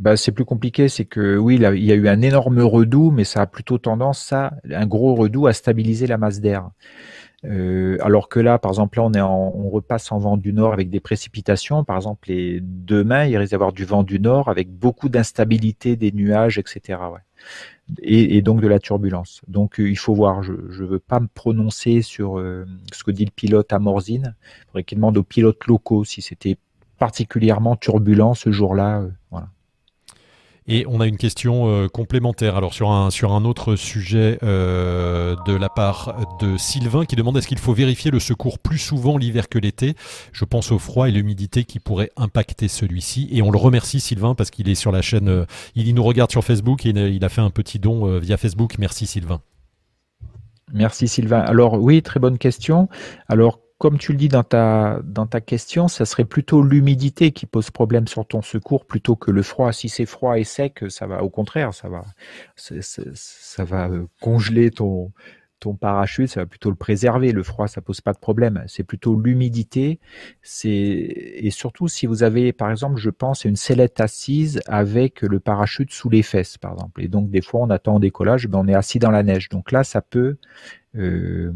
bah, 0.00 0.16
c'est 0.16 0.32
plus 0.32 0.44
compliqué, 0.44 0.88
c'est 0.88 1.04
que 1.04 1.36
oui, 1.36 1.56
il 1.56 1.84
y 1.84 1.92
a 1.92 1.94
eu 1.94 2.08
un 2.08 2.22
énorme 2.22 2.60
redout, 2.60 3.10
mais 3.10 3.24
ça 3.24 3.42
a 3.42 3.46
plutôt 3.46 3.78
tendance, 3.78 4.20
ça, 4.20 4.52
un 4.70 4.86
gros 4.86 5.14
redout 5.14 5.46
à 5.46 5.52
stabiliser 5.52 6.06
la 6.06 6.18
masse 6.18 6.40
d'air. 6.40 6.70
Euh, 7.44 7.98
alors 8.00 8.28
que 8.28 8.40
là, 8.40 8.58
par 8.58 8.72
exemple, 8.72 8.98
là, 8.98 9.04
on, 9.04 9.12
est 9.12 9.20
on 9.20 9.70
repasse 9.70 10.10
en 10.10 10.18
vent 10.18 10.36
du 10.36 10.52
nord 10.52 10.72
avec 10.72 10.90
des 10.90 11.00
précipitations. 11.00 11.84
Par 11.84 11.96
exemple, 11.96 12.28
les 12.28 12.60
demain, 12.60 13.26
il 13.26 13.36
risque 13.36 13.52
d'avoir 13.52 13.72
du 13.72 13.84
vent 13.84 14.02
du 14.02 14.18
nord 14.18 14.48
avec 14.48 14.70
beaucoup 14.70 15.08
d'instabilité 15.08 15.94
des 15.96 16.10
nuages, 16.10 16.58
etc. 16.58 16.98
Ouais. 17.12 17.20
Et, 18.02 18.42
donc 18.42 18.60
de 18.60 18.66
la 18.66 18.80
turbulence. 18.80 19.40
Donc 19.46 19.78
euh, 19.78 19.88
il 19.88 19.96
faut 19.96 20.14
voir. 20.14 20.42
Je 20.42 20.52
ne 20.52 20.86
veux 20.86 20.98
pas 20.98 21.20
me 21.20 21.28
prononcer 21.28 22.02
sur 22.02 22.38
euh, 22.38 22.66
ce 22.92 23.04
que 23.04 23.12
dit 23.12 23.24
le 23.24 23.30
pilote 23.30 23.72
à 23.72 23.78
Morzine. 23.78 24.34
Il 24.42 24.64
faudrait 24.66 24.84
qu'il 24.84 24.98
demande 24.98 25.16
aux 25.16 25.22
pilotes 25.22 25.64
locaux 25.66 26.04
si 26.04 26.22
c'était 26.22 26.58
particulièrement 26.98 27.76
turbulent 27.76 28.34
ce 28.34 28.52
jour-là. 28.52 29.02
voilà. 29.30 29.48
Et 30.70 30.84
on 30.86 31.00
a 31.00 31.06
une 31.06 31.16
question 31.16 31.66
euh, 31.66 31.88
complémentaire, 31.88 32.54
alors 32.54 32.74
sur 32.74 32.90
un, 32.90 33.10
sur 33.10 33.32
un 33.32 33.46
autre 33.46 33.74
sujet 33.74 34.38
euh, 34.42 35.34
de 35.46 35.54
la 35.54 35.70
part 35.70 36.14
de 36.42 36.58
Sylvain 36.58 37.06
qui 37.06 37.16
demande 37.16 37.38
est-ce 37.38 37.48
qu'il 37.48 37.58
faut 37.58 37.72
vérifier 37.72 38.10
le 38.10 38.20
secours 38.20 38.58
plus 38.58 38.76
souvent 38.76 39.16
l'hiver 39.16 39.48
que 39.48 39.58
l'été? 39.58 39.94
Je 40.30 40.44
pense 40.44 40.70
au 40.70 40.78
froid 40.78 41.08
et 41.08 41.10
l'humidité 41.10 41.64
qui 41.64 41.80
pourraient 41.80 42.10
impacter 42.18 42.68
celui-ci. 42.68 43.30
Et 43.32 43.40
on 43.40 43.50
le 43.50 43.56
remercie 43.56 43.98
Sylvain 43.98 44.34
parce 44.34 44.50
qu'il 44.50 44.68
est 44.68 44.74
sur 44.74 44.92
la 44.92 45.00
chaîne, 45.00 45.30
euh, 45.30 45.46
il 45.74 45.94
nous 45.94 46.04
regarde 46.04 46.30
sur 46.30 46.44
Facebook 46.44 46.84
et 46.84 46.90
il 46.90 47.24
a 47.24 47.30
fait 47.30 47.40
un 47.40 47.50
petit 47.50 47.78
don 47.78 48.18
via 48.18 48.36
Facebook. 48.36 48.74
Merci 48.78 49.06
Sylvain. 49.06 49.40
Merci 50.74 51.08
Sylvain. 51.08 51.40
Alors 51.40 51.80
oui, 51.80 52.02
très 52.02 52.20
bonne 52.20 52.36
question. 52.36 52.90
Alors 53.28 53.60
comme 53.78 53.96
tu 53.96 54.12
le 54.12 54.18
dis 54.18 54.28
dans 54.28 54.42
ta, 54.42 55.00
dans 55.04 55.26
ta 55.26 55.40
question, 55.40 55.86
ça 55.86 56.04
serait 56.04 56.24
plutôt 56.24 56.62
l'humidité 56.62 57.30
qui 57.30 57.46
pose 57.46 57.70
problème 57.70 58.08
sur 58.08 58.26
ton 58.26 58.42
secours 58.42 58.84
plutôt 58.84 59.14
que 59.14 59.30
le 59.30 59.42
froid. 59.42 59.72
Si 59.72 59.88
c'est 59.88 60.06
froid 60.06 60.36
et 60.36 60.44
sec, 60.44 60.84
ça 60.88 61.06
va, 61.06 61.22
au 61.22 61.30
contraire, 61.30 61.72
ça 61.72 61.88
va, 61.88 62.04
ça 62.56 63.64
va 63.64 63.88
euh, 63.88 64.06
congeler 64.20 64.72
ton, 64.72 65.12
ton 65.60 65.74
parachute, 65.74 66.28
ça 66.28 66.40
va 66.40 66.46
plutôt 66.46 66.70
le 66.70 66.76
préserver. 66.76 67.32
Le 67.32 67.42
froid, 67.42 67.68
ça 67.68 67.80
pose 67.80 68.00
pas 68.00 68.12
de 68.12 68.18
problème. 68.18 68.64
C'est 68.66 68.84
plutôt 68.84 69.18
l'humidité. 69.18 69.98
C'est 70.42 70.68
et 70.68 71.50
surtout 71.50 71.88
si 71.88 72.06
vous 72.06 72.22
avez, 72.22 72.52
par 72.52 72.70
exemple, 72.70 72.96
je 72.98 73.10
pense, 73.10 73.44
une 73.44 73.56
sellette 73.56 74.00
assise 74.00 74.60
avec 74.66 75.22
le 75.22 75.40
parachute 75.40 75.92
sous 75.92 76.08
les 76.08 76.22
fesses, 76.22 76.58
par 76.58 76.72
exemple. 76.72 77.02
Et 77.02 77.08
donc 77.08 77.30
des 77.30 77.42
fois, 77.42 77.60
on 77.60 77.70
attend 77.70 77.96
au 77.96 78.00
décollage, 78.00 78.46
ben 78.48 78.58
on 78.58 78.68
est 78.68 78.74
assis 78.74 78.98
dans 78.98 79.10
la 79.10 79.22
neige. 79.22 79.48
Donc 79.48 79.72
là, 79.72 79.84
ça 79.84 80.00
peut 80.00 80.36
euh, 80.96 81.52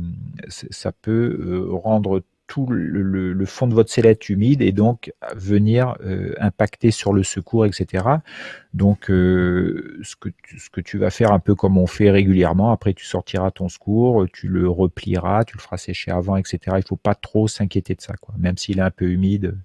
ça 0.48 0.92
peut 0.92 1.38
euh, 1.40 1.68
rendre 1.72 2.22
tout 2.52 2.66
le, 2.66 3.46
fond 3.46 3.66
de 3.66 3.72
votre 3.72 3.90
sellette 3.90 4.28
humide 4.28 4.60
et 4.60 4.72
donc 4.72 5.10
venir 5.34 5.96
euh, 6.04 6.34
impacter 6.38 6.90
sur 6.90 7.14
le 7.14 7.22
secours, 7.22 7.64
etc. 7.64 8.04
Donc, 8.74 9.04
ce, 9.06 10.16
que 10.20 10.28
tu, 10.28 10.58
ce 10.58 10.68
que 10.68 10.82
tu 10.82 10.98
vas 10.98 11.08
faire 11.08 11.32
un 11.32 11.38
peu 11.38 11.54
comme 11.54 11.78
on 11.78 11.86
fait 11.86 12.10
régulièrement, 12.10 12.70
après 12.70 12.92
tu 12.92 13.06
sortiras 13.06 13.52
ton 13.52 13.70
secours, 13.70 14.26
tu 14.34 14.48
le 14.48 14.68
replieras, 14.68 15.44
tu 15.44 15.56
le 15.56 15.62
feras 15.62 15.78
sécher 15.78 16.10
avant, 16.10 16.36
etc. 16.36 16.58
Il 16.76 16.84
faut 16.86 16.96
pas 16.96 17.14
trop 17.14 17.48
s'inquiéter 17.48 17.94
de 17.94 18.02
ça, 18.02 18.12
quoi. 18.20 18.34
même 18.38 18.58
s'il 18.58 18.80
est 18.80 18.82
un 18.82 18.90
peu 18.90 19.06
humide 19.06 19.56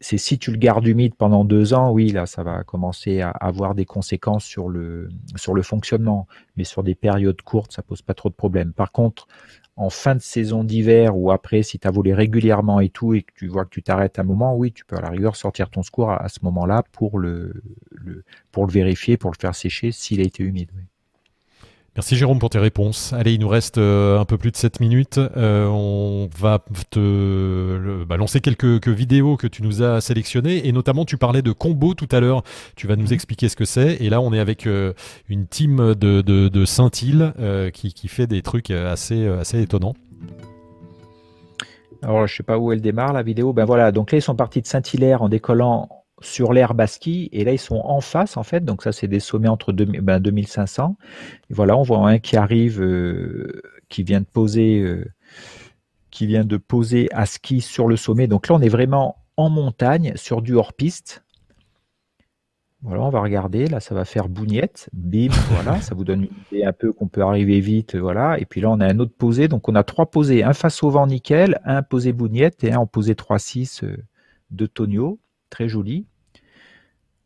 c'est 0.00 0.18
si 0.18 0.38
tu 0.38 0.52
le 0.52 0.56
gardes 0.58 0.86
humide 0.86 1.14
pendant 1.16 1.44
deux 1.44 1.74
ans, 1.74 1.90
oui, 1.90 2.10
là, 2.10 2.26
ça 2.26 2.44
va 2.44 2.62
commencer 2.62 3.20
à 3.20 3.30
avoir 3.30 3.74
des 3.74 3.84
conséquences 3.84 4.44
sur 4.44 4.68
le, 4.68 5.08
sur 5.34 5.54
le 5.54 5.62
fonctionnement. 5.62 6.28
Mais 6.56 6.64
sur 6.64 6.82
des 6.84 6.94
périodes 6.94 7.42
courtes, 7.42 7.72
ça 7.72 7.82
pose 7.82 8.02
pas 8.02 8.14
trop 8.14 8.28
de 8.28 8.34
problèmes. 8.34 8.72
Par 8.72 8.92
contre, 8.92 9.26
en 9.76 9.90
fin 9.90 10.14
de 10.14 10.20
saison 10.20 10.62
d'hiver 10.62 11.16
ou 11.16 11.32
après, 11.32 11.64
si 11.64 11.78
tu 11.80 11.88
as 11.88 11.90
volé 11.90 12.14
régulièrement 12.14 12.78
et 12.78 12.88
tout, 12.88 13.14
et 13.14 13.22
que 13.22 13.32
tu 13.34 13.48
vois 13.48 13.64
que 13.64 13.70
tu 13.70 13.82
t'arrêtes 13.82 14.18
un 14.20 14.22
moment, 14.22 14.54
oui, 14.56 14.72
tu 14.72 14.84
peux 14.84 14.96
à 14.96 15.00
la 15.00 15.10
rigueur 15.10 15.34
sortir 15.34 15.68
ton 15.70 15.82
secours 15.82 16.12
à, 16.12 16.28
ce 16.28 16.38
moment-là 16.42 16.84
pour 16.92 17.18
le, 17.18 17.62
pour 18.52 18.66
le 18.66 18.72
vérifier, 18.72 19.16
pour 19.16 19.32
le 19.32 19.36
faire 19.40 19.54
sécher 19.54 19.90
s'il 19.90 20.20
a 20.20 20.24
été 20.24 20.44
humide. 20.44 20.70
Merci 21.96 22.16
Jérôme 22.16 22.40
pour 22.40 22.50
tes 22.50 22.58
réponses. 22.58 23.12
Allez, 23.12 23.34
il 23.34 23.40
nous 23.40 23.48
reste 23.48 23.78
euh, 23.78 24.18
un 24.18 24.24
peu 24.24 24.36
plus 24.36 24.50
de 24.50 24.56
7 24.56 24.80
minutes. 24.80 25.18
Euh, 25.18 25.68
on 25.68 26.28
va 26.36 26.58
te 26.90 28.04
bah, 28.04 28.16
lancer 28.16 28.40
quelques, 28.40 28.88
vidéos 28.88 29.36
que 29.36 29.46
tu 29.46 29.62
nous 29.62 29.80
as 29.80 30.00
sélectionnées 30.00 30.66
et 30.66 30.72
notamment 30.72 31.04
tu 31.04 31.18
parlais 31.18 31.40
de 31.40 31.52
combo 31.52 31.94
tout 31.94 32.08
à 32.10 32.18
l'heure. 32.18 32.42
Tu 32.74 32.88
vas 32.88 32.96
nous 32.96 33.06
mhm. 33.06 33.12
expliquer 33.12 33.48
ce 33.48 33.54
que 33.54 33.64
c'est. 33.64 34.02
Et 34.02 34.10
là, 34.10 34.20
on 34.20 34.32
est 34.32 34.40
avec 34.40 34.66
euh, 34.66 34.92
une 35.28 35.46
team 35.46 35.94
de, 35.94 36.20
de, 36.20 36.64
Saint-Île 36.64 37.32
qui, 37.72 38.08
fait 38.08 38.26
des 38.26 38.42
trucs 38.42 38.70
assez, 38.70 39.28
assez 39.28 39.62
étonnants. 39.62 39.94
Alors, 42.02 42.26
je 42.26 42.34
sais 42.34 42.42
pas 42.42 42.58
où 42.58 42.72
elle 42.72 42.80
démarre 42.80 43.12
la 43.12 43.22
vidéo. 43.22 43.52
Ben 43.52 43.64
voilà, 43.64 43.92
donc 43.92 44.10
là, 44.10 44.18
ils 44.18 44.22
sont 44.22 44.34
partis 44.34 44.60
de 44.60 44.66
Saint-Hilaire 44.66 45.22
en 45.22 45.28
décollant 45.28 46.03
sur 46.24 46.52
l'air 46.52 46.74
Basqui 46.74 47.28
et 47.32 47.44
là 47.44 47.52
ils 47.52 47.58
sont 47.58 47.80
en 47.84 48.00
face 48.00 48.36
en 48.36 48.42
fait. 48.42 48.64
Donc 48.64 48.82
ça 48.82 48.92
c'est 48.92 49.08
des 49.08 49.20
sommets 49.20 49.48
entre 49.48 49.72
2500 49.72 50.88
ben, 50.88 50.96
et 51.50 51.54
voilà 51.54 51.76
on 51.76 51.82
voit 51.82 52.08
un 52.08 52.18
qui 52.18 52.36
arrive 52.36 52.82
euh, 52.82 53.62
qui 53.88 54.02
vient 54.02 54.20
de 54.20 54.26
poser 54.26 54.80
euh, 54.80 55.04
qui 56.10 56.26
vient 56.26 56.44
de 56.44 56.56
poser 56.56 57.08
à 57.12 57.26
ski 57.26 57.60
sur 57.60 57.88
le 57.88 57.96
sommet. 57.96 58.26
Donc 58.26 58.48
là 58.48 58.56
on 58.56 58.60
est 58.60 58.68
vraiment 58.68 59.16
en 59.36 59.50
montagne 59.50 60.12
sur 60.16 60.42
du 60.42 60.54
hors 60.54 60.72
piste 60.72 61.22
voilà 62.82 63.02
on 63.02 63.10
va 63.10 63.20
regarder. 63.20 63.66
Là 63.66 63.80
ça 63.80 63.94
va 63.94 64.04
faire 64.04 64.28
bougnette. 64.28 64.90
Bim 64.92 65.30
voilà 65.50 65.80
ça 65.80 65.94
vous 65.94 66.04
donne 66.04 66.24
une 66.24 66.30
idée 66.52 66.64
un 66.64 66.72
peu 66.72 66.92
qu'on 66.92 67.08
peut 67.08 67.22
arriver 67.22 67.60
vite 67.60 67.96
voilà. 67.96 68.38
Et 68.38 68.44
puis 68.44 68.60
là 68.60 68.70
on 68.70 68.80
a 68.80 68.86
un 68.86 68.98
autre 68.98 69.14
posé. 69.16 69.48
Donc 69.48 69.68
on 69.68 69.74
a 69.74 69.84
trois 69.84 70.06
posés. 70.06 70.42
Un 70.42 70.52
face 70.52 70.82
au 70.82 70.90
vent 70.90 71.06
nickel. 71.06 71.60
Un 71.64 71.82
posé 71.82 72.12
bougnette 72.12 72.62
et 72.64 72.72
un 72.72 72.78
en 72.80 72.86
posé 72.86 73.14
3-6 73.14 73.84
euh, 73.84 73.96
de 74.50 74.66
Tonio 74.66 75.18
très 75.54 75.68
joli. 75.68 76.06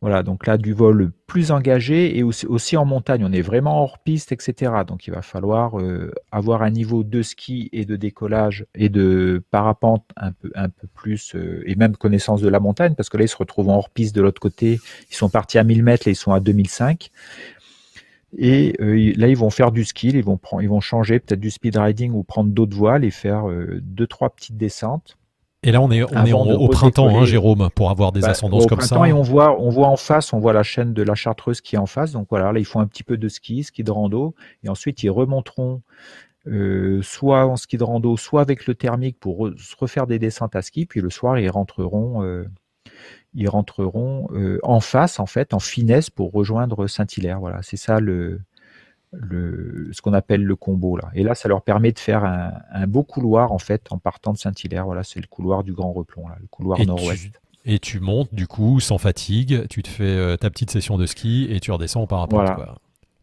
Voilà, 0.00 0.22
donc 0.22 0.46
là, 0.46 0.58
du 0.58 0.72
vol 0.72 1.10
plus 1.26 1.50
engagé 1.50 2.16
et 2.16 2.22
aussi, 2.22 2.76
en 2.76 2.84
montagne, 2.84 3.24
on 3.24 3.32
est 3.32 3.42
vraiment 3.42 3.82
hors 3.82 3.98
piste, 3.98 4.30
etc. 4.30 4.72
Donc 4.86 5.08
il 5.08 5.10
va 5.12 5.22
falloir 5.22 5.80
euh, 5.80 6.12
avoir 6.30 6.62
un 6.62 6.70
niveau 6.70 7.02
de 7.02 7.20
ski 7.20 7.68
et 7.72 7.84
de 7.84 7.96
décollage 7.96 8.64
et 8.76 8.90
de 8.90 9.42
parapente 9.50 10.04
un 10.16 10.30
peu, 10.30 10.86
plus, 10.94 11.34
euh, 11.34 11.64
et 11.66 11.74
même 11.74 11.96
connaissance 11.96 12.40
de 12.40 12.48
la 12.48 12.60
montagne, 12.60 12.94
parce 12.94 13.08
que 13.08 13.16
là, 13.16 13.24
ils 13.24 13.28
se 13.28 13.36
retrouvent 13.36 13.70
en 13.70 13.76
hors 13.76 13.90
piste 13.90 14.14
de 14.14 14.22
l'autre 14.22 14.40
côté. 14.40 14.78
Ils 15.10 15.16
sont 15.16 15.30
partis 15.30 15.58
à 15.58 15.64
1000 15.64 15.82
mètres, 15.82 16.04
là, 16.06 16.12
ils 16.12 16.16
sont 16.16 16.32
à 16.32 16.38
2005. 16.38 17.10
Et 18.36 18.76
euh, 18.80 19.12
là, 19.16 19.26
ils 19.26 19.36
vont 19.36 19.50
faire 19.50 19.72
du 19.72 19.84
ski, 19.84 20.10
ils 20.10 20.22
vont, 20.22 20.38
ils 20.60 20.68
vont 20.68 20.80
changer 20.80 21.18
peut-être 21.18 21.40
du 21.40 21.50
speed 21.50 21.76
riding 21.76 22.12
ou 22.12 22.22
prendre 22.22 22.50
d'autres 22.50 22.76
voiles 22.76 23.04
et 23.04 23.10
faire 23.10 23.46
deux, 23.80 24.06
trois 24.06 24.30
petites 24.30 24.56
descentes. 24.56 25.17
Et 25.64 25.72
là, 25.72 25.80
on 25.80 25.90
est, 25.90 26.04
on 26.04 26.24
est 26.24 26.32
au 26.32 26.68
printemps, 26.68 27.08
hein, 27.08 27.24
Jérôme, 27.24 27.68
pour 27.74 27.90
avoir 27.90 28.12
des 28.12 28.20
bah, 28.20 28.28
ascendances 28.28 28.66
comme 28.66 28.80
ça. 28.80 29.08
Et 29.08 29.12
on 29.12 29.22
voit, 29.22 29.60
on 29.60 29.70
voit 29.70 29.88
en 29.88 29.96
face, 29.96 30.32
on 30.32 30.38
voit 30.38 30.52
la 30.52 30.62
chaîne 30.62 30.94
de 30.94 31.02
la 31.02 31.16
Chartreuse 31.16 31.60
qui 31.60 31.74
est 31.74 31.78
en 31.78 31.86
face. 31.86 32.12
Donc 32.12 32.28
voilà, 32.30 32.52
là, 32.52 32.60
ils 32.60 32.64
font 32.64 32.78
un 32.80 32.86
petit 32.86 33.02
peu 33.02 33.16
de 33.16 33.28
ski, 33.28 33.64
ski 33.64 33.82
de 33.82 33.90
rando, 33.90 34.34
et 34.62 34.68
ensuite 34.68 35.02
ils 35.02 35.10
remonteront 35.10 35.82
euh, 36.46 37.02
soit 37.02 37.44
en 37.44 37.56
ski 37.56 37.76
de 37.76 37.82
rando, 37.82 38.16
soit 38.16 38.40
avec 38.40 38.66
le 38.66 38.74
thermique 38.76 39.18
pour 39.18 39.50
se 39.56 39.74
refaire 39.76 40.06
des 40.06 40.20
descentes 40.20 40.54
à 40.54 40.62
ski. 40.62 40.86
Puis 40.86 41.00
le 41.00 41.10
soir, 41.10 41.40
ils 41.40 41.50
rentreront, 41.50 42.22
euh, 42.22 42.44
ils 43.34 43.48
rentreront 43.48 44.28
en 44.62 44.80
face, 44.80 45.18
en 45.18 45.26
fait, 45.26 45.54
en 45.54 45.58
finesse 45.58 46.08
pour 46.08 46.30
rejoindre 46.30 46.86
Saint-Hilaire. 46.86 47.40
Voilà, 47.40 47.62
c'est 47.62 47.76
ça 47.76 47.98
le, 47.98 48.40
le, 49.12 49.88
ce 49.92 50.02
qu'on 50.02 50.12
appelle 50.12 50.44
le 50.44 50.56
combo 50.56 50.96
là. 50.96 51.10
Et 51.14 51.22
là, 51.22 51.34
ça 51.34 51.48
leur 51.48 51.62
permet 51.62 51.92
de 51.92 51.98
faire 51.98 52.24
un, 52.24 52.86
beau 52.86 53.02
couloir 53.02 53.52
en 53.52 53.58
fait 53.58 53.86
en 53.90 53.98
partant 53.98 54.32
de 54.32 54.38
Saint-Hilaire. 54.38 54.84
Voilà, 54.84 55.02
c'est 55.02 55.20
le 55.20 55.26
couloir 55.26 55.64
du 55.64 55.72
Grand 55.72 55.92
Replon, 55.92 56.28
là, 56.28 56.36
le 56.40 56.46
couloir 56.46 56.84
nord-ouest. 56.84 57.30
Et 57.64 57.78
tu 57.78 58.00
montes 58.00 58.32
du 58.32 58.46
coup 58.46 58.80
sans 58.80 58.98
fatigue, 58.98 59.66
tu 59.68 59.82
te 59.82 59.88
fais 59.88 60.36
ta 60.38 60.48
petite 60.50 60.70
session 60.70 60.96
de 60.96 61.06
ski 61.06 61.48
et 61.50 61.60
tu 61.60 61.70
redescends 61.70 62.02
en 62.02 62.06
parapente. 62.06 62.46
Voilà. 62.56 62.76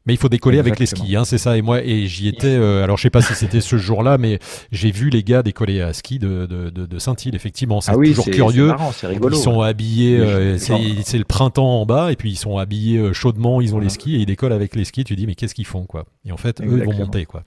Mais 0.06 0.14
il 0.14 0.18
faut 0.18 0.30
décoller 0.30 0.60
avec 0.60 0.78
les 0.78 0.86
skis, 0.86 1.16
hein, 1.16 1.26
c'est 1.26 1.40
ça. 1.40 1.58
Et 1.58 1.64
moi, 1.64 1.84
et 1.84 2.06
j'y 2.06 2.28
étais. 2.28 2.48
Euh, 2.48 2.84
alors, 2.84 2.98
je 2.98 3.02
sais 3.02 3.10
pas 3.10 3.22
si 3.22 3.34
c'était 3.34 3.62
ce 3.62 3.78
jour-là, 3.78 4.20
mais 4.20 4.38
j'ai 4.72 4.92
vu 4.92 5.10
les 5.10 5.24
gars 5.24 5.42
décoller 5.42 5.82
à 5.82 5.94
ski 5.94 6.20
de, 6.20 6.46
de, 6.46 6.70
de, 6.70 6.86
de 6.86 7.00
Saint-Île. 7.00 7.34
Effectivement, 7.34 7.82
c'est 7.82 7.92
ah 7.92 7.98
oui, 7.98 8.10
toujours 8.10 8.26
curieux. 8.26 8.72
Rigolo. 9.02 9.36
Ils 9.36 9.42
sont 9.42 9.62
habillés. 9.62 10.20
Euh, 10.20 10.58
c'est 10.60 11.18
le 11.18 11.24
printemps 11.24 11.82
en 11.82 11.86
bas, 11.88 12.12
et 12.12 12.16
puis 12.16 12.30
ils 12.30 12.36
sont 12.36 12.60
habillés 12.60 13.00
euh, 13.00 13.14
chaudement. 13.14 13.62
Ils 13.62 13.74
ont 13.74 13.80
les 13.80 13.90
skis 13.90 14.16
et 14.16 14.20
ils 14.20 14.26
décollent 14.26 14.54
avec 14.54 14.76
les 14.76 14.86
skis. 14.86 15.04
Tu 15.04 15.16
dis, 15.16 15.26
mais 15.26 15.34
qu'est-ce 15.34 15.56
qu'ils 15.56 15.66
font, 15.66 15.86
quoi? 15.86 16.06
Et 16.24 16.32
en 16.32 16.38
fait, 16.38 16.62
eux, 16.62 16.78
ils 16.80 16.86
vont 16.86 16.94
monter, 16.94 17.26
quoi. 17.26 17.44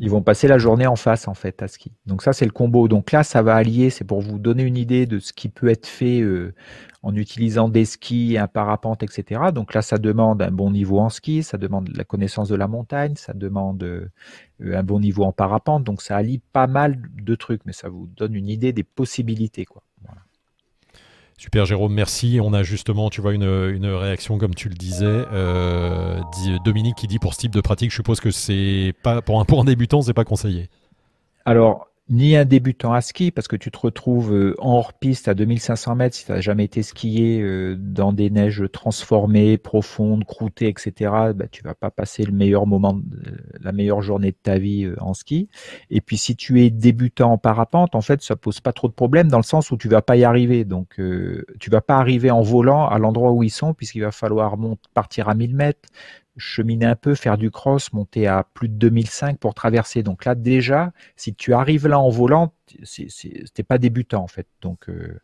Ils 0.00 0.10
vont 0.10 0.22
passer 0.22 0.46
la 0.48 0.58
journée 0.58 0.86
en 0.86 0.96
face, 0.96 1.26
en 1.28 1.34
fait, 1.34 1.62
à 1.62 1.68
ski. 1.68 1.92
Donc 2.06 2.22
ça, 2.22 2.32
c'est 2.32 2.44
le 2.44 2.52
combo. 2.52 2.88
Donc 2.88 3.10
là, 3.12 3.24
ça 3.24 3.42
va 3.42 3.56
allier, 3.56 3.90
c'est 3.90 4.04
pour 4.04 4.20
vous 4.20 4.38
donner 4.38 4.62
une 4.62 4.76
idée 4.76 5.06
de 5.06 5.18
ce 5.18 5.32
qui 5.32 5.48
peut 5.48 5.68
être 5.68 5.86
fait 5.86 6.20
euh, 6.20 6.54
en 7.02 7.14
utilisant 7.16 7.68
des 7.68 7.84
skis, 7.84 8.38
un 8.38 8.46
parapente, 8.46 9.02
etc. 9.02 9.50
Donc 9.52 9.74
là, 9.74 9.82
ça 9.82 9.98
demande 9.98 10.42
un 10.42 10.50
bon 10.50 10.70
niveau 10.70 11.00
en 11.00 11.08
ski, 11.08 11.42
ça 11.42 11.58
demande 11.58 11.88
la 11.96 12.04
connaissance 12.04 12.48
de 12.48 12.56
la 12.56 12.68
montagne, 12.68 13.14
ça 13.16 13.32
demande 13.34 13.82
euh, 13.82 14.08
un 14.60 14.82
bon 14.82 15.00
niveau 15.00 15.24
en 15.24 15.32
parapente. 15.32 15.84
Donc 15.84 16.02
ça 16.02 16.16
allie 16.16 16.38
pas 16.52 16.66
mal 16.66 17.00
de 17.20 17.34
trucs, 17.34 17.62
mais 17.66 17.72
ça 17.72 17.88
vous 17.88 18.06
donne 18.16 18.34
une 18.34 18.48
idée 18.48 18.72
des 18.72 18.84
possibilités, 18.84 19.64
quoi. 19.64 19.82
Super 21.38 21.66
Jérôme, 21.66 21.94
merci. 21.94 22.40
On 22.42 22.52
a 22.52 22.64
justement, 22.64 23.10
tu 23.10 23.20
vois, 23.20 23.32
une, 23.32 23.86
réaction 23.86 24.38
comme 24.38 24.56
tu 24.56 24.68
le 24.68 24.74
disais. 24.74 25.06
Euh, 25.06 26.20
Dominique 26.64 26.96
qui 26.96 27.06
dit 27.06 27.20
pour 27.20 27.32
ce 27.32 27.38
type 27.38 27.52
de 27.52 27.60
pratique, 27.60 27.90
je 27.90 27.96
suppose 27.96 28.18
que 28.18 28.32
c'est 28.32 28.92
pas 29.04 29.22
pour 29.22 29.40
un 29.40 29.44
pour 29.44 29.60
un 29.60 29.64
débutant, 29.64 30.02
c'est 30.02 30.14
pas 30.14 30.24
conseillé. 30.24 30.68
Alors 31.44 31.87
ni 32.10 32.36
un 32.36 32.44
débutant 32.44 32.94
à 32.94 33.00
ski, 33.00 33.30
parce 33.30 33.48
que 33.48 33.56
tu 33.56 33.70
te 33.70 33.78
retrouves 33.78 34.32
euh, 34.32 34.54
en 34.58 34.76
hors-piste 34.76 35.28
à 35.28 35.34
2500 35.34 35.94
mètres 35.94 36.16
si 36.16 36.24
tu 36.24 36.32
n'as 36.32 36.40
jamais 36.40 36.64
été 36.64 36.82
skié 36.82 37.40
euh, 37.42 37.76
dans 37.78 38.12
des 38.12 38.30
neiges 38.30 38.64
transformées, 38.72 39.58
profondes, 39.58 40.24
croûtées, 40.24 40.68
etc. 40.68 40.92
Bah, 41.34 41.46
tu 41.50 41.62
vas 41.62 41.74
pas 41.74 41.90
passer 41.90 42.24
le 42.24 42.32
meilleur 42.32 42.66
moment, 42.66 42.98
la 43.60 43.72
meilleure 43.72 44.00
journée 44.00 44.30
de 44.30 44.38
ta 44.42 44.58
vie 44.58 44.84
euh, 44.84 44.96
en 45.00 45.12
ski. 45.12 45.48
Et 45.90 46.00
puis 46.00 46.16
si 46.16 46.34
tu 46.34 46.62
es 46.62 46.70
débutant 46.70 47.32
en 47.32 47.38
parapente, 47.38 47.94
en 47.94 48.00
fait, 48.00 48.22
ça 48.22 48.36
pose 48.36 48.60
pas 48.60 48.72
trop 48.72 48.88
de 48.88 48.94
problèmes 48.94 49.28
dans 49.28 49.38
le 49.38 49.42
sens 49.42 49.70
où 49.70 49.76
tu 49.76 49.88
vas 49.88 50.02
pas 50.02 50.16
y 50.16 50.24
arriver. 50.24 50.64
Donc, 50.64 51.00
tu 51.60 51.70
vas 51.70 51.80
pas 51.80 51.98
arriver 51.98 52.30
en 52.30 52.42
volant 52.42 52.88
à 52.88 52.98
l'endroit 52.98 53.32
où 53.32 53.42
ils 53.42 53.50
sont, 53.50 53.74
puisqu'il 53.74 54.00
va 54.00 54.12
falloir 54.12 54.56
partir 54.94 55.28
à 55.28 55.34
1000 55.34 55.54
mètres, 55.54 55.88
cheminer 56.38 56.86
un 56.86 56.96
peu, 56.96 57.14
faire 57.14 57.36
du 57.36 57.50
cross, 57.50 57.92
monter 57.92 58.26
à 58.26 58.44
plus 58.54 58.68
de 58.68 58.74
2005 58.74 59.38
pour 59.38 59.54
traverser. 59.54 60.02
Donc 60.02 60.24
là, 60.24 60.34
déjà, 60.34 60.92
si 61.16 61.34
tu 61.34 61.52
arrives 61.52 61.86
là 61.86 61.98
en 61.98 62.08
volant, 62.08 62.54
n'es 62.96 63.64
pas 63.64 63.78
débutant 63.78 64.22
en 64.22 64.28
fait. 64.28 64.46
Donc 64.62 64.88
euh, 64.88 65.20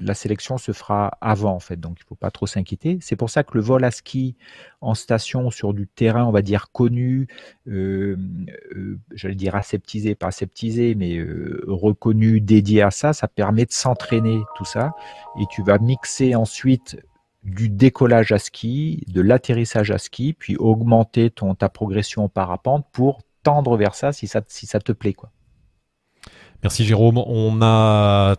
la 0.00 0.14
sélection 0.14 0.58
se 0.58 0.72
fera 0.72 1.16
avant 1.20 1.54
en 1.54 1.60
fait, 1.60 1.78
donc 1.78 1.98
il 2.00 2.04
faut 2.04 2.16
pas 2.16 2.32
trop 2.32 2.46
s'inquiéter. 2.46 2.98
C'est 3.00 3.14
pour 3.14 3.30
ça 3.30 3.44
que 3.44 3.56
le 3.56 3.62
vol 3.62 3.84
à 3.84 3.92
ski 3.92 4.34
en 4.80 4.94
station 4.94 5.50
sur 5.50 5.72
du 5.72 5.86
terrain, 5.86 6.24
on 6.24 6.32
va 6.32 6.42
dire 6.42 6.72
connu, 6.72 7.28
euh, 7.68 8.16
euh, 8.74 8.98
j'allais 9.12 9.36
dire 9.36 9.54
aseptisé, 9.54 10.16
pas 10.16 10.28
aseptisé, 10.28 10.96
mais 10.96 11.24
reconnu, 11.68 12.40
dédié 12.40 12.82
à 12.82 12.90
ça, 12.90 13.12
ça 13.12 13.28
permet 13.28 13.66
de 13.66 13.72
s'entraîner 13.72 14.40
tout 14.56 14.64
ça, 14.64 14.94
et 15.40 15.44
tu 15.48 15.62
vas 15.62 15.78
mixer 15.78 16.34
ensuite 16.34 16.96
du 17.44 17.68
décollage 17.68 18.32
à 18.32 18.38
ski, 18.38 19.04
de 19.08 19.20
l'atterrissage 19.20 19.90
à 19.90 19.98
ski, 19.98 20.32
puis 20.32 20.56
augmenter 20.56 21.30
ton, 21.30 21.54
ta 21.54 21.68
progression 21.68 22.24
en 22.24 22.28
parapente 22.28 22.86
pour 22.92 23.22
tendre 23.42 23.76
vers 23.76 23.94
ça 23.94 24.12
si 24.12 24.26
ça, 24.26 24.42
si 24.48 24.66
ça 24.66 24.80
te 24.80 24.92
plaît. 24.92 25.12
Quoi. 25.12 25.30
Merci 26.64 26.86
Jérôme. 26.86 27.18
On 27.18 27.60
a 27.60 28.36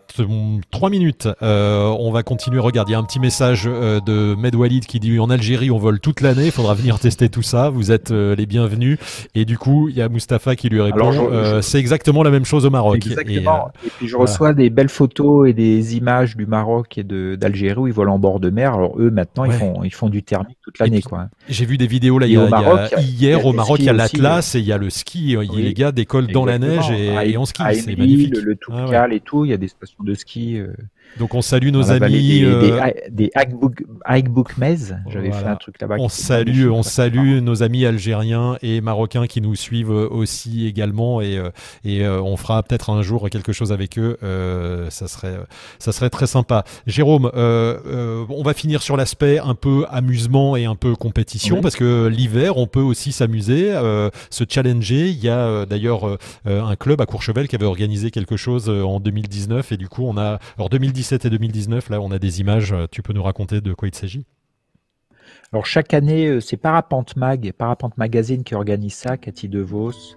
trois 0.71 0.89
minutes. 0.89 1.29
Euh, 1.43 1.95
on 1.99 2.11
va 2.11 2.23
continuer. 2.23 2.57
Regarde, 2.57 2.89
il 2.89 2.93
y 2.93 2.95
a 2.95 2.97
un 2.97 3.03
petit 3.03 3.19
message 3.19 3.65
euh, 3.67 3.99
de 3.99 4.33
Medwalid 4.35 4.87
qui 4.87 4.99
dit 4.99 5.19
en 5.19 5.29
Algérie 5.29 5.69
on 5.69 5.77
vole 5.77 5.99
toute 5.99 6.21
l'année. 6.21 6.47
Il 6.47 6.51
faudra 6.51 6.73
venir 6.73 6.97
tester 6.97 7.29
tout 7.29 7.43
ça. 7.43 7.69
Vous 7.69 7.91
êtes 7.91 8.09
euh, 8.09 8.35
les 8.35 8.47
bienvenus. 8.47 8.97
Et 9.35 9.45
du 9.45 9.59
coup, 9.59 9.89
il 9.89 9.95
y 9.95 10.01
a 10.01 10.09
Mustapha 10.09 10.55
qui 10.55 10.69
lui 10.69 10.81
répond. 10.81 11.61
C'est 11.61 11.77
exactement 11.77 12.23
la 12.23 12.31
même 12.31 12.45
chose 12.45 12.65
au 12.65 12.71
Maroc. 12.71 12.95
Exactement. 12.95 13.69
Et, 13.85 13.89
puis 13.95 14.07
je 14.07 14.17
reçois 14.17 14.53
des 14.53 14.71
belles 14.71 14.89
photos 14.89 15.47
et 15.47 15.53
des 15.53 15.95
images 15.95 16.35
du 16.35 16.47
Maroc 16.47 16.97
et 16.97 17.03
d'Algérie 17.03 17.79
où 17.79 17.87
ils 17.87 17.93
volent 17.93 18.15
en 18.15 18.19
bord 18.19 18.39
de 18.39 18.49
mer. 18.49 18.73
Alors 18.73 18.99
eux 18.99 19.11
maintenant 19.11 19.45
ils 19.45 19.51
font 19.51 19.83
ils 19.83 19.93
font 19.93 20.09
du 20.09 20.23
thermique 20.23 20.57
toute 20.63 20.79
l'année 20.79 21.03
quoi. 21.03 21.27
J'ai 21.47 21.65
vu 21.65 21.77
des 21.77 21.85
vidéos 21.85 22.17
là. 22.17 22.25
Il 22.25 22.33
y 22.33 22.37
a, 22.37 22.87
hier 23.01 23.45
au 23.45 23.53
Maroc 23.53 23.77
il 23.77 23.85
y 23.85 23.89
a 23.89 23.93
l'Atlas 23.93 24.55
et 24.55 24.59
il 24.59 24.65
y 24.65 24.71
a 24.71 24.79
le 24.79 24.89
ski. 24.89 25.37
Les 25.53 25.75
gars 25.75 25.91
décollent 25.91 26.31
dans 26.31 26.45
la 26.45 26.57
neige 26.57 26.89
et, 26.89 27.29
et 27.29 27.37
on 27.37 27.45
ski. 27.45 27.61
Magnifique 28.17 28.43
le, 28.43 28.55
tout 28.55 28.71
ah, 28.73 29.07
et 29.09 29.19
tout. 29.19 29.45
Il 29.45 29.51
y 29.51 29.53
a 29.53 29.57
des 29.57 29.67
stations 29.67 30.03
de 30.03 30.13
ski. 30.13 30.57
Euh, 30.57 30.73
donc 31.17 31.33
on 31.33 31.41
salue 31.41 31.69
nos 31.69 31.91
amis 31.91 32.41
des, 33.09 33.31
Mez. 34.57 34.77
J'avais 35.09 35.31
fait 35.31 35.45
un 35.45 35.55
truc 35.55 35.79
là-bas. 35.79 35.95
On 35.99 36.09
salue, 36.09 36.69
on 36.69 36.83
salue 36.83 37.39
nos 37.39 37.63
amis 37.63 37.85
algériens 37.85 38.57
et 38.61 38.81
marocains 38.81 39.27
qui 39.27 39.39
nous 39.39 39.55
suivent 39.55 39.91
aussi 39.91 40.67
également 40.67 41.21
et, 41.21 41.37
euh, 41.37 41.49
et 41.83 42.03
euh, 42.03 42.21
on 42.21 42.35
fera 42.35 42.63
peut-être 42.63 42.89
un 42.89 43.01
jour 43.01 43.29
quelque 43.29 43.53
chose 43.53 43.71
avec 43.71 43.97
eux. 43.97 44.17
Euh, 44.23 44.89
ça 44.89 45.07
serait, 45.07 45.37
ça 45.79 45.91
serait 45.91 46.09
très 46.09 46.27
sympa. 46.27 46.65
Jérôme, 46.85 47.31
on 47.33 48.43
va 48.43 48.53
finir 48.53 48.81
sur 48.81 48.97
l'aspect 48.97 49.39
un 49.39 49.55
peu 49.55 49.85
amusement 49.89 50.55
et 50.57 50.65
un 50.65 50.75
peu 50.75 50.95
compétition 50.95 51.61
parce 51.61 51.75
que 51.75 52.07
l'hiver 52.07 52.57
on 52.57 52.67
peut 52.67 52.81
aussi 52.81 53.11
s'amuser, 53.11 53.71
se 54.29 54.43
challenger. 54.47 55.09
Il 55.09 55.23
y 55.23 55.29
a 55.29 55.65
d'ailleurs 55.65 56.17
un 56.45 56.75
club 56.75 56.99
à 56.99 57.05
Courchevel 57.05 57.47
qui 57.47 57.55
avait 57.55 57.65
organisé 57.65 58.11
quelque 58.11 58.35
chose 58.35 58.69
en 58.69 58.99
2019 58.99 59.71
et 59.71 59.77
du 59.77 59.87
coup 59.87 60.03
on 60.05 60.17
a 60.17 60.39
alors 60.57 60.69
2019 60.69 60.94
2017 60.95 61.25
et 61.25 61.29
2019, 61.29 61.89
là, 61.89 61.99
on 61.99 62.09
a 62.11 62.19
des 62.19 62.39
images. 62.39 62.73
Tu 62.89 63.01
peux 63.01 63.11
nous 63.11 63.21
raconter 63.21 63.59
de 63.59 63.73
quoi 63.73 63.89
il 63.89 63.93
s'agit? 63.93 64.25
Alors 65.51 65.65
chaque 65.65 65.93
année, 65.93 66.27
euh, 66.27 66.39
c'est 66.39 66.55
Parapente 66.55 67.17
Mag, 67.17 67.51
Parapente 67.51 67.97
Magazine 67.97 68.45
qui 68.45 68.55
organise 68.55 68.93
ça, 68.93 69.17
Cathy 69.17 69.49
DeVos, 69.49 70.15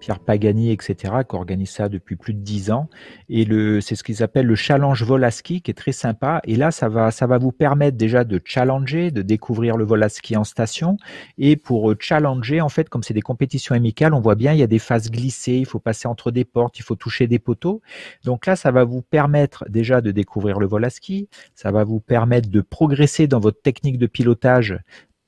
Pierre 0.00 0.20
Pagani, 0.20 0.70
etc., 0.72 1.14
qui 1.28 1.36
organise 1.36 1.70
ça 1.70 1.88
depuis 1.88 2.16
plus 2.16 2.34
de 2.34 2.40
dix 2.40 2.70
ans. 2.70 2.88
Et 3.28 3.44
le, 3.44 3.80
c'est 3.80 3.94
ce 3.94 4.04
qu'ils 4.04 4.22
appellent 4.22 4.46
le 4.46 4.54
challenge 4.54 5.02
vol 5.02 5.24
à 5.24 5.30
ski, 5.30 5.62
qui 5.62 5.70
est 5.70 5.74
très 5.74 5.92
sympa. 5.92 6.40
Et 6.44 6.56
là, 6.56 6.70
ça 6.70 6.88
va, 6.88 7.10
ça 7.10 7.26
va 7.26 7.38
vous 7.38 7.52
permettre 7.52 7.96
déjà 7.96 8.24
de 8.24 8.40
challenger, 8.44 9.10
de 9.10 9.22
découvrir 9.22 9.76
le 9.76 9.84
vol 9.84 10.02
à 10.02 10.08
ski 10.08 10.36
en 10.36 10.44
station. 10.44 10.96
Et 11.38 11.56
pour 11.56 11.90
euh, 11.90 11.96
challenger, 11.98 12.60
en 12.60 12.68
fait, 12.68 12.88
comme 12.88 13.02
c'est 13.02 13.14
des 13.14 13.22
compétitions 13.22 13.74
amicales, 13.74 14.14
on 14.14 14.20
voit 14.20 14.34
bien, 14.34 14.52
il 14.52 14.58
y 14.58 14.62
a 14.62 14.68
des 14.68 14.78
phases 14.78 15.10
glissées, 15.10 15.56
il 15.56 15.66
faut 15.66 15.80
passer 15.80 16.08
entre 16.08 16.30
des 16.30 16.44
portes, 16.44 16.78
il 16.78 16.82
faut 16.82 16.96
toucher 16.96 17.26
des 17.26 17.38
poteaux. 17.38 17.82
Donc 18.24 18.46
là, 18.46 18.56
ça 18.56 18.70
va 18.70 18.84
vous 18.84 19.02
permettre 19.02 19.64
déjà 19.68 20.00
de 20.00 20.10
découvrir 20.10 20.58
le 20.58 20.66
vol 20.66 20.84
à 20.84 20.90
ski. 20.90 21.28
Ça 21.54 21.70
va 21.70 21.84
vous 21.84 22.00
permettre 22.00 22.48
de 22.48 22.60
progresser 22.60 23.26
dans 23.26 23.40
votre 23.40 23.60
technique 23.62 23.98
de 23.98 24.06
pilotage 24.06 24.78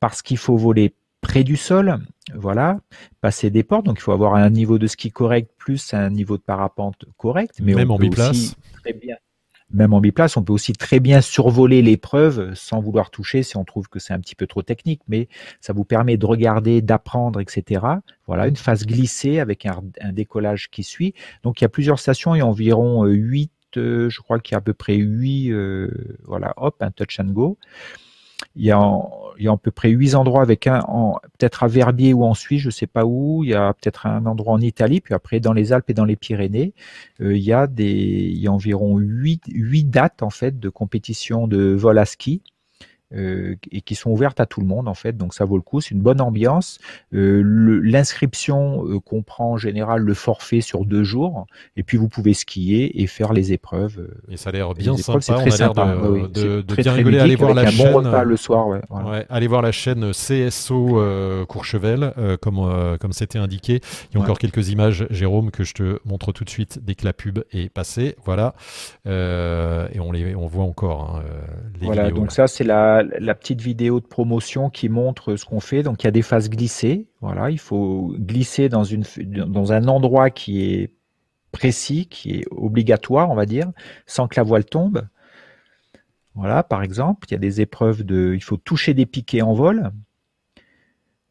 parce 0.00 0.22
qu'il 0.22 0.38
faut 0.38 0.56
voler 0.56 0.94
près 1.20 1.44
du 1.44 1.56
sol, 1.56 1.98
voilà, 2.34 2.80
passer 3.20 3.50
des 3.50 3.62
portes. 3.62 3.86
Donc 3.86 3.98
il 3.98 4.02
faut 4.02 4.12
avoir 4.12 4.34
un 4.34 4.50
niveau 4.50 4.78
de 4.78 4.86
ski 4.86 5.10
correct 5.10 5.50
plus 5.58 5.94
un 5.94 6.10
niveau 6.10 6.36
de 6.36 6.42
parapente 6.42 7.04
correct. 7.16 7.56
Mais 7.60 7.74
même 7.74 7.90
en 7.90 7.98
biplace. 7.98 8.56
Très 8.82 8.92
bien, 8.92 9.16
même 9.70 9.92
en 9.92 10.00
biplace, 10.00 10.36
on 10.36 10.42
peut 10.42 10.52
aussi 10.52 10.72
très 10.72 10.98
bien 10.98 11.20
survoler 11.20 11.82
l'épreuve 11.82 12.54
sans 12.54 12.80
vouloir 12.80 13.10
toucher 13.10 13.42
si 13.42 13.56
on 13.58 13.64
trouve 13.64 13.88
que 13.88 13.98
c'est 13.98 14.14
un 14.14 14.20
petit 14.20 14.34
peu 14.34 14.46
trop 14.46 14.62
technique, 14.62 15.02
mais 15.08 15.28
ça 15.60 15.74
vous 15.74 15.84
permet 15.84 16.16
de 16.16 16.24
regarder, 16.24 16.80
d'apprendre, 16.80 17.40
etc. 17.40 17.84
Voilà, 18.26 18.48
une 18.48 18.56
phase 18.56 18.86
glissée 18.86 19.40
avec 19.40 19.66
un, 19.66 19.82
décollage 20.12 20.70
qui 20.70 20.82
suit. 20.82 21.12
Donc 21.42 21.60
il 21.60 21.64
y 21.64 21.66
a 21.66 21.68
plusieurs 21.68 21.98
stations, 21.98 22.34
il 22.34 22.38
y 22.38 22.40
a 22.40 22.46
environ 22.46 23.04
8, 23.04 23.52
euh, 23.76 23.80
euh, 23.80 24.08
je 24.08 24.20
crois 24.22 24.40
qu'il 24.40 24.52
y 24.52 24.56
a 24.56 24.58
à 24.58 24.62
peu 24.62 24.72
près 24.72 24.96
8, 24.96 25.50
euh, 25.50 25.90
voilà, 26.24 26.54
hop, 26.56 26.76
un 26.80 26.90
touch 26.90 27.20
and 27.20 27.32
go. 27.32 27.58
Il 28.56 28.64
y, 28.64 28.70
a, 28.70 28.78
a 28.78 29.52
à 29.52 29.56
peu 29.56 29.70
près 29.70 29.90
huit 29.90 30.14
endroits 30.14 30.42
avec 30.42 30.66
un, 30.66 30.80
peut-être 31.38 31.62
à 31.62 31.68
Verbier 31.68 32.12
ou 32.12 32.24
en 32.24 32.34
Suisse, 32.34 32.60
je 32.62 32.68
ne 32.68 32.72
sais 32.72 32.86
pas 32.86 33.04
où. 33.04 33.44
Il 33.44 33.50
y 33.50 33.54
a 33.54 33.72
peut-être 33.74 34.06
un 34.06 34.26
endroit 34.26 34.54
en 34.54 34.60
Italie, 34.60 35.00
puis 35.00 35.14
après 35.14 35.40
dans 35.40 35.52
les 35.52 35.72
Alpes 35.72 35.90
et 35.90 35.94
dans 35.94 36.04
les 36.04 36.16
Pyrénées, 36.16 36.74
euh, 37.20 37.36
il 37.36 37.42
y 37.42 37.52
a 37.52 37.66
des, 37.66 37.84
il 37.84 38.38
y 38.38 38.48
a 38.48 38.52
environ 38.52 38.98
huit, 38.98 39.42
huit 39.48 39.84
dates 39.84 40.22
en 40.22 40.30
fait 40.30 40.58
de 40.58 40.68
compétition 40.68 41.46
de 41.46 41.74
vol 41.74 41.98
à 41.98 42.04
ski. 42.04 42.42
Euh, 43.14 43.54
et 43.72 43.80
qui 43.80 43.94
sont 43.94 44.10
ouvertes 44.10 44.38
à 44.38 44.46
tout 44.46 44.60
le 44.60 44.66
monde 44.66 44.86
en 44.86 44.94
fait. 44.94 45.16
Donc 45.16 45.32
ça 45.34 45.44
vaut 45.44 45.56
le 45.56 45.62
coup. 45.62 45.80
C'est 45.80 45.94
une 45.94 46.02
bonne 46.02 46.20
ambiance. 46.20 46.78
Euh, 47.14 47.42
L'inscription 47.82 48.84
euh, 48.86 49.00
comprend 49.00 49.52
en 49.52 49.56
général 49.56 50.02
le 50.02 50.14
forfait 50.14 50.60
sur 50.60 50.84
deux 50.84 51.04
jours, 51.04 51.46
et 51.76 51.82
puis 51.82 51.96
vous 51.96 52.08
pouvez 52.08 52.34
skier 52.34 53.00
et 53.02 53.06
faire 53.06 53.32
les 53.32 53.52
épreuves. 53.52 53.98
Euh, 53.98 54.32
et 54.32 54.36
ça 54.36 54.50
a 54.50 54.52
l'air 54.52 54.74
bien 54.74 54.96
sympa. 54.96 55.18
On 55.30 55.40
a 55.40 55.56
l'air 55.56 55.72
de, 55.74 56.26
de, 56.28 56.60
de 56.60 56.74
bien 56.74 56.92
rigoler. 56.92 57.18
Allez 57.18 57.36
voir 57.36 57.54
la 57.54 57.70
chaîne. 57.70 57.92
Bon 57.92 58.22
le 58.22 58.36
soir. 58.36 58.68
Ouais, 58.68 58.80
voilà. 58.90 59.10
ouais, 59.10 59.26
allez 59.30 59.46
voir 59.46 59.62
la 59.62 59.72
chaîne 59.72 60.10
CSO 60.12 61.00
Courchevel, 61.48 62.12
comme 62.42 62.98
comme 63.00 63.12
c'était 63.12 63.38
indiqué. 63.38 63.80
Il 64.10 64.16
y 64.16 64.20
a 64.20 64.22
encore 64.22 64.38
quelques 64.38 64.68
images, 64.68 65.06
Jérôme, 65.10 65.50
que 65.50 65.64
je 65.64 65.74
te 65.74 65.98
montre 66.04 66.32
tout 66.32 66.44
de 66.44 66.50
suite 66.50 66.80
dès 66.82 66.94
que 66.94 67.04
la 67.04 67.12
pub 67.12 67.40
est 67.52 67.72
passée. 67.72 68.16
Voilà, 68.24 68.54
et 69.06 70.00
on 70.00 70.12
les 70.12 70.34
on 70.34 70.46
voit 70.46 70.64
encore 70.64 71.16
hein, 71.16 71.22
les 71.80 71.86
voilà, 71.86 72.10
donc 72.10 72.32
ça 72.32 72.46
c'est 72.46 72.64
la 72.64 72.97
la, 73.02 73.34
petite 73.34 73.60
vidéo 73.60 74.00
de 74.00 74.06
promotion 74.06 74.70
qui 74.70 74.88
montre 74.88 75.36
ce 75.36 75.44
qu'on 75.44 75.60
fait. 75.60 75.82
Donc 75.82 76.02
il 76.02 76.06
y 76.06 76.08
a 76.08 76.12
des 76.12 76.22
phases 76.22 76.50
glissées. 76.50 77.06
Voilà, 77.20 77.50
il 77.50 77.58
faut 77.58 78.14
glisser 78.18 78.68
dans, 78.68 78.84
une, 78.84 79.04
dans 79.24 79.72
un 79.72 79.88
endroit 79.88 80.30
qui 80.30 80.62
est 80.62 80.92
précis, 81.52 82.06
qui 82.06 82.36
est 82.36 82.44
obligatoire, 82.50 83.30
on 83.30 83.34
va 83.34 83.46
dire, 83.46 83.70
sans 84.06 84.28
que 84.28 84.38
la 84.38 84.42
voile 84.42 84.64
tombe. 84.64 85.06
Voilà, 86.34 86.62
par 86.62 86.82
exemple, 86.82 87.26
il 87.28 87.32
y 87.32 87.34
a 87.34 87.40
des 87.40 87.60
épreuves 87.60 88.04
de, 88.04 88.32
il 88.34 88.42
faut 88.42 88.56
toucher 88.56 88.94
des 88.94 89.06
piquets 89.06 89.42
en 89.42 89.54
vol. 89.54 89.90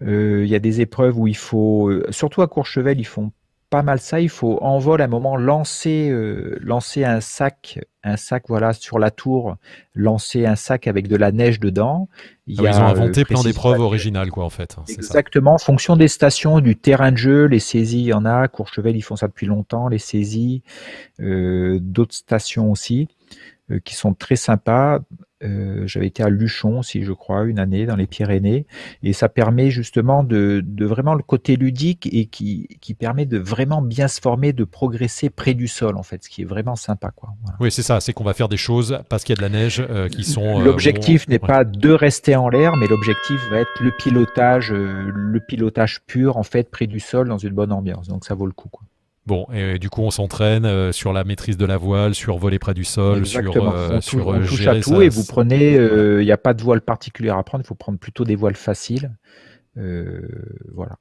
Euh, 0.01 0.43
il 0.43 0.49
y 0.49 0.55
a 0.55 0.59
des 0.59 0.81
épreuves 0.81 1.17
où 1.17 1.27
il 1.27 1.37
faut, 1.37 1.89
euh, 1.89 2.05
surtout 2.11 2.41
à 2.41 2.47
Courchevel, 2.47 2.99
ils 2.99 3.05
font 3.05 3.31
pas 3.69 3.83
mal 3.83 3.99
ça. 3.99 4.19
Il 4.19 4.29
faut 4.29 4.59
en 4.61 4.79
vol 4.79 5.01
à 5.01 5.05
un 5.05 5.07
moment 5.07 5.37
lancer, 5.37 6.09
euh, 6.09 6.57
lancer 6.61 7.03
un 7.03 7.21
sac, 7.21 7.79
un 8.07 8.17
sac 8.17 8.45
voilà 8.47 8.73
sur 8.73 8.99
la 8.99 9.11
tour, 9.11 9.57
lancer 9.93 10.45
un 10.45 10.55
sac 10.55 10.87
avec 10.87 11.07
de 11.07 11.15
la 11.15 11.31
neige 11.31 11.59
dedans. 11.59 12.09
Il 12.47 12.59
ah 12.65 12.71
ils 12.71 12.79
ont 12.79 12.85
inventé 12.85 13.25
plein 13.25 13.43
d'épreuves 13.43 13.79
originales 13.79 14.31
quoi 14.31 14.45
en 14.45 14.49
fait. 14.49 14.77
Exactement. 14.89 15.53
En 15.53 15.57
fonction 15.57 15.95
des 15.95 16.07
stations, 16.07 16.59
du 16.59 16.75
terrain 16.75 17.11
de 17.11 17.17
jeu, 17.17 17.45
les 17.45 17.59
saisies, 17.59 17.99
il 17.99 18.07
y 18.07 18.13
en 18.13 18.25
a. 18.25 18.47
Courchevel, 18.47 18.95
ils 18.95 19.01
font 19.01 19.15
ça 19.15 19.27
depuis 19.27 19.47
longtemps. 19.47 19.87
Les 19.89 19.99
saisies, 19.99 20.63
euh, 21.19 21.79
d'autres 21.81 22.15
stations 22.15 22.71
aussi 22.71 23.07
euh, 23.11 23.16
qui 23.83 23.95
sont 23.95 24.13
très 24.13 24.35
sympas. 24.35 25.01
Euh, 25.43 25.83
j'avais 25.85 26.07
été 26.07 26.23
à 26.23 26.29
Luchon 26.29 26.79
aussi, 26.79 27.03
je 27.03 27.11
crois, 27.11 27.43
une 27.43 27.59
année 27.59 27.85
dans 27.85 27.95
les 27.95 28.07
Pyrénées, 28.07 28.65
et 29.03 29.13
ça 29.13 29.29
permet 29.29 29.69
justement 29.69 30.23
de, 30.23 30.63
de 30.65 30.85
vraiment 30.85 31.13
le 31.13 31.21
côté 31.21 31.55
ludique 31.55 32.09
et 32.11 32.25
qui, 32.25 32.67
qui, 32.81 32.95
permet 32.95 33.27
de 33.27 33.37
vraiment 33.37 33.83
bien 33.83 34.07
se 34.07 34.19
former, 34.19 34.51
de 34.51 34.63
progresser 34.63 35.29
près 35.29 35.53
du 35.53 35.67
sol 35.67 35.95
en 35.95 36.01
fait, 36.01 36.23
ce 36.23 36.29
qui 36.29 36.41
est 36.41 36.45
vraiment 36.45 36.75
sympa 36.75 37.11
quoi. 37.15 37.29
Oui, 37.59 37.71
c'est 37.71 37.83
ça, 37.83 37.99
c'est 37.99 38.13
qu'on 38.13 38.23
va 38.23 38.33
faire 38.33 38.49
des 38.49 38.57
choses 38.57 38.99
parce 39.09 39.23
qu'il 39.23 39.35
y 39.35 39.37
a 39.37 39.41
de 39.47 39.53
la 39.53 39.55
neige 39.55 39.85
euh, 39.87 40.09
qui 40.09 40.23
sont. 40.23 40.59
Euh, 40.59 40.63
l'objectif 40.63 41.27
n'est 41.27 41.37
pas 41.37 41.63
de 41.63 41.91
rester 41.91 42.35
en 42.35 42.49
l'air, 42.49 42.75
mais 42.75 42.87
l'objectif 42.87 43.39
va 43.51 43.59
être 43.59 43.79
le 43.79 43.91
pilotage, 43.91 44.71
le 44.71 45.39
pilotage 45.39 46.01
pur 46.07 46.37
en 46.37 46.43
fait 46.43 46.71
près 46.71 46.87
du 46.87 46.99
sol 46.99 47.29
dans 47.29 47.37
une 47.37 47.53
bonne 47.53 47.71
ambiance. 47.71 48.07
Donc 48.07 48.25
ça 48.25 48.33
vaut 48.33 48.47
le 48.47 48.53
coup 48.53 48.69
quoi. 48.69 48.87
Bon, 49.27 49.45
et 49.51 49.77
du 49.77 49.89
coup, 49.89 50.03
on 50.03 50.09
s'entraîne 50.09 50.65
euh, 50.65 50.93
sur 50.93 51.11
la 51.11 51.25
maîtrise 51.25 51.57
de 51.57 51.65
la 51.65 51.75
voile, 51.75 52.15
sur 52.15 52.37
voler 52.37 52.59
près 52.59 52.73
du 52.73 52.85
sol, 52.85 53.25
sur, 53.25 53.73
euh, 53.73 53.99
sur 53.99 54.27
on 54.27 54.39
touche 54.39 54.65
à 54.65 54.79
tout 54.79 55.01
et 55.01 55.09
vous 55.09 55.25
prenez, 55.25 55.73
il 55.73 55.79
euh, 55.79 56.23
n'y 56.23 56.31
a 56.31 56.37
pas 56.37 56.53
de 56.53 56.63
voile 56.63 56.79
particulière 56.79 57.37
à 57.37 57.43
prendre, 57.43 57.61
il 57.61 57.67
faut 57.67 57.75
prendre 57.75 57.99
plutôt 57.99 58.23
des 58.23 58.37
voiles 58.37 58.55
faciles. 58.55 59.11
voilà. 59.75 60.97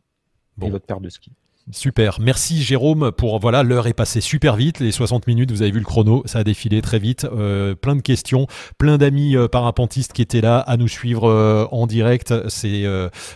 Bon. 0.57 0.67
Et 0.67 0.71
votre 0.71 0.87
paire 0.87 1.01
de 1.01 1.09
ski. 1.09 1.31
Super. 1.73 2.21
Merci 2.21 2.63
Jérôme 2.63 3.11
pour 3.11 3.41
voilà 3.41 3.65
l'heure 3.65 3.89
est 3.89 3.93
passée 3.93 4.21
super 4.21 4.55
vite. 4.55 4.79
Les 4.79 4.93
60 4.93 5.27
minutes 5.27 5.51
vous 5.51 5.63
avez 5.63 5.73
vu 5.73 5.81
le 5.81 5.85
chrono 5.85 6.23
ça 6.25 6.39
a 6.39 6.45
défilé 6.45 6.81
très 6.81 7.01
vite. 7.01 7.25
Euh, 7.25 7.75
plein 7.75 7.97
de 7.97 8.03
questions 8.03 8.47
plein 8.79 8.99
d'amis 8.99 9.37
euh, 9.37 9.49
parapentistes 9.49 10.13
qui 10.13 10.23
étaient 10.23 10.41
là 10.41 10.61
à 10.61 10.77
nous 10.77 10.87
suivre 10.87 11.29
euh, 11.29 11.67
en 11.73 11.89
direct. 11.89 12.33
C'est 12.49 12.85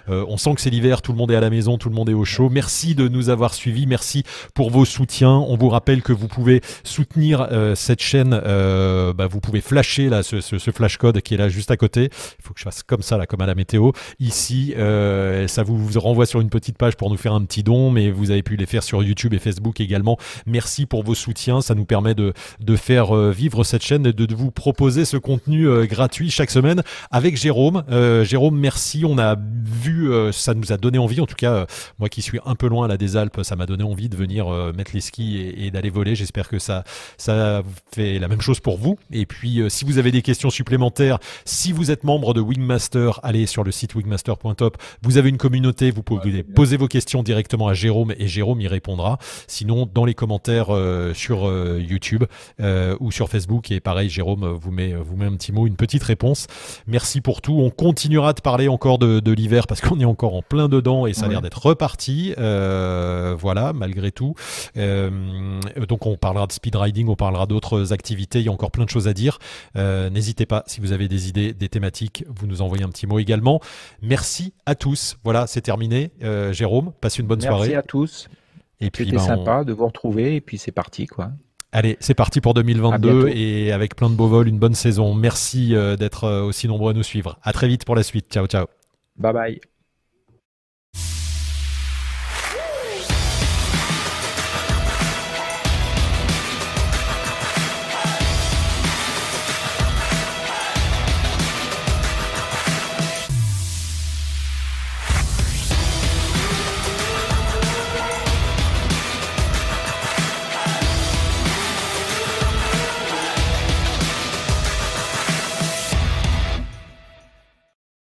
on 0.06 0.36
sent 0.36 0.54
que 0.54 0.60
c'est 0.60 0.70
l'hiver 0.70 1.02
tout 1.02 1.10
le 1.10 1.18
monde 1.18 1.32
est 1.32 1.34
à 1.34 1.40
la 1.40 1.50
maison 1.50 1.76
tout 1.76 1.88
le 1.88 1.94
monde 1.96 2.08
est 2.08 2.14
au 2.14 2.24
chaud. 2.24 2.50
Merci 2.50 2.94
de 2.94 3.08
nous 3.08 3.30
avoir 3.30 3.52
suivis. 3.52 3.88
Merci 3.88 4.22
pour 4.54 4.70
vos 4.70 4.84
soutiens. 4.84 5.30
On 5.30 5.56
vous 5.56 5.68
rappelle 5.68 6.02
que 6.02 6.12
vous 6.12 6.28
pouvez 6.28 6.60
soutenir 6.84 7.48
cette 7.74 8.00
chaîne 8.00 8.30
bah, 8.30 9.26
vous 9.28 9.40
pouvez 9.40 9.60
flasher 9.60 10.08
là 10.08 10.22
ce, 10.22 10.40
ce, 10.40 10.58
ce, 10.58 10.70
flash 10.70 10.98
code 10.98 11.20
qui 11.20 11.34
est 11.34 11.36
là 11.36 11.48
juste 11.48 11.72
à 11.72 11.76
côté. 11.76 12.04
Il 12.04 12.44
faut 12.44 12.54
que 12.54 12.60
je 12.60 12.64
fasse 12.64 12.84
comme 12.84 13.02
ça 13.02 13.16
là 13.16 13.26
comme 13.26 13.40
à 13.40 13.46
la 13.46 13.56
météo. 13.56 13.90
Ici 14.20 14.72
ça 14.76 15.64
vous, 15.64 15.76
vous 15.76 15.98
renvoie 15.98 16.26
sur 16.26 16.40
une 16.40 16.50
petite 16.50 16.78
page 16.78 16.96
pour 16.96 17.10
nous 17.10 17.16
faire 17.16 17.32
un 17.32 17.44
petit 17.44 17.64
don 17.64 17.90
mais 17.90 18.12
vous 18.19 18.19
avez 18.30 18.42
pu 18.42 18.56
les 18.56 18.66
faire 18.66 18.82
sur 18.82 19.02
YouTube 19.02 19.34
et 19.34 19.38
Facebook 19.38 19.80
également. 19.80 20.18
Merci 20.46 20.86
pour 20.86 21.02
vos 21.02 21.14
soutiens, 21.14 21.60
ça 21.60 21.74
nous 21.74 21.84
permet 21.84 22.14
de, 22.14 22.32
de 22.60 22.76
faire 22.76 23.16
euh, 23.16 23.30
vivre 23.30 23.64
cette 23.64 23.82
chaîne 23.82 24.06
et 24.06 24.12
de, 24.12 24.34
vous 24.34 24.50
proposer 24.50 25.04
ce 25.04 25.16
contenu 25.16 25.66
euh, 25.66 25.86
gratuit 25.86 26.30
chaque 26.30 26.50
semaine 26.50 26.82
avec 27.10 27.36
Jérôme. 27.36 27.82
Euh, 27.90 28.24
Jérôme, 28.24 28.58
merci, 28.58 29.04
on 29.04 29.18
a 29.18 29.36
vu, 29.36 30.10
ça 30.32 30.54
nous 30.54 30.72
a 30.72 30.76
donné 30.76 30.98
envie, 30.98 31.20
en 31.20 31.26
tout 31.26 31.34
cas 31.34 31.66
moi 31.98 32.08
qui 32.08 32.22
suis 32.22 32.38
un 32.44 32.54
peu 32.54 32.68
loin 32.68 32.88
là 32.88 32.96
des 32.96 33.16
Alpes, 33.16 33.40
ça 33.42 33.56
m'a 33.56 33.66
donné 33.66 33.84
envie 33.84 34.08
de 34.08 34.16
venir 34.16 34.48
mettre 34.76 34.90
les 34.94 35.00
skis 35.00 35.54
et, 35.56 35.70
d'aller 35.70 35.90
voler. 35.90 36.14
J'espère 36.14 36.48
que 36.48 36.58
ça, 36.58 36.84
ça 37.16 37.62
fait 37.92 38.18
la 38.18 38.28
même 38.28 38.40
chose 38.40 38.60
pour 38.60 38.78
vous. 38.78 38.98
Et 39.12 39.26
puis 39.26 39.62
si 39.68 39.84
vous 39.84 39.98
avez 39.98 40.10
des 40.10 40.22
questions 40.22 40.50
supplémentaires, 40.50 41.18
si 41.44 41.72
vous 41.72 41.90
êtes 41.90 42.04
membre 42.04 42.34
de 42.34 42.40
Wingmaster, 42.40 43.20
allez 43.22 43.46
sur 43.46 43.64
le 43.64 43.72
site 43.72 43.94
wingmaster.top. 43.94 44.76
Vous 45.02 45.18
avez 45.18 45.28
une 45.28 45.38
communauté, 45.38 45.90
vous 45.90 46.02
pouvez 46.02 46.42
poser 46.42 46.76
vos 46.76 46.88
questions 46.88 47.22
directement 47.22 47.68
à 47.68 47.74
Jérôme 47.74 48.09
et 48.18 48.28
Jérôme 48.28 48.60
y 48.60 48.68
répondra. 48.68 49.18
Sinon, 49.46 49.88
dans 49.92 50.04
les 50.04 50.14
commentaires 50.14 50.74
euh, 50.74 51.14
sur 51.14 51.48
euh, 51.48 51.80
YouTube 51.80 52.24
euh, 52.60 52.96
ou 53.00 53.10
sur 53.12 53.28
Facebook, 53.28 53.70
et 53.70 53.80
pareil, 53.80 54.08
Jérôme 54.08 54.46
vous 54.46 54.70
met, 54.70 54.94
vous 54.94 55.16
met 55.16 55.26
un 55.26 55.34
petit 55.34 55.52
mot, 55.52 55.66
une 55.66 55.76
petite 55.76 56.02
réponse. 56.02 56.46
Merci 56.86 57.20
pour 57.20 57.40
tout. 57.40 57.58
On 57.60 57.70
continuera 57.70 58.32
de 58.32 58.40
parler 58.40 58.68
encore 58.68 58.98
de, 58.98 59.30
l'hiver 59.30 59.66
parce 59.66 59.80
qu'on 59.80 60.00
est 60.00 60.04
encore 60.04 60.34
en 60.34 60.42
plein 60.42 60.68
dedans 60.68 61.06
et 61.06 61.12
ça 61.12 61.26
a 61.26 61.28
l'air 61.28 61.40
d'être 61.40 61.64
reparti. 61.64 62.34
voilà, 62.36 63.72
malgré 63.72 64.10
tout. 64.10 64.34
donc 64.74 66.06
on 66.06 66.16
parlera 66.16 66.46
de 66.46 66.52
speed 66.52 66.74
riding, 66.74 67.08
on 67.08 67.16
parlera 67.16 67.46
d'autres 67.46 67.92
activités. 67.92 68.40
Il 68.40 68.46
y 68.46 68.48
a 68.48 68.52
encore 68.52 68.70
plein 68.70 68.84
de 68.84 68.90
choses 68.90 69.08
à 69.08 69.12
dire. 69.12 69.38
N'hésitez 69.76 70.46
pas 70.46 70.64
si 70.66 70.80
vous 70.80 70.92
avez 70.92 71.08
des 71.08 71.28
idées, 71.28 71.52
des 71.52 71.68
thématiques, 71.68 72.24
vous 72.28 72.46
nous 72.46 72.62
envoyez 72.62 72.84
un 72.84 72.88
petit 72.88 73.06
mot 73.06 73.18
également. 73.18 73.60
Merci 74.02 74.52
à 74.66 74.74
tous. 74.74 75.16
Voilà, 75.22 75.46
c'est 75.46 75.62
terminé. 75.62 76.10
Jérôme, 76.50 76.92
passe 77.00 77.18
une 77.18 77.26
bonne 77.26 77.40
soirée. 77.40 77.68
Merci 77.68 77.74
à 77.74 77.82
tous. 77.82 77.99
Et 78.80 78.90
puis, 78.90 79.04
c'était 79.04 79.16
ben, 79.16 79.22
sympa 79.22 79.64
de 79.64 79.72
vous 79.72 79.86
retrouver. 79.86 80.36
Et 80.36 80.40
puis, 80.40 80.58
c'est 80.58 80.72
parti, 80.72 81.06
quoi. 81.06 81.30
Allez, 81.72 81.96
c'est 82.00 82.14
parti 82.14 82.40
pour 82.40 82.54
2022 82.54 83.28
et 83.28 83.70
avec 83.70 83.94
plein 83.94 84.10
de 84.10 84.16
beaux 84.16 84.26
vols, 84.26 84.48
une 84.48 84.58
bonne 84.58 84.74
saison. 84.74 85.14
Merci 85.14 85.76
euh, 85.76 85.96
d'être 85.96 86.24
euh, 86.24 86.42
aussi 86.42 86.66
nombreux 86.66 86.90
à 86.90 86.94
nous 86.94 87.04
suivre. 87.04 87.38
À 87.42 87.52
très 87.52 87.68
vite 87.68 87.84
pour 87.84 87.94
la 87.94 88.02
suite. 88.02 88.32
Ciao, 88.32 88.46
ciao. 88.46 88.66
Bye 89.16 89.32
bye. 89.32 89.60